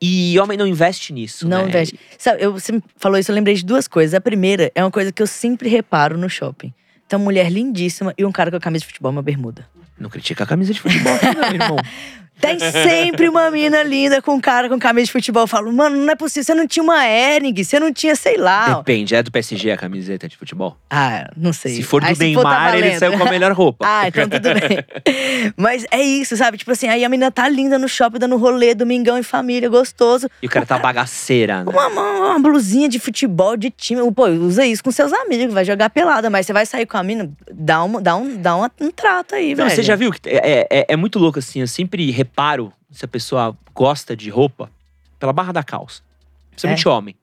E 0.00 0.36
homem 0.40 0.58
não 0.58 0.66
investe 0.66 1.12
nisso. 1.12 1.48
Não 1.48 1.62
né? 1.62 1.68
investe. 1.68 1.98
Sabe, 2.18 2.42
eu, 2.42 2.52
você 2.52 2.82
falou 2.96 3.16
isso, 3.16 3.30
eu 3.30 3.34
lembrei 3.36 3.54
de 3.54 3.64
duas 3.64 3.86
coisas. 3.86 4.12
A 4.14 4.20
primeira 4.20 4.72
é 4.74 4.82
uma 4.82 4.90
coisa 4.90 5.12
que 5.12 5.22
eu 5.22 5.26
sempre 5.28 5.68
reparo 5.68 6.18
no 6.18 6.28
shopping. 6.28 6.74
Tem 7.08 7.16
uma 7.16 7.24
mulher 7.24 7.48
lindíssima 7.48 8.12
e 8.18 8.24
um 8.24 8.32
cara 8.32 8.50
com 8.50 8.56
a 8.56 8.60
camisa 8.60 8.80
de 8.80 8.88
futebol 8.88 9.12
uma 9.12 9.22
bermuda. 9.22 9.68
Não 9.96 10.10
critica 10.10 10.42
a 10.42 10.46
camisa 10.46 10.72
de 10.72 10.80
futebol, 10.80 11.12
não, 11.36 11.48
irmão. 11.52 11.76
Tem 12.40 12.58
sempre 12.58 13.28
uma 13.28 13.50
mina 13.52 13.84
linda 13.84 14.20
com 14.20 14.34
um 14.34 14.40
cara 14.40 14.68
com 14.68 14.76
camisa 14.76 15.06
de 15.06 15.12
futebol. 15.12 15.44
Eu 15.44 15.46
falo, 15.46 15.72
mano, 15.72 15.96
não 15.96 16.10
é 16.12 16.16
possível. 16.16 16.42
Você 16.44 16.54
não 16.54 16.66
tinha 16.66 16.82
uma 16.82 17.06
Hering, 17.06 17.54
você 17.62 17.78
não 17.78 17.92
tinha, 17.92 18.16
sei 18.16 18.36
lá. 18.36 18.74
Depende, 18.74 19.14
é 19.14 19.22
do 19.22 19.30
PSG 19.30 19.70
a 19.70 19.76
camiseta 19.76 20.28
de 20.28 20.36
futebol. 20.36 20.76
Ah, 20.90 21.30
não 21.36 21.52
sei. 21.52 21.76
Se 21.76 21.82
for 21.84 22.00
do 22.00 22.08
Aí, 22.08 22.14
tá 22.14 22.24
Neymar, 22.24 22.74
ele 22.74 22.82
valendo. 22.82 22.98
saiu 22.98 23.12
com 23.16 23.22
a 23.24 23.30
melhor 23.30 23.52
roupa. 23.52 23.84
Ah, 23.94 24.08
então 24.08 24.28
tudo 24.28 24.48
bem. 24.54 25.52
Mas 25.56 25.84
é 25.90 26.00
isso, 26.02 26.36
sabe? 26.36 26.56
Tipo 26.58 26.72
assim, 26.72 26.88
aí 26.88 27.04
a 27.04 27.08
menina 27.08 27.30
tá 27.30 27.48
linda 27.48 27.78
no 27.78 27.88
shopping, 27.88 28.18
dando 28.18 28.36
rolê, 28.36 28.74
domingão 28.74 29.16
em 29.18 29.22
família, 29.22 29.68
gostoso. 29.68 30.28
E 30.42 30.46
o 30.46 30.50
cara 30.50 30.66
tá 30.66 30.78
bagaceira, 30.78 31.62
né? 31.62 31.70
Uma, 31.70 31.86
uma, 31.88 32.10
uma 32.30 32.38
blusinha 32.40 32.88
de 32.88 32.98
futebol, 32.98 33.56
de 33.56 33.70
time. 33.70 34.00
Pô, 34.12 34.26
usa 34.26 34.64
isso 34.66 34.82
com 34.82 34.90
seus 34.90 35.12
amigos, 35.12 35.52
vai 35.54 35.64
jogar 35.64 35.90
pelada. 35.90 36.28
Mas 36.30 36.46
você 36.46 36.52
vai 36.52 36.66
sair 36.66 36.86
com 36.86 36.96
a 36.96 37.02
mina, 37.02 37.30
dá, 37.52 37.82
uma, 37.84 38.00
dá, 38.00 38.16
um, 38.16 38.36
dá 38.36 38.56
uma- 38.56 38.70
um 38.80 38.90
trato 38.90 39.34
aí, 39.36 39.50
Não, 39.54 39.64
velho. 39.64 39.70
você 39.76 39.82
já 39.82 39.94
viu 39.94 40.10
que 40.10 40.28
é, 40.28 40.66
é, 40.70 40.86
é 40.88 40.96
muito 40.96 41.18
louco 41.18 41.38
assim. 41.38 41.60
Eu 41.60 41.66
sempre 41.68 42.10
reparo 42.22 42.72
se 42.90 43.04
a 43.04 43.08
pessoa 43.08 43.56
gosta 43.74 44.16
de 44.16 44.30
roupa 44.30 44.70
pela 45.18 45.32
barra 45.32 45.52
da 45.52 45.62
calça. 45.62 46.02
Principalmente 46.50 46.86
É? 46.86 46.90
homem. 46.90 47.16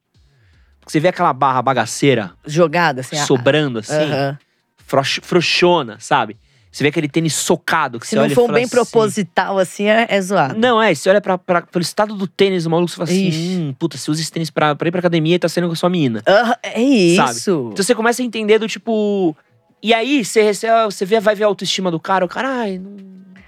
Porque 0.79 0.91
você 0.91 0.99
vê 0.99 1.07
aquela 1.09 1.31
barra 1.33 1.61
bagaceira 1.61 2.31
Jogada, 2.45 3.01
assim. 3.01 3.15
sobrando 3.17 3.79
assim, 3.79 3.93
Aham. 3.93 4.37
froux- 4.85 5.19
frouxona, 5.21 5.97
sabe? 5.99 6.35
Você 6.71 6.83
vê 6.83 6.89
aquele 6.89 7.07
tênis 7.09 7.33
socado 7.33 7.99
que 7.99 8.05
Se 8.05 8.11
você 8.11 8.15
não 8.17 8.23
olha 8.23 8.31
e 8.31 8.35
for 8.35 8.41
fala 8.45 8.53
bem 8.53 8.63
assim, 8.65 8.71
proposital, 8.71 9.57
assim, 9.57 9.85
é, 9.87 10.05
é 10.09 10.21
zoado. 10.21 10.55
Não, 10.57 10.81
é, 10.81 10.93
você 10.93 11.09
olha 11.09 11.19
pra, 11.19 11.35
pra- 11.37 11.61
pelo 11.63 11.81
estado 11.81 12.13
do 12.13 12.27
tênis 12.27 12.63
do 12.63 12.69
maluco, 12.69 12.89
você 12.91 12.95
fala 12.97 13.09
assim, 13.09 13.27
Ixi. 13.27 13.39
hum, 13.59 13.73
puta, 13.77 13.97
você 13.97 14.11
usa 14.11 14.21
esse 14.21 14.31
tênis 14.31 14.49
pra, 14.51 14.75
pra 14.75 14.87
ir 14.87 14.91
pra 14.91 14.99
academia 14.99 15.35
e 15.35 15.39
tá 15.39 15.49
saindo 15.49 15.67
com 15.67 15.73
a 15.73 15.75
sua 15.75 15.89
mina. 15.89 16.21
Aham, 16.27 16.55
é 16.61 16.79
isso. 16.81 17.69
Então 17.73 17.83
você 17.83 17.95
começa 17.95 18.21
a 18.21 18.25
entender 18.25 18.59
do 18.59 18.67
tipo. 18.67 19.35
E 19.81 19.93
aí, 19.93 20.23
você, 20.23 20.43
recebe, 20.43 20.85
você 20.85 21.05
vê, 21.05 21.19
vai 21.19 21.33
ver 21.35 21.45
a 21.45 21.47
autoestima 21.47 21.89
do 21.89 21.99
cara, 21.99 22.23
o 22.23 22.27
cara, 22.27 22.49
ai, 22.49 22.77
não, 22.77 22.91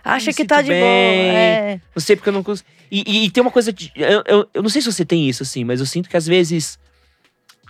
Acha 0.04 0.34
que 0.34 0.46
tá 0.46 0.62
de 0.62 0.70
bem. 0.70 0.80
boa. 0.82 0.92
É. 0.92 1.80
não 1.96 2.02
sei 2.02 2.16
porque 2.16 2.30
eu 2.30 2.34
não 2.34 2.44
consigo. 2.44 2.68
E, 2.92 3.04
e- 3.08 3.26
e 3.26 3.32
tem 3.32 3.42
uma 3.42 3.52
coisa. 3.52 3.72
De, 3.72 3.92
eu, 3.96 4.24
eu, 4.28 4.50
eu 4.54 4.62
não 4.64 4.70
sei 4.70 4.82
se 4.82 4.92
você 4.92 5.06
tem 5.06 5.28
isso, 5.30 5.44
assim, 5.44 5.64
mas 5.64 5.80
eu 5.80 5.86
sinto 5.86 6.10
que 6.10 6.18
às 6.18 6.26
vezes 6.28 6.78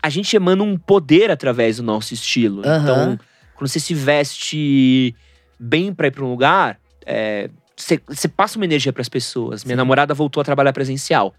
a 0.02 0.10
gente 0.10 0.36
emana 0.36 0.64
um 0.64 0.78
poder 0.78 1.30
através 1.30 1.78
do 1.78 1.84
nosso 1.84 2.14
estilo. 2.14 2.62
Aham. 2.66 2.82
Então, 2.82 3.20
quando 3.56 3.68
você 3.70 3.80
se 3.80 3.94
veste 3.94 5.16
bem 5.60 5.94
pra 5.94 6.08
ir 6.08 6.12
pra 6.12 6.24
um 6.24 6.30
lugar, 6.30 6.80
é, 7.06 7.50
você, 7.76 8.28
passa 8.28 8.58
uma 8.58 8.66
energia 8.66 8.92
pras 8.92 9.08
pessoas. 9.10 9.64
Minha 9.64 9.76
Sim. 9.76 9.78
namorada 9.78 10.14
voltou 10.14 10.42
a 10.42 10.44
trabalhar 10.44 10.74
presencial. 10.74 11.36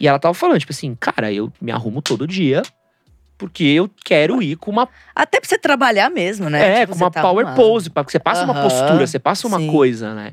E 0.00 0.06
ela 0.08 0.18
tava 0.18 0.32
falando, 0.32 0.60
tipo 0.60 0.72
assim, 0.72 0.94
cara, 0.98 1.32
eu 1.32 1.52
me 1.60 1.72
arrumo 1.72 2.00
todo 2.00 2.26
dia 2.26 2.62
porque 3.38 3.64
eu 3.64 3.88
quero 4.04 4.42
ir 4.42 4.56
com 4.56 4.70
uma 4.70 4.88
Até 5.14 5.40
pra 5.40 5.48
você 5.48 5.56
trabalhar 5.56 6.10
mesmo, 6.10 6.50
né? 6.50 6.60
é, 6.60 6.80
Tipo, 6.80 6.92
com 6.92 7.04
uma 7.04 7.10
tá 7.10 7.22
power 7.22 7.46
arrumado. 7.46 7.56
pose, 7.62 7.88
porque 7.88 8.10
você 8.12 8.18
passa 8.18 8.44
uma 8.44 8.52
Aham, 8.54 8.62
postura, 8.68 9.06
você 9.06 9.18
passa 9.18 9.46
uma 9.46 9.58
sim. 9.58 9.68
coisa, 9.70 10.12
né? 10.14 10.32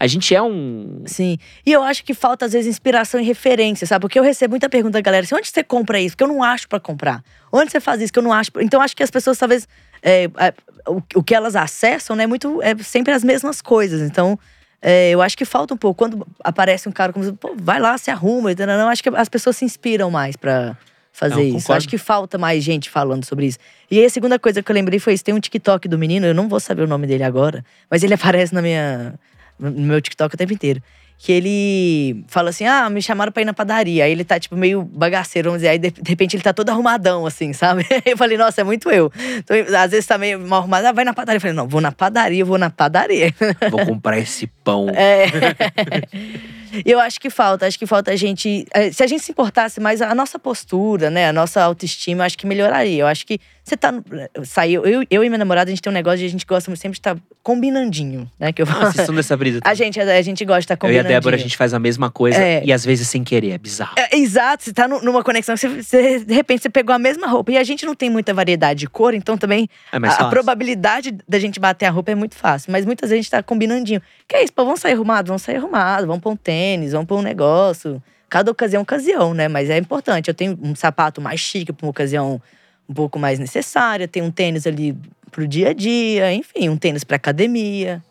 A 0.00 0.06
gente 0.06 0.32
é 0.32 0.40
um. 0.40 1.02
Sim. 1.06 1.36
E 1.66 1.72
eu 1.72 1.82
acho 1.82 2.04
que 2.04 2.14
falta, 2.14 2.44
às 2.46 2.52
vezes, 2.52 2.68
inspiração 2.68 3.20
e 3.20 3.24
referência, 3.24 3.84
sabe? 3.84 4.00
Porque 4.02 4.16
eu 4.16 4.22
recebo 4.22 4.52
muita 4.52 4.68
pergunta 4.68 4.92
da 4.92 5.00
galera 5.00 5.24
assim: 5.24 5.34
onde 5.34 5.48
você 5.48 5.64
compra 5.64 6.00
isso? 6.00 6.16
Que 6.16 6.22
eu 6.22 6.28
não 6.28 6.40
acho 6.40 6.68
pra 6.68 6.78
comprar. 6.78 7.20
Onde 7.52 7.72
você 7.72 7.80
faz 7.80 8.00
isso? 8.00 8.12
Que 8.12 8.20
eu 8.20 8.22
não 8.22 8.32
acho. 8.32 8.52
pra-" 8.52 8.62
Então, 8.62 8.80
acho 8.80 8.94
que 8.96 9.02
as 9.02 9.10
pessoas, 9.10 9.36
talvez. 9.36 9.66
é, 10.00 10.24
é, 10.38 10.54
o, 10.88 11.02
o 11.16 11.22
que 11.22 11.34
elas 11.34 11.56
acessam, 11.56 12.14
né? 12.14 12.22
É 12.22 12.26
muito. 12.28 12.62
É 12.62 12.76
sempre 12.78 13.12
as 13.12 13.24
mesmas 13.24 13.60
coisas. 13.60 14.00
Então. 14.00 14.38
é, 14.80 15.10
eu 15.10 15.20
acho 15.20 15.36
que 15.36 15.44
falta 15.44 15.74
um 15.74 15.76
pouco. 15.76 15.98
Quando 15.98 16.24
aparece 16.44 16.88
um 16.88 16.92
cara 16.92 17.12
como 17.12 17.32
pô, 17.36 17.56
vai 17.56 17.80
lá, 17.80 17.98
se 17.98 18.08
arruma. 18.08 18.50
Não, 18.56 18.66
não, 18.66 18.88
acho 18.88 19.02
que 19.02 19.08
as 19.08 19.28
pessoas 19.28 19.56
se 19.56 19.64
inspiram 19.64 20.12
mais 20.12 20.36
pra 20.36 20.76
fazer 21.18 21.34
Não, 21.34 21.42
isso. 21.42 21.52
concordo. 21.58 21.76
Acho 21.78 21.88
que 21.88 21.98
falta 21.98 22.38
mais 22.38 22.62
gente 22.62 22.88
falando 22.88 23.24
sobre 23.24 23.46
isso. 23.46 23.58
E 23.90 23.98
aí, 23.98 24.04
a 24.04 24.10
segunda 24.10 24.38
coisa 24.38 24.62
que 24.62 24.70
eu 24.70 24.74
lembrei 24.74 24.98
foi 24.98 25.14
isso: 25.14 25.24
tem 25.24 25.34
um 25.34 25.40
TikTok 25.40 25.88
do 25.88 25.98
menino, 25.98 26.26
eu 26.26 26.34
não 26.34 26.48
vou 26.48 26.60
saber 26.60 26.82
o 26.82 26.86
nome 26.86 27.06
dele 27.06 27.24
agora, 27.24 27.64
mas 27.90 28.02
ele 28.04 28.14
aparece 28.14 28.54
na 28.54 28.62
minha, 28.62 29.14
no 29.58 29.70
meu 29.70 30.00
TikTok 30.00 30.34
o 30.34 30.38
tempo 30.38 30.52
inteiro. 30.52 30.80
Que 31.20 31.32
ele 31.32 32.24
fala 32.28 32.50
assim: 32.50 32.64
ah, 32.64 32.88
me 32.88 33.02
chamaram 33.02 33.32
pra 33.32 33.42
ir 33.42 33.44
na 33.44 33.52
padaria. 33.52 34.04
Aí 34.04 34.12
ele 34.12 34.22
tá, 34.22 34.38
tipo, 34.38 34.54
meio 34.56 34.84
bagaceiro, 34.84 35.48
vamos 35.50 35.62
dizer. 35.62 35.70
Aí, 35.70 35.78
de, 35.78 35.90
de 35.90 36.08
repente, 36.08 36.36
ele 36.36 36.44
tá 36.44 36.52
todo 36.52 36.70
arrumadão, 36.70 37.26
assim, 37.26 37.52
sabe? 37.52 37.84
Eu 38.06 38.16
falei, 38.16 38.38
nossa, 38.38 38.60
é 38.60 38.64
muito 38.64 38.88
eu. 38.88 39.10
Então, 39.38 39.56
às 39.76 39.90
vezes 39.90 40.06
tá 40.06 40.16
meio 40.16 40.38
mal 40.38 40.60
arrumado. 40.60 40.86
Ah, 40.86 40.92
vai 40.92 41.04
na 41.04 41.12
padaria. 41.12 41.38
Eu 41.38 41.40
falei, 41.40 41.56
não, 41.56 41.66
vou 41.66 41.80
na 41.80 41.90
padaria, 41.90 42.44
vou 42.44 42.56
na 42.56 42.70
padaria. 42.70 43.34
Vou 43.68 43.84
comprar 43.84 44.16
esse 44.20 44.46
pão. 44.62 44.86
É. 44.90 45.26
Eu 46.84 46.98
acho 47.00 47.20
que 47.20 47.30
falta, 47.30 47.66
acho 47.66 47.78
que 47.78 47.86
falta 47.86 48.10
a 48.10 48.16
gente. 48.16 48.66
eh, 48.74 48.90
Se 48.92 49.02
a 49.02 49.06
gente 49.06 49.22
se 49.22 49.30
importasse 49.32 49.80
mais, 49.80 50.00
a 50.02 50.14
nossa 50.14 50.38
postura, 50.38 51.10
né? 51.10 51.28
A 51.28 51.32
nossa 51.32 51.62
autoestima, 51.62 52.24
acho 52.24 52.36
que 52.38 52.46
melhoraria. 52.46 53.02
Eu 53.02 53.06
acho 53.06 53.26
que 53.26 53.38
você 53.64 53.76
tá. 53.76 53.92
no- 53.92 54.02
Saiu. 54.44 54.84
Eu, 54.86 55.04
eu 55.10 55.24
e 55.24 55.28
minha 55.28 55.38
namorada, 55.38 55.70
a 55.70 55.72
gente 55.72 55.82
tem 55.82 55.90
um 55.90 55.94
negócio 55.94 56.18
de 56.20 56.26
a 56.26 56.28
gente 56.28 56.46
gosta 56.46 56.74
sempre 56.76 56.94
de 56.96 57.00
estar 57.00 57.16
combinandinho, 57.42 58.30
né? 58.38 58.52
Que 58.52 58.62
eu 58.62 58.66
falo. 58.66 58.86
Ah, 58.86 58.92
vocês 58.92 59.08
dessa 59.08 59.36
brisa. 59.36 59.60
A 59.64 59.74
gente, 59.74 59.98
a 60.00 60.22
gente 60.22 60.44
gosta 60.44 60.60
de 60.60 60.64
estar 60.64 60.74
Eu 60.74 60.76
e 60.76 60.76
a 60.76 60.80
combinandinho. 61.02 61.08
Débora, 61.20 61.36
a 61.36 61.38
gente 61.38 61.56
faz 61.56 61.72
a 61.74 61.78
mesma 61.78 62.10
coisa 62.10 62.38
É. 62.38 62.62
e 62.64 62.72
às 62.72 62.84
vezes 62.84 63.08
sem 63.08 63.24
querer, 63.24 63.50
é 63.52 63.58
bizarro. 63.58 63.94
É, 63.96 64.16
exato, 64.16 64.64
você 64.64 64.72
tá 64.72 64.86
nu- 64.86 65.02
numa 65.02 65.22
conexão, 65.24 65.56
você, 65.56 65.68
você- 65.68 66.20
de 66.20 66.34
repente 66.34 66.62
você 66.62 66.68
pegou 66.70 66.94
a 66.94 66.98
mesma 66.98 67.26
roupa. 67.26 67.50
E 67.52 67.56
a 67.58 67.64
gente 67.64 67.84
não 67.86 67.94
tem 67.94 68.10
muita 68.10 68.32
variedade 68.34 68.80
de 68.80 68.86
cor, 68.86 69.14
então 69.14 69.36
também 69.36 69.68
É 69.92 69.96
a, 69.96 70.10
a 70.12 70.28
probabilidade 70.28 71.16
da 71.28 71.38
gente 71.38 71.58
bater 71.58 71.86
a 71.86 71.90
roupa 71.90 72.10
é 72.10 72.14
muito 72.14 72.34
fácil. 72.36 72.70
Mas 72.70 72.84
muitas 72.84 73.10
vezes 73.10 73.20
a 73.20 73.22
gente 73.22 73.30
tá 73.30 73.42
combinandinho. 73.42 74.00
Que 74.28 74.36
é 74.36 74.44
isso, 74.44 74.52
pô, 74.52 74.64
vamos 74.64 74.80
sair 74.80 74.92
arrumado? 74.92 75.28
Vamos 75.28 75.42
sair 75.42 75.56
arrumado, 75.56 76.06
vamos 76.06 76.20
pôr 76.22 76.30
um 76.32 76.36
tênis, 76.36 76.92
vamos 76.92 77.06
pôr 77.08 77.18
um 77.18 77.22
negócio. 77.22 78.02
Cada 78.28 78.50
ocasião 78.50 78.80
é 78.80 78.82
ocasião, 78.82 79.32
né? 79.32 79.48
Mas 79.48 79.70
é 79.70 79.78
importante. 79.78 80.28
Eu 80.28 80.34
tenho 80.34 80.58
um 80.62 80.74
sapato 80.76 81.20
mais 81.20 81.40
chique 81.40 81.72
pra 81.72 81.86
uma 81.86 81.90
ocasião 81.90 82.40
um 82.86 82.92
pouco 82.92 83.18
mais 83.18 83.38
necessária. 83.38 84.06
Tenho 84.06 84.26
um 84.26 84.30
tênis 84.30 84.66
ali 84.66 84.94
pro 85.30 85.48
dia 85.48 85.70
a 85.70 85.72
dia, 85.72 86.30
enfim, 86.34 86.68
um 86.68 86.76
tênis 86.76 87.04
pra 87.04 87.16
academia. 87.16 88.02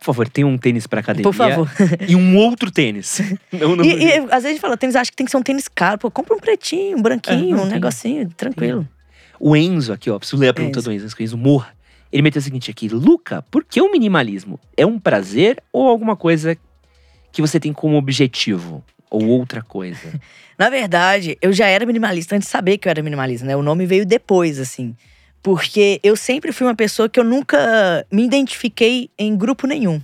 Por 0.00 0.06
favor, 0.06 0.28
tem 0.28 0.44
um 0.44 0.56
tênis 0.56 0.86
pra 0.86 1.00
academia. 1.00 1.22
Por 1.22 1.34
favor. 1.34 1.70
E 2.08 2.16
um 2.16 2.36
outro 2.36 2.70
tênis. 2.70 3.20
Não, 3.52 3.76
não, 3.76 3.84
E, 3.84 4.02
e 4.02 4.12
às 4.16 4.30
vezes 4.30 4.44
a 4.46 4.48
gente 4.48 4.60
fala, 4.60 4.76
tênis, 4.76 4.96
acho 4.96 5.10
que 5.10 5.16
tem 5.16 5.26
que 5.26 5.30
ser 5.30 5.36
um 5.36 5.42
tênis 5.42 5.68
caro. 5.68 5.98
Pô, 5.98 6.10
compra 6.10 6.34
um 6.34 6.38
pretinho, 6.40 6.96
um 6.98 7.02
branquinho, 7.02 7.56
É, 7.58 7.60
um 7.60 7.64
tem. 7.64 7.72
negocinho, 7.72 8.28
tranquilo. 8.30 8.88
O 9.38 9.54
Enzo 9.54 9.92
aqui, 9.92 10.10
ó, 10.10 10.18
preciso 10.18 10.40
ler 10.40 10.48
a 10.48 10.54
pergunta 10.54 10.78
Enzo. 10.78 10.88
do 10.88 10.92
Enzo, 10.94 11.14
que 11.14 11.22
o 11.22 11.24
Enzo 11.24 11.36
morra. 11.36 11.68
Ele 12.12 12.22
meteu 12.22 12.40
o 12.40 12.42
seguinte 12.42 12.70
aqui: 12.70 12.88
Luca, 12.88 13.42
por 13.50 13.64
que 13.64 13.80
o 13.80 13.90
minimalismo? 13.90 14.58
É 14.76 14.84
um 14.84 14.98
prazer 14.98 15.62
ou 15.72 15.88
alguma 15.88 16.16
coisa 16.16 16.56
que 17.32 17.40
você 17.40 17.60
tem 17.60 17.72
como 17.72 17.96
objetivo? 17.96 18.84
Ou 19.10 19.26
outra 19.26 19.62
coisa? 19.62 20.20
Na 20.58 20.68
verdade, 20.70 21.36
eu 21.40 21.52
já 21.52 21.66
era 21.66 21.86
minimalista 21.86 22.36
antes 22.36 22.46
de 22.46 22.52
saber 22.52 22.78
que 22.78 22.86
eu 22.86 22.90
era 22.90 23.02
minimalista, 23.02 23.46
né? 23.46 23.56
O 23.56 23.62
nome 23.62 23.86
veio 23.86 24.04
depois, 24.06 24.58
assim. 24.58 24.94
Porque 25.42 25.98
eu 26.02 26.16
sempre 26.16 26.52
fui 26.52 26.66
uma 26.66 26.74
pessoa 26.74 27.08
que 27.08 27.18
eu 27.18 27.24
nunca 27.24 28.06
me 28.12 28.24
identifiquei 28.24 29.08
em 29.18 29.34
grupo 29.36 29.66
nenhum. 29.66 30.00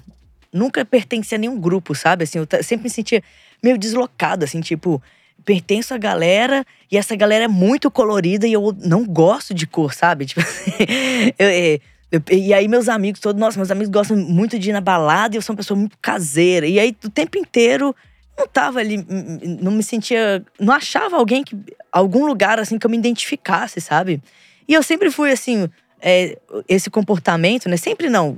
Nunca 0.53 0.83
pertenci 0.85 1.35
a 1.35 1.39
nenhum 1.39 1.61
grupo, 1.61 1.95
sabe? 1.95 2.25
Assim, 2.25 2.39
eu 2.39 2.47
sempre 2.63 2.85
me 2.85 2.91
sentia 2.91 3.23
meio 3.63 3.77
deslocado, 3.77 4.45
assim, 4.45 4.61
tipo, 4.63 5.03
pertenço 5.45 5.93
à 5.93 5.99
galera 5.99 6.65
e 6.91 6.97
essa 6.97 7.15
galera 7.15 7.45
é 7.45 7.49
muito 7.49 7.91
colorida 7.91 8.47
e 8.47 8.53
eu 8.55 8.75
não 8.83 9.05
gosto 9.05 9.53
de 9.53 9.67
cor, 9.67 9.93
sabe? 9.93 10.25
Tipo, 10.27 10.41
eu- 11.39 11.49
é, 11.49 11.81
eu- 12.11 12.23
e 12.31 12.53
aí 12.55 12.69
meus 12.69 12.89
amigos 12.89 13.21
todos, 13.21 13.41
nossa, 13.41 13.59
meus 13.59 13.71
amigos 13.71 13.91
gostam 13.91 14.17
muito 14.17 14.59
de 14.59 14.71
ir 14.71 14.73
na 14.73 14.81
balada 14.81 15.35
e 15.35 15.39
eu 15.39 15.43
sou 15.43 15.53
uma 15.55 15.59
pessoa 15.59 15.79
muito 15.79 15.97
caseira. 16.01 16.67
E 16.67 16.79
aí 16.79 16.97
o 17.05 17.11
tempo 17.11 17.37
inteiro 17.39 17.95
não 18.39 18.47
tava 18.47 18.81
ali, 18.81 18.99
hum, 18.99 19.05
hum, 19.11 19.59
não 19.63 19.73
me 19.73 19.83
sentia, 19.83 20.45
não 20.61 20.73
achava 20.75 21.17
alguém 21.17 21.43
que 21.43 21.57
algum 21.91 22.27
lugar 22.27 22.59
assim 22.61 22.79
que 22.79 22.87
eu 22.87 22.91
me 22.91 22.97
identificasse, 22.99 23.81
sabe? 23.81 24.23
E 24.69 24.75
eu 24.75 24.83
sempre 24.83 25.11
fui 25.11 25.31
assim, 25.33 25.69
é, 26.01 26.37
esse 26.69 26.91
comportamento, 26.91 27.69
né? 27.69 27.77
Sempre 27.77 28.09
não. 28.11 28.37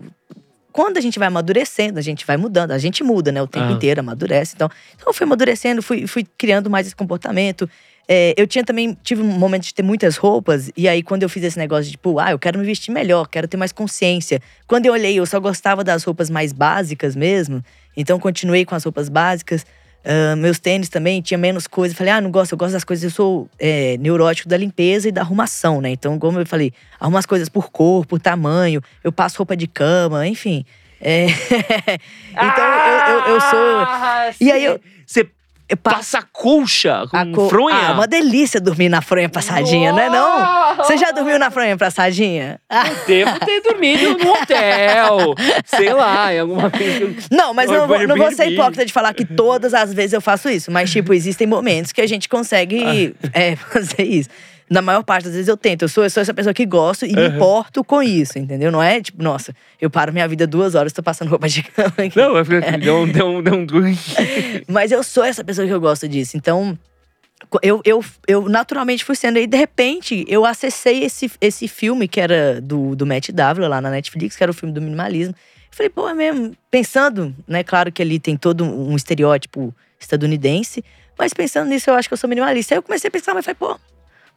Quando 0.70 0.98
a 0.98 1.00
gente 1.00 1.18
vai 1.18 1.26
amadurecendo, 1.26 1.98
a 1.98 2.02
gente 2.02 2.24
vai 2.24 2.36
mudando, 2.36 2.70
a 2.70 2.78
gente 2.78 3.02
muda, 3.02 3.32
né? 3.32 3.42
O 3.42 3.48
tempo 3.48 3.66
Ah. 3.66 3.72
inteiro, 3.72 4.00
amadurece. 4.00 4.52
Então, 4.54 4.70
então 4.94 5.08
eu 5.08 5.12
fui 5.12 5.24
amadurecendo, 5.24 5.82
fui, 5.82 6.06
fui 6.06 6.24
criando 6.36 6.70
mais 6.70 6.86
esse 6.86 6.94
comportamento. 6.94 7.68
É, 8.10 8.32
eu 8.38 8.46
tinha 8.46 8.64
também, 8.64 8.96
tive 9.02 9.20
um 9.20 9.26
momento 9.26 9.64
de 9.64 9.74
ter 9.74 9.82
muitas 9.82 10.16
roupas, 10.16 10.70
e 10.74 10.88
aí 10.88 11.02
quando 11.02 11.22
eu 11.24 11.28
fiz 11.28 11.44
esse 11.44 11.58
negócio 11.58 11.84
de, 11.84 11.90
tipo, 11.92 12.18
ah, 12.18 12.30
eu 12.30 12.38
quero 12.38 12.58
me 12.58 12.64
vestir 12.64 12.90
melhor, 12.90 13.28
quero 13.28 13.46
ter 13.46 13.58
mais 13.58 13.70
consciência. 13.70 14.40
Quando 14.66 14.86
eu 14.86 14.94
olhei, 14.94 15.18
eu 15.18 15.26
só 15.26 15.38
gostava 15.38 15.84
das 15.84 16.04
roupas 16.04 16.30
mais 16.30 16.50
básicas 16.52 17.14
mesmo, 17.14 17.62
então 17.94 18.18
continuei 18.18 18.64
com 18.64 18.74
as 18.74 18.82
roupas 18.84 19.10
básicas. 19.10 19.66
Ah, 20.04 20.34
meus 20.36 20.58
tênis 20.58 20.88
também 20.88 21.20
tinha 21.20 21.36
menos 21.36 21.66
coisa. 21.66 21.94
Falei, 21.94 22.14
ah, 22.14 22.20
não 22.20 22.30
gosto, 22.30 22.52
eu 22.52 22.58
gosto 22.58 22.72
das 22.72 22.84
coisas. 22.84 23.04
Eu 23.04 23.10
sou 23.10 23.46
é, 23.58 23.98
neurótico 23.98 24.48
da 24.48 24.56
limpeza 24.56 25.08
e 25.08 25.12
da 25.12 25.20
arrumação, 25.20 25.82
né? 25.82 25.90
Então, 25.90 26.18
como 26.18 26.38
eu 26.40 26.46
falei, 26.46 26.72
arrumo 26.98 27.18
as 27.18 27.26
coisas 27.26 27.48
por 27.50 27.68
cor, 27.70 28.06
por 28.06 28.18
tamanho, 28.18 28.80
eu 29.04 29.12
passo 29.12 29.36
roupa 29.36 29.54
de 29.54 29.66
cama, 29.66 30.26
enfim. 30.26 30.64
É, 31.00 31.26
então, 32.32 32.64
eu, 32.64 33.18
eu, 33.28 33.34
eu 33.34 33.40
sou. 33.40 33.58
Ah, 33.86 34.30
E 34.40 34.50
aí 34.50 34.64
eu- 34.64 34.80
Você 35.06 35.28
passa 35.76 36.22
colcha 36.32 37.06
com 37.10 37.16
a 37.16 37.26
co- 37.26 37.48
fronha? 37.48 37.88
Ah, 37.88 37.92
uma 37.92 38.06
delícia 38.06 38.60
dormir 38.60 38.88
na 38.88 39.02
fronha 39.02 39.28
passadinha, 39.28 39.92
não 39.92 40.00
é 40.00 40.08
não? 40.08 40.76
Você 40.76 40.96
já 40.96 41.10
dormiu 41.10 41.38
na 41.38 41.50
fronha 41.50 41.76
passadinha? 41.76 42.60
Devo 43.06 43.38
ter 43.40 43.60
dormido 43.62 44.16
no 44.18 44.32
hotel. 44.32 45.34
Sei 45.66 45.92
lá, 45.92 46.32
em 46.34 46.40
alguma 46.40 46.68
vez. 46.70 47.28
Não, 47.30 47.52
mas 47.52 47.70
eu 47.70 47.80
não 47.80 47.86
vou, 47.88 48.06
não 48.06 48.16
vou 48.16 48.32
ser 48.32 48.48
hipócrita 48.50 48.84
de 48.86 48.92
falar 48.92 49.12
que 49.14 49.24
todas 49.24 49.74
as 49.74 49.92
vezes 49.92 50.12
eu 50.12 50.20
faço 50.20 50.48
isso. 50.48 50.70
Mas, 50.70 50.90
tipo, 50.90 51.12
existem 51.12 51.46
momentos 51.46 51.92
que 51.92 52.00
a 52.00 52.06
gente 52.06 52.28
consegue 52.28 53.14
Ah. 53.22 53.28
é, 53.38 53.56
fazer 53.70 54.02
isso. 54.04 54.28
Na 54.70 54.82
maior 54.82 55.02
parte 55.02 55.24
das 55.24 55.32
vezes 55.32 55.48
eu 55.48 55.56
tento. 55.56 55.82
Eu 55.82 55.88
sou, 55.88 56.04
eu 56.04 56.10
sou 56.10 56.20
essa 56.20 56.34
pessoa 56.34 56.52
que 56.52 56.66
gosto 56.66 57.06
e 57.06 57.14
me 57.14 57.22
Aham. 57.22 57.36
importo 57.36 57.82
com 57.82 58.02
isso, 58.02 58.38
entendeu? 58.38 58.70
Não 58.70 58.82
é 58.82 59.00
tipo, 59.00 59.22
nossa, 59.22 59.54
eu 59.80 59.88
paro 59.88 60.12
minha 60.12 60.28
vida 60.28 60.46
duas 60.46 60.74
horas, 60.74 60.92
tô 60.92 61.02
passando 61.02 61.28
roupa 61.28 61.48
de 61.48 61.62
cama 61.62 61.94
aqui. 61.98 62.18
Não, 62.18 62.36
eu 62.36 62.44
falei, 62.44 62.60
não, 62.78 63.06
não, 63.06 63.42
não. 63.42 63.66
Mas 64.68 64.92
eu 64.92 65.02
sou 65.02 65.24
essa 65.24 65.42
pessoa 65.42 65.66
que 65.66 65.72
eu 65.72 65.80
gosto 65.80 66.06
disso. 66.06 66.36
Então, 66.36 66.78
eu, 67.62 67.80
eu, 67.84 68.04
eu 68.26 68.48
naturalmente 68.48 69.04
fui 69.04 69.16
sendo. 69.16 69.38
E 69.38 69.46
de 69.46 69.56
repente, 69.56 70.24
eu 70.28 70.44
acessei 70.44 71.04
esse, 71.04 71.30
esse 71.40 71.68
filme 71.68 72.06
que 72.06 72.20
era 72.20 72.60
do, 72.60 72.94
do 72.94 73.06
Matt 73.06 73.30
Dávila 73.30 73.68
lá 73.68 73.80
na 73.80 73.90
Netflix, 73.90 74.36
que 74.36 74.42
era 74.42 74.50
o 74.50 74.54
filme 74.54 74.74
do 74.74 74.82
minimalismo. 74.82 75.34
Falei, 75.70 75.88
pô, 75.90 76.08
é 76.08 76.14
mesmo. 76.14 76.54
Pensando, 76.70 77.34
né? 77.46 77.62
Claro 77.62 77.92
que 77.92 78.02
ali 78.02 78.18
tem 78.18 78.36
todo 78.36 78.64
um 78.64 78.96
estereótipo 78.96 79.74
estadunidense. 79.98 80.84
Mas 81.18 81.32
pensando 81.32 81.68
nisso, 81.68 81.90
eu 81.90 81.94
acho 81.94 82.08
que 82.08 82.14
eu 82.14 82.18
sou 82.18 82.28
minimalista. 82.28 82.74
Aí 82.74 82.78
eu 82.78 82.82
comecei 82.82 83.08
a 83.08 83.10
pensar, 83.10 83.34
mas 83.34 83.44
falei, 83.44 83.56
pô, 83.58 83.78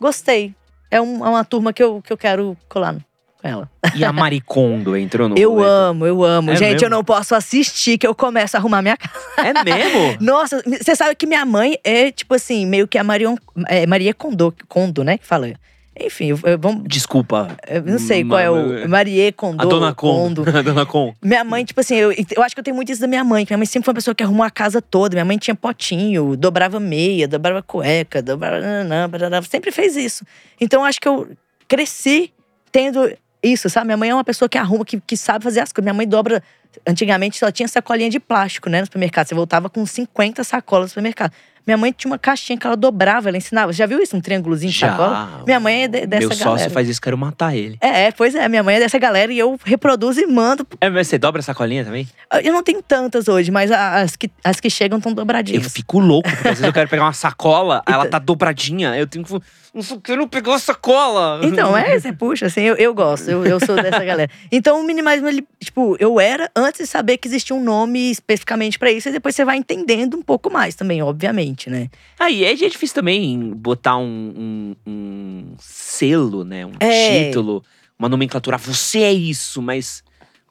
gostei. 0.02 0.54
É, 0.90 1.00
um- 1.00 1.26
é 1.26 1.30
uma 1.30 1.46
turma 1.46 1.72
que 1.72 1.82
eu, 1.82 2.02
que 2.02 2.12
eu 2.12 2.18
quero 2.18 2.58
colar 2.68 2.96
com 2.96 3.48
ela. 3.48 3.70
E 3.96 4.04
a 4.04 4.12
Maricondo 4.12 4.96
entrou 4.98 5.30
no 5.30 5.38
Eu 5.40 5.64
amo, 5.64 6.06
eu 6.06 6.24
amo. 6.24 6.52
É 6.52 6.56
Gente, 6.56 6.72
mesmo? 6.74 6.86
eu 6.88 6.90
não 6.90 7.04
posso 7.04 7.34
assistir 7.34 7.98
que 7.98 8.06
eu 8.06 8.14
começo 8.14 8.58
a 8.58 8.60
arrumar 8.60 8.82
minha 8.82 8.98
casa. 8.98 9.48
É 9.48 9.64
mesmo? 9.64 10.18
Nossa, 10.20 10.62
você 10.66 10.96
sabe 10.96 11.16
que 11.16 11.26
minha 11.26 11.46
mãe 11.46 11.78
é, 11.84 12.12
tipo 12.12 12.34
assim, 12.36 12.66
meio 12.66 12.88
que 12.88 12.98
a 12.98 13.04
Marion, 13.04 13.36
é, 13.68 13.86
Maria 13.88 14.14
Kondo, 14.14 14.54
Kondo, 14.68 15.04
né? 15.04 15.18
Que 15.18 15.26
fala. 15.26 15.54
Enfim, 16.00 16.34
vamos. 16.34 16.84
Desculpa. 16.88 17.56
Eu 17.68 17.84
não 17.84 18.00
sei 18.00 18.24
qual 18.24 18.40
é 18.40 18.50
o. 18.50 18.88
Marie 18.90 19.32
Kondo. 19.34 19.62
A 19.62 19.66
dona. 19.66 19.94
Kondo. 19.94 20.44
A 20.58 20.62
dona 20.62 20.86
Con. 20.86 21.14
Minha 21.22 21.44
mãe, 21.44 21.66
tipo 21.66 21.82
assim, 21.82 21.96
eu, 21.96 22.12
eu 22.12 22.42
acho 22.42 22.56
que 22.56 22.60
eu 22.60 22.64
tenho 22.64 22.76
muito 22.76 22.92
isso 22.92 23.02
da 23.02 23.08
minha 23.08 23.24
mãe. 23.24 23.46
que 23.46 23.52
Minha 23.52 23.58
mãe 23.58 23.66
sempre 23.66 23.86
foi 23.86 23.92
uma 23.92 23.96
pessoa 23.96 24.16
que 24.16 24.24
arrumou 24.24 24.44
a 24.44 24.50
casa 24.50 24.82
toda. 24.82 25.16
Minha 25.16 25.26
mãe 25.26 25.38
tinha 25.38 25.54
potinho, 25.54 26.38
dobrava 26.38 26.80
meia, 26.80 27.28
dobrava 27.28 27.62
cueca, 27.62 28.22
dobrava. 28.22 28.62
sempre 29.50 29.72
fez 29.72 29.98
isso. 29.98 30.26
Então 30.60 30.82
eu 30.82 30.86
acho 30.86 31.00
que 31.00 31.08
eu 31.08 31.30
cresci 31.68 32.32
tendo 32.72 33.12
isso, 33.44 33.70
sabe? 33.70 33.88
Minha 33.88 33.98
mãe 33.98 34.10
é 34.10 34.14
uma 34.14 34.24
pessoa 34.24 34.48
que 34.48 34.58
arruma, 34.58 34.86
que, 34.86 35.00
que 35.02 35.18
sabe 35.18 35.44
fazer 35.44 35.60
as 35.60 35.74
coisas. 35.74 35.86
Minha 35.86 35.94
mãe 35.94 36.08
dobra. 36.08 36.42
Antigamente 36.88 37.38
só 37.38 37.52
tinha 37.52 37.68
sacolinha 37.68 38.10
de 38.10 38.18
plástico, 38.18 38.70
né, 38.70 38.80
no 38.80 38.86
supermercado. 38.86 39.28
Você 39.28 39.36
voltava 39.36 39.70
com 39.70 39.86
50 39.86 40.42
sacolas 40.46 40.86
no 40.86 40.90
supermercado. 40.90 41.34
Minha 41.66 41.78
mãe 41.78 41.92
tinha 41.96 42.10
uma 42.12 42.18
caixinha 42.18 42.58
que 42.58 42.66
ela 42.66 42.76
dobrava, 42.76 43.30
ela 43.30 43.38
ensinava. 43.38 43.72
Já 43.72 43.86
viu 43.86 44.02
isso? 44.02 44.16
Um 44.18 44.22
triângulozinho 44.22 44.72
de 44.72 44.78
Já. 44.80 44.90
sacola? 44.92 45.44
Minha 45.46 45.60
mãe 45.60 45.84
é 45.84 45.88
de- 45.88 46.06
dessa 46.08 46.28
Meu 46.28 46.30
galera. 46.38 46.58
sócio 46.58 46.72
faz 46.72 46.90
isso, 46.90 47.02
quero 47.02 47.18
matar 47.18 47.56
ele. 47.56 47.78
É, 47.82 48.06
é, 48.08 48.12
pois 48.12 48.34
é, 48.36 48.48
minha 48.50 48.64
mãe 48.64 48.76
é 48.76 48.80
dessa 48.80 48.98
galera 48.98 49.32
e 49.32 49.38
eu 49.40 49.60
reproduzo 49.64 50.20
e 50.20 50.26
mando 50.28 50.66
É, 50.82 50.90
mas 50.90 51.08
você 51.08 51.18
dobra 51.18 51.40
a 51.40 51.44
sacolinha 51.44 51.86
também? 51.86 52.08
eu 52.44 52.52
não 52.54 52.64
tenho 52.64 52.82
tantas 52.82 53.28
hoje, 53.28 53.52
mas 53.52 53.72
as 53.72 54.16
que, 54.16 54.30
as 54.44 54.60
que 54.60 54.70
chegam 54.70 54.98
estão 54.98 55.12
Eu 55.12 55.16
dobradinhas. 55.16 55.72
fico 55.72 56.00
louco, 56.00 56.30
porque 56.30 56.48
às 56.48 56.54
vezes 56.56 56.64
eu 56.66 56.74
quero 56.74 56.90
pegar 56.90 57.04
uma 57.04 57.14
sacola, 57.14 57.84
ela 57.88 58.08
tá 58.08 58.18
dobradinha, 58.20 58.96
eu 58.98 59.06
tenho 59.06 59.24
que. 59.24 59.40
Não 59.74 59.82
sei 59.82 59.98
o 59.98 60.02
que, 60.02 60.16
não 60.16 60.28
pegou 60.28 60.54
a 60.54 60.60
sacola. 60.60 61.40
Então, 61.44 61.76
é, 61.78 62.00
você 62.00 62.12
puxa, 62.12 62.48
assim, 62.48 62.62
eu, 62.62 62.76
eu 62.76 62.94
gosto, 62.94 63.30
eu, 63.30 63.46
eu 63.46 63.60
sou 63.60 63.76
dessa 63.76 64.04
galera. 64.04 64.30
Então, 64.52 64.82
o 64.82 64.84
minimalismo, 64.84 65.28
ele, 65.30 65.48
tipo, 65.60 65.96
eu 66.00 66.20
era 66.20 66.52
antes 66.56 66.82
de 66.82 66.88
saber 66.88 67.18
que 67.18 67.28
existia 67.28 67.56
um 67.56 67.64
nome 67.64 68.12
especificamente 68.12 68.78
pra 68.78 68.92
isso, 68.92 69.08
e 69.10 69.12
depois 69.12 69.34
você 69.36 69.46
vai 69.46 69.58
entendendo 69.58 70.18
um 70.18 70.22
pouco 70.22 70.52
mais 70.52 70.76
também, 70.76 71.02
obviamente, 71.02 71.70
né? 71.70 71.90
Aí 72.20 72.44
é 72.44 72.54
difícil 72.54 72.96
também 72.96 73.52
botar 73.56 73.98
um, 73.98 74.76
um- 74.86 74.92
um 74.92 75.56
selo, 75.60 76.44
né? 76.44 76.66
Um 76.66 76.74
É. 76.80 77.26
título, 77.30 77.64
uma 77.98 78.10
nomenclatura. 78.10 78.58
Você 78.58 79.00
é 79.00 79.14
isso, 79.14 79.62
mas 79.62 80.04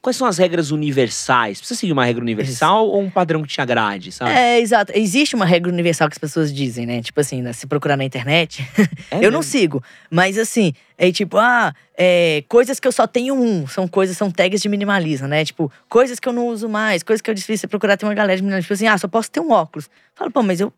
quais 0.03 0.17
são 0.17 0.27
as 0.27 0.39
regras 0.39 0.71
universais? 0.71 1.59
Precisa 1.59 1.79
seguir 1.79 1.93
uma 1.93 2.05
regra 2.05 2.23
universal 2.23 2.87
ou 2.89 3.01
um 3.01 3.11
padrão 3.11 3.43
que 3.43 3.49
te 3.49 3.61
agrade, 3.61 4.13
sabe? 4.13 4.31
É, 4.33 4.61
exato. 4.61 4.93
Existe 4.95 5.35
uma 5.35 5.45
regra 5.45 5.71
universal 5.73 6.09
que 6.09 6.15
as 6.15 6.19
pessoas 6.19 6.53
dizem, 6.53 6.87
né? 6.87 7.03
Tipo 7.03 7.21
assim, 7.21 7.43
né, 7.43 7.53
se 7.53 7.67
procurar 7.67 7.97
na 7.97 8.05
internet, 8.05 8.67
É 9.11 9.19
eu 9.25 9.31
não 9.31 9.43
sigo. 9.43 9.83
Mas 10.11 10.39
assim, 10.39 10.73
é 10.97 11.11
tipo, 11.13 11.37
ah, 11.39 11.75
é, 11.97 12.43
coisas 12.49 12.81
que 12.81 12.89
eu 12.89 12.93
só 12.93 13.07
tenho 13.07 13.35
um. 13.35 13.67
São 13.67 13.87
coisas, 13.87 14.17
são 14.17 14.31
tags 14.31 14.61
de 14.63 14.69
minimalismo, 14.69 15.27
né? 15.29 15.45
Tipo, 15.45 15.71
coisas 15.89 16.19
que 16.19 16.29
eu 16.29 16.33
não 16.33 16.47
uso 16.49 16.69
mais, 16.69 17.03
coisas 17.03 17.21
que 17.21 17.31
eu 17.31 17.35
difícil 17.35 17.69
procurar 17.69 17.97
ter 17.97 18.07
uma 18.07 18.15
galera 18.15 18.37
de 18.37 18.43
minimalismo. 18.43 18.65
Tipo 18.67 18.75
assim, 18.75 18.87
ah, 18.87 18.97
só 18.99 19.07
posso 19.09 19.31
ter 19.31 19.41
um 19.41 19.51
óculos. 19.51 19.89
Falo, 20.15 20.31
pô, 20.31 20.43
mas 20.43 20.61
eu, 20.61 20.73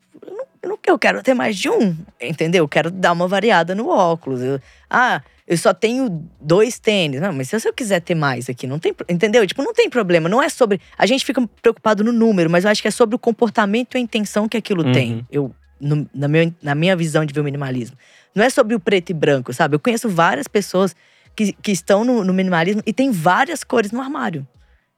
eu, 0.63 0.69
não- 0.69 0.79
eu 0.87 0.99
quero 0.99 1.23
ter 1.23 1.35
mais 1.35 1.57
de 1.57 1.69
um, 1.69 1.97
entendeu? 2.21 2.65
Eu 2.65 2.69
quero 2.69 2.91
dar 2.91 3.13
uma 3.13 3.27
variada 3.29 3.75
no 3.75 3.89
óculos. 3.89 4.41
Eu- 4.41 4.61
ah, 4.91 5.21
eu 5.47 5.57
só 5.59 5.73
tenho 5.75 6.25
dois 6.41 6.79
tênis. 6.79 7.21
Não, 7.21 7.33
mas 7.33 7.49
se 7.49 7.57
eu 7.69 7.73
quiser 7.73 8.01
ter 8.01 8.15
mais 8.15 8.49
aqui, 8.49 8.67
não 8.67 8.79
tem, 8.79 8.95
entendeu? 9.09 9.47
Tipo, 9.47 9.63
não 9.63 9.75
tem 9.75 9.89
problema. 9.91 10.29
Não 10.29 10.43
é 10.43 10.49
sobre. 10.49 10.81
A 10.97 11.07
gente 11.07 11.25
fica 11.25 11.47
preocupado 11.61 12.03
no 12.05 12.13
número, 12.13 12.49
mas 12.49 12.65
eu 12.65 12.71
acho 12.71 12.81
que 12.83 12.89
é 12.89 12.93
sobre 12.93 13.17
o 13.17 13.19
comportamento 13.19 13.95
e 13.95 13.99
a 13.99 14.01
intenção 14.01 14.49
que 14.49 14.57
aquilo 14.57 14.85
Uhum. 14.87 14.93
tem. 14.93 15.27
Eu, 15.31 15.55
no- 15.81 16.09
na, 16.15 16.29
meu, 16.29 16.53
na 16.63 16.75
minha 16.75 16.95
visão 16.97 17.25
de 17.25 17.35
ver 17.35 17.41
o 17.41 17.45
minimalismo. 17.45 17.97
Não 18.35 18.45
é 18.45 18.49
sobre 18.51 18.75
o 18.75 18.81
preto 18.81 19.11
e 19.11 19.15
branco, 19.15 19.53
sabe? 19.53 19.75
Eu 19.75 19.81
conheço 19.81 20.09
várias 20.09 20.47
pessoas 20.49 20.95
que, 21.37 21.53
que 21.53 21.73
estão 21.73 22.05
no, 22.05 22.25
no 22.25 22.33
minimalismo 22.33 22.83
e 22.87 22.93
tem 22.93 23.11
várias 23.11 23.63
cores 23.65 23.91
no 23.93 24.01
armário. 24.01 24.47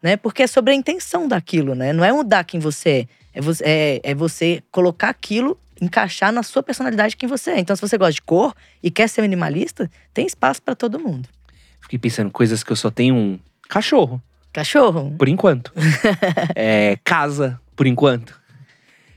Né? 0.03 0.16
Porque 0.18 0.42
é 0.42 0.47
sobre 0.47 0.72
a 0.72 0.74
intenção 0.76 1.26
daquilo, 1.26 1.74
né? 1.74 1.92
Não 1.92 2.05
é 2.05 2.12
mudar 2.12 2.45
quem 2.45 2.61
você 2.61 2.90
é. 2.90 3.07
É 3.36 3.40
você, 3.40 3.64
é, 3.66 4.01
é 4.05 4.14
você 4.14 4.62
colocar 4.70 5.09
aquilo, 5.09 5.59
encaixar 5.81 6.33
na 6.33 6.43
sua 6.43 6.62
personalidade 6.62 7.16
quem 7.16 7.29
você 7.29 7.53
é. 7.53 7.59
Então, 7.61 7.75
se 7.77 7.83
você 7.83 7.97
gosta 7.99 8.14
de 8.14 8.22
cor 8.22 8.55
e 8.83 8.91
quer 8.91 9.09
ser 9.09 9.22
minimalista, 9.22 9.91
tem 10.12 10.27
espaço 10.27 10.62
pra 10.62 10.75
todo 10.75 10.99
mundo. 10.99 11.29
Fiquei 11.81 11.99
pensando 11.99 12.31
coisas 12.31 12.62
que 12.62 12.72
eu 12.72 12.77
só 12.77 12.91
tenho 12.91 13.14
um 13.14 13.39
cachorro, 13.68 14.22
Cachorro. 14.53 15.14
por 15.18 15.29
enquanto. 15.29 15.72
é, 16.55 16.97
casa, 17.05 17.61
por 17.77 17.87
enquanto. 17.87 18.43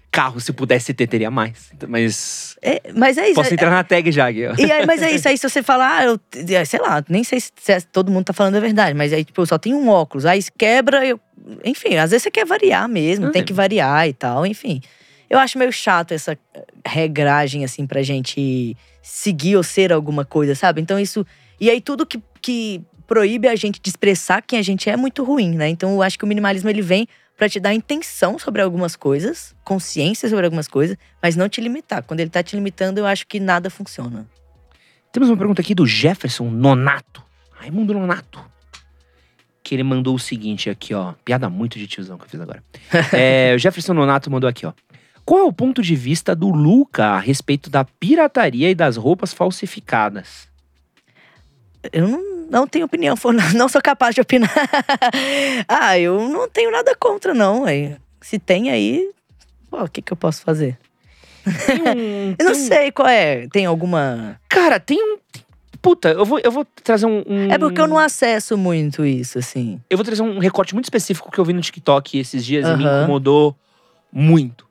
Carro, 0.10 0.39
se 0.39 0.51
pudesse 0.51 0.93
ter, 0.95 1.05
teria 1.05 1.30
mais. 1.30 1.70
Mas. 1.88 2.58
É, 2.62 2.82
mas 2.95 3.18
é 3.20 3.26
isso. 3.28 3.36
Posso 3.36 3.51
é- 3.51 3.53
entrar 3.53 3.70
na 3.70 3.84
tag 3.84 4.12
já 4.12 4.26
ó. 4.26 4.30
E 4.58 4.72
aí, 4.72 4.86
mas 4.86 5.01
é 5.03 5.12
isso 5.12 5.28
aí, 5.28 5.38
se 5.38 5.47
você 5.47 5.62
falar, 5.62 5.97
ah, 5.99 6.05
eu, 6.05 6.20
é, 6.55 6.66
sei 6.66 6.80
lá, 6.80 7.03
nem 7.08 7.24
sei 7.24 7.39
se, 7.39 7.51
se 7.55 7.82
todo 7.82 8.12
mundo 8.12 8.26
tá 8.26 8.34
falando 8.34 8.55
a 8.55 8.60
verdade, 8.60 8.95
mas 8.97 9.14
aí, 9.14 9.24
tipo, 9.24 9.39
eu 9.41 9.45
só 9.45 9.60
tenho 9.60 9.78
um 9.78 9.89
óculos, 9.89 10.26
aí 10.26 10.39
quebra, 10.58 11.05
eu. 11.05 11.20
Enfim, 11.64 11.95
às 11.97 12.10
vezes 12.12 12.24
você 12.24 12.32
quer 12.32 12.45
variar 12.45 12.89
mesmo, 12.89 13.28
Ah, 13.28 13.32
tem 13.32 13.41
é. 13.43 13.45
que 13.45 13.53
variar 13.53 14.08
e 14.08 14.14
tal, 14.14 14.45
enfim. 14.45 14.82
Eu 15.30 15.39
acho 15.39 15.57
meio 15.57 15.71
chato 15.71 16.13
essa 16.13 16.38
eh, 16.53 16.65
regragem, 16.86 17.63
assim, 17.65 17.86
pra 17.86 18.01
gente 18.01 18.75
seguir 19.01 19.55
ou 19.55 19.63
ser 19.63 19.91
alguma 19.91 20.25
coisa, 20.25 20.55
sabe? 20.55 20.82
Então 20.82 20.99
isso. 20.99 21.25
E 21.59 21.69
aí 21.69 21.82
tudo 21.82 22.05
que, 22.05 22.21
que 22.41 22.82
proíbe 23.07 23.47
a 23.47 23.55
gente 23.55 23.80
de 23.82 23.89
expressar 23.89 24.41
quem 24.41 24.59
a 24.59 24.61
gente 24.61 24.89
é 24.89 24.93
é 24.93 24.97
muito 24.97 25.23
ruim, 25.23 25.55
né? 25.55 25.69
Então 25.69 25.91
eu 25.91 26.01
acho 26.01 26.17
que 26.17 26.25
o 26.25 26.28
minimalismo 26.28 26.69
ele 26.69 26.82
vem 26.82 27.07
pra 27.38 27.47
te 27.47 27.59
dar 27.59 27.73
intenção 27.73 28.39
sobre 28.39 28.61
algumas 28.61 28.95
coisas, 28.95 29.55
consciência 29.63 30.28
sobre 30.28 30.45
algumas 30.45 30.67
coisas, 30.67 30.97
mas 31.21 31.36
não 31.36 31.47
te 31.47 31.61
limitar. 31.61 32.03
Quando 32.03 32.19
ele 32.19 32.30
tá 32.30 32.41
te 32.41 32.55
limitando, 32.55 32.99
eu 32.99 33.05
acho 33.05 33.28
que 33.28 33.39
nada 33.39 33.69
funciona. 33.69 34.28
Temos 35.11 35.30
uma 35.30 35.38
pergunta 35.38 35.61
aqui 35.61 35.73
do 35.73 35.86
Jefferson 35.86 36.49
Nonato. 36.49 37.23
Raimundo 37.51 37.93
Nonato. 37.93 38.43
Que 39.63 39.75
ele 39.75 39.84
mandou 39.84 40.15
o 40.15 40.19
seguinte 40.19 40.69
aqui, 40.69 40.93
ó. 40.93 41.13
Piada 41.23 41.49
muito 41.49 41.78
de 41.78 41.88
tiozão 41.88 42.17
que 42.17 42.25
eu 42.25 42.30
fiz 42.30 42.39
agora. 42.41 42.63
É, 43.13 43.53
o 43.55 43.59
Jefferson 43.59 43.93
Nonato 43.93 44.32
mandou 44.32 44.49
aqui, 44.49 44.65
ó. 44.65 44.73
Qual 45.28 45.41
é 45.41 45.43
o 45.43 45.51
ponto 45.51 45.82
de 45.82 45.93
vista 45.93 46.34
do 46.34 46.47
Luca 46.49 47.03
a 47.07 47.19
respeito 47.19 47.69
da 47.69 47.84
pirataria 47.84 48.69
e 48.71 48.73
das 48.73 48.95
roupas 48.95 49.34
falsificadas? 49.34 50.47
Eu 51.91 52.07
não, 52.07 52.45
não 52.49 52.65
tenho 52.65 52.86
opinião, 52.86 53.13
não 53.53 53.67
sou 53.67 53.82
capaz 53.82 54.15
de 54.15 54.21
opinar. 54.21 54.49
ah, 55.67 55.99
eu 55.99 56.30
não 56.30 56.47
tenho 56.47 56.71
nada 56.71 56.95
contra, 56.95 57.34
não. 57.34 57.65
Se 58.21 58.39
tem 58.39 58.69
aí, 58.71 59.11
o 59.69 59.86
que, 59.89 60.01
que 60.01 60.13
eu 60.13 60.17
posso 60.17 60.43
fazer? 60.43 60.78
Um- 61.45 62.36
Eu 62.39 62.45
não 62.45 62.51
um- 62.53 62.55
sei 62.55 62.89
qual 62.93 63.09
é. 63.09 63.47
Tem 63.49 63.65
alguma. 63.65 64.39
Cara, 64.47 64.80
tem 64.80 64.97
um. 65.03 65.17
Puta, 65.82 66.09
eu 66.09 66.23
vou, 66.25 66.39
eu 66.39 66.51
vou 66.51 66.65
trazer 66.84 67.05
um, 67.05 67.21
um- 67.28 67.51
É 67.51 67.57
porque 67.57 67.80
eu 67.82 67.88
não 67.88 67.97
acesso 67.97 68.57
muito 68.57 69.05
isso, 69.05 69.38
assim. 69.39 69.82
Eu 69.89 69.97
vou 69.97 70.05
trazer 70.05 70.21
um 70.21 70.39
recorte 70.39 70.73
muito 70.73 70.86
específico 70.86 71.30
que 71.30 71.38
eu 71.38 71.43
vi 71.45 71.51
no 71.51 71.59
TikTok 71.61 72.17
esses 72.17 72.45
dias 72.45 72.65
e 72.67 72.75
me 72.78 72.84
incomodou 72.86 73.53
muito. 74.11 74.66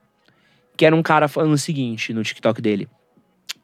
Que 0.76 0.84
era 0.84 0.94
um 0.94 1.02
cara 1.02 1.28
falando 1.28 1.52
o 1.52 1.58
seguinte 1.58 2.12
no 2.12 2.22
TikTok 2.22 2.60
dele. 2.60 2.88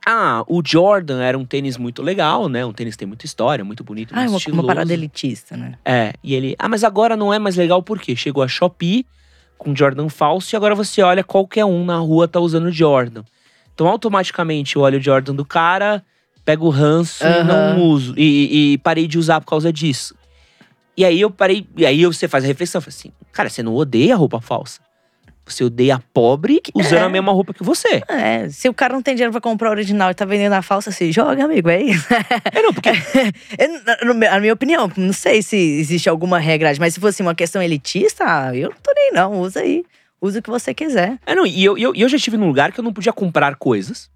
Ah, 0.04 0.42
o 0.48 0.60
Jordan 0.64 1.22
era 1.22 1.38
um 1.38 1.44
tênis 1.44 1.76
muito 1.76 2.02
legal, 2.02 2.48
né? 2.48 2.64
Um 2.66 2.72
tênis 2.72 2.94
que 2.94 2.98
tem 2.98 3.06
muita 3.08 3.24
história, 3.24 3.64
muito 3.64 3.84
bonito, 3.84 4.12
Ah, 4.14 4.18
é 4.18 4.20
muito 4.22 4.30
uma, 4.32 4.38
estiloso. 4.38 4.62
uma 4.62 4.66
parada 4.66 4.92
elitista, 4.92 5.56
né? 5.56 5.74
É, 5.84 6.12
e 6.24 6.34
ele, 6.34 6.56
ah, 6.58 6.68
mas 6.68 6.82
agora 6.82 7.16
não 7.16 7.32
é 7.32 7.38
mais 7.38 7.54
legal 7.54 7.80
por 7.82 8.00
quê? 8.00 8.16
Chegou 8.16 8.42
a 8.42 8.48
Shopee 8.48 9.06
com 9.56 9.76
Jordan 9.76 10.08
falso 10.08 10.52
e 10.52 10.56
agora 10.56 10.74
você 10.74 11.02
olha 11.02 11.22
qualquer 11.22 11.64
um 11.64 11.84
na 11.84 11.98
rua 11.98 12.26
tá 12.26 12.40
usando 12.40 12.72
Jordan. 12.72 13.22
Então 13.74 13.86
automaticamente 13.86 14.74
eu 14.74 14.82
olho 14.82 14.98
o 14.98 15.00
Jordan 15.02 15.36
do 15.36 15.44
cara, 15.44 16.04
pego 16.44 16.66
o 16.66 16.70
ranço 16.70 17.22
e 17.22 17.26
Aham. 17.28 17.44
não 17.44 17.80
uso. 17.88 18.14
E, 18.18 18.22
e- 18.22 18.72
e 18.72 18.78
parei 18.78 19.06
de 19.06 19.18
usar 19.18 19.40
por 19.40 19.46
causa 19.46 19.72
disso. 19.72 20.16
E 20.96 21.04
aí 21.04 21.20
eu 21.20 21.30
parei, 21.30 21.64
e 21.76 21.86
aí 21.86 22.04
você 22.04 22.26
faz 22.26 22.42
a 22.42 22.46
reflexão, 22.48 22.82
assim, 22.84 23.12
cara, 23.30 23.48
você 23.48 23.62
não 23.62 23.74
odeia 23.76 24.16
roupa 24.16 24.40
falsa. 24.40 24.80
Você 25.44 25.64
odeia 25.64 26.00
pobre 26.14 26.60
usando 26.74 27.00
é. 27.02 27.04
a 27.04 27.08
mesma 27.08 27.32
roupa 27.32 27.52
que 27.52 27.64
você. 27.64 28.00
É, 28.08 28.48
se 28.48 28.68
o 28.68 28.74
cara 28.74 28.94
não 28.94 29.02
tem 29.02 29.14
dinheiro 29.14 29.32
pra 29.32 29.40
comprar 29.40 29.70
original 29.70 30.10
e 30.10 30.14
tá 30.14 30.24
vendendo 30.24 30.52
a 30.52 30.62
falsa, 30.62 30.90
se 30.92 31.10
joga, 31.10 31.44
amigo, 31.44 31.68
é 31.68 31.82
isso. 31.82 32.06
É, 32.52 32.62
não, 32.62 32.72
porque 32.72 32.90
Eu, 33.58 34.14
na- 34.14 34.40
minha 34.40 34.52
opinião, 34.52 34.90
não 34.96 35.12
sei 35.12 35.42
se 35.42 35.56
existe 35.56 36.08
alguma 36.08 36.38
regra, 36.38 36.72
mas 36.78 36.94
se 36.94 37.00
fosse 37.00 37.22
uma 37.22 37.34
questão 37.34 37.60
elitista, 37.60 38.24
ah, 38.24 38.56
eu 38.56 38.70
não 38.70 38.76
tô 38.82 38.92
nem 38.94 39.12
não, 39.12 39.40
usa 39.40 39.60
aí. 39.60 39.84
Usa 40.20 40.38
o 40.38 40.42
que 40.42 40.50
você 40.50 40.72
quiser. 40.72 41.18
É, 41.26 41.34
não, 41.34 41.44
e 41.44 41.64
eu, 41.64 41.76
eu, 41.76 41.92
eu 41.96 42.08
já 42.08 42.16
estive 42.16 42.36
num 42.36 42.46
lugar 42.46 42.70
que 42.70 42.78
eu 42.78 42.84
não 42.84 42.92
podia 42.92 43.12
comprar 43.12 43.56
coisas 43.56 44.08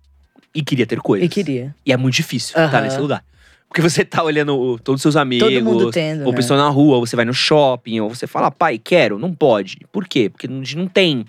e 0.54 0.62
queria 0.62 0.86
ter 0.86 1.00
coisas. 1.00 1.26
E 1.26 1.28
queria. 1.28 1.74
E 1.84 1.92
é 1.92 1.96
muito 1.96 2.14
difícil 2.14 2.50
estar 2.50 2.62
Aham. 2.78 2.80
nesse 2.82 2.98
lugar. 2.98 3.24
Porque 3.68 3.82
você 3.82 4.04
tá 4.04 4.22
olhando 4.22 4.56
o- 4.58 4.78
todos 4.78 5.00
os 5.00 5.02
seus 5.02 5.16
amigos, 5.16 5.48
Todo 5.48 5.64
mundo 5.64 5.90
tendo, 5.90 6.24
ou 6.24 6.30
né? 6.32 6.36
pessoa 6.36 6.58
na 6.58 6.68
rua, 6.68 6.96
ou 6.96 7.06
você 7.06 7.16
vai 7.16 7.24
no 7.24 7.34
shopping, 7.34 8.00
ou 8.00 8.08
você 8.08 8.26
fala, 8.26 8.50
pai, 8.50 8.78
quero, 8.78 9.18
não 9.18 9.34
pode. 9.34 9.78
Por 9.92 10.06
quê? 10.08 10.30
Porque 10.30 10.46
não, 10.48 10.62
não 10.76 10.86
tem. 10.86 11.24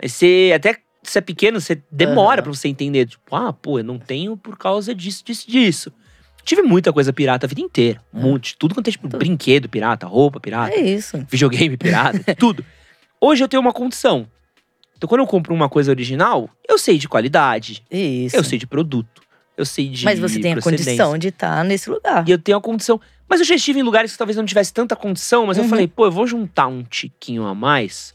Aí 0.00 0.08
você, 0.08 0.52
até 0.54 0.76
se 1.02 1.18
é 1.18 1.20
pequeno, 1.20 1.60
você 1.60 1.82
demora 1.90 2.40
Aham. 2.40 2.42
pra 2.44 2.52
você 2.54 2.68
entender. 2.68 3.06
Tipo, 3.06 3.34
ah, 3.34 3.52
pô, 3.52 3.78
eu 3.78 3.84
não 3.84 3.98
tenho 3.98 4.36
por 4.36 4.56
causa 4.58 4.94
disso, 4.94 5.24
disso, 5.24 5.50
disso. 5.50 5.92
Tive 6.44 6.62
muita 6.62 6.92
coisa 6.92 7.12
pirata 7.12 7.46
a 7.46 7.48
vida 7.48 7.60
inteira. 7.60 8.00
Um 8.12 8.20
monte. 8.22 8.56
Tudo 8.56 8.74
quanto 8.74 8.88
é, 8.88 8.90
tipo, 8.92 9.08
Tudo. 9.08 9.18
brinquedo 9.18 9.68
pirata, 9.68 10.06
roupa 10.06 10.38
pirata 10.40 10.74
É 10.74 10.80
isso. 10.80 11.18
videogame 11.28 11.76
pirata, 11.76 12.34
tudo. 12.36 12.64
Hoje 13.20 13.42
eu 13.42 13.48
tenho 13.48 13.60
uma 13.60 13.72
condição. 13.72 14.26
Então, 14.96 15.08
quando 15.08 15.20
eu 15.20 15.26
compro 15.26 15.54
uma 15.54 15.68
coisa 15.68 15.90
original, 15.90 16.48
eu 16.68 16.78
sei 16.78 16.98
de 16.98 17.08
qualidade, 17.08 17.84
Isso. 17.90 18.34
eu 18.36 18.42
sei 18.42 18.58
de 18.58 18.66
produto, 18.66 19.22
eu 19.58 19.64
sei 19.66 19.88
de. 19.88 20.04
Mas 20.04 20.18
você 20.18 20.38
tem 20.38 20.52
a 20.54 20.60
condição 20.60 21.18
de 21.18 21.28
estar 21.28 21.64
nesse 21.64 21.90
lugar. 21.90 22.26
E 22.26 22.30
eu 22.30 22.38
tenho 22.38 22.56
a 22.56 22.60
condição. 22.60 23.00
Mas 23.28 23.40
eu 23.40 23.46
já 23.46 23.56
estive 23.56 23.80
em 23.80 23.82
lugares 23.82 24.12
que 24.12 24.16
talvez 24.18 24.36
não 24.36 24.44
tivesse 24.46 24.72
tanta 24.72 24.96
condição, 24.96 25.44
mas 25.46 25.58
eu 25.58 25.64
Uhum. 25.64 25.68
falei, 25.68 25.86
pô, 25.86 26.06
eu 26.06 26.10
vou 26.12 26.26
juntar 26.26 26.66
um 26.68 26.82
tiquinho 26.82 27.44
a 27.44 27.54
mais 27.54 28.14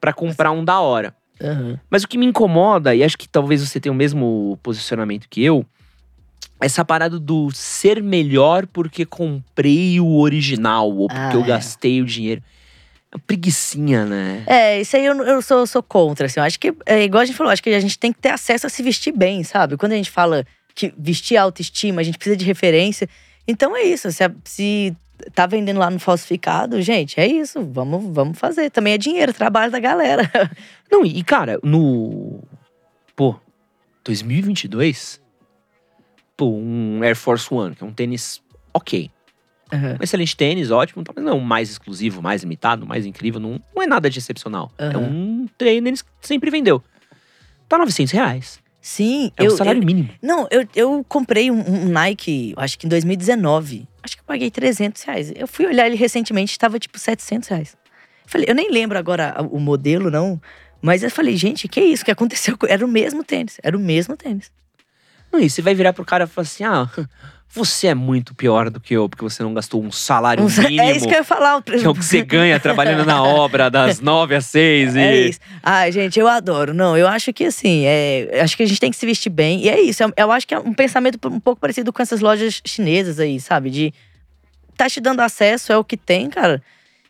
pra 0.00 0.12
comprar 0.12 0.50
um 0.50 0.62
da 0.64 0.80
hora. 0.80 1.14
Aham. 1.42 1.78
Mas 1.88 2.02
o 2.02 2.08
que 2.08 2.18
me 2.18 2.26
incomoda, 2.26 2.94
e 2.94 3.02
acho 3.02 3.16
que 3.16 3.26
talvez 3.28 3.66
você 3.66 3.80
tenha 3.80 3.92
o 3.92 3.96
mesmo 3.96 4.58
posicionamento 4.62 5.26
que 5.30 5.42
eu, 5.42 5.64
é 6.60 6.66
essa 6.66 6.84
parada 6.84 7.18
do 7.18 7.50
ser 7.52 8.02
melhor 8.02 8.66
porque 8.66 9.06
comprei 9.06 9.98
o 9.98 10.18
original, 10.18 10.90
ou 10.94 11.08
porque 11.08 11.36
Ah, 11.36 11.40
eu 11.40 11.42
é. 11.42 11.46
gastei 11.46 12.02
o 12.02 12.04
dinheiro. 12.04 12.42
É 13.12 13.16
uma 13.16 13.22
preguicinha, 13.26 14.04
né? 14.04 14.42
É, 14.46 14.80
isso 14.80 14.94
aí 14.94 15.06
eu, 15.06 15.14
eu 15.22 15.40
sou, 15.40 15.66
sou 15.66 15.82
contra, 15.82 16.26
assim. 16.26 16.38
Eu 16.38 16.44
acho 16.44 16.60
que, 16.60 16.74
é 16.84 17.02
igual 17.02 17.22
a 17.22 17.24
gente 17.24 17.34
falou, 17.36 17.50
acho 17.52 17.62
que 17.62 17.70
a 17.70 17.80
gente 17.80 17.98
tem 17.98 18.12
que 18.12 18.18
ter 18.20 18.28
acesso 18.28 18.66
a 18.66 18.70
se 18.70 18.82
vestir 18.82 19.12
bem, 19.16 19.42
sabe? 19.42 19.76
Quando 19.78 19.92
a 19.92 19.96
gente 19.96 20.10
fala 20.10 20.44
que 20.80 20.94
vestir 20.96 21.36
a 21.36 21.42
autoestima, 21.42 22.00
a 22.00 22.04
gente 22.04 22.16
precisa 22.16 22.36
de 22.36 22.44
referência. 22.44 23.08
Então 23.46 23.76
é 23.76 23.82
isso, 23.82 24.10
se, 24.10 24.24
se 24.44 24.96
tá 25.34 25.46
vendendo 25.46 25.78
lá 25.78 25.90
no 25.90 25.98
falsificado, 25.98 26.80
gente, 26.80 27.20
é 27.20 27.26
isso, 27.26 27.62
vamos, 27.64 28.14
vamos 28.14 28.38
fazer. 28.38 28.70
Também 28.70 28.94
é 28.94 28.98
dinheiro, 28.98 29.32
trabalho 29.32 29.70
da 29.70 29.78
galera. 29.78 30.30
Não, 30.90 31.04
e 31.04 31.22
cara, 31.22 31.58
no. 31.62 32.42
Pô, 33.14 33.36
2022. 34.04 35.20
Pô, 36.36 36.46
um 36.50 37.02
Air 37.02 37.16
Force 37.16 37.52
One, 37.52 37.74
que 37.74 37.84
é 37.84 37.86
um 37.86 37.92
tênis 37.92 38.40
ok. 38.72 39.10
Aham. 39.72 39.98
Um 40.00 40.02
excelente 40.02 40.36
tênis, 40.36 40.70
ótimo, 40.70 41.04
mas 41.14 41.24
não 41.24 41.38
o 41.38 41.44
mais 41.44 41.70
exclusivo, 41.70 42.22
mais 42.22 42.42
limitado, 42.42 42.86
mais 42.86 43.06
incrível, 43.06 43.38
não, 43.38 43.60
não 43.74 43.82
é 43.82 43.86
nada 43.86 44.08
de 44.10 44.18
excepcional. 44.18 44.72
É 44.78 44.86
Aham. 44.86 44.98
um 45.00 45.48
tênis 45.58 46.02
que 46.02 46.08
sempre 46.22 46.50
vendeu. 46.50 46.82
Tá 47.68 47.78
900 47.78 48.12
reais. 48.12 48.60
Sim, 48.80 49.30
É 49.36 49.44
eu, 49.44 49.48
o 49.52 49.56
salário 49.56 49.80
eu- 49.82 49.86
mínimo. 49.86 50.08
Não, 50.22 50.48
eu, 50.50 50.66
eu 50.74 51.04
comprei 51.08 51.50
um, 51.50 51.60
um 51.60 51.84
Nike, 51.88 52.54
acho 52.56 52.78
que 52.78 52.86
em 52.86 52.88
2019. 52.88 53.86
Acho 54.02 54.16
que 54.16 54.22
eu 54.22 54.26
paguei 54.26 54.50
300 54.50 55.02
reais. 55.02 55.32
Eu 55.36 55.46
fui 55.46 55.66
olhar 55.66 55.86
ele 55.86 55.96
recentemente, 55.96 56.52
estava 56.52 56.78
tipo 56.78 56.98
700 56.98 57.48
reais. 57.48 57.76
Eu 58.24 58.30
falei, 58.30 58.46
eu 58.48 58.54
nem 58.54 58.70
lembro 58.70 58.96
agora 58.98 59.36
o 59.50 59.58
modelo, 59.60 60.10
não. 60.10 60.40
Mas 60.80 61.02
eu 61.02 61.10
falei, 61.10 61.36
gente, 61.36 61.68
que 61.68 61.80
isso 61.80 62.04
que 62.04 62.10
aconteceu? 62.10 62.56
Era 62.66 62.84
o 62.84 62.88
mesmo 62.88 63.22
tênis, 63.22 63.58
era 63.62 63.76
o 63.76 63.80
mesmo 63.80 64.16
tênis. 64.16 64.50
Não, 65.30 65.38
e 65.38 65.50
você 65.50 65.60
vai 65.60 65.74
virar 65.74 65.92
pro 65.92 66.04
cara 66.04 66.24
e 66.24 66.26
falar 66.26 66.42
assim: 66.46 66.64
ah, 66.64 66.88
você 67.52 67.88
é 67.88 67.94
muito 67.94 68.34
pior 68.34 68.70
do 68.70 68.78
que 68.80 68.94
eu, 68.94 69.08
porque 69.08 69.24
você 69.24 69.42
não 69.42 69.52
gastou 69.52 69.82
um 69.82 69.90
salário 69.90 70.44
mínimo. 70.44 70.82
é 70.82 70.96
isso 70.96 71.06
que 71.08 71.12
eu 71.14 71.18
ia 71.18 71.24
falar. 71.24 71.56
o- 71.56 71.62
que 71.62 71.72
é 71.84 71.88
o 71.88 71.94
que 71.94 72.04
você 72.04 72.22
ganha 72.22 72.58
trabalhando 72.60 73.04
na 73.04 73.20
obra 73.24 73.68
das 73.68 74.00
nove 74.00 74.34
às 74.36 74.46
seis. 74.46 74.94
E... 74.94 74.98
É 75.00 75.20
isso. 75.28 75.40
Ai, 75.62 75.90
gente, 75.90 76.18
eu 76.20 76.28
adoro. 76.28 76.72
Não, 76.72 76.96
eu 76.96 77.08
acho 77.08 77.32
que 77.32 77.44
assim, 77.44 77.84
é, 77.86 78.40
acho 78.42 78.56
que 78.56 78.62
a 78.62 78.66
gente 78.66 78.80
tem 78.80 78.90
que 78.90 78.96
se 78.96 79.04
vestir 79.04 79.30
bem. 79.30 79.60
E 79.64 79.68
é 79.68 79.80
isso. 79.80 80.02
Eu, 80.02 80.12
eu 80.16 80.30
acho 80.32 80.46
que 80.46 80.54
é 80.54 80.58
um 80.58 80.72
pensamento 80.72 81.18
um 81.28 81.40
pouco 81.40 81.60
parecido 81.60 81.92
com 81.92 82.00
essas 82.00 82.20
lojas 82.20 82.62
chinesas 82.64 83.18
aí, 83.18 83.40
sabe? 83.40 83.70
De 83.70 83.94
tá 84.76 84.88
te 84.88 85.00
dando 85.00 85.20
acesso, 85.20 85.72
é 85.72 85.76
o 85.76 85.84
que 85.84 85.96
tem, 85.96 86.30
cara. 86.30 86.62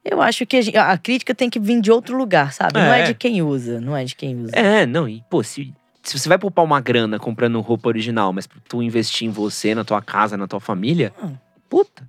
Eu 0.03 0.23
acho 0.23 0.47
que 0.47 0.57
a, 0.57 0.63
gen- 0.63 0.77
a 0.79 0.97
crítica 0.97 1.35
tem 1.35 1.51
que 1.51 1.61
vir 1.61 1.79
de 1.83 1.93
outro 1.93 2.17
lugar, 2.17 2.53
sabe? 2.55 2.73
Não 2.75 2.93
é 2.93 3.01
É. 3.01 3.03
de 3.05 3.15
quem 3.15 3.43
usa, 3.43 3.79
não 3.81 3.95
é 3.95 4.03
de 4.05 4.17
quem 4.17 4.35
usa. 4.43 4.57
É, 4.57 4.87
não, 4.87 5.07
e 5.07 5.23
pô, 5.31 5.43
se, 5.43 5.73
se 6.03 6.19
você 6.19 6.29
vai 6.29 6.39
poupar 6.39 6.65
uma 6.65 6.81
grana 6.81 7.19
comprando 7.19 7.61
roupa 7.61 7.89
original, 7.89 8.33
mas 8.33 8.47
pra 8.47 8.59
tu 8.69 8.83
investir 8.83 9.27
em 9.29 9.31
você, 9.31 9.75
na 9.75 9.85
tua 9.85 10.01
casa, 10.01 10.37
na 10.37 10.47
tua 10.47 10.61
família, 10.61 11.13
Hum. 11.23 11.35
puta, 11.69 12.09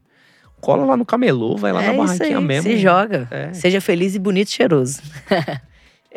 cola 0.60 0.86
lá 0.86 0.96
no 0.96 1.06
camelô, 1.06 1.58
vai 1.58 1.72
lá 1.74 1.84
é 1.84 1.88
na 1.92 1.98
barraquinha 1.98 2.38
aí, 2.38 2.44
mesmo. 2.44 2.70
se 2.70 2.78
joga. 2.78 3.28
É. 3.32 3.54
Seja 3.54 3.82
feliz 3.82 4.16
e 4.16 4.20
bonito 4.20 4.48
e 4.48 4.52
cheiroso. 4.52 5.02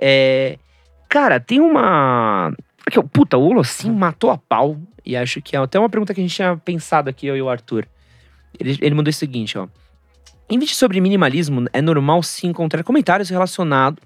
É, 0.00 0.58
cara, 1.08 1.38
tem 1.40 1.60
uma. 1.60 2.52
Ó, 2.96 3.02
puta, 3.02 3.36
o 3.38 3.46
Olossim 3.48 3.90
matou 3.90 4.30
a 4.30 4.38
pau. 4.38 4.78
E 5.06 5.16
acho 5.16 5.40
que 5.42 5.54
é 5.54 5.58
até 5.58 5.78
uma 5.78 5.88
pergunta 5.88 6.14
que 6.14 6.20
a 6.20 6.24
gente 6.24 6.34
tinha 6.34 6.56
pensado 6.56 7.08
aqui, 7.10 7.26
eu 7.26 7.36
e 7.36 7.42
o 7.42 7.48
Arthur. 7.48 7.86
Ele, 8.58 8.78
ele 8.80 8.94
mandou 8.94 9.10
o 9.10 9.14
seguinte, 9.14 9.58
ó. 9.58 9.68
Em 10.48 10.58
vídeos 10.58 10.76
sobre 10.76 11.00
minimalismo, 11.00 11.66
é 11.72 11.80
normal 11.80 12.22
se 12.22 12.46
encontrar 12.46 12.82
comentários 12.82 13.28
relacionados. 13.28 14.02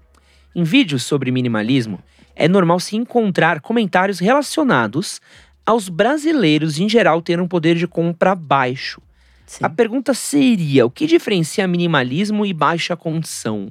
Em 0.54 0.62
vídeos 0.62 1.02
sobre 1.04 1.30
minimalismo, 1.30 2.00
é 2.38 2.48
normal 2.48 2.78
se 2.78 2.96
encontrar 2.96 3.60
comentários 3.60 4.20
relacionados 4.20 5.20
aos 5.66 5.88
brasileiros 5.88 6.78
em 6.78 6.88
geral 6.88 7.20
terem 7.20 7.44
um 7.44 7.48
poder 7.48 7.74
de 7.76 7.86
compra 7.86 8.34
baixo. 8.34 9.02
Sim. 9.44 9.64
A 9.64 9.68
pergunta 9.68 10.14
seria: 10.14 10.86
o 10.86 10.90
que 10.90 11.06
diferencia 11.06 11.66
minimalismo 11.66 12.46
e 12.46 12.54
baixa 12.54 12.96
condição? 12.96 13.70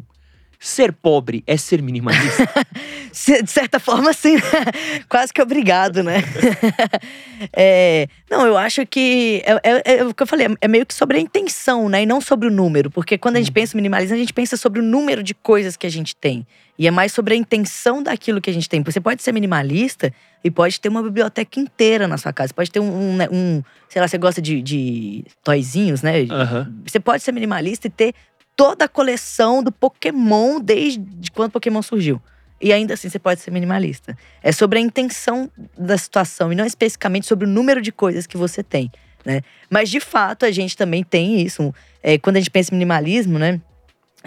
Ser 0.60 0.92
pobre 0.92 1.44
é 1.46 1.56
ser 1.56 1.82
minimalista? 1.84 2.44
De 3.44 3.50
certa 3.50 3.80
forma, 3.80 4.12
sim. 4.14 4.38
Quase 5.10 5.32
que 5.34 5.42
obrigado, 5.42 6.02
né? 6.04 6.24
É, 7.54 8.08
não, 8.30 8.46
eu 8.48 8.58
acho 8.58 8.86
que. 8.86 9.44
É, 9.46 9.54
é- 9.64 9.98
é 10.00 10.04
o 10.04 10.14
que 10.14 10.24
eu 10.24 10.28
falei, 10.28 10.48
é 10.60 10.68
meio 10.68 10.86
que 10.86 10.94
sobre 10.94 11.18
a 11.18 11.20
intenção, 11.20 11.88
né? 11.88 12.02
E 12.02 12.06
não 12.06 12.20
sobre 12.20 12.48
o 12.48 12.52
número. 12.52 12.90
Porque 12.90 13.16
quando 13.18 13.36
a 13.36 13.40
gente 13.40 13.52
pensa 13.52 13.76
em 13.76 13.78
minimalismo, 13.78 14.16
a 14.16 14.20
gente 14.20 14.34
pensa 14.34 14.58
sobre 14.58 14.80
o 14.80 14.84
número 14.84 15.22
de 15.22 15.36
coisas 15.36 15.78
que 15.78 15.86
a 15.86 15.90
gente 15.90 16.16
tem. 16.16 16.46
E 16.80 16.88
é 16.88 16.92
mais 16.92 17.12
sobre 17.12 17.34
a 17.36 17.38
intenção 17.38 18.02
daquilo 18.02 18.42
que 18.42 18.50
a 18.50 18.54
gente 18.54 18.68
tem. 18.68 18.82
Você 18.84 19.00
pode 19.00 19.22
ser 19.22 19.32
minimalista 19.34 20.12
e 20.44 20.50
pode 20.50 20.80
ter 20.80 20.90
uma 20.90 21.04
biblioteca 21.04 21.60
inteira 21.60 22.08
na 22.08 22.18
sua 22.18 22.34
casa. 22.34 22.54
Pode 22.54 22.72
ter 22.72 22.80
um. 22.80 23.12
um, 23.12 23.16
né, 23.16 23.28
um- 23.32 23.62
sei 23.88 24.02
lá, 24.02 24.08
você 24.08 24.18
gosta 24.18 24.42
de, 24.42 24.62
de 24.62 25.24
toyzinhos, 25.44 26.02
né? 26.02 26.26
Aham. 26.32 26.74
Você 26.86 27.00
pode 27.00 27.22
ser 27.24 27.32
minimalista 27.32 27.86
e 27.88 27.90
ter 27.92 28.14
toda 28.58 28.86
a 28.86 28.90
coleção 28.90 29.64
do 29.64 29.72
Pokémon 29.72 30.60
desde 30.60 31.32
quando 31.34 31.48
o 31.48 31.54
Pokémon 31.54 31.82
surgiu. 31.82 32.22
E 32.60 32.74
ainda 32.74 32.96
assim 32.96 33.08
você 33.08 33.20
pode 33.20 33.40
ser 33.40 33.52
minimalista. 33.52 34.18
É 34.44 34.52
sobre 34.52 34.80
a 34.80 34.82
intenção 34.82 35.50
da 35.78 35.98
situação 35.98 36.52
e 36.52 36.56
não 36.56 36.66
especificamente 36.66 37.26
sobre 37.28 37.46
o 37.46 37.50
número 37.50 37.82
de 37.82 37.92
coisas 37.92 38.28
que 38.28 38.36
você 38.36 38.62
tem, 38.62 38.92
né? 39.24 39.42
Mas 39.70 39.90
de 39.90 40.00
fato 40.02 40.44
a 40.44 40.52
gente 40.52 40.76
também 40.76 41.04
tem 41.04 41.40
isso. 41.40 41.74
É, 42.04 42.18
quando 42.18 42.38
a 42.38 42.40
gente 42.40 42.50
pensa 42.50 42.74
em 42.74 42.78
minimalismo, 42.78 43.40
né? 43.40 43.62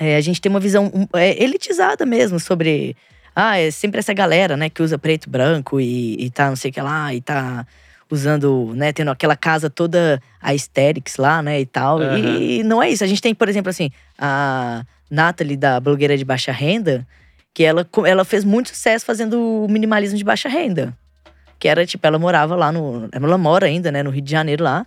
é, 0.00 0.16
a 0.16 0.20
gente 0.22 0.40
tem 0.40 0.48
uma 0.48 0.58
visão 0.58 0.90
é, 1.12 1.42
elitizada 1.42 2.06
mesmo 2.06 2.40
sobre. 2.40 2.96
Ah, 3.36 3.58
é 3.58 3.70
sempre 3.70 4.00
essa 4.00 4.12
galera, 4.12 4.56
né, 4.56 4.68
que 4.68 4.82
usa 4.82 4.98
preto 4.98 5.30
branco 5.30 5.80
e, 5.80 6.16
e 6.18 6.30
tá 6.30 6.48
não 6.48 6.56
sei 6.56 6.70
o 6.70 6.74
que 6.74 6.80
lá, 6.80 7.14
e 7.14 7.20
tá 7.20 7.66
usando, 8.10 8.72
né, 8.74 8.92
tendo 8.92 9.10
aquela 9.10 9.36
casa 9.36 9.70
toda 9.70 10.20
aesthetics 10.40 11.16
lá, 11.16 11.42
né, 11.42 11.60
e 11.60 11.66
tal. 11.66 12.00
Aham. 12.00 12.18
E 12.18 12.62
não 12.62 12.82
é 12.82 12.90
isso. 12.90 13.04
A 13.04 13.06
gente 13.06 13.22
tem, 13.22 13.34
por 13.34 13.48
exemplo, 13.48 13.70
assim, 13.70 13.90
a 14.18 14.84
Natalie, 15.10 15.56
da 15.56 15.78
blogueira 15.78 16.16
de 16.18 16.24
baixa 16.24 16.52
renda, 16.52 17.06
que 17.54 17.64
ela, 17.64 17.86
ela 18.06 18.24
fez 18.24 18.44
muito 18.44 18.70
sucesso 18.70 19.04
fazendo 19.04 19.64
o 19.64 19.68
minimalismo 19.68 20.18
de 20.18 20.24
baixa 20.24 20.48
renda. 20.48 20.96
Que 21.58 21.68
era, 21.68 21.86
tipo, 21.86 22.06
ela 22.06 22.18
morava 22.18 22.56
lá 22.56 22.72
no. 22.72 23.08
Ela 23.12 23.36
mora 23.36 23.66
ainda, 23.66 23.92
né, 23.92 24.02
no 24.02 24.10
Rio 24.10 24.22
de 24.22 24.30
Janeiro 24.30 24.64
lá. 24.64 24.86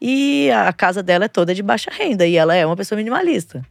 E 0.00 0.50
a 0.50 0.72
casa 0.72 1.02
dela 1.02 1.26
é 1.26 1.28
toda 1.28 1.54
de 1.54 1.62
baixa 1.62 1.90
renda. 1.92 2.26
E 2.26 2.36
ela 2.36 2.54
é 2.54 2.66
uma 2.66 2.76
pessoa 2.76 2.96
minimalista. 2.96 3.64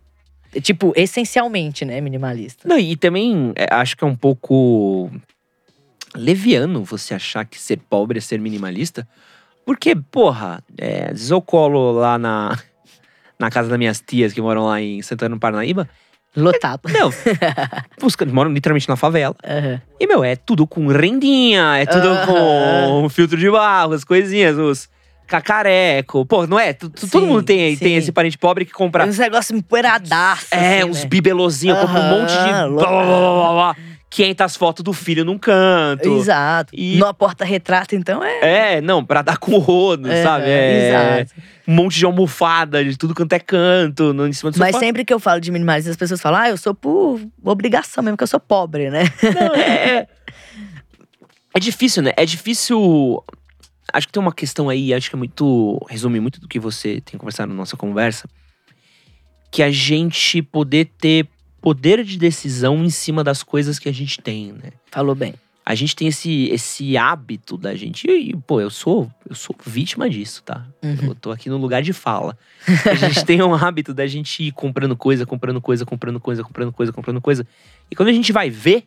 Tipo, 0.61 0.93
essencialmente, 0.95 1.83
né, 1.83 1.99
minimalista. 1.99 2.67
Não, 2.67 2.79
e 2.79 2.95
também 2.95 3.51
é, 3.55 3.67
acho 3.69 3.97
que 3.97 4.03
é 4.03 4.07
um 4.07 4.15
pouco 4.15 5.11
leviano 6.17 6.83
você 6.83 7.13
achar 7.13 7.45
que 7.45 7.59
ser 7.59 7.79
pobre 7.89 8.17
é 8.17 8.21
ser 8.21 8.39
minimalista. 8.39 9.07
Porque, 9.65 9.95
porra, 9.95 10.63
é, 10.77 11.03
às 11.05 11.11
vezes 11.11 11.29
eu 11.29 11.41
colo 11.41 11.91
lá 11.91 12.17
na, 12.17 12.57
na 13.39 13.49
casa 13.49 13.69
das 13.69 13.77
minhas 13.77 14.01
tias 14.01 14.33
que 14.33 14.41
moram 14.41 14.65
lá 14.65 14.81
em 14.81 15.01
Santana 15.01 15.35
do 15.35 15.39
Parnaíba. 15.39 15.87
Lotado. 16.35 16.81
Não, 16.93 17.11
busca, 17.99 18.23
moram 18.25 18.51
literalmente 18.53 18.87
na 18.87 18.95
favela. 18.95 19.35
Aham. 19.43 19.81
E, 19.99 20.05
meu, 20.07 20.23
é 20.23 20.35
tudo 20.35 20.67
com 20.67 20.87
rendinha, 20.87 21.77
é 21.77 21.85
tudo 21.85 22.09
Aham. 22.09 23.01
com 23.01 23.09
filtro 23.09 23.37
de 23.37 23.49
barro, 23.49 23.93
as 23.93 24.03
coisinhas, 24.03 24.55
os 24.57 24.87
cacareco. 25.25 26.25
Pô, 26.25 26.47
não 26.47 26.59
é? 26.59 26.73
Tu- 26.73 26.89
todo 26.89 27.09
Sim, 27.09 27.27
mundo 27.27 27.43
tem, 27.43 27.75
tem 27.75 27.95
esse 27.95 28.11
parente 28.11 28.37
pobre 28.37 28.65
que 28.65 28.71
compra 28.71 29.05
Uns 29.05 29.17
negócios 29.17 29.57
empoeiradaços. 29.57 30.51
É, 30.51 30.79
assim, 30.79 30.89
uns 30.89 31.01
né? 31.03 31.09
bibelozinhos, 31.09 31.79
compra 31.79 31.99
um 31.99 32.09
monte 32.09 32.31
de. 32.31 32.37
Blá, 32.37 32.67
blá, 32.69 32.87
blá, 32.87 33.05
blá, 33.05 33.53
blá, 33.53 33.75
500 34.09 34.55
fotos 34.55 34.83
do 34.83 34.93
filho 34.93 35.25
num 35.25 35.37
canto. 35.37 36.17
Exato. 36.17 36.73
E- 36.73 36.97
No 36.97 37.13
porta-retrato, 37.13 37.93
então, 37.95 38.23
é. 38.23 38.75
É, 38.77 38.81
não, 38.81 39.03
pra 39.03 39.21
dar 39.21 39.37
com 39.37 39.51
o 39.53 39.57
rodo, 39.59 40.09
É, 40.09 40.23
sabe? 40.23 40.45
É, 40.47 41.19
Exato. 41.19 41.41
um 41.67 41.73
monte 41.75 41.97
de 41.99 42.05
almofada, 42.05 42.83
de 42.85 42.97
tudo 42.97 43.13
quanto 43.13 43.33
é 43.33 43.39
canto, 43.39 44.13
no, 44.13 44.25
em 44.25 44.31
cima 44.33 44.49
do 44.51 44.57
Mas 44.59 44.69
sofá. 44.71 44.79
sempre 44.79 45.03
que 45.03 45.13
eu 45.13 45.19
falo 45.19 45.41
de 45.41 45.51
minimalismo, 45.51 45.91
as 45.91 45.97
pessoas 45.97 46.21
falam, 46.21 46.39
ah, 46.41 46.49
eu 46.49 46.57
sou 46.57 46.73
por 46.73 47.19
obrigação 47.43 48.01
mesmo, 48.03 48.15
que 48.17 48.23
eu 48.23 48.27
sou 48.27 48.39
pobre, 48.39 48.89
né? 48.89 49.03
Não, 49.21 49.55
é, 49.55 49.61
é, 49.99 50.07
é 51.53 51.59
difícil, 51.59 52.01
né? 52.01 52.13
É 52.15 52.25
difícil. 52.25 53.23
Acho 53.93 54.07
que 54.07 54.13
tem 54.13 54.21
uma 54.21 54.33
questão 54.33 54.69
aí, 54.69 54.93
acho 54.93 55.09
que 55.09 55.15
é 55.15 55.19
muito. 55.19 55.85
Resume 55.89 56.19
muito 56.19 56.39
do 56.39 56.47
que 56.47 56.59
você 56.59 57.01
tem 57.01 57.17
conversado 57.19 57.49
na 57.49 57.55
nossa 57.55 57.75
conversa. 57.77 58.27
Que 59.51 59.63
a 59.63 59.71
gente 59.71 60.41
poder 60.41 60.91
ter 60.99 61.27
poder 61.67 62.01
de 62.01 62.17
decisão 62.17 62.81
em 62.81 62.89
cima 62.89 63.25
das 63.25 63.43
coisas 63.43 63.77
que 63.77 63.89
a 63.89 63.91
gente 63.91 64.21
tem, 64.21 64.53
né? 64.53 64.71
Falou 64.89 65.13
bem. 65.13 65.33
A 65.65 65.75
gente 65.75 65.93
tem 65.93 66.07
esse, 66.07 66.45
esse 66.45 66.95
hábito 66.95 67.57
da 67.57 67.75
gente. 67.75 68.09
E, 68.09 68.33
pô, 68.47 68.61
eu 68.61 68.69
sou, 68.69 69.11
eu 69.29 69.35
sou 69.35 69.53
vítima 69.65 70.09
disso, 70.09 70.41
tá? 70.43 70.65
Uhum. 70.81 71.09
Eu 71.09 71.15
tô 71.15 71.29
aqui 71.29 71.49
no 71.49 71.57
lugar 71.57 71.81
de 71.81 71.91
fala. 71.91 72.37
A 72.89 72.95
gente 72.95 73.25
tem 73.25 73.43
um 73.43 73.53
hábito 73.53 73.93
da 73.93 74.07
gente 74.07 74.43
ir 74.43 74.53
comprando 74.53 74.95
coisa, 74.95 75.25
comprando 75.25 75.59
coisa, 75.59 75.85
comprando 75.85 76.21
coisa, 76.21 76.41
comprando 76.41 76.71
coisa, 76.71 76.93
comprando 76.93 77.19
coisa. 77.19 77.45
E 77.91 77.97
quando 77.97 78.07
a 78.07 78.13
gente 78.13 78.31
vai 78.31 78.49
ver, 78.49 78.85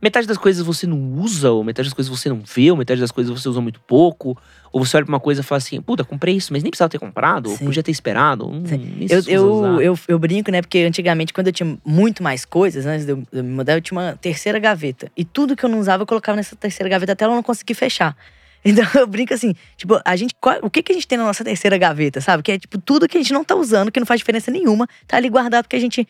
metade 0.00 0.26
das 0.26 0.38
coisas 0.38 0.64
você 0.64 0.86
não 0.86 0.98
usa, 1.20 1.50
ou 1.50 1.62
metade 1.64 1.88
das 1.88 1.94
coisas 1.94 2.08
você 2.10 2.28
não 2.28 2.40
vê, 2.44 2.70
ou 2.70 2.76
metade 2.76 3.00
das 3.00 3.10
coisas 3.10 3.32
você 3.32 3.48
usa 3.48 3.60
muito 3.60 3.80
pouco. 3.80 4.36
Ou 4.70 4.84
você 4.84 4.96
olha 4.98 5.06
pra 5.06 5.14
uma 5.14 5.20
coisa 5.20 5.40
e 5.40 5.44
fala 5.44 5.56
assim, 5.56 5.80
puta, 5.80 6.04
comprei 6.04 6.36
isso, 6.36 6.52
mas 6.52 6.62
nem 6.62 6.70
precisava 6.70 6.90
ter 6.90 6.98
comprado, 6.98 7.48
ou 7.50 7.56
podia 7.58 7.82
ter 7.82 7.90
esperado. 7.90 8.46
Hum, 8.48 8.62
Eu, 9.10 9.22
eu, 9.32 9.80
eu, 9.80 9.98
eu 10.08 10.18
brinco, 10.18 10.50
né? 10.50 10.60
Porque 10.60 10.80
antigamente, 10.80 11.32
quando 11.32 11.46
eu 11.46 11.52
tinha 11.54 11.78
muito 11.84 12.22
mais 12.22 12.44
coisas, 12.44 12.84
antes 12.84 13.06
de 13.06 13.12
eu 13.12 13.24
me 13.42 13.50
mudar, 13.50 13.74
eu 13.74 13.80
tinha 13.80 13.98
uma 13.98 14.16
terceira 14.20 14.58
gaveta. 14.58 15.10
E 15.16 15.24
tudo 15.24 15.56
que 15.56 15.64
eu 15.64 15.70
não 15.70 15.78
usava, 15.80 16.02
eu 16.02 16.06
colocava 16.06 16.36
nessa 16.36 16.54
terceira 16.54 16.88
gaveta 16.90 17.12
até 17.12 17.24
ela 17.24 17.34
não 17.34 17.42
conseguir 17.42 17.74
fechar. 17.74 18.14
Então 18.64 18.84
eu 18.96 19.06
brinco 19.06 19.32
assim, 19.32 19.54
tipo, 19.76 19.98
a 20.04 20.16
gente. 20.16 20.34
qual- 20.40 20.58
o 20.62 20.68
que, 20.68 20.82
que 20.82 20.90
a 20.90 20.94
gente 20.94 21.06
tem 21.06 21.16
na 21.16 21.24
nossa 21.24 21.44
terceira 21.44 21.78
gaveta, 21.78 22.20
sabe? 22.20 22.42
Que 22.42 22.52
é 22.52 22.58
tipo 22.58 22.76
tudo 22.76 23.08
que 23.08 23.16
a 23.16 23.20
gente 23.20 23.32
não 23.32 23.44
tá 23.44 23.54
usando, 23.54 23.90
que 23.90 24.00
não 24.00 24.06
faz 24.06 24.18
diferença 24.20 24.50
nenhuma, 24.50 24.86
tá 25.06 25.16
ali 25.16 25.28
guardado 25.30 25.62
porque 25.64 25.76
a 25.76 25.80
gente. 25.80 26.06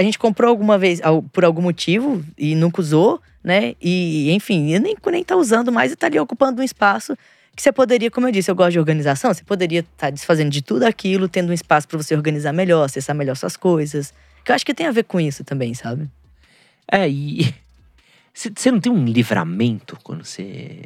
A 0.00 0.02
gente 0.02 0.18
comprou 0.18 0.48
alguma 0.48 0.78
vez, 0.78 0.98
por 1.30 1.44
algum 1.44 1.60
motivo, 1.60 2.24
e 2.38 2.54
nunca 2.54 2.80
usou, 2.80 3.20
né? 3.44 3.74
E, 3.82 4.32
enfim, 4.32 4.78
nem, 4.78 4.96
nem 5.12 5.22
tá 5.22 5.36
usando 5.36 5.70
mais 5.70 5.92
e 5.92 5.96
tá 5.96 6.06
ali 6.06 6.18
ocupando 6.18 6.62
um 6.62 6.64
espaço 6.64 7.14
que 7.54 7.62
você 7.62 7.70
poderia, 7.70 8.10
como 8.10 8.26
eu 8.26 8.32
disse, 8.32 8.50
eu 8.50 8.54
gosto 8.54 8.72
de 8.72 8.78
organização, 8.78 9.34
você 9.34 9.44
poderia 9.44 9.80
estar 9.80 10.08
desfazendo 10.08 10.48
de 10.48 10.62
tudo 10.62 10.84
aquilo, 10.84 11.28
tendo 11.28 11.50
um 11.50 11.52
espaço 11.52 11.86
para 11.86 11.98
você 11.98 12.16
organizar 12.16 12.50
melhor, 12.50 12.84
acessar 12.84 13.14
melhor 13.14 13.36
suas 13.36 13.58
coisas. 13.58 14.14
Que 14.42 14.50
eu 14.50 14.54
acho 14.54 14.64
que 14.64 14.72
tem 14.72 14.86
a 14.86 14.90
ver 14.90 15.02
com 15.02 15.20
isso 15.20 15.44
também, 15.44 15.74
sabe? 15.74 16.08
É, 16.90 17.06
e. 17.06 17.54
Você 18.32 18.70
não 18.70 18.80
tem 18.80 18.90
um 18.90 19.04
livramento 19.04 19.98
quando 20.02 20.24
você 20.24 20.80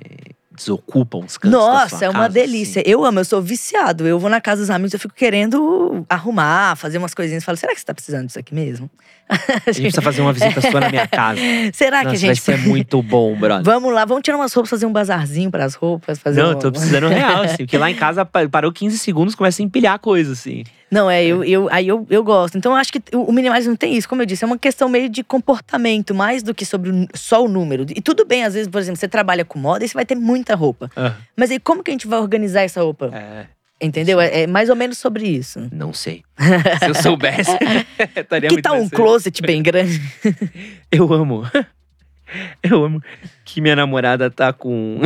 desocupa 0.57 1.19
uns 1.19 1.37
cantos 1.37 1.59
Nossa, 1.59 2.05
é 2.05 2.09
uma 2.09 2.21
casa, 2.21 2.29
delícia. 2.35 2.81
assim? 2.81 2.91
Eu 2.91 3.05
amo, 3.05 3.21
eu 3.21 3.25
sou 3.25 3.43
viciado. 3.43 4.07
Eu 4.07 4.19
vou 4.19 4.31
na 4.31 4.41
casa 4.41 4.63
dos 4.63 4.71
amigos, 4.71 4.93
eu 4.95 5.01
fico 5.01 5.15
querendo 5.15 6.05
arrumar, 6.09 6.77
fazer 6.77 6.99
umas 6.99 7.15
coisinhas. 7.15 7.45
Falo, 7.45 7.57
será 7.59 7.73
que 7.75 7.81
você 7.81 7.87
tá 7.87 7.95
precisando 7.95 8.27
disso 8.27 8.39
aqui 8.39 8.55
mesmo? 8.55 8.91
A 9.29 9.73
gente 9.73 9.83
precisa 9.83 10.03
fazer 10.03 10.21
uma 10.21 10.33
visita 10.33 10.61
sua 10.61 10.81
na 10.81 10.91
minha 10.91 11.09
casa. 11.09 11.41
Será 11.73 12.01
que 12.01 12.05
Nossa, 12.09 12.17
a 12.17 12.19
gente. 12.19 12.41
vai 12.43 12.57
ser 12.59 12.59
muito 12.69 13.03
bom, 13.03 13.35
brother. 13.35 13.65
Vamos 13.65 13.93
lá, 13.93 14.05
vamos 14.05 14.23
tirar 14.23 14.37
umas 14.37 14.53
roupas, 14.53 14.69
fazer 14.69 14.85
um 14.85 14.93
bazarzinho 14.93 15.51
para 15.51 15.65
as 15.65 15.75
roupas, 15.75 16.19
fazer 16.19 16.43
Não, 16.43 16.53
um- 16.53 16.59
tô 16.59 16.71
precisando 16.71 17.09
real, 17.09 17.43
assim. 17.43 17.57
Porque 17.59 17.79
lá 17.79 17.91
em 17.91 17.95
casa 17.95 18.25
pa- 18.27 18.47
parou 18.49 18.71
15 18.71 18.99
segundos, 18.99 19.35
começa 19.35 19.63
a 19.63 19.65
empilhar 19.65 19.99
coisa, 19.99 20.33
assim. 20.33 20.63
Não, 20.91 21.11
é, 21.11 21.25
eu, 21.25 21.43
eu, 21.43 21.69
aí 21.73 21.89
eu, 21.89 22.07
eu 22.11 22.23
gosto. 22.23 22.59
Então 22.59 22.73
eu 22.73 22.77
acho 22.77 22.93
que 22.93 23.03
o 23.17 23.33
minimalismo 23.33 23.75
tem 23.77 23.97
isso, 23.97 24.07
como 24.09 24.21
eu 24.23 24.27
disse, 24.27 24.45
é 24.45 24.47
uma 24.47 24.59
questão 24.59 24.89
meio 24.91 25.09
de 25.09 25.25
comportamento, 25.25 26.15
mais 26.15 26.43
do 26.43 26.55
que 26.55 26.67
sobre 26.67 26.91
o- 26.91 27.09
só 27.15 27.43
o 27.45 27.49
número. 27.49 27.87
E 27.97 28.03
tudo 28.03 28.27
bem, 28.27 28.45
às 28.45 28.53
vezes, 28.53 28.69
por 28.69 28.79
exemplo, 28.81 29.01
você 29.01 29.09
trabalha 29.09 29.45
com 29.45 29.59
moda 29.59 29.85
e 29.85 29.89
você 29.89 29.95
vai 29.95 30.05
ter 30.05 30.15
muita 30.45 30.55
roupa. 30.55 30.91
Mas 31.37 31.51
aí 31.51 31.59
como 31.59 31.83
que 31.83 31.91
a 31.91 31.95
gente 31.95 32.07
vai 32.07 32.19
organizar 32.19 32.63
essa 32.63 32.83
roupa? 32.83 33.11
É, 33.15 33.47
Entendeu? 33.81 34.21
É, 34.21 34.43
é 34.43 34.47
mais 34.47 34.69
ou 34.71 34.77
menos 34.77 34.99
sobre 34.99 35.27
isso. 35.27 35.69
não 35.73 35.93
sei. 35.93 36.23
Se 36.79 36.87
eu 36.91 36.95
soubesse, 36.95 37.51
estaria 38.17 38.49
que 38.49 38.55
muito 38.55 38.63
tal 38.65 38.77
um 38.81 38.89
closet 38.89 39.43
bem 39.43 39.63
grande? 39.63 40.01
Eu 40.93 41.13
amo. 41.13 41.43
Eu 42.63 42.85
amo 42.85 43.03
que 43.45 43.61
minha 43.61 43.77
namorada 43.77 44.31
tá 44.31 44.53
com. 44.53 45.01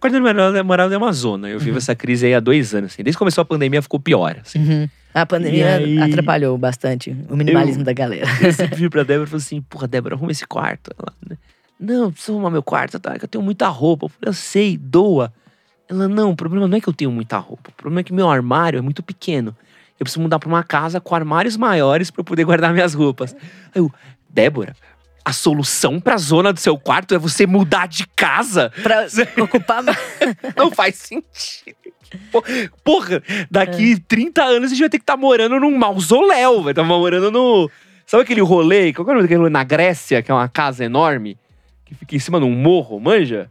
Da 0.00 0.20
minha 0.20 0.34
namorada 0.52 0.94
é 0.94 0.98
uma 0.98 1.12
zona. 1.12 1.48
Eu 1.48 1.58
vivo 1.58 1.72
Uhum. 1.72 1.78
essa 1.78 1.94
crise 1.94 2.26
aí 2.26 2.34
há 2.34 2.40
dois 2.40 2.74
anos. 2.74 2.92
Assim. 2.92 3.02
Desde 3.02 3.16
que 3.16 3.18
começou 3.18 3.42
a 3.42 3.44
pandemia, 3.44 3.80
ficou 3.82 3.98
pior. 3.98 4.36
Assim. 4.44 4.58
Uhum. 4.58 4.88
A 5.14 5.24
pandemia 5.26 5.76
aí- 5.76 5.98
atrapalhou 6.00 6.56
bastante 6.58 7.16
o 7.28 7.36
minimalismo 7.36 7.82
da 7.82 7.92
galera. 7.92 8.26
Eu 8.42 8.52
sempre 8.52 8.76
viro 8.76 8.90
pra 8.90 9.02
Débora 9.02 9.26
e 9.26 9.30
falo 9.30 9.40
assim: 9.42 9.60
Porra, 9.62 9.88
Débora, 9.88 10.14
arruma 10.14 10.30
esse 10.30 10.46
quarto. 10.46 10.90
Ela, 10.98 11.12
né? 11.30 11.36
Não, 11.78 12.04
eu 12.04 12.12
preciso 12.12 12.32
arrumar 12.32 12.50
meu 12.50 12.62
quarto, 12.62 12.98
tá? 12.98 13.16
Eu 13.20 13.28
tenho 13.28 13.42
muita 13.44 13.68
roupa. 13.68 14.06
Eu 14.06 14.08
falei, 14.08 14.28
eu 14.28 14.32
sei, 14.32 14.76
doa. 14.76 15.32
Ela, 15.88 16.08
não, 16.08 16.30
o 16.32 16.36
problema 16.36 16.66
não 16.68 16.76
é 16.76 16.80
que 16.80 16.88
eu 16.88 16.92
tenho 16.92 17.10
muita 17.10 17.38
roupa. 17.38 17.70
O 17.70 17.72
problema 17.72 18.00
é 18.00 18.04
que 18.04 18.12
meu 18.12 18.28
armário 18.28 18.78
é 18.78 18.80
muito 18.82 19.02
pequeno. 19.02 19.56
Eu 19.98 20.04
preciso 20.04 20.20
mudar 20.20 20.38
pra 20.38 20.48
uma 20.48 20.62
casa 20.62 21.00
com 21.00 21.14
armários 21.14 21.56
maiores 21.56 22.10
pra 22.10 22.20
eu 22.20 22.24
poder 22.24 22.44
guardar 22.44 22.72
minhas 22.72 22.94
roupas. 22.94 23.34
Aí 23.74 23.80
eu, 23.80 23.92
Débora, 24.28 24.76
a 25.24 25.32
solução 25.32 25.98
pra 26.00 26.16
zona 26.16 26.52
do 26.52 26.60
seu 26.60 26.76
quarto 26.78 27.14
é 27.14 27.18
você 27.18 27.46
mudar 27.46 27.86
de 27.88 28.06
casa? 28.08 28.70
pra 28.82 29.06
ocupar 29.42 29.82
mais. 29.82 29.98
Não 30.56 30.70
faz 30.70 30.96
sentido. 30.96 31.76
Po- 32.32 32.44
Porra, 32.84 33.22
daqui 33.50 33.92
É. 33.94 34.00
30 34.08 34.42
anos 34.42 34.66
a 34.66 34.74
gente 34.74 34.80
vai 34.80 34.88
ter 34.88 34.98
que 34.98 35.02
estar 35.02 35.16
morando 35.16 35.58
num 35.60 35.76
mausoléu. 35.76 36.62
Vai 36.62 36.72
estar 36.72 36.82
morando 36.84 37.30
no. 37.30 37.70
Sabe 38.06 38.22
aquele 38.22 38.40
rolê? 38.40 38.92
Qual 38.92 39.04
que 39.04 39.10
é 39.10 39.12
o 39.12 39.14
nome 39.16 39.22
daquele 39.22 39.38
rolê 39.40 39.50
na 39.50 39.64
Grécia, 39.64 40.22
que 40.22 40.30
é 40.30 40.34
uma 40.34 40.48
casa 40.48 40.84
enorme? 40.84 41.36
Que 41.88 41.94
fica 41.94 42.14
em 42.14 42.18
cima 42.18 42.38
de 42.38 42.44
um 42.46 42.50
morro, 42.54 43.00
manja? 43.00 43.50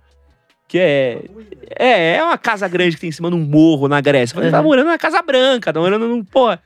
Que 0.68 0.77
é. 0.80 1.22
É, 1.77 2.15
é 2.18 2.23
uma 2.23 2.38
casa 2.38 2.68
grande 2.68 2.95
que 2.95 3.01
tem 3.01 3.09
em 3.09 3.11
cima 3.14 3.30
de 3.30 3.35
um 3.35 3.39
morro 3.43 3.88
na 3.88 3.99
Grécia. 3.99 4.39
Você 4.39 4.51
tá 4.51 4.59
Uhum. 4.59 4.64
morando 4.65 4.88
na 4.88 4.97
Casa 4.97 5.22
Branca, 5.22 5.73
tá 5.73 5.80
morando 5.80 6.07
num. 6.07 6.23
Porra. 6.23 6.61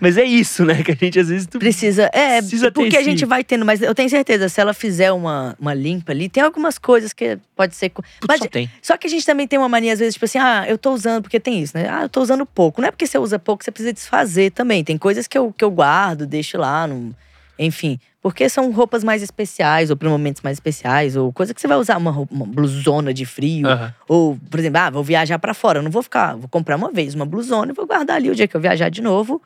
Mas 0.00 0.18
é 0.18 0.24
isso, 0.24 0.64
né? 0.64 0.82
Que 0.82 0.92
a 0.92 0.94
gente 0.94 1.18
às 1.18 1.28
vezes. 1.28 1.46
Precisa. 1.46 2.10
É, 2.12 2.38
Precisa 2.40 2.66
ter 2.70 2.80
porque 2.80 2.96
a 2.96 3.00
esse- 3.00 3.08
gente 3.10 3.24
vai 3.24 3.44
tendo, 3.44 3.64
mas 3.64 3.80
eu 3.80 3.94
tenho 3.94 4.08
certeza, 4.10 4.48
se 4.48 4.60
ela 4.60 4.74
fizer 4.74 5.12
uma, 5.12 5.56
uma 5.58 5.72
limpa 5.72 6.12
ali, 6.12 6.28
tem 6.28 6.42
algumas 6.42 6.78
coisas 6.78 7.12
que 7.12 7.38
pode 7.56 7.74
ser. 7.76 7.90
Tudo 7.90 8.04
Mas, 8.26 8.38
só 8.40 8.46
tem. 8.46 8.68
Só 8.82 8.96
que 8.96 9.06
a 9.06 9.10
gente 9.10 9.24
também 9.24 9.46
tem 9.46 9.58
uma 9.58 9.68
mania, 9.68 9.92
às 9.92 9.98
vezes, 10.00 10.14
tipo 10.14 10.24
assim, 10.24 10.38
ah, 10.38 10.64
eu 10.68 10.76
tô 10.76 10.92
usando, 10.92 11.22
porque 11.22 11.38
tem 11.40 11.60
isso, 11.62 11.76
né? 11.76 11.88
Ah, 11.88 12.02
eu 12.02 12.08
tô 12.08 12.20
usando 12.20 12.44
pouco. 12.44 12.80
Não 12.80 12.88
é 12.88 12.90
porque 12.90 13.06
você 13.06 13.18
usa 13.18 13.38
pouco, 13.38 13.64
você 13.64 13.70
precisa 13.70 13.92
desfazer 13.92 14.50
também. 14.50 14.82
Tem 14.84 14.98
coisas 14.98 15.26
que 15.26 15.38
eu, 15.38 15.52
que 15.56 15.64
eu 15.64 15.70
guardo, 15.70 16.26
deixo 16.26 16.58
lá, 16.58 16.86
não... 16.86 17.14
enfim. 17.58 17.98
Porque 18.24 18.48
são 18.48 18.72
roupas 18.72 19.04
mais 19.04 19.22
especiais, 19.22 19.90
ou 19.90 19.96
para 19.98 20.08
momentos 20.08 20.40
mais 20.40 20.56
especiais, 20.56 21.14
ou 21.14 21.30
coisa 21.30 21.52
que 21.52 21.60
você 21.60 21.68
vai 21.68 21.76
usar, 21.76 21.98
uma, 21.98 22.10
roupa- 22.10 22.34
uma 22.34 22.46
blusona 22.46 23.12
de 23.12 23.26
frio. 23.26 23.66
Aham. 23.68 23.94
Ou, 24.08 24.38
por 24.50 24.58
exemplo, 24.58 24.80
ah, 24.80 24.88
vou 24.88 25.04
viajar 25.04 25.38
pra 25.38 25.52
fora. 25.52 25.78
Eu 25.78 25.82
não 25.82 25.90
vou 25.90 26.02
ficar, 26.02 26.34
vou 26.34 26.48
comprar 26.48 26.76
uma 26.76 26.90
vez 26.90 27.14
uma 27.14 27.26
blusona 27.26 27.72
e 27.72 27.74
vou 27.74 27.86
guardar 27.86 28.16
ali. 28.16 28.30
O 28.30 28.34
dia 28.34 28.48
que 28.48 28.56
eu 28.56 28.60
viajar 28.62 28.88
de 28.88 29.02
novo, 29.02 29.42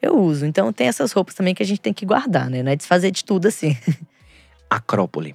eu 0.00 0.16
uso. 0.16 0.46
Então 0.46 0.72
tem 0.72 0.86
essas 0.86 1.10
roupas 1.10 1.34
também 1.34 1.56
que 1.56 1.62
a 1.64 1.66
gente 1.66 1.80
tem 1.80 1.92
que 1.92 2.06
guardar, 2.06 2.48
né? 2.48 2.62
Não 2.62 2.70
é 2.70 2.76
desfazer 2.76 3.10
de 3.10 3.24
tudo 3.24 3.48
assim. 3.48 3.76
Acrópole. 4.70 5.34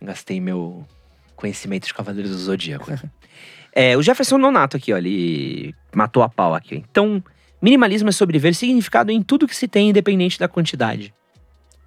Gastei 0.00 0.40
meu 0.40 0.86
conhecimento 1.34 1.88
de 1.88 1.92
Cavaleiros 1.94 2.30
do 2.30 2.38
Zodíaco. 2.38 2.88
é, 3.74 3.96
o 3.96 4.02
Jefferson 4.02 4.38
Nonato 4.38 4.76
aqui, 4.76 4.92
ó, 4.92 4.96
ele 4.96 5.74
matou 5.92 6.22
a 6.22 6.28
pau 6.28 6.54
aqui. 6.54 6.84
Então, 6.88 7.20
minimalismo 7.60 8.10
é 8.10 8.12
sobre 8.12 8.38
ver 8.38 8.54
significado 8.54 9.10
em 9.10 9.20
tudo 9.22 9.48
que 9.48 9.56
se 9.56 9.66
tem, 9.66 9.90
independente 9.90 10.38
da 10.38 10.46
quantidade. 10.46 11.12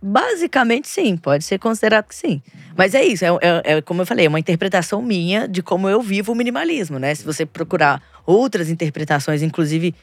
Basicamente, 0.04 0.88
sim, 0.90 1.16
pode 1.16 1.46
ser 1.46 1.58
considerado 1.58 2.06
que 2.08 2.16
sim. 2.16 2.42
Mas 2.76 2.94
é 2.94 3.04
isso, 3.06 3.24
é, 3.24 3.30
é- 3.42 3.74
é 3.78 3.82
como 3.82 4.02
eu 4.02 4.06
falei, 4.06 4.26
é 4.26 4.30
uma 4.30 4.40
interpretação 4.40 5.02
minha 5.02 5.48
de 5.48 5.64
como 5.64 5.88
eu 5.88 6.02
vivo 6.02 6.34
o 6.34 6.36
minimalismo, 6.36 7.00
né? 7.00 7.16
Se 7.16 7.24
você 7.24 7.46
procurar 7.46 8.02
outras 8.26 8.70
interpretações, 8.70 9.42
inclusive 9.42 9.96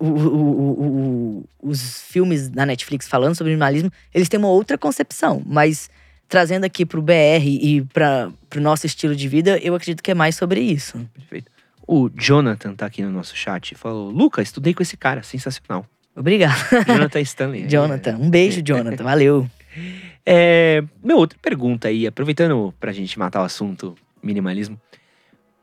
o- 0.00 0.06
o- 0.06 0.38
o- 0.38 0.82
o- 0.82 1.44
os 1.70 2.00
filmes 2.02 2.48
da 2.48 2.64
Netflix 2.64 3.06
falando 3.06 3.34
sobre 3.34 3.52
minimalismo, 3.52 3.92
eles 4.14 4.28
têm 4.28 4.38
uma 4.38 4.48
outra 4.48 4.78
concepção. 4.78 5.42
Mas 5.44 5.90
trazendo 6.28 6.64
aqui 6.64 6.86
pro 6.86 7.02
BR 7.02 7.44
e 7.60 7.82
para 7.92 8.30
pro 8.48 8.58
nosso 8.60 8.86
estilo 8.86 9.14
de 9.14 9.28
vida, 9.28 9.58
eu 9.58 9.74
acredito 9.74 10.02
que 10.02 10.10
é 10.10 10.14
mais 10.14 10.34
sobre 10.34 10.60
isso. 10.60 10.98
Perfeito. 11.14 11.50
O 11.86 12.08
Jonathan 12.16 12.74
tá 12.74 12.86
aqui 12.86 13.02
no 13.02 13.10
nosso 13.10 13.36
chat 13.36 13.72
e 13.72 13.74
falou: 13.74 14.10
Luca, 14.10 14.40
estudei 14.40 14.72
com 14.72 14.82
esse 14.82 14.96
cara, 14.96 15.22
sensacional. 15.22 15.84
Obrigada, 16.14 16.54
Jonathan 16.86 17.20
Stanley. 17.20 17.66
Jonathan. 17.68 18.16
Um 18.18 18.30
beijo, 18.30 18.62
Jonathan. 18.62 19.02
Valeu. 19.02 19.48
É, 20.24 20.82
meu, 21.02 21.16
outra 21.16 21.38
pergunta 21.40 21.88
aí, 21.88 22.06
aproveitando 22.06 22.72
pra 22.78 22.92
gente 22.92 23.18
matar 23.18 23.40
o 23.40 23.44
assunto 23.44 23.94
minimalismo. 24.22 24.80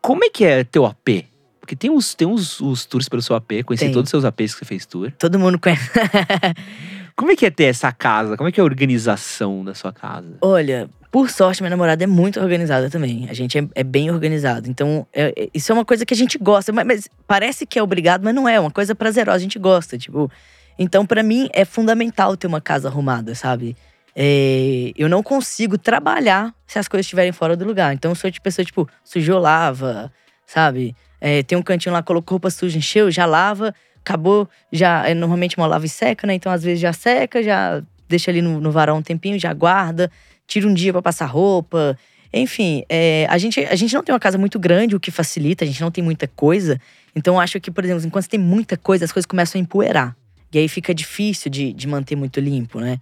Como 0.01 0.23
é 0.23 0.29
que 0.29 0.43
é 0.43 0.63
teu 0.63 0.85
AP? 0.85 1.25
Porque 1.59 1.75
tem 1.75 1.91
os, 1.91 2.15
tem 2.15 2.27
os, 2.27 2.59
os 2.59 2.85
tours 2.85 3.07
pelo 3.07 3.21
seu 3.21 3.35
AP, 3.35 3.63
conheci 3.63 3.85
Tem. 3.85 3.93
todos 3.93 4.07
os 4.07 4.09
seus 4.09 4.25
APs 4.25 4.53
que 4.53 4.59
você 4.59 4.65
fez 4.65 4.85
tour. 4.87 5.11
Todo 5.19 5.37
mundo 5.37 5.59
conhece. 5.59 5.87
Como 7.19 7.33
é 7.33 7.35
que 7.35 7.45
é 7.45 7.51
ter 7.51 7.65
essa 7.65 7.91
casa? 7.91 8.37
Como 8.37 8.47
é 8.47 8.51
que 8.53 8.61
é 8.61 8.63
a 8.63 8.63
organização 8.63 9.61
da 9.61 9.75
sua 9.75 9.91
casa? 9.91 10.37
Olha, 10.41 10.89
por 11.11 11.29
sorte, 11.29 11.61
minha 11.61 11.69
namorada 11.69 12.01
é 12.01 12.07
muito 12.07 12.39
organizada 12.39 12.89
também. 12.89 13.27
A 13.29 13.33
gente 13.33 13.57
é, 13.57 13.67
é 13.75 13.83
bem 13.83 14.09
organizado. 14.09 14.69
Então, 14.69 15.05
é- 15.11 15.33
é- 15.35 15.49
isso 15.53 15.69
é 15.69 15.75
uma 15.75 15.83
coisa 15.83 16.05
que 16.05 16.13
a 16.13 16.17
gente 16.17 16.37
gosta. 16.37 16.71
Mas, 16.71 16.87
mas 16.87 17.09
parece 17.27 17.65
que 17.65 17.77
é 17.77 17.83
obrigado, 17.83 18.23
mas 18.23 18.33
não 18.33 18.47
é. 18.47 18.55
É 18.55 18.59
uma 18.61 18.71
coisa 18.71 18.95
prazerosa, 18.95 19.35
a 19.35 19.41
gente 19.41 19.59
gosta. 19.59 19.97
Tipo, 19.97 20.31
então, 20.77 21.05
pra 21.05 21.21
mim, 21.21 21.49
é 21.51 21.65
fundamental 21.65 22.37
ter 22.37 22.47
uma 22.47 22.61
casa 22.61 22.87
arrumada, 22.87 23.35
sabe? 23.35 23.75
É, 24.15 24.93
eu 24.95 25.09
não 25.09 25.21
consigo 25.21 25.77
trabalhar 25.77 26.53
se 26.65 26.79
as 26.79 26.87
coisas 26.87 27.05
estiverem 27.05 27.33
fora 27.33 27.57
do 27.57 27.65
lugar. 27.65 27.93
Então, 27.93 28.11
eu 28.11 28.15
sou 28.15 28.31
de 28.31 28.39
pessoa, 28.39 28.63
tipo, 28.63 28.87
sujou, 29.03 29.39
lava, 29.39 30.09
sabe? 30.45 30.95
É, 31.19 31.43
tem 31.43 31.57
um 31.57 31.61
cantinho 31.61 31.91
lá, 31.91 32.01
colocou 32.01 32.35
roupa 32.35 32.49
suja, 32.49 32.77
encheu, 32.77 33.11
já 33.11 33.25
lava. 33.25 33.75
Acabou, 34.09 34.49
já 34.71 35.07
é 35.07 35.13
normalmente 35.13 35.55
uma 35.57 35.67
lava 35.67 35.85
e 35.85 35.89
seca, 35.89 36.25
né? 36.25 36.33
Então, 36.33 36.51
às 36.51 36.63
vezes, 36.63 36.79
já 36.79 36.91
seca, 36.93 37.43
já 37.43 37.81
deixa 38.07 38.31
ali 38.31 38.41
no, 38.41 38.59
no 38.59 38.71
varal 38.71 38.97
um 38.97 39.01
tempinho, 39.01 39.37
já 39.39 39.53
guarda 39.53 40.09
tira 40.49 40.67
um 40.67 40.73
dia 40.73 40.91
pra 40.91 41.01
passar 41.01 41.27
roupa. 41.27 41.97
Enfim, 42.33 42.83
é, 42.89 43.25
a, 43.29 43.37
gente, 43.37 43.59
a 43.61 43.75
gente 43.75 43.93
não 43.93 44.03
tem 44.03 44.13
uma 44.13 44.19
casa 44.19 44.37
muito 44.37 44.59
grande, 44.59 44.95
o 44.95 44.99
que 44.99 45.11
facilita, 45.11 45.63
a 45.63 45.67
gente 45.67 45.79
não 45.79 45.91
tem 45.91 46.03
muita 46.03 46.27
coisa. 46.27 46.81
Então, 47.15 47.35
eu 47.35 47.39
acho 47.39 47.59
que, 47.59 47.71
por 47.71 47.85
exemplo, 47.85 48.05
enquanto 48.05 48.25
você 48.25 48.31
tem 48.31 48.39
muita 48.39 48.75
coisa, 48.75 49.05
as 49.05 49.11
coisas 49.11 49.25
começam 49.25 49.59
a 49.59 49.61
empoeirar. 49.61 50.15
E 50.51 50.57
aí 50.57 50.67
fica 50.67 50.93
difícil 50.93 51.49
de, 51.49 51.71
de 51.71 51.87
manter 51.87 52.15
muito 52.15 52.39
limpo, 52.39 52.79
né? 52.79 52.99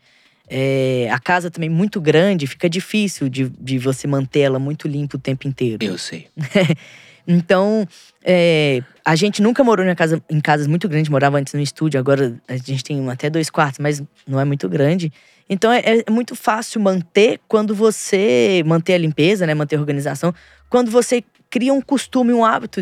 É, 0.49 1.09
a 1.11 1.19
casa 1.19 1.51
também 1.51 1.69
muito 1.69 1.99
grande, 1.99 2.47
fica 2.47 2.69
difícil 2.69 3.27
de, 3.27 3.49
de 3.49 3.77
você 3.77 4.07
manter 4.07 4.41
ela 4.41 4.59
muito 4.59 4.87
limpa 4.87 5.17
o 5.17 5.19
tempo 5.19 5.47
inteiro. 5.47 5.83
Eu 5.83 5.97
sei. 5.97 6.27
Então, 7.27 7.85
é, 8.23 8.81
a 9.03 9.15
gente 9.15 9.41
nunca 9.41 9.63
morou 9.63 9.85
em, 9.85 9.93
casa, 9.93 10.23
em 10.29 10.39
casas 10.39 10.65
muito 10.65 10.87
grandes, 10.87 11.09
morava 11.09 11.37
antes 11.37 11.53
no 11.53 11.59
estúdio, 11.59 11.99
agora 11.99 12.39
a 12.47 12.55
gente 12.55 12.83
tem 12.83 13.09
até 13.09 13.29
dois 13.29 13.49
quartos, 13.49 13.79
mas 13.79 14.01
não 14.25 14.39
é 14.39 14.45
muito 14.45 14.69
grande. 14.69 15.11
Então 15.49 15.71
é, 15.71 15.81
é 16.05 16.11
muito 16.11 16.35
fácil 16.35 16.79
manter 16.79 17.39
quando 17.47 17.75
você 17.75 18.63
manter 18.65 18.93
a 18.93 18.97
limpeza, 18.97 19.45
né, 19.45 19.53
manter 19.53 19.75
a 19.75 19.79
organização, 19.79 20.33
quando 20.69 20.89
você 20.89 21.23
cria 21.49 21.73
um 21.73 21.81
costume, 21.81 22.33
um 22.33 22.43
hábito 22.45 22.81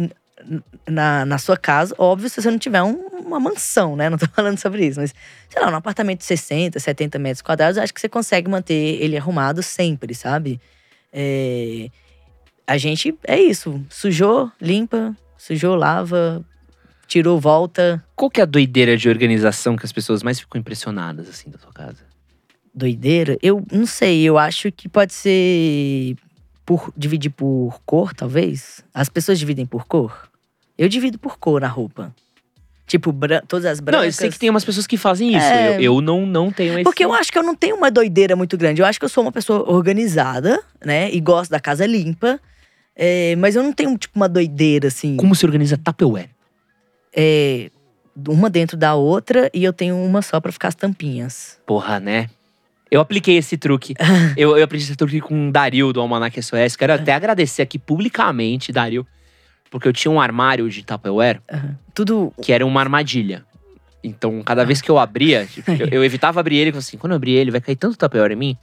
na, 0.87 1.25
na 1.25 1.37
sua 1.37 1.57
casa, 1.57 1.95
óbvio, 1.97 2.29
se 2.29 2.41
você 2.41 2.51
não 2.51 2.59
tiver 2.59 2.81
um- 2.83 3.07
uma 3.25 3.39
mansão, 3.39 3.95
né? 3.95 4.09
Não 4.09 4.17
tô 4.17 4.27
falando 4.33 4.59
sobre 4.59 4.85
isso, 4.85 4.99
mas 4.99 5.13
sei 5.49 5.61
lá, 5.61 5.71
um 5.71 5.75
apartamento 5.75 6.19
de 6.19 6.25
60, 6.25 6.79
70 6.79 7.17
metros 7.17 7.41
quadrados, 7.41 7.77
acho 7.77 7.93
que 7.93 7.99
você 8.01 8.09
consegue 8.09 8.49
manter 8.49 8.73
ele 9.01 9.17
arrumado 9.17 9.63
sempre, 9.63 10.13
sabe? 10.13 10.59
É, 11.11 11.89
a 12.67 12.77
gente 12.77 13.17
é 13.27 13.39
isso. 13.39 13.83
Sujou, 13.89 14.51
limpa, 14.61 15.15
sujou, 15.37 15.75
lava, 15.75 16.43
tirou, 17.07 17.39
volta. 17.39 18.03
Qual 18.15 18.29
que 18.29 18.39
é 18.39 18.43
a 18.43 18.47
doideira 18.47 18.97
de 18.97 19.07
organização 19.09 19.75
que 19.75 19.85
as 19.85 19.91
pessoas 19.91 20.23
mais 20.23 20.39
ficam 20.39 20.59
impressionadas, 20.59 21.29
assim, 21.29 21.49
da 21.49 21.57
sua 21.57 21.71
casa? 21.71 22.03
Doideira? 22.73 23.37
Eu 23.41 23.63
não 23.71 23.85
sei, 23.85 24.23
eu 24.23 24.37
acho 24.37 24.71
que 24.71 24.89
pode 24.89 25.13
ser 25.13 26.15
por 26.65 26.91
dividir 26.97 27.29
por 27.29 27.79
cor, 27.85 28.13
talvez. 28.13 28.83
As 28.93 29.07
pessoas 29.07 29.37
dividem 29.37 29.65
por 29.65 29.85
cor? 29.85 30.29
Eu 30.77 30.89
divido 30.89 31.17
por 31.17 31.37
cor 31.37 31.63
a 31.63 31.67
roupa. 31.67 32.13
Tipo, 32.87 33.15
todas 33.47 33.65
as 33.65 33.79
brancas. 33.79 33.99
Não, 33.99 34.05
eu 34.05 34.11
sei 34.11 34.29
que 34.29 34.37
tem 34.37 34.49
umas 34.49 34.63
pessoas 34.63 34.85
que 34.85 34.95
fazem 34.95 35.29
isso. 35.29 35.45
É. 35.45 35.77
Eu, 35.77 35.81
eu 35.81 36.01
não, 36.01 36.25
não 36.25 36.51
tenho 36.51 36.73
esse. 36.73 36.83
Porque 36.83 37.03
eu 37.03 37.13
acho 37.13 37.31
que 37.31 37.37
eu 37.37 37.43
não 37.43 37.55
tenho 37.55 37.75
uma 37.75 37.89
doideira 37.89 38.35
muito 38.35 38.55
grande. 38.57 38.81
Eu 38.81 38.85
acho 38.85 38.99
que 38.99 39.05
eu 39.05 39.09
sou 39.09 39.23
uma 39.23 39.31
pessoa 39.31 39.67
organizada, 39.71 40.61
né? 40.83 41.11
E 41.11 41.19
gosto 41.19 41.49
da 41.49 41.59
casa 41.59 41.85
limpa. 41.85 42.39
É, 42.95 43.35
mas 43.35 43.55
eu 43.55 43.63
não 43.63 43.73
tenho, 43.73 43.97
tipo, 43.97 44.17
uma 44.17 44.29
doideira, 44.29 44.87
assim. 44.87 45.17
Como 45.17 45.35
se 45.35 45.45
organiza 45.45 45.77
Tupperware? 45.77 46.29
é, 47.15 47.69
uma 48.27 48.49
dentro 48.49 48.75
da 48.77 48.95
outra 48.95 49.49
e 49.53 49.63
eu 49.63 49.71
tenho 49.73 49.95
uma 49.95 50.21
só 50.21 50.39
pra 50.39 50.51
ficar 50.51 50.67
as 50.67 50.75
tampinhas. 50.75 51.57
Porra, 51.65 51.99
né? 51.99 52.29
Eu 52.91 53.01
apliquei 53.01 53.37
esse 53.37 53.57
truque. 53.57 53.93
eu, 54.37 54.57
eu 54.57 54.63
aprendi 54.63 54.83
esse 54.83 54.95
truque 54.95 55.19
com 55.21 55.49
o 55.49 55.51
Dario 55.51 55.91
do 55.91 55.99
Almanac 56.01 56.41
SOS. 56.41 56.75
Quero 56.75 56.93
até 56.93 57.13
agradecer 57.13 57.61
aqui 57.61 57.79
publicamente, 57.79 58.71
Dario. 58.71 59.05
Porque 59.71 59.87
eu 59.87 59.93
tinha 59.93 60.11
um 60.11 60.21
armário 60.21 60.69
de 60.69 60.83
Tupperware 60.83 61.41
Aham. 61.51 61.77
Tudo. 61.93 62.33
que 62.41 62.53
era 62.53 62.65
uma 62.65 62.79
armadilha. 62.79 63.43
Então, 64.05 64.41
cada 64.43 64.63
vez 64.63 64.81
que 64.81 64.89
eu 64.89 64.97
abria, 64.99 65.45
tipo, 65.51 65.71
eu, 65.71 65.87
eu 65.87 66.03
evitava 66.03 66.39
abrir 66.39 66.57
ele, 66.57 66.77
assim, 66.77 66.97
quando 66.97 67.11
eu 67.11 67.15
abrir 67.17 67.33
ele, 67.33 67.51
vai 67.51 67.61
cair 67.61 67.75
tanto 67.75 67.97
Tupperware 67.97 68.31
em 68.31 68.35
mim. 68.35 68.57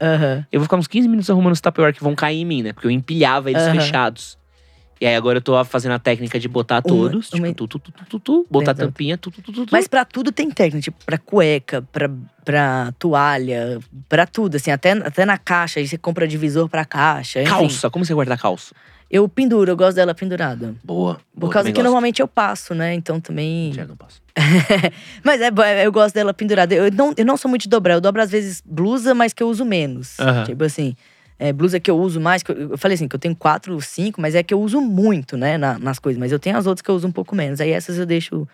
Eu 0.51 0.60
vou 0.60 0.64
ficar 0.64 0.77
uns 0.77 0.86
15 0.86 1.09
minutos 1.09 1.28
arrumando 1.31 1.52
os 1.52 1.60
Tupperware 1.60 1.94
que 1.94 2.02
vão 2.02 2.14
cair 2.14 2.40
em 2.40 2.44
mim, 2.44 2.62
né? 2.62 2.73
Porque 2.73 2.86
eu 2.86 2.90
empilhava 2.90 3.51
eles 3.51 3.62
fechados. 3.69 4.39
E 5.01 5.06
aí 5.06 5.16
agora 5.16 5.39
eu 5.39 5.43
tô 5.43 5.64
fazendo 5.64 5.93
a 5.93 5.98
técnica 5.98 6.39
de 6.39 6.47
botar 6.47 6.81
todos, 6.81 7.32
uma- 7.32 7.48
tipo, 7.48 7.66
tu, 7.66 7.78
tu, 7.81 7.90
tu, 7.90 8.05
tu, 8.09 8.20
tu, 8.20 8.47
botar 8.48 8.70
Exato. 8.70 8.86
tampinha, 8.86 9.19
tu, 9.19 9.32
tu, 9.32 9.43
tu, 9.43 9.52
tu, 9.52 9.66
tu. 9.66 9.73
Mas 9.73 9.89
pra 9.89 10.05
tudo 10.05 10.31
tem 10.31 10.48
técnica, 10.48 10.81
tipo, 10.81 11.05
pra 11.05 11.19
cueca, 11.19 11.82
pra, 11.90 12.09
pra 12.44 12.93
toalha, 13.01 13.81
pra 14.09 14.27
tudo, 14.28 14.55
assim, 14.55 14.70
até, 14.70 14.93
até 14.93 15.27
na 15.27 15.36
caixa, 15.36 15.81
aí 15.81 15.89
você 15.89 15.98
compra 15.98 16.28
divisor 16.28 16.69
pra 16.69 16.85
caixa. 16.85 17.43
enfim. 17.43 17.51
calça, 17.51 17.90
como 17.90 18.05
você 18.05 18.14
guarda 18.14 18.36
calça? 18.36 18.77
Eu 19.12 19.28
penduro, 19.28 19.70
eu 19.70 19.76
gosto 19.76 19.94
dela 19.97 20.14
pendurada. 20.14 20.74
Boa. 20.82 21.20
Por 21.39 21.51
causa 21.52 21.68
que 21.70 21.82
normalmente 21.82 22.22
eu 22.22 22.26
passo, 22.26 22.74
né? 22.74 22.94
Então 22.94 23.20
também. 23.20 23.70
Já 23.74 23.84
não 23.84 23.94
posso. 23.94 24.22
Mas 25.22 25.39
é, 25.43 25.51
bo- 25.51 25.62
eu 25.62 25.93
gosto 25.93 26.14
dela 26.14 26.32
pendurada. 26.32 26.74
Eu 26.74 26.90
não, 26.90 27.12
eu 27.16 27.24
não 27.26 27.36
sou 27.36 27.48
muito 27.51 27.62
de 27.62 27.68
dobrar. 27.68 27.93
Eu 27.94 28.01
dobro 28.01 28.22
às 28.22 28.30
vezes 28.30 28.62
blusa, 28.64 29.14
mas 29.14 29.34
que 29.34 29.43
eu 29.43 29.48
uso 29.48 29.66
menos. 29.66 30.16
Tipo 30.47 30.64
assim, 30.64 30.97
é, 31.39 31.52
blusa 31.52 31.78
que 31.78 31.90
eu 31.90 31.98
uso 31.98 32.18
mais. 32.22 32.43
Que 32.43 32.52
eu, 32.52 32.70
eu 32.70 32.78
falei 32.78 32.94
assim, 32.94 33.06
que 33.06 33.14
eu 33.14 33.20
tenho 33.20 33.36
quatro, 33.36 33.78
cinco, 33.82 34.18
mas 34.18 34.34
é 34.34 34.43
que 34.43 34.55
eu 34.55 34.60
uso 34.62 34.80
muito, 34.80 35.36
né? 35.36 35.59
na- 35.59 35.78
nas 35.78 35.98
coisas. 35.98 36.18
Mas 36.18 36.32
eu 36.32 36.39
tenho 36.39 36.56
as 36.56 36.66
outras 36.66 36.80
que 36.80 36.90
eu 36.90 36.94
uso 36.94 37.06
um 37.06 37.12
pouco 37.12 37.36
menos. 37.36 37.60
Aí 37.60 37.70
essas 37.70 37.98
eu 37.98 38.06
deixo 38.06 38.48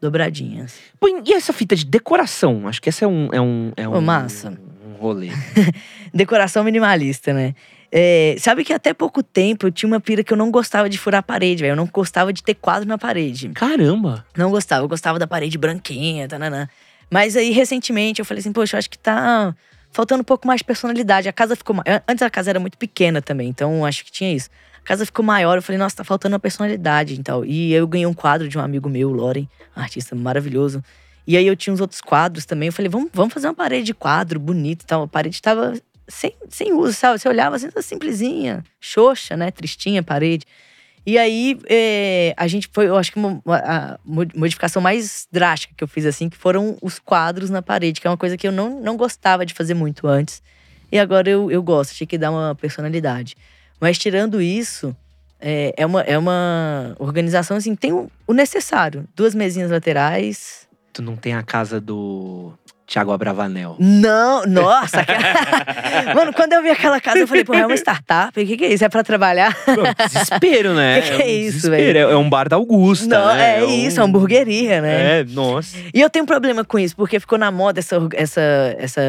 dobradinhas. 0.00 0.74
Pô, 0.98 1.06
e 1.24 1.32
essa 1.32 1.52
fita 1.52 1.76
de 1.76 1.84
decoração? 1.84 2.66
Acho 2.66 2.82
que 2.82 2.88
essa 2.88 3.04
é 3.04 3.08
um. 3.08 3.28
É 3.32 3.40
um, 3.40 3.72
é 3.76 3.88
um 3.88 4.00
massa. 4.00 4.58
Um 4.88 4.94
rolê. 5.00 5.28
Decoração 6.12 6.64
minimalista, 6.64 7.32
né? 7.32 7.54
É, 7.92 8.36
sabe 8.38 8.64
que 8.64 8.72
até 8.72 8.94
pouco 8.94 9.22
tempo 9.22 9.66
eu 9.66 9.72
tinha 9.72 9.88
uma 9.88 10.00
pira 10.00 10.22
que 10.22 10.32
eu 10.32 10.36
não 10.36 10.50
gostava 10.50 10.88
de 10.88 10.96
furar 10.96 11.20
a 11.20 11.22
parede, 11.22 11.62
velho. 11.62 11.72
Eu 11.72 11.76
não 11.76 11.86
gostava 11.86 12.32
de 12.32 12.42
ter 12.42 12.54
quadro 12.54 12.88
na 12.88 12.96
parede. 12.96 13.48
Caramba! 13.48 14.24
Não 14.36 14.50
gostava, 14.50 14.84
eu 14.84 14.88
gostava 14.88 15.18
da 15.18 15.26
parede 15.26 15.58
branquinha, 15.58 16.28
tananã. 16.28 16.68
Mas 17.10 17.36
aí, 17.36 17.50
recentemente, 17.50 18.20
eu 18.20 18.24
falei 18.24 18.40
assim, 18.40 18.52
poxa, 18.52 18.76
eu 18.76 18.78
acho 18.78 18.88
que 18.88 18.98
tá 18.98 19.54
faltando 19.90 20.20
um 20.20 20.24
pouco 20.24 20.46
mais 20.46 20.58
de 20.58 20.64
personalidade. 20.64 21.28
A 21.28 21.32
casa 21.32 21.56
ficou. 21.56 21.76
Antes 22.06 22.22
a 22.22 22.30
casa 22.30 22.50
era 22.50 22.60
muito 22.60 22.78
pequena 22.78 23.20
também, 23.20 23.48
então 23.48 23.84
acho 23.84 24.04
que 24.04 24.12
tinha 24.12 24.32
isso. 24.32 24.48
A 24.84 24.86
casa 24.86 25.04
ficou 25.04 25.24
maior, 25.24 25.58
eu 25.58 25.62
falei, 25.62 25.78
nossa, 25.78 25.96
tá 25.96 26.04
faltando 26.04 26.34
uma 26.34 26.40
personalidade 26.40 27.14
e 27.14 27.22
tal. 27.22 27.44
E 27.44 27.72
eu 27.72 27.86
ganhei 27.88 28.06
um 28.06 28.14
quadro 28.14 28.48
de 28.48 28.56
um 28.56 28.60
amigo 28.60 28.88
meu, 28.88 29.10
Loren, 29.10 29.48
um 29.76 29.80
artista 29.80 30.14
maravilhoso. 30.14 30.82
E 31.26 31.36
aí 31.36 31.46
eu 31.46 31.54
tinha 31.54 31.74
uns 31.74 31.80
outros 31.80 32.00
quadros 32.00 32.46
também. 32.46 32.68
Eu 32.68 32.72
falei, 32.72 32.88
vamos, 32.88 33.10
vamos 33.12 33.34
fazer 33.34 33.48
uma 33.48 33.54
parede 33.54 33.86
de 33.86 33.94
quadro 33.94 34.40
bonita 34.40 34.84
e 34.84 34.86
tal. 34.86 35.02
A 35.02 35.08
parede 35.08 35.40
tava 35.42 35.74
sem, 36.10 36.34
sem 36.48 36.72
uso, 36.72 36.92
sabe? 36.92 37.18
Você 37.18 37.28
olhava 37.28 37.56
assim, 37.56 37.70
tá 37.70 37.80
simplesinha, 37.82 38.64
xoxa, 38.80 39.36
né? 39.36 39.50
Tristinha 39.50 40.02
parede. 40.02 40.44
E 41.06 41.16
aí, 41.16 41.58
é, 41.68 42.34
a 42.36 42.46
gente 42.46 42.68
foi, 42.72 42.86
eu 42.88 42.96
acho 42.96 43.10
que 43.10 43.18
uma, 43.18 43.40
a 43.46 43.98
mo- 44.04 44.28
modificação 44.34 44.82
mais 44.82 45.26
drástica 45.32 45.74
que 45.76 45.82
eu 45.82 45.88
fiz 45.88 46.04
assim, 46.04 46.28
que 46.28 46.36
foram 46.36 46.76
os 46.82 46.98
quadros 46.98 47.48
na 47.48 47.62
parede, 47.62 48.00
que 48.00 48.06
é 48.06 48.10
uma 48.10 48.18
coisa 48.18 48.36
que 48.36 48.46
eu 48.46 48.52
não, 48.52 48.80
não 48.80 48.96
gostava 48.96 49.46
de 49.46 49.54
fazer 49.54 49.72
muito 49.74 50.06
antes. 50.06 50.42
E 50.92 50.98
agora 50.98 51.30
eu, 51.30 51.50
eu 51.50 51.62
gosto, 51.62 51.92
achei 51.92 52.06
que 52.06 52.18
dá 52.18 52.30
uma 52.30 52.54
personalidade. 52.54 53.34
Mas 53.80 53.96
tirando 53.96 54.42
isso, 54.42 54.94
é, 55.40 55.72
é, 55.76 55.86
uma, 55.86 56.02
é 56.02 56.18
uma 56.18 56.94
organização 56.98 57.56
assim, 57.56 57.74
tem 57.74 57.92
o, 57.92 58.10
o 58.26 58.34
necessário. 58.34 59.08
Duas 59.16 59.34
mesinhas 59.34 59.70
laterais. 59.70 60.68
Tu 60.92 61.00
não 61.00 61.16
tem 61.16 61.32
a 61.34 61.42
casa 61.42 61.80
do 61.80 62.52
Thiago 62.90 63.12
Abravanel. 63.12 63.76
Não, 63.78 64.44
nossa! 64.46 65.06
Mano, 66.12 66.32
quando 66.32 66.54
eu 66.54 66.62
vi 66.62 66.70
aquela 66.70 67.00
casa, 67.00 67.20
eu 67.20 67.28
falei, 67.28 67.44
pô, 67.44 67.54
é 67.54 67.64
uma 67.64 67.76
startup? 67.76 68.30
O 68.40 68.44
que, 68.44 68.56
que 68.56 68.64
é 68.64 68.72
isso? 68.72 68.84
É 68.84 68.88
pra 68.88 69.04
trabalhar? 69.04 69.56
Pô, 69.64 69.82
desespero, 70.08 70.74
né? 70.74 71.00
Que 71.10 71.16
que 71.16 71.22
é 71.22 71.24
um 71.24 71.28
isso, 71.28 71.52
desespero. 71.52 71.98
É 71.98 72.02
é 72.02 72.16
um 72.16 72.28
bar 72.28 72.48
da 72.48 72.56
Augusta. 72.56 73.06
Não, 73.06 73.34
né? 73.34 73.60
é 73.60 73.64
isso, 73.64 74.00
é 74.00 74.02
hamburgueria, 74.02 74.80
né? 74.80 75.20
É, 75.20 75.24
nossa. 75.24 75.76
E 75.94 76.00
eu 76.00 76.10
tenho 76.10 76.24
um 76.24 76.26
problema 76.26 76.64
com 76.64 76.80
isso, 76.80 76.96
porque 76.96 77.20
ficou 77.20 77.38
na 77.38 77.52
moda 77.52 77.78
essa, 77.78 77.96
essa, 78.14 78.40
essa, 78.76 79.02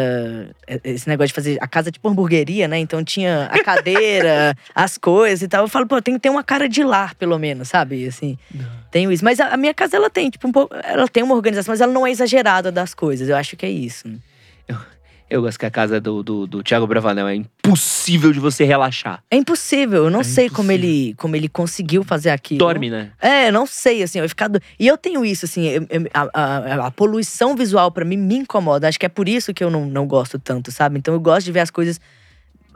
esse 0.83 1.09
negócio 1.09 1.29
de 1.29 1.33
fazer 1.33 1.57
a 1.59 1.67
casa 1.67 1.91
tipo 1.91 2.07
hamburgueria, 2.07 2.67
né? 2.67 2.77
Então 2.77 3.03
tinha 3.03 3.49
a 3.51 3.63
cadeira, 3.63 4.55
as 4.75 4.95
coisas 4.95 5.41
e 5.41 5.47
tal. 5.47 5.63
Eu 5.63 5.67
falo, 5.67 5.87
pô, 5.87 5.99
tem 5.99 6.13
que 6.13 6.19
ter 6.19 6.29
uma 6.29 6.43
cara 6.43 6.69
de 6.69 6.83
lar, 6.83 7.15
pelo 7.15 7.39
menos, 7.39 7.69
sabe? 7.69 8.07
Assim, 8.07 8.37
tenho 8.91 9.11
isso. 9.11 9.23
Mas 9.23 9.39
a, 9.39 9.47
a 9.47 9.57
minha 9.57 9.73
casa, 9.73 9.95
ela 9.95 10.09
tem, 10.09 10.29
tipo, 10.29 10.47
um 10.47 10.51
pouco. 10.51 10.75
Ela 10.83 11.07
tem 11.07 11.23
uma 11.23 11.33
organização, 11.35 11.71
mas 11.71 11.81
ela 11.81 11.91
não 11.93 12.05
é 12.05 12.11
exagerada 12.11 12.71
das 12.71 12.93
coisas. 12.93 13.29
Eu 13.29 13.35
acho 13.37 13.55
que 13.57 13.65
é 13.65 13.69
isso. 13.71 14.07
Eu 15.29 15.41
gosto 15.41 15.57
que 15.57 15.65
a 15.65 15.71
casa 15.71 16.01
do, 16.01 16.21
do, 16.21 16.45
do 16.45 16.61
Thiago 16.61 16.85
Bravanel 16.85 17.25
é 17.25 17.35
impossível 17.35 18.33
de 18.33 18.39
você 18.41 18.65
relaxar. 18.65 19.23
É 19.31 19.37
impossível. 19.37 20.03
Eu 20.03 20.09
não 20.09 20.19
É 20.19 20.23
sei 20.25 20.49
como 20.49 20.69
impossível. 20.73 20.89
ele, 20.99 21.13
como 21.15 21.35
ele 21.37 21.47
conseguiu 21.47 22.03
fazer 22.03 22.31
aquilo. 22.31 22.57
Dorme, 22.59 22.89
né? 22.89 23.11
É, 23.21 23.47
eu 23.47 23.53
não 23.53 23.65
sei, 23.65 24.03
assim, 24.03 24.19
eu 24.19 24.27
ficar. 24.27 24.49
do- 24.49 24.59
E 24.77 24.85
eu 24.85 24.97
tenho 24.97 25.23
isso, 25.23 25.45
assim, 25.45 25.65
eu- 25.69 25.87
eu- 25.89 26.09
a, 26.13 26.27
a- 26.33 26.87
a 26.87 26.91
poluição 26.91 27.55
visual 27.55 27.89
pra 27.93 28.03
mim 28.03 28.17
me 28.17 28.35
incomoda. 28.39 28.89
Acho 28.89 28.99
que 28.99 29.05
é 29.05 29.09
por 29.09 29.29
isso 29.29 29.53
que 29.53 29.63
eu 29.63 29.69
não, 29.69 29.85
não 29.85 30.05
gosto 30.05 30.37
tanto, 30.37 30.69
sabe? 30.69 30.97
Então 30.99 31.13
eu 31.13 31.19
gosto 31.21 31.45
de 31.45 31.53
ver 31.53 31.61
as 31.61 31.71
coisas 31.71 31.97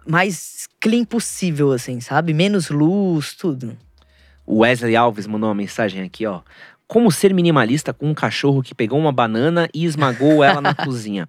mais 0.08 0.68
clean 0.80 1.04
possível, 1.04 1.74
assim, 1.74 2.00
sabe? 2.00 2.34
Menos 2.34 2.70
luz, 2.70 3.34
tudo. 3.34 3.76
O 4.46 4.60
Wesley 4.60 4.96
Alves 4.96 5.26
mandou 5.28 5.50
uma 5.50 5.56
mensagem 5.56 6.04
aqui, 6.04 6.26
ó. 6.26 6.42
Como 6.88 7.12
ser 7.12 7.34
minimalista 7.34 7.92
com 7.94 8.08
um 8.10 8.14
cachorro 8.14 8.62
que 8.62 8.76
pegou 8.76 9.00
uma 9.00 9.12
banana 9.12 9.68
e 9.74 9.86
esmagou 9.86 10.44
ela 10.44 10.62
na 10.62 10.74
cozinha? 10.76 11.28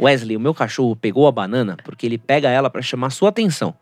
Wesley, 0.00 0.36
o 0.36 0.40
meu 0.40 0.54
cachorro 0.54 0.94
pegou 0.96 1.26
a 1.26 1.32
banana 1.32 1.76
porque 1.84 2.06
ele 2.06 2.18
pega 2.18 2.48
ela 2.48 2.70
pra 2.70 2.80
chamar 2.82 3.10
sua 3.10 3.28
atenção. 3.30 3.74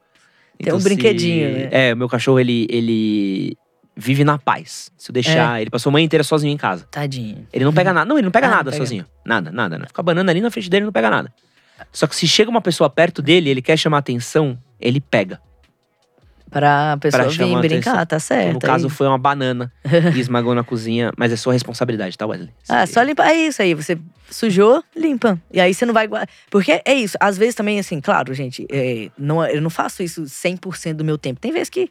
Tem 0.63 0.73
um 0.73 0.79
se- 0.79 0.85
brinquedinho, 0.85 1.53
né? 1.53 1.69
É, 1.71 1.95
o 1.95 1.97
meu 1.97 2.09
cachorro, 2.09 2.39
ele, 2.41 2.67
ele 2.71 3.57
vive 3.97 4.25
na 4.25 4.39
paz. 4.39 4.91
Se 4.97 5.11
eu 5.11 5.13
deixar, 5.15 5.59
É. 5.59 5.63
ele 5.63 5.71
passou 5.71 5.89
a 5.91 5.93
manhã 5.93 6.05
inteira 6.05 6.23
sozinho 6.25 6.53
em 6.53 6.57
casa. 6.57 6.87
Tadinho. 6.91 7.47
Ele 7.53 7.65
não 7.65 7.73
pega 7.73 7.93
nada. 7.93 8.07
Não, 8.07 8.17
ele 8.17 8.25
não 8.27 8.31
pega 8.33 8.47
Ah, 8.47 8.51
não 8.51 8.57
nada 8.57 8.71
pega. 8.71 8.83
sozinho. 8.83 9.07
Nada, 9.25 9.51
nada. 9.51 9.79
Né? 9.79 9.87
Fica 9.87 10.01
a 10.01 10.05
banana 10.05 10.31
ali 10.33 10.41
na 10.41 10.51
frente 10.51 10.69
dele, 10.69 10.81
ele 10.81 10.87
não 10.87 10.93
pega 10.93 11.09
nada. 11.11 11.33
Só 11.93 12.07
que 12.07 12.15
se 12.15 12.27
chega 12.29 12.51
uma 12.51 12.61
pessoa 12.61 12.91
perto 12.91 13.23
dele, 13.23 13.49
ele 13.49 13.63
quer 13.63 13.77
chamar 13.79 13.99
atenção, 13.99 14.59
ele 14.79 15.01
pega. 15.01 15.41
Pra 16.51 16.97
pessoa 16.99 17.23
Pra 17.25 17.31
vir 17.31 17.59
brincar, 17.61 17.91
atenção. 17.93 18.07
tá 18.07 18.19
certo. 18.19 18.53
no 18.55 18.59
caso, 18.59 18.87
aí. 18.87 18.91
foi 18.93 19.07
uma 19.07 19.19
banana 19.19 19.73
e 20.15 20.19
esmagou 20.21 20.55
na 20.55 20.65
cozinha, 20.65 21.13
mas 21.17 21.33
é 21.33 21.37
sua 21.37 21.53
responsabilidade, 21.53 22.19
tá, 22.19 22.27
Wesley? 22.27 22.51
Ah, 22.69 22.87
Você- 22.87 22.93
só 22.93 23.03
limpar. 23.03 23.29
É 23.31 23.35
isso 23.35 23.63
aí. 23.63 23.73
Você 23.75 23.97
sujou, 24.31 24.83
limpa. 24.97 25.41
E 25.53 25.61
aí 25.61 25.73
você 25.73 25.87
não 25.87 25.95
vai 25.95 26.07
guardar. 26.07 26.29
Porque 26.51 26.83
é 26.85 26.95
isso. 26.95 27.17
Às 27.21 27.39
vezes 27.39 27.55
também, 27.55 27.79
assim, 27.79 28.01
claro, 28.01 28.35
gente, 28.35 28.67
é, 28.71 29.09
não, 29.19 29.45
eu 29.47 29.61
não 29.63 29.71
faço 29.71 30.03
isso 30.03 30.23
100% 30.25 30.95
do 30.95 31.05
meu 31.05 31.17
tempo. 31.17 31.41
Tem 31.41 31.53
vezes 31.53 31.69
que 31.71 31.83
é, 31.83 31.89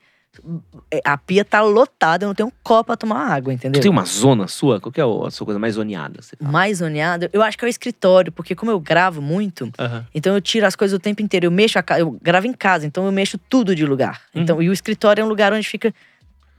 a 1.04 1.18
pia 1.18 1.44
tá 1.44 1.62
lotada, 1.62 2.24
eu 2.24 2.28
não 2.28 2.36
tenho 2.36 2.48
um 2.48 2.52
copo 2.64 2.86
pra 2.86 2.96
tomar 2.96 3.28
água, 3.32 3.54
entendeu? 3.54 3.80
Tu 3.80 3.84
tem 3.84 3.92
uma 3.92 4.06
zona 4.06 4.48
sua? 4.48 4.80
Qual 4.80 4.92
que 4.92 5.02
é 5.02 5.04
a 5.04 5.32
sua 5.32 5.46
coisa 5.46 5.60
mais 5.60 5.76
zoneada? 5.76 6.22
Você? 6.22 6.36
Mais 6.40 6.78
zoneada, 6.78 7.30
eu 7.34 7.42
acho 7.42 7.58
que 7.58 7.66
é 7.66 7.68
o 7.68 7.70
escritório, 7.70 8.32
porque 8.32 8.56
como 8.56 8.72
eu 8.72 8.80
gravo 8.80 9.22
muito, 9.22 9.72
então 10.14 10.34
eu 10.34 10.42
tiro 10.42 10.66
as 10.66 10.76
coisas 10.76 10.96
o 10.96 11.00
tempo 11.00 11.22
inteiro. 11.22 11.48
Eu 11.48 11.52
mexo 11.52 11.78
a 11.80 11.84
casa, 11.84 12.02
eu 12.02 12.18
gravo 12.22 12.48
em 12.48 12.54
casa, 12.54 12.86
então 12.86 13.06
eu 13.06 13.12
mexo 13.12 13.38
tudo 13.50 13.76
de 13.76 13.86
lugar. 13.86 14.22
Uhum. 14.34 14.42
Então, 14.42 14.62
e 14.62 14.70
o 14.70 14.74
escritório 14.74 15.22
é 15.22 15.26
um 15.26 15.28
lugar 15.28 15.52
onde 15.52 15.68
fica. 15.68 15.94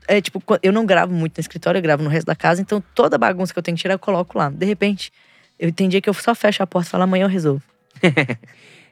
É 0.07 0.19
tipo, 0.19 0.43
eu 0.61 0.73
não 0.73 0.85
gravo 0.85 1.13
muito 1.13 1.37
no 1.37 1.41
escritório, 1.41 1.77
eu 1.77 1.81
gravo 1.81 2.03
no 2.03 2.09
resto 2.09 2.27
da 2.27 2.35
casa, 2.35 2.61
então 2.61 2.83
toda 2.93 3.17
bagunça 3.17 3.53
que 3.53 3.59
eu 3.59 3.63
tenho 3.63 3.77
que 3.77 3.81
tirar, 3.81 3.95
eu 3.95 3.99
coloco 3.99 4.37
lá. 4.37 4.49
De 4.49 4.65
repente, 4.65 5.11
eu 5.57 5.71
dia 5.71 6.01
que 6.01 6.09
eu 6.09 6.13
só 6.13 6.35
fecho 6.35 6.61
a 6.63 6.67
porta 6.67 6.87
e 6.87 6.91
falo, 6.91 7.03
amanhã 7.03 7.25
eu 7.25 7.29
resolvo. 7.29 7.63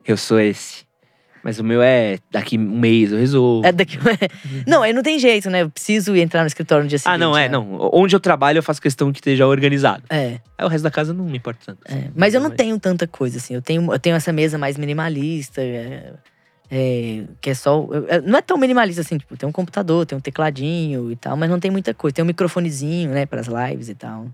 Eu 0.06 0.18
sou 0.18 0.40
esse. 0.40 0.89
Mas 1.44 1.58
o 1.58 1.64
meu 1.64 1.82
é 1.82 2.18
daqui 2.30 2.58
um 2.58 2.80
mês 2.80 3.12
eu 3.12 3.18
resolvo. 3.18 3.66
É 3.66 3.72
daqui. 3.72 3.98
não, 4.68 4.84
aí 4.84 4.92
não 4.92 5.02
tem 5.02 5.18
jeito, 5.18 5.50
né? 5.50 5.62
Eu 5.62 5.70
preciso 5.70 6.16
entrar 6.16 6.42
no 6.42 6.48
escritório 6.48 6.84
no 6.84 6.90
dia 6.90 6.98
seguinte. 7.00 7.14
ah, 7.16 7.18
não, 7.18 7.38
é, 7.38 7.48
né? 7.48 7.54
não. 7.54 7.90
Onde 7.94 8.16
eu 8.16 8.20
trabalho, 8.20 8.58
eu 8.60 8.64
faço 8.64 8.82
questão 8.82 9.12
que 9.12 9.20
esteja 9.20 9.48
organizado. 9.48 10.04
É. 10.10 10.40
Aí 10.58 10.66
o 10.66 10.68
resto 10.68 10.84
da 10.84 10.92
casa 10.92 11.14
não 11.14 11.24
me 11.26 11.38
importa 11.38 11.60
tanto. 11.66 11.80
É, 11.86 12.10
mas 12.16 12.34
eu 12.34 12.42
não 12.42 12.50
tenho 12.52 12.78
tanta 12.80 13.08
coisa, 13.08 13.38
assim. 13.38 13.54
Eu 13.56 13.62
tenho, 13.62 13.92
eu 13.94 14.00
tenho 14.00 14.16
essa 14.16 14.34
mesa 14.34 14.58
mais 14.58 14.78
minimalista, 14.78 15.62
é, 15.62 16.14
é, 16.70 17.24
que 17.40 17.50
é 17.52 17.54
só. 17.54 17.88
eu- 17.90 18.22
não 18.24 18.38
é 18.38 18.42
tão 18.42 18.58
minimalista 18.58 19.02
assim, 19.02 19.18
tipo, 19.18 19.38
tem 19.38 19.48
um 19.48 19.52
computador, 19.52 20.06
tem 20.06 20.18
um 20.18 20.22
tecladinho 20.22 21.10
e 21.12 21.16
tal, 21.16 21.38
mas 21.38 21.50
não 21.50 21.60
tem 21.60 21.72
muita 21.72 21.94
coisa. 21.94 22.16
Tem 22.16 22.24
um 22.24 22.28
microfonezinho, 22.28 23.12
né, 23.12 23.26
pras 23.26 23.48
lives 23.48 23.88
e 23.90 23.96
tal. 23.96 24.28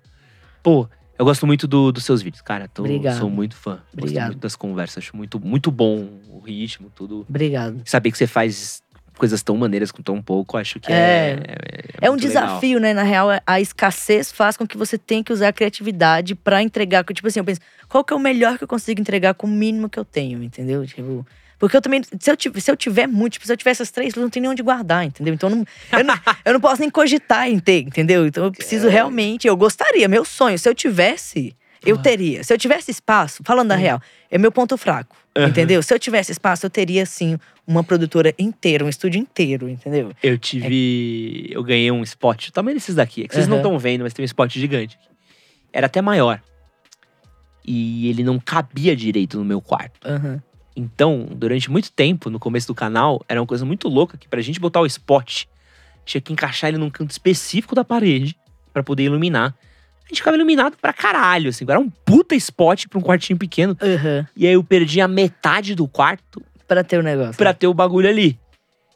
Pô, 0.64 0.88
eu 1.18 1.26
gosto 1.26 1.46
muito 1.48 1.68
do- 1.68 1.92
dos 1.92 2.04
seus 2.06 2.22
vídeos, 2.22 2.42
cara. 2.42 2.68
Tô, 2.68 2.82
Obrigado. 2.84 3.18
Sou 3.20 3.30
muito 3.30 3.56
fã. 3.56 3.76
Gosto 3.76 3.98
Obrigado. 4.00 4.28
muito 4.28 4.40
das 4.42 4.56
conversas. 4.56 5.04
Acho 5.04 5.16
muito, 5.16 5.40
muito 5.40 5.72
bom 5.72 6.08
o 6.30 6.40
ritmo, 6.40 6.92
tudo. 6.94 7.26
Obrigado. 7.30 7.82
Saber 7.86 8.12
que 8.12 8.18
você 8.18 8.28
faz 8.28 8.84
coisas 9.18 9.42
tão 9.42 9.56
maneiras 9.56 9.94
com 9.94 10.04
tão 10.04 10.22
pouco, 10.22 10.58
acho 10.58 10.78
que 10.80 10.92
é. 10.92 10.96
É. 10.96 11.32
É, 11.32 12.06
É 12.08 12.10
um 12.10 12.14
muito 12.14 12.28
legal. 12.28 12.48
desafio, 12.48 12.80
né? 12.82 12.94
Na 12.94 13.04
real, 13.04 13.30
a 13.48 13.62
escassez 13.62 14.30
faz 14.32 14.58
com 14.58 14.68
que 14.68 14.78
você 14.78 14.98
tenha 14.98 15.24
que 15.24 15.32
usar 15.32 15.48
a 15.48 15.54
criatividade 15.54 16.36
pra 16.36 16.62
entregar. 16.62 17.04
Tipo 17.06 17.28
assim, 17.30 17.40
eu 17.40 17.46
penso, 17.46 17.62
qual 17.88 18.04
que 18.04 18.12
é 18.14 18.16
o 18.16 18.20
melhor 18.20 18.58
que 18.58 18.66
eu 18.66 18.68
consigo 18.68 19.00
entregar 19.00 19.34
com 19.34 19.48
o 19.48 19.50
mínimo 19.50 19.90
que 19.90 19.98
eu 19.98 20.04
tenho, 20.06 20.44
entendeu? 20.44 20.86
Tipo. 20.86 21.26
Porque 21.60 21.77
eu 21.77 21.82
também, 21.82 22.02
se 22.03 22.30
eu, 22.32 22.36
tiver, 22.36 22.60
se 22.60 22.69
eu 22.72 22.76
tiver 22.76 23.07
muito, 23.07 23.34
tipo, 23.34 23.45
se 23.45 23.53
eu 23.53 23.57
tiver 23.57 23.72
essas 23.72 23.90
três 23.91 24.14
não 24.15 24.30
tem 24.30 24.41
nem 24.41 24.52
onde 24.52 24.61
guardar, 24.61 25.06
entendeu? 25.06 25.34
Então 25.34 25.49
eu 25.49 25.56
não, 25.56 25.65
eu, 25.99 26.03
não, 26.03 26.15
eu 26.45 26.53
não 26.53 26.60
posso 26.60 26.82
nem 26.82 26.90
cogitar 26.90 27.49
em 27.49 27.60
ter, 27.60 27.80
entendeu? 27.82 28.26
Então 28.27 28.45
eu 28.45 28.52
preciso 28.52 28.88
É. 28.88 28.91
realmente, 28.91 29.48
eu 29.48 29.56
gostaria, 29.56 30.07
meu 30.07 30.26
sonho, 30.26 30.57
se 30.60 30.68
eu 30.68 30.76
tivesse, 30.76 31.56
eu 31.86 31.95
Ah. 31.95 31.99
teria. 31.99 32.44
Se 32.44 32.53
eu 32.53 32.57
tivesse 32.57 32.91
espaço, 32.91 33.41
falando 33.45 33.69
da 33.69 33.76
real, 33.76 34.02
é 34.30 34.38
meu 34.38 34.52
ponto 34.52 34.77
fraco, 34.77 35.15
Aham. 35.36 35.48
entendeu? 35.48 35.82
Se 35.82 35.94
eu 35.94 35.99
tivesse 35.99 36.32
espaço, 36.32 36.65
eu 36.65 36.69
teria, 36.69 37.06
sim, 37.06 37.38
uma 37.65 37.84
produtora 37.84 38.34
inteira, 38.38 38.84
um 38.84 38.90
estúdio 38.90 39.19
inteiro, 39.19 39.69
entendeu? 39.69 40.11
Eu 40.22 40.38
tive. 40.38 41.48
Eu 41.49 41.64
ganhei 41.64 41.90
um 41.91 42.03
spot, 42.03 42.49
o 42.49 42.52
tamanho 42.52 42.76
desses 42.76 42.95
daqui. 42.95 43.23
É 43.23 43.27
que 43.27 43.34
vocês 43.34 43.48
não 43.48 43.57
estão 43.57 43.77
vendo, 43.80 44.02
mas 44.02 44.14
tem 44.14 44.23
um 44.23 44.26
spot 44.26 44.53
gigante. 44.53 44.99
Era 45.73 45.88
até 45.88 46.02
maior. 46.02 46.41
E 47.64 48.07
ele 48.10 48.23
não 48.23 48.40
cabia 48.40 48.95
direito 48.95 49.38
no 49.38 49.45
meu 49.45 49.60
quarto. 49.61 49.99
Aham. 50.07 50.41
Então, 50.76 51.27
durante 51.31 51.72
muito 51.72 51.91
tempo, 51.91 52.30
no 52.30 52.39
começo 52.39 52.68
do 52.68 52.76
canal, 52.76 53.23
era 53.30 53.39
uma 53.39 53.47
coisa 53.47 53.65
muito 53.65 53.88
louca 53.88 54.18
que 54.18 54.27
pra 54.27 54.41
gente 54.41 54.60
botar 54.60 54.81
o 54.81 54.85
spot, 54.85 55.45
tinha 56.03 56.19
que 56.22 56.34
encaixar 56.34 56.68
ele 56.69 56.77
num 56.77 56.89
canto 56.89 57.11
específico 57.11 57.73
da 57.73 57.84
parede 57.84 58.35
pra 58.73 58.84
poder 58.84 59.03
iluminar. 59.03 59.56
A 60.03 60.07
gente 60.10 60.18
ficava 60.18 60.35
iluminado 60.38 60.76
pra 60.80 60.93
caralho, 60.93 61.49
assim. 61.49 61.65
Era 61.68 61.80
um 61.80 61.89
puta 61.89 62.35
spot 62.35 62.85
pra 62.88 62.99
um 62.99 63.02
quartinho 63.02 63.39
pequeno. 63.39 63.76
Aham. 63.81 64.27
E 64.35 64.45
aí 64.45 64.53
eu 64.53 64.64
perdi 64.64 65.02
a 65.02 65.07
metade 65.07 65.73
do 65.73 65.88
quarto 65.88 66.41
Pra 66.68 66.84
ter 66.84 66.99
o 66.99 67.03
negócio. 67.03 67.35
pra 67.35 67.53
ter 67.53 67.68
o 67.68 67.73
bagulho 67.73 68.07
ali. 68.10 68.38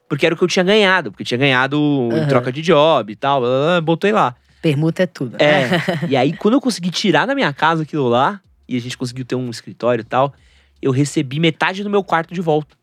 Porque 0.07 0.25
era 0.25 0.35
o 0.35 0.37
que 0.37 0.43
eu 0.43 0.47
tinha 0.47 0.63
ganhado, 0.65 1.11
porque 1.11 1.21
eu 1.23 1.25
tinha 1.27 1.37
ganhado 1.37 1.77
em 2.11 2.19
Aham. 2.19 2.27
troca 2.27 2.51
de 2.51 2.61
job 2.61 3.11
e 3.11 3.15
tal. 3.15 3.41
Botei 3.83 4.11
lá. 4.11 4.35
Permuta 4.61 5.03
é 5.03 5.07
tudo. 5.07 5.37
É. 5.41 5.69
e 6.09 6.17
aí, 6.17 6.33
quando 6.35 6.55
eu 6.55 6.61
consegui 6.61 6.91
tirar 6.91 7.25
da 7.25 7.33
minha 7.33 7.53
casa 7.53 7.83
aquilo 7.83 8.07
lá, 8.09 8.41
e 8.67 8.75
a 8.75 8.81
gente 8.81 8.97
conseguiu 8.97 9.23
ter 9.23 9.35
um 9.35 9.49
escritório 9.49 10.01
e 10.01 10.05
tal, 10.05 10.33
eu 10.81 10.91
recebi 10.91 11.39
metade 11.39 11.83
do 11.83 11.89
meu 11.89 12.03
quarto 12.03 12.33
de 12.33 12.41
volta. 12.41 12.77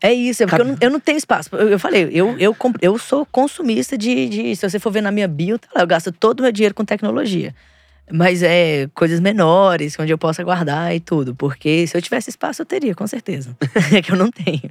É 0.00 0.12
isso, 0.12 0.42
é 0.42 0.46
porque 0.46 0.60
eu 0.60 0.66
não, 0.66 0.76
eu 0.80 0.90
não 0.90 1.00
tenho 1.00 1.16
espaço. 1.16 1.54
Eu, 1.54 1.70
eu 1.70 1.78
falei, 1.78 2.08
eu, 2.12 2.38
eu, 2.38 2.54
eu 2.82 2.98
sou 2.98 3.24
consumista 3.26 3.96
de, 3.96 4.28
de. 4.28 4.56
Se 4.56 4.68
você 4.68 4.78
for 4.78 4.90
ver 4.92 5.00
na 5.00 5.10
minha 5.10 5.26
bio, 5.26 5.58
tá 5.58 5.68
lá, 5.74 5.82
eu 5.82 5.86
gasto 5.86 6.12
todo 6.12 6.40
o 6.40 6.42
meu 6.42 6.52
dinheiro 6.52 6.74
com 6.74 6.84
tecnologia. 6.84 7.54
Mas 8.12 8.42
é 8.42 8.88
coisas 8.94 9.18
menores, 9.18 9.98
onde 9.98 10.12
eu 10.12 10.18
possa 10.18 10.44
guardar 10.44 10.94
e 10.94 11.00
tudo. 11.00 11.34
Porque 11.34 11.86
se 11.86 11.96
eu 11.96 12.02
tivesse 12.02 12.30
espaço, 12.30 12.62
eu 12.62 12.66
teria, 12.66 12.94
com 12.94 13.06
certeza. 13.06 13.56
é 13.92 14.00
que 14.02 14.12
eu 14.12 14.16
não 14.16 14.30
tenho. 14.30 14.70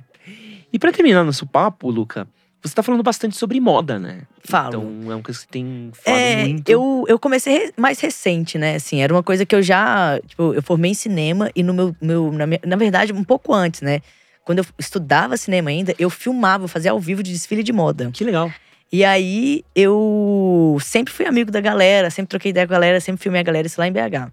E 0.71 0.79
pra 0.79 0.91
terminar 0.91 1.23
nosso 1.23 1.45
papo, 1.45 1.89
Luca, 1.89 2.27
você 2.67 2.75
tá 2.75 2.83
falando 2.83 3.03
bastante 3.03 3.35
sobre 3.37 3.59
moda, 3.59 3.97
né? 3.99 4.21
Falo. 4.43 4.67
Então 4.69 5.11
é 5.11 5.15
uma 5.15 5.21
coisa 5.23 5.39
que 5.39 5.45
você 5.45 5.51
tem 5.51 5.91
falado 5.93 6.19
É, 6.21 6.35
muito. 6.47 6.69
eu, 6.69 7.05
eu 7.07 7.19
comecei 7.19 7.71
mais 7.77 7.99
recente, 7.99 8.57
né? 8.57 8.75
Assim, 8.75 9.01
era 9.01 9.13
uma 9.13 9.23
coisa 9.23 9.45
que 9.45 9.55
eu 9.55 9.61
já. 9.61 10.19
Tipo, 10.27 10.53
eu 10.53 10.61
formei 10.63 10.91
em 10.91 10.95
cinema 10.95 11.49
e 11.55 11.61
no 11.63 11.73
meu. 11.73 11.95
meu 12.01 12.31
na, 12.31 12.45
minha- 12.47 12.61
na 12.65 12.75
verdade, 12.75 13.13
um 13.13 13.23
pouco 13.23 13.53
antes, 13.53 13.81
né? 13.81 14.01
Quando 14.43 14.59
eu 14.59 14.65
estudava 14.77 15.37
cinema 15.37 15.69
ainda, 15.69 15.95
eu 15.97 16.09
filmava, 16.09 16.67
fazia 16.67 16.91
ao 16.91 16.99
vivo 16.99 17.23
de 17.23 17.31
desfile 17.31 17.63
de 17.63 17.73
moda. 17.73 18.09
Que 18.13 18.23
legal. 18.23 18.51
E 18.91 19.03
aí 19.03 19.63
eu 19.75 20.77
sempre 20.81 21.11
fui 21.11 21.25
amigo 21.25 21.51
da 21.51 21.59
galera, 21.59 22.09
sempre 22.09 22.29
troquei 22.29 22.51
ideia 22.51 22.67
com 22.67 22.73
a 22.73 22.77
galera, 22.77 22.99
sempre 22.99 23.21
filmei 23.23 23.41
a 23.41 23.43
galera 23.43 23.65
isso 23.67 23.79
lá 23.81 23.87
em 23.87 23.91
BH. 23.91 24.31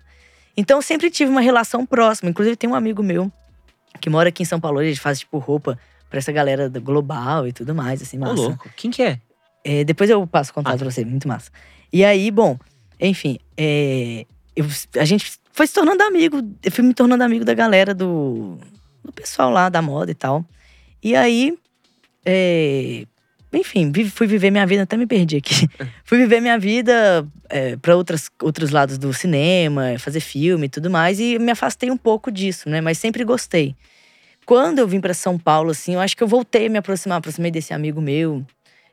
Então 0.57 0.83
sempre 0.83 1.11
tive 1.11 1.31
uma 1.31 1.41
relação 1.41 1.87
próxima. 1.87 2.29
Inclusive 2.29 2.57
tem 2.57 2.69
um 2.69 2.75
amigo 2.75 3.03
meu 3.03 3.33
que 4.01 4.11
mora 4.11 4.29
aqui 4.29 4.43
em 4.43 4.47
São 4.47 4.61
Paulo, 4.61 4.83
gente 4.85 5.01
faz 5.01 5.21
tipo 5.21 5.39
roupa 5.39 5.79
pra 6.13 6.19
essa 6.19 6.31
galera 6.31 6.69
global 6.69 7.49
e 7.49 7.53
tudo 7.55 7.75
mais, 7.75 8.03
assim, 8.03 8.19
Ô, 8.19 8.21
massa. 8.21 8.35
louco. 8.35 8.69
Quem 8.77 8.91
que 8.91 9.03
é? 9.03 9.19
É, 9.65 9.83
depois 9.83 10.11
eu 10.11 10.27
passo 10.27 10.51
o 10.51 10.55
contato 10.55 10.75
Ah. 10.75 10.79
pra 10.79 10.91
você, 10.91 11.03
muito 11.07 11.27
massa. 11.27 11.51
E 11.91 12.05
aí, 12.05 12.31
bom, 12.31 12.59
enfim, 13.01 13.39
é, 13.57 14.27
eu- 14.55 14.67
a 15.01 15.05
gente 15.07 15.33
foi 15.55 15.67
se 15.67 15.73
tornando 15.73 16.03
amigo, 16.03 16.43
eu 16.63 16.71
fui 16.71 16.85
me 16.85 16.93
tornando 16.93 17.25
amigo 17.25 17.47
da 17.47 17.55
galera 17.55 17.95
do, 17.95 18.59
do 19.03 19.11
pessoal 19.11 19.49
lá 19.51 19.71
da 19.71 19.81
moda 19.81 20.11
e 20.11 20.15
tal. 20.15 20.45
E 21.03 21.17
aí, 21.17 21.57
é, 22.27 23.07
enfim, 23.53 23.91
fui 24.11 24.27
viver 24.27 24.51
minha 24.51 24.67
vida, 24.67 24.83
até 24.83 24.97
me 24.99 25.07
perdi 25.07 25.37
aqui. 25.39 25.67
fui 26.05 26.19
viver 26.19 26.41
minha 26.43 26.59
vida 26.59 27.27
é, 27.49 27.77
para 27.77 27.97
outros 27.97 28.71
lados 28.71 28.99
do 28.99 29.15
cinema, 29.15 29.99
fazer 29.99 30.21
filme 30.21 30.67
e 30.67 30.69
tudo 30.69 30.91
mais, 30.91 31.19
e 31.19 31.39
me 31.39 31.51
afastei 31.51 31.91
um 31.91 31.97
pouco 31.97 32.31
disso, 32.31 32.69
né? 32.69 32.83
Mas 32.83 32.99
sempre 32.99 33.25
gostei. 33.25 33.75
Quando 34.44 34.78
eu 34.81 34.89
vim 34.89 35.01
para 35.01 35.14
São 35.14 35.39
Paulo, 35.39 35.70
assim, 35.70 35.94
eu 35.94 36.01
acho 36.01 36.16
que 36.16 36.23
eu 36.23 36.28
voltei 36.28 36.66
a 36.66 36.70
me 36.70 36.78
aproximar, 36.78 37.19
aproximei 37.19 37.51
desse 37.51 37.73
amigo 37.73 38.01
meu. 38.01 38.44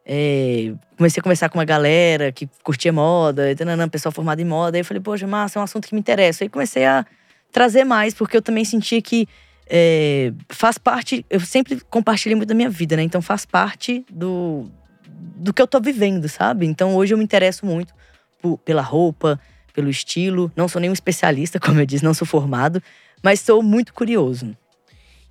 É, 0.05 0.73
comecei 0.97 1.19
a 1.19 1.23
conversar 1.23 1.49
com 1.49 1.57
uma 1.57 1.65
galera 1.65 2.31
que 2.31 2.47
curtia 2.63 2.91
moda, 2.91 3.55
tananã, 3.55 3.88
pessoal 3.88 4.11
formado 4.11 4.39
em 4.39 4.45
moda. 4.45 4.77
Aí 4.77 4.81
eu 4.81 4.85
falei, 4.85 5.01
poxa, 5.01 5.27
massa, 5.27 5.59
é 5.59 5.61
um 5.61 5.63
assunto 5.63 5.88
que 5.88 5.93
me 5.93 5.99
interessa. 5.99 6.43
Aí 6.43 6.49
comecei 6.49 6.85
a 6.85 7.05
trazer 7.51 7.84
mais, 7.84 8.13
porque 8.13 8.38
eu 8.38 8.41
também 8.41 8.63
sentia 8.63 9.01
que 9.01 9.27
é, 9.69 10.31
faz 10.49 10.77
parte. 10.77 11.26
Eu 11.30 11.39
sempre 11.39 11.80
compartilhei 11.89 12.35
muito 12.35 12.49
da 12.49 12.55
minha 12.55 12.69
vida, 12.69 12.95
né? 12.95 13.03
Então 13.03 13.21
faz 13.21 13.45
parte 13.45 14.05
do, 14.11 14.69
do 15.35 15.53
que 15.53 15.61
eu 15.61 15.67
tô 15.67 15.80
vivendo, 15.80 16.27
sabe? 16.30 16.65
Então 16.65 16.95
hoje 16.95 17.13
eu 17.13 17.17
me 17.17 17.23
interesso 17.23 17.65
muito 17.65 17.93
por- 18.41 18.57
pela 18.59 18.81
roupa, 18.81 19.39
pelo 19.73 19.89
estilo. 19.89 20.51
Não 20.55 20.67
sou 20.67 20.80
nenhum 20.80 20.93
especialista, 20.93 21.59
como 21.61 21.80
eu 21.80 21.85
disse, 21.85 22.03
não 22.03 22.13
sou 22.13 22.26
formado, 22.27 22.81
mas 23.21 23.39
sou 23.41 23.61
muito 23.61 23.93
curioso. 23.93 24.55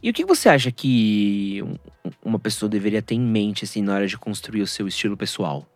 E 0.03 0.11
o 0.11 0.13
que 0.13 0.25
você 0.25 0.49
acha 0.49 0.71
que 0.71 1.63
um- 1.63 1.77
uma 2.25 2.39
pessoa 2.39 2.69
deveria 2.69 3.03
ter 3.03 3.15
em 3.15 3.21
mente, 3.21 3.65
assim, 3.65 3.83
na 3.83 3.95
hora 3.95 4.07
de 4.07 4.17
construir 4.17 4.63
o 4.63 4.67
seu 4.67 4.87
estilo 4.87 5.17
pessoal? 5.17 5.67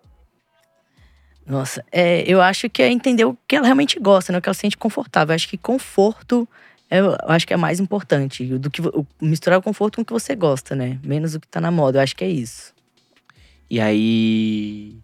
Nossa, 1.45 1.85
é, 1.91 2.23
eu 2.23 2.41
acho 2.41 2.71
que 2.71 2.83
é 2.83 2.89
entender 2.91 3.25
o 3.25 3.37
que 3.49 3.57
ela 3.57 3.67
realmente 3.67 3.99
gosta, 3.99 4.33
né? 4.33 4.39
O 4.39 4.43
que 4.43 4.49
ela 4.49 4.55
se 4.55 4.61
sente 4.61 4.77
confortável. 4.77 5.33
Eu 5.33 5.37
acho 5.37 5.49
que 5.49 5.59
conforto 5.59 6.49
é, 6.89 7.01
eu 7.01 7.17
acho 7.23 7.47
que 7.47 7.55
é 7.55 7.57
mais 7.57 7.81
importante 7.81 8.45
do 8.59 8.71
que 8.71 8.83
misturar 9.21 9.59
o 9.59 9.63
conforto 9.63 9.97
com 9.97 10.03
o 10.03 10.05
que 10.05 10.13
você 10.13 10.37
gosta, 10.37 10.77
né? 10.77 11.01
Menos 11.03 11.35
o 11.35 11.41
que 11.41 11.49
tá 11.49 11.59
na 11.61 11.71
moda. 11.71 11.99
Eu 11.99 12.03
acho 12.03 12.15
que 12.15 12.23
é 12.23 12.29
isso. 12.29 12.75
E 13.71 13.81
aí, 13.81 15.02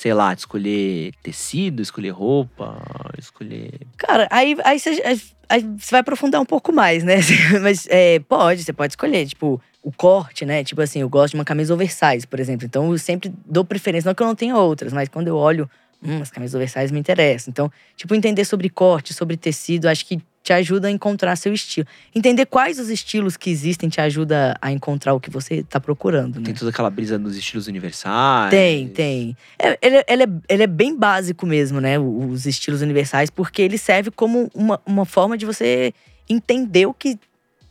sei 0.00 0.14
lá, 0.14 0.32
escolher 0.32 1.12
tecido, 1.22 1.82
escolher 1.82 2.08
roupa, 2.08 2.74
escolher. 3.18 3.72
Cara, 3.98 4.26
aí, 4.30 4.56
você, 4.78 5.02
aí- 5.04 5.20
aí 5.46 5.70
vai 5.90 6.00
aprofundar 6.00 6.40
um 6.40 6.46
pouco 6.46 6.72
mais, 6.72 7.04
né? 7.04 7.16
Mas 7.60 7.86
é, 7.90 8.18
pode, 8.20 8.64
você 8.64 8.72
pode 8.72 8.92
escolher, 8.92 9.26
tipo, 9.26 9.60
o 9.82 9.92
corte, 9.92 10.46
né? 10.46 10.64
Tipo 10.64 10.80
assim, 10.80 11.00
eu 11.02 11.08
gosto 11.10 11.32
de 11.32 11.36
uma 11.38 11.44
camisa 11.44 11.74
oversize, 11.74 12.26
por 12.26 12.40
exemplo. 12.40 12.64
Então 12.64 12.90
eu 12.90 12.96
sempre 12.96 13.30
dou 13.44 13.62
preferência, 13.62 14.08
não 14.08 14.14
que 14.14 14.22
eu 14.22 14.26
não 14.26 14.34
tenha 14.34 14.56
outras, 14.56 14.90
mas 14.90 15.06
quando 15.10 15.28
eu 15.28 15.36
olho, 15.36 15.68
hum, 16.02 16.22
as 16.22 16.30
camisas 16.30 16.54
oversize 16.54 16.90
me 16.90 16.98
interessam. 16.98 17.50
Então, 17.50 17.70
tipo, 17.94 18.14
entender 18.14 18.46
sobre 18.46 18.70
corte, 18.70 19.12
sobre 19.12 19.36
tecido, 19.36 19.86
acho 19.86 20.06
que 20.06 20.18
te 20.50 20.52
ajuda 20.52 20.88
a 20.88 20.90
encontrar 20.90 21.36
seu 21.36 21.52
estilo. 21.54 21.86
Entender 22.12 22.44
quais 22.46 22.80
os 22.80 22.90
estilos 22.90 23.36
que 23.36 23.50
existem 23.50 23.88
te 23.88 24.00
ajuda 24.00 24.56
a 24.60 24.72
encontrar 24.72 25.14
o 25.14 25.20
que 25.20 25.30
você 25.30 25.62
tá 25.62 25.78
procurando, 25.78 26.40
né? 26.40 26.46
Tem 26.46 26.54
toda 26.54 26.70
aquela 26.72 26.90
brisa 26.90 27.16
dos 27.16 27.36
estilos 27.36 27.68
universais. 27.68 28.50
Tem, 28.50 28.88
tem. 28.88 29.36
É, 29.56 29.78
ele, 29.80 29.96
é- 29.98 30.04
ele 30.08 30.22
é, 30.24 30.28
ele 30.48 30.62
é 30.64 30.66
bem 30.66 30.96
básico 30.96 31.46
mesmo, 31.46 31.80
né? 31.80 31.98
Os 32.00 32.46
estilos 32.46 32.82
universais, 32.82 33.30
porque 33.30 33.62
ele 33.62 33.78
serve 33.78 34.10
como 34.10 34.50
uma, 34.52 34.80
uma 34.84 35.04
forma 35.04 35.38
de 35.38 35.46
você 35.46 35.94
entender 36.28 36.86
o 36.86 36.92
que, 36.94 37.16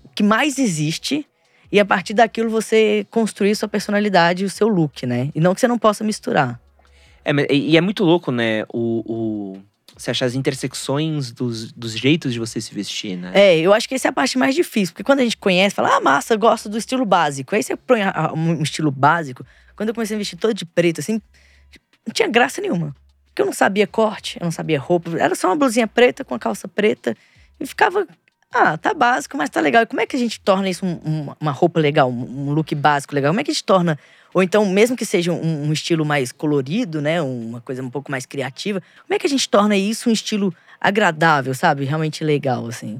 o 0.05 0.09
que 0.15 0.23
mais 0.23 0.57
existe 0.57 1.25
e 1.69 1.79
a 1.81 1.85
partir 1.85 2.13
daquilo 2.13 2.49
você 2.49 3.05
construir 3.11 3.55
sua 3.55 3.67
personalidade 3.67 4.43
e 4.43 4.45
o 4.45 4.49
seu 4.49 4.69
look, 4.69 5.05
né? 5.05 5.29
E 5.35 5.41
não 5.41 5.53
que 5.53 5.59
você 5.59 5.67
não 5.67 5.77
possa 5.77 6.01
misturar. 6.03 6.57
É, 7.25 7.31
e 7.53 7.71
e 7.71 7.77
é 7.77 7.81
muito 7.81 8.05
louco, 8.05 8.31
né? 8.31 8.63
O, 8.73 9.03
o, 9.05 9.57
você 9.99 10.11
achar 10.11 10.25
as 10.25 10.33
intersecções 10.33 11.31
dos, 11.31 11.71
dos 11.73 11.91
jeitos 11.91 12.31
de 12.31 12.39
você 12.39 12.61
se 12.61 12.73
vestir, 12.73 13.17
né? 13.17 13.31
É, 13.33 13.59
eu 13.59 13.73
acho 13.73 13.87
que 13.87 13.95
essa 13.95 14.07
é 14.07 14.09
a 14.09 14.13
parte 14.13 14.37
mais 14.37 14.55
difícil, 14.55 14.93
porque 14.93 15.03
quando 15.03 15.19
a 15.19 15.23
gente 15.23 15.37
conhece, 15.37 15.75
fala, 15.75 15.97
ah, 15.97 15.99
massa, 15.99 16.35
eu 16.35 16.39
gosto 16.39 16.69
do 16.69 16.77
estilo 16.77 17.05
básico. 17.05 17.53
Aí 17.53 17.61
você 17.61 17.75
põe 17.75 18.01
um 18.35 18.63
estilo 18.63 18.91
básico. 18.91 19.45
Quando 19.75 19.89
eu 19.89 19.95
comecei 19.95 20.15
a 20.15 20.17
vestir 20.17 20.37
todo 20.37 20.53
de 20.53 20.65
preto, 20.65 21.01
assim, 21.01 21.21
não 22.07 22.13
tinha 22.13 22.29
graça 22.29 22.61
nenhuma. 22.61 22.95
Porque 23.27 23.41
eu 23.41 23.45
não 23.45 23.53
sabia 23.53 23.85
corte, 23.85 24.37
eu 24.39 24.45
não 24.45 24.51
sabia 24.51 24.79
roupa. 24.79 25.11
Era 25.17 25.35
só 25.35 25.47
uma 25.47 25.55
blusinha 25.55 25.87
preta 25.87 26.23
com 26.23 26.33
a 26.33 26.39
calça 26.39 26.67
preta. 26.67 27.15
E 27.59 27.65
ficava, 27.65 28.07
ah, 28.53 28.77
tá 28.77 28.93
básico, 28.93 29.37
mas 29.37 29.49
tá 29.49 29.61
legal. 29.61 29.83
E 29.83 29.85
como 29.85 30.01
é 30.01 30.05
que 30.05 30.15
a 30.15 30.19
gente 30.19 30.39
torna 30.39 30.69
isso 30.69 30.85
um- 30.85 30.99
um- 31.05 31.33
uma 31.39 31.51
roupa 31.51 31.79
legal, 31.79 32.09
um, 32.09 32.51
look 32.51 32.73
básico 32.75 33.13
legal? 33.13 33.31
Como 33.31 33.39
é 33.39 33.43
que 33.43 33.51
a 33.51 33.53
gente 33.53 33.63
torna. 33.63 33.97
Ou 34.33 34.41
então, 34.43 34.65
mesmo 34.65 34.95
que 34.95 35.05
seja 35.05 35.31
um, 35.31 35.67
um 35.67 35.73
estilo 35.73 36.05
mais 36.05 36.31
colorido, 36.31 37.01
né? 37.01 37.21
Uma 37.21 37.61
coisa 37.61 37.81
um 37.83 37.89
pouco 37.89 38.11
mais 38.11 38.25
criativa, 38.25 38.81
como 39.03 39.13
é 39.15 39.19
que 39.19 39.25
a 39.27 39.29
gente 39.29 39.47
torna 39.49 39.75
isso 39.77 40.09
um 40.09 40.13
estilo 40.13 40.53
agradável, 40.79 41.53
sabe? 41.53 41.85
Realmente 41.85 42.23
legal, 42.23 42.65
assim. 42.67 42.99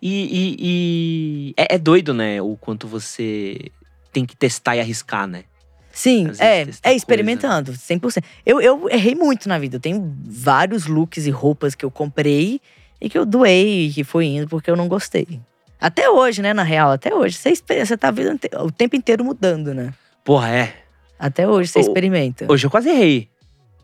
E, 0.00 0.10
e- 0.10 0.56
e 0.60 1.54
é, 1.56 1.74
é 1.74 1.78
doido, 1.78 2.14
né? 2.14 2.40
O 2.40 2.56
quanto 2.56 2.86
você 2.86 3.70
tem 4.12 4.24
que 4.24 4.36
testar 4.36 4.76
e 4.76 4.80
arriscar, 4.80 5.26
né? 5.26 5.44
Sim, 5.90 6.28
é, 6.38 6.64
é 6.84 6.94
experimentando, 6.94 7.72
100%. 7.72 8.22
Eu, 8.46 8.60
eu 8.60 8.88
errei 8.90 9.14
muito 9.16 9.48
na 9.48 9.58
vida. 9.58 9.76
Eu 9.76 9.80
tenho 9.80 10.14
vários 10.24 10.86
looks 10.86 11.26
e 11.26 11.30
roupas 11.30 11.74
que 11.74 11.84
eu 11.84 11.90
comprei 11.90 12.60
e 13.00 13.08
que 13.08 13.18
eu 13.18 13.24
doei 13.24 13.86
e 13.86 13.92
que 13.92 14.04
foi 14.04 14.26
indo 14.26 14.48
porque 14.48 14.70
eu 14.70 14.76
não 14.76 14.88
gostei. 14.88 15.40
Até 15.80 16.10
hoje, 16.10 16.42
né, 16.42 16.52
na 16.52 16.64
real, 16.64 16.90
até 16.90 17.14
hoje. 17.14 17.38
Você, 17.38 17.96
tá 17.96 18.10
vendo 18.10 18.38
o 18.60 18.70
tempo 18.70 18.96
inteiro 18.96 19.24
mudando, 19.24 19.72
né? 19.72 19.94
Porra, 20.24 20.50
é. 20.50 20.74
Até 21.18 21.48
hoje 21.48 21.70
você 21.70 21.80
experimenta. 21.80 22.46
Hoje 22.48 22.66
eu 22.66 22.70
quase 22.70 22.88
errei. 22.88 23.28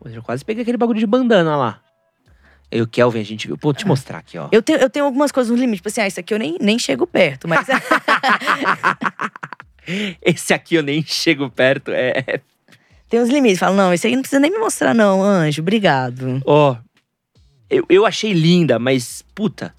Hoje 0.03 0.15
eu 0.15 0.23
quase 0.23 0.43
peguei 0.43 0.61
aquele 0.61 0.77
bagulho 0.77 0.99
de 0.99 1.07
bandana 1.07 1.55
lá. 1.55 1.79
Eu 2.71 2.79
e 2.79 2.81
o 2.81 2.87
Kelvin, 2.87 3.19
a 3.19 3.23
gente 3.23 3.47
viu. 3.47 3.57
Pô, 3.57 3.67
vou 3.67 3.73
te 3.73 3.87
mostrar 3.87 4.19
aqui, 4.19 4.37
ó. 4.37 4.47
Eu 4.51 4.61
tenho, 4.61 4.79
eu 4.79 4.89
tenho 4.89 5.05
algumas 5.05 5.31
coisas 5.31 5.51
no 5.51 5.57
limite. 5.57 5.77
Tipo 5.77 5.89
assim, 5.89 6.01
ah, 6.01 6.07
isso 6.07 6.19
aqui 6.19 6.33
eu 6.33 6.39
nem, 6.39 6.57
nem 6.59 6.77
chego 6.77 7.07
perto. 7.07 7.47
Mas 7.47 7.65
Esse 10.21 10.53
aqui 10.53 10.75
eu 10.75 10.83
nem 10.83 11.03
chego 11.03 11.49
perto. 11.49 11.91
É. 11.91 12.41
tem 13.09 13.21
uns 13.21 13.29
limites. 13.29 13.59
Falo, 13.59 13.75
não, 13.75 13.93
esse 13.93 14.07
aí 14.07 14.15
não 14.15 14.21
precisa 14.21 14.39
nem 14.39 14.51
me 14.51 14.57
mostrar, 14.57 14.93
não, 14.93 15.23
anjo. 15.23 15.61
Obrigado. 15.61 16.41
Ó. 16.45 16.75
eu, 17.69 17.85
eu 17.89 18.05
achei 18.05 18.33
linda, 18.33 18.77
mas, 18.79 19.23
puta. 19.33 19.73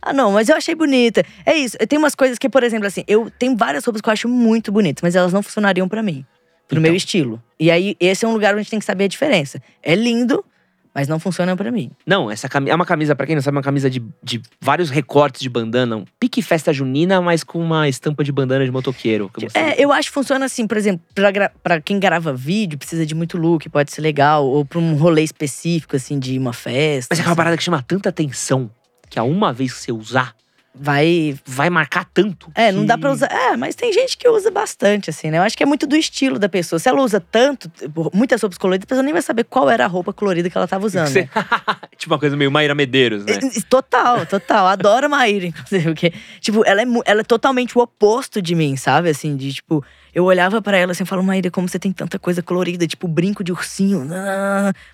Ah, 0.00 0.12
não, 0.12 0.32
mas 0.32 0.48
eu 0.48 0.56
achei 0.56 0.74
bonita. 0.74 1.24
É 1.46 1.54
isso. 1.54 1.76
Tem 1.88 1.98
umas 1.98 2.14
coisas 2.14 2.36
que, 2.38 2.48
por 2.48 2.64
exemplo, 2.64 2.86
assim, 2.86 3.04
eu 3.06 3.30
tenho 3.38 3.56
várias 3.56 3.84
roupas 3.84 4.00
que 4.02 4.08
eu 4.08 4.12
acho 4.12 4.28
muito 4.28 4.72
bonitas, 4.72 5.00
mas 5.02 5.14
elas 5.14 5.32
não 5.32 5.42
funcionariam 5.42 5.88
pra 5.88 6.02
mim. 6.02 6.24
Pro 6.66 6.78
Então. 6.78 6.82
meu 6.82 6.94
estilo. 6.96 7.40
E 7.58 7.70
aí, 7.70 7.96
esse 8.00 8.24
é 8.24 8.28
um 8.28 8.32
lugar 8.32 8.52
onde 8.52 8.60
a 8.60 8.62
gente 8.62 8.70
tem 8.70 8.78
que 8.80 8.84
saber 8.84 9.04
a 9.04 9.08
diferença. 9.08 9.62
É 9.82 9.94
lindo, 9.94 10.44
mas 10.94 11.08
não 11.08 11.18
funciona 11.18 11.56
pra 11.56 11.70
mim. 11.70 11.90
Não, 12.06 12.30
essa 12.30 12.48
cami- 12.48 12.70
é 12.70 12.74
uma 12.74 12.84
camisa, 12.86 13.14
pra 13.14 13.26
quem 13.26 13.34
não 13.34 13.42
sabe, 13.42 13.56
uma 13.56 13.62
camisa 13.62 13.88
de, 13.88 14.02
de 14.22 14.42
vários 14.60 14.90
recortes 14.90 15.40
de 15.40 15.48
bandana. 15.48 15.96
Um 15.96 16.04
pique 16.20 16.42
festa 16.42 16.72
junina, 16.72 17.20
mas 17.20 17.42
com 17.42 17.58
uma 17.58 17.88
estampa 17.88 18.22
de 18.22 18.30
bandana 18.32 18.64
de 18.64 18.70
motoqueiro. 18.70 19.30
É, 19.54 19.82
eu 19.82 19.92
acho 19.92 20.08
que 20.08 20.14
funciona 20.14 20.44
assim, 20.44 20.66
por 20.66 20.76
exemplo, 20.76 21.00
pra, 21.14 21.50
pra 21.62 21.80
quem 21.80 21.98
grava 21.98 22.32
vídeo, 22.32 22.78
precisa 22.78 23.06
de 23.06 23.14
muito 23.14 23.38
look, 23.38 23.68
pode 23.68 23.90
ser 23.92 24.00
legal. 24.02 24.44
Ou 24.46 24.64
pra 24.64 24.78
um 24.78 24.94
rolê 24.96 25.22
específico, 25.22 25.96
assim, 25.96 26.18
de 26.18 26.38
uma 26.38 26.52
festa. 26.52 27.08
Mas 27.12 27.18
é 27.18 27.22
aquela 27.22 27.32
assim. 27.32 27.36
parada 27.36 27.56
que 27.56 27.62
chama 27.62 27.82
tanta 27.82 28.08
atenção 28.08 28.70
que 29.08 29.18
a 29.18 29.22
uma 29.22 29.52
vez 29.52 29.72
que 29.74 29.80
você 29.80 29.92
usar, 29.92 30.34
Vai. 30.74 31.36
vai 31.44 31.68
marcar 31.68 32.04
tanto. 32.14 32.50
É, 32.54 32.72
não 32.72 32.80
que- 32.82 32.86
dá 32.86 32.96
pra 32.96 33.12
usar. 33.12 33.26
É, 33.30 33.56
mas 33.56 33.74
tem 33.74 33.92
gente 33.92 34.16
que 34.16 34.28
usa 34.28 34.50
bastante, 34.50 35.10
assim, 35.10 35.30
né? 35.30 35.38
Eu 35.38 35.42
acho 35.42 35.56
que 35.56 35.62
é 35.62 35.66
muito 35.66 35.86
do 35.86 35.94
estilo 35.96 36.38
da 36.38 36.48
pessoa. 36.48 36.78
Se 36.78 36.88
ela 36.88 37.02
usa 37.02 37.20
tanto, 37.20 37.70
muitas 38.14 38.40
roupas 38.40 38.56
coloridas, 38.58 38.84
a 38.84 38.88
pessoa 38.88 39.02
nem 39.02 39.12
vai 39.12 39.22
saber 39.22 39.44
qual 39.44 39.68
era 39.68 39.84
a 39.84 39.88
roupa 39.88 40.12
colorida 40.12 40.48
que 40.48 40.56
ela 40.56 40.66
tava 40.66 40.86
usando. 40.86 41.08
Você- 41.08 41.22
né? 41.22 41.28
tipo 41.98 42.12
uma 42.14 42.18
coisa 42.18 42.36
meio 42.36 42.50
Mayra 42.50 42.74
Medeiros, 42.74 43.24
né? 43.24 43.34
Total, 43.68 44.24
total. 44.26 44.66
Adoro 44.66 45.10
Maíra, 45.10 45.44
inclusive. 45.46 45.84
Porque, 45.84 46.12
tipo, 46.40 46.62
ela 46.64 46.80
é, 46.82 46.86
ela 47.04 47.20
é 47.20 47.24
totalmente 47.24 47.76
o 47.76 47.82
oposto 47.82 48.40
de 48.40 48.54
mim, 48.54 48.76
sabe? 48.76 49.10
Assim, 49.10 49.36
de 49.36 49.52
tipo, 49.52 49.84
eu 50.14 50.24
olhava 50.24 50.62
pra 50.62 50.76
ela 50.78 50.92
assim 50.92 51.02
e 51.02 51.06
falava, 51.06 51.26
Maíra, 51.26 51.50
como 51.50 51.68
você 51.68 51.78
tem 51.78 51.92
tanta 51.92 52.18
coisa 52.18 52.42
colorida, 52.42 52.86
tipo, 52.86 53.06
brinco 53.06 53.44
de 53.44 53.52
ursinho, 53.52 54.08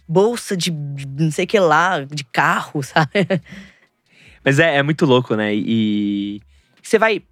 bolsa 0.09 0.57
de 0.57 0.71
de 0.71 1.07
não 1.25 1.31
sei 1.31 1.45
o 1.45 1.49
que 1.49 1.59
lá, 1.61 2.01
de 2.05 2.25
carro, 2.25 2.83
sabe? 2.85 3.27
Mas 4.45 4.59
é, 4.59 4.77
é 4.77 4.83
muito 4.83 5.05
louco, 5.05 5.35
né? 5.35 5.55
E 5.55 6.41
você 6.83 6.99
vai. 6.99 7.23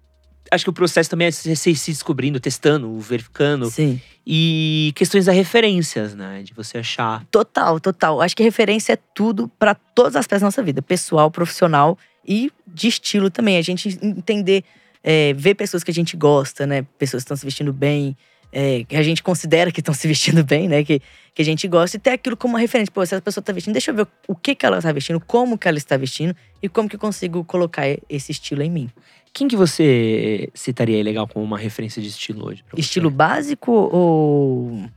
Acho 0.49 0.63
que 0.63 0.69
o 0.69 0.73
processo 0.73 1.09
também 1.09 1.27
é 1.27 1.31
você 1.31 1.55
se 1.55 1.91
descobrindo, 1.91 2.39
testando, 2.39 2.97
verificando. 2.99 3.69
Sim. 3.69 3.99
E 4.25 4.93
questões 4.95 5.25
da 5.25 5.31
referências, 5.31 6.15
né? 6.15 6.41
De 6.43 6.53
você 6.53 6.77
achar. 6.77 7.25
Total, 7.31 7.79
total. 7.79 8.21
Acho 8.21 8.35
que 8.35 8.43
referência 8.43 8.93
é 8.93 8.97
tudo 9.13 9.47
pra 9.59 9.75
todas 9.75 10.15
as 10.15 10.21
aspectos 10.21 10.41
da 10.41 10.47
nossa 10.47 10.63
vida, 10.63 10.81
pessoal, 10.81 11.29
profissional 11.29 11.97
e 12.25 12.51
de 12.65 12.87
estilo 12.87 13.29
também. 13.29 13.57
A 13.57 13.61
gente 13.61 13.99
entender, 14.01 14.63
é, 15.03 15.33
ver 15.33 15.55
pessoas 15.55 15.83
que 15.83 15.91
a 15.91 15.93
gente 15.93 16.15
gosta, 16.15 16.65
né? 16.65 16.85
Pessoas 16.97 17.23
que 17.23 17.25
estão 17.25 17.37
se 17.37 17.45
vestindo 17.45 17.73
bem, 17.73 18.15
é, 18.59 18.83
que 18.85 18.95
a 18.95 19.03
gente 19.03 19.21
considera 19.21 19.71
que 19.71 19.81
estão 19.81 19.93
se 19.93 20.07
vestindo 20.07 20.43
bem, 20.43 20.67
né? 20.67 20.83
Que, 20.83 20.99
que 21.35 21.43
a 21.43 21.45
gente 21.45 21.67
gosta 21.67 21.95
e 21.95 21.99
ter 21.99 22.09
aquilo 22.09 22.35
como 22.35 22.55
uma 22.55 22.59
referência. 22.59 22.91
Pô, 22.91 23.05
se 23.05 23.13
essa 23.13 23.21
pessoa 23.21 23.43
tá 23.43 23.53
vestindo, 23.53 23.73
deixa 23.73 23.91
eu 23.91 23.95
ver 23.95 24.07
o 24.27 24.35
que, 24.35 24.55
que 24.55 24.65
ela 24.65 24.81
tá 24.81 24.91
vestindo, 24.91 25.19
como 25.19 25.59
que 25.59 25.67
ela 25.67 25.77
está 25.77 25.95
vestindo 25.95 26.35
e 26.59 26.67
como 26.67 26.89
que 26.89 26.95
eu 26.95 26.99
consigo 26.99 27.43
colocar 27.43 27.83
esse 28.09 28.31
estilo 28.31 28.63
em 28.63 28.71
mim. 28.71 28.89
Quem 29.31 29.47
que 29.47 29.55
você 29.55 30.49
citaria 30.55 31.03
legal 31.03 31.27
como 31.27 31.45
uma 31.45 31.59
referência 31.59 32.01
de 32.01 32.07
estilo 32.07 32.47
hoje? 32.47 32.65
Estilo 32.75 33.11
básico 33.11 33.71
ou. 33.71 34.89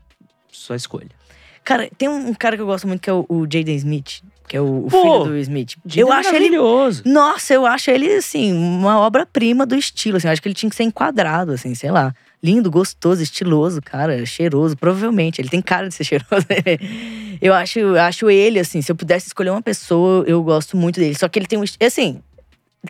Sua 0.51 0.77
escolha. 0.77 1.11
Cara, 1.63 1.91
tem 1.99 2.09
um 2.09 2.33
cara 2.33 2.57
que 2.57 2.63
eu 2.63 2.67
gosto 2.67 2.89
muito 2.89 3.03
que 3.03 3.11
é 3.11 3.13
o, 3.13 3.27
o 3.29 3.43
Jaden 3.43 3.77
Smith, 3.77 4.23
que 4.49 4.57
é 4.57 4.61
o, 4.63 4.87
o 4.87 4.89
Pô, 4.89 5.03
filho 5.03 5.25
do 5.25 5.37
Smith. 5.37 5.75
Eu 5.75 5.83
Dino 5.85 6.13
é 6.15 6.17
acho 6.17 6.29
ele 6.31 6.51
maravilhoso. 6.51 7.03
Nossa, 7.05 7.53
eu 7.53 7.67
acho 7.67 7.91
ele, 7.91 8.11
assim, 8.15 8.55
uma 8.55 8.99
obra-prima 9.01 9.67
do 9.67 9.77
estilo. 9.77 10.17
Assim, 10.17 10.29
eu 10.29 10.33
acho 10.33 10.41
que 10.41 10.49
ele 10.49 10.55
tinha 10.55 10.71
que 10.71 10.77
ser 10.77 10.85
enquadrado, 10.85 11.53
assim, 11.53 11.75
sei 11.75 11.91
lá. 11.91 12.15
Lindo, 12.43 12.71
gostoso, 12.71 13.23
estiloso, 13.23 13.83
cara, 13.83 14.25
cheiroso, 14.25 14.77
provavelmente. 14.77 15.41
Ele 15.41 15.49
tem 15.51 15.61
cara 15.61 15.89
de 15.89 15.95
ser 15.95 16.05
cheiroso. 16.05 16.47
eu 17.41 17.53
acho, 17.53 17.79
eu 17.79 18.01
acho 18.01 18.31
ele, 18.31 18.59
assim, 18.59 18.81
se 18.81 18.91
eu 18.91 18.97
pudesse 18.97 19.27
escolher 19.27 19.51
uma 19.51 19.61
pessoa, 19.63 20.25
eu 20.27 20.43
gosto 20.43 20.77
muito 20.77 20.99
dele. 20.99 21.15
Só 21.15 21.29
que 21.29 21.39
ele 21.39 21.47
tem 21.47 21.59
um. 21.59 21.65
Assim, 21.87 22.23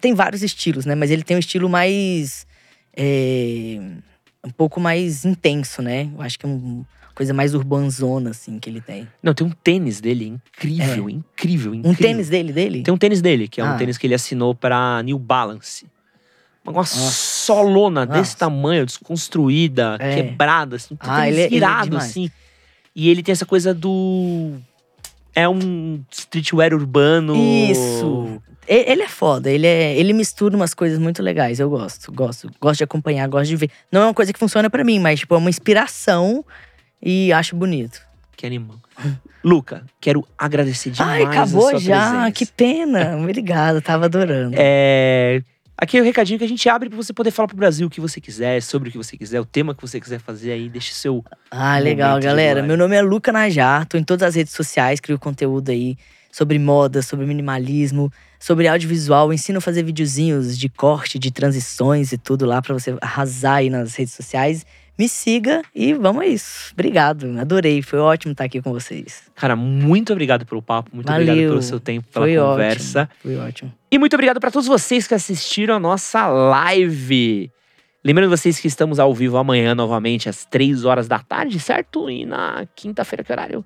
tem 0.01 0.15
vários 0.15 0.43
estilos, 0.43 0.87
né? 0.87 0.95
Mas 0.95 1.11
ele 1.11 1.23
tem 1.25 1.37
um 1.37 1.41
estilo 1.41 1.69
mais. 1.69 2.47
é, 2.97 3.79
um 4.45 4.51
pouco 4.51 4.81
mais 4.81 5.25
intenso, 5.25 5.83
né? 5.83 6.09
Eu 6.15 6.23
acho 6.23 6.39
que 6.39 6.47
é 6.47 6.49
uma 6.49 6.87
coisa 7.15 7.35
mais 7.35 7.53
urbanzona, 7.55 8.31
assim, 8.31 8.59
que 8.59 8.71
ele 8.71 8.81
tem. 8.81 9.07
Não, 9.23 9.35
tem 9.35 9.47
um 9.47 9.51
tênis 9.51 10.01
dele 10.01 10.27
incrível, 10.29 11.11
incrível, 11.11 11.75
incrível. 11.75 11.91
Um 11.91 11.95
tênis 11.95 12.29
dele, 12.31 12.53
dele? 12.53 12.83
Tem 12.83 12.95
um 12.95 12.97
tênis 12.97 13.21
dele, 13.21 13.49
que 13.49 13.61
é 13.61 13.65
um 13.65 13.71
Ah. 13.73 13.77
tênis 13.77 13.99
que 13.99 14.07
ele 14.07 14.15
assinou 14.15 14.55
pra 14.55 15.03
New 15.03 15.19
Balance. 15.19 15.87
Uma 16.71 16.81
Nossa. 16.81 16.97
solona 17.11 18.07
desse 18.07 18.19
Nossa. 18.33 18.37
tamanho, 18.39 18.87
desconstruída, 18.87 19.97
É. 20.01 20.15
quebrada, 20.17 20.77
assim. 20.77 20.97
Ah, 21.01 21.29
ele 21.29 21.41
é- 21.43 21.47
ele 21.53 21.65
é 21.65 21.97
assim. 21.97 22.31
E 22.95 23.09
ele 23.09 23.23
tem 23.23 23.33
essa 23.33 23.47
coisa 23.47 23.73
do. 23.75 24.55
É 25.35 25.49
um 25.49 26.03
streetwear 26.11 26.75
urbano. 26.75 27.35
Isso. 27.37 28.43
Ele 28.67 29.03
é 29.03 29.09
foda, 29.09 29.51
ele, 29.51 29.67
é, 29.67 29.97
ele 29.97 30.13
mistura 30.13 30.55
umas 30.55 30.75
coisas 30.75 30.99
muito 30.99 31.21
legais. 31.23 31.59
Eu 31.59 31.69
gosto, 31.69 32.13
gosto. 32.13 32.49
Gosto 32.61 32.79
de 32.79 32.85
acompanhar, 32.85 33.27
gosto 33.29 33.49
de 33.49 33.57
ver. 33.57 33.71
Não 33.91 34.03
é 34.03 34.05
uma 34.05 34.15
coisa 34.15 34.33
que 34.33 34.39
funciona 34.39 34.71
pra 34.71 34.85
mim, 34.85 34.99
mas 35.01 35.21
tipo, 35.21 35.35
é 35.35 35.39
uma 35.39 35.51
inspiração 35.51 36.45
e 37.03 37.33
acho 37.33 37.57
bonito. 37.57 38.01
Que 38.37 38.47
animal. 38.47 38.77
Luca, 39.43 39.85
quero 40.01 40.25
agradecer 40.39 40.91
demais. 40.91 41.27
Ai, 41.27 41.33
acabou 41.33 41.71
já. 41.81 42.11
presença. 42.11 42.31
Que 42.33 42.47
pena. 42.47 43.17
Obrigada, 43.17 43.81
tava 43.81 44.05
adorando. 44.05 44.55
É. 44.59 45.43
Aqui 45.81 45.97
é 45.97 46.01
o 46.03 46.05
recadinho 46.05 46.39
que 46.39 46.45
a 46.45 46.49
gente 46.49 46.69
abre 46.69 46.91
pra 46.91 46.97
você 46.97 47.11
poder 47.11 47.31
falar 47.31 47.49
pro 47.49 47.57
Brasil 47.57 47.87
o 47.87 47.91
que 47.91 48.03
você 48.03 48.21
quiser, 48.21 48.61
sobre 48.61 48.91
o 48.91 48.93
que 48.93 48.99
você 48.99 49.17
quiser, 49.17 49.41
o 49.41 49.47
tema 49.47 49.75
que 49.75 49.81
você 49.81 49.99
quiser 49.99 50.21
fazer 50.21 50.53
aí, 50.53 50.69
deixe 50.69 50.93
seu. 50.93 51.25
Ah, 51.51 51.79
legal, 51.79 52.21
galera. 52.21 52.63
Meu 52.63 52.77
nome 52.77 52.95
é 52.95 53.01
Luca 53.01 53.33
Najar, 53.33 53.87
tô 53.87 53.97
em 53.97 54.05
todas 54.05 54.29
as 54.29 54.35
redes 54.35 54.53
sociais, 54.53 55.01
crio 55.01 55.19
conteúdo 55.19 55.71
aí 55.71 55.97
sobre 56.31 56.59
moda, 56.59 57.01
sobre 57.01 57.25
minimalismo, 57.25 58.13
sobre 58.39 58.69
audiovisual, 58.69 59.33
ensino 59.33 59.57
a 59.57 59.61
fazer 59.63 59.83
videozinhos 59.83 60.59
de 60.59 60.69
corte, 60.69 61.19
de 61.19 61.31
transições 61.31 62.13
e 62.13 62.19
tudo 62.19 62.45
lá 62.45 62.61
pra 62.61 62.75
você 62.75 62.95
arrasar 63.01 63.55
aí 63.57 63.71
nas 63.71 63.95
redes 63.95 64.13
sociais. 64.13 64.67
Me 65.01 65.09
siga 65.09 65.63
e 65.75 65.95
vamos 65.95 66.21
a 66.21 66.27
isso. 66.27 66.75
Obrigado, 66.75 67.35
adorei, 67.41 67.81
foi 67.81 67.99
ótimo 67.99 68.33
estar 68.33 68.45
aqui 68.45 68.61
com 68.61 68.71
vocês. 68.71 69.23
Cara, 69.35 69.57
muito 69.57 70.13
obrigado 70.13 70.45
pelo 70.45 70.61
papo, 70.61 70.91
muito 70.93 71.11
obrigado 71.11 71.37
Valeu. 71.37 71.49
pelo 71.53 71.63
seu 71.63 71.81
tempo, 71.81 72.07
pela 72.13 72.27
Foi 72.27 72.37
conversa. 72.37 73.01
ótimo. 73.05 73.17
Foi 73.23 73.37
ótimo. 73.49 73.73
E 73.91 73.99
muito 73.99 74.13
obrigado 74.13 74.39
pra 74.39 74.51
todos 74.51 74.69
vocês 74.69 75.07
que 75.07 75.15
assistiram 75.15 75.77
a 75.77 75.79
nossa 75.79 76.27
live. 76.27 77.51
Lembrando 78.05 78.29
vocês 78.29 78.61
que 78.61 78.69
estamos 78.69 78.99
ao 78.99 79.15
vivo 79.15 79.39
amanhã 79.39 79.75
novamente, 79.75 80.29
às 80.29 80.45
três 80.45 80.85
horas 80.85 81.09
da 81.09 81.19
tarde, 81.19 81.59
certo? 81.59 82.11
E 82.11 82.27
na 82.27 82.67
quinta-feira, 82.77 83.25
que 83.25 83.33
horário? 83.33 83.65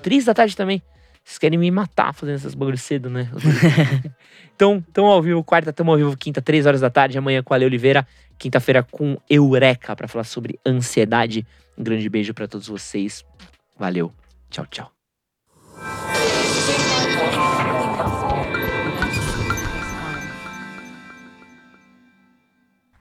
Três 0.00 0.24
da 0.24 0.32
tarde 0.32 0.56
também. 0.56 0.80
Vocês 1.24 1.38
querem 1.38 1.58
me 1.58 1.70
matar 1.70 2.12
fazendo 2.12 2.36
essas 2.36 2.54
bagulhos 2.54 2.82
cedo, 2.82 3.08
né? 3.08 3.30
então, 4.54 4.84
tamo 4.92 5.08
ao 5.08 5.22
vivo 5.22 5.42
quarta, 5.44 5.72
tamo 5.72 5.92
ao 5.92 5.96
vivo 5.96 6.16
quinta, 6.16 6.42
três 6.42 6.66
horas 6.66 6.80
da 6.80 6.90
tarde. 6.90 7.16
Amanhã 7.16 7.42
com 7.42 7.54
a 7.54 7.56
Ale 7.56 7.64
Oliveira. 7.64 8.06
Quinta-feira 8.38 8.82
com 8.82 9.16
Eureka 9.30 9.94
pra 9.94 10.08
falar 10.08 10.24
sobre 10.24 10.58
ansiedade. 10.66 11.46
Um 11.78 11.82
grande 11.84 12.08
beijo 12.08 12.34
pra 12.34 12.48
todos 12.48 12.66
vocês. 12.66 13.24
Valeu. 13.78 14.12
Tchau, 14.50 14.66
tchau. 14.66 14.92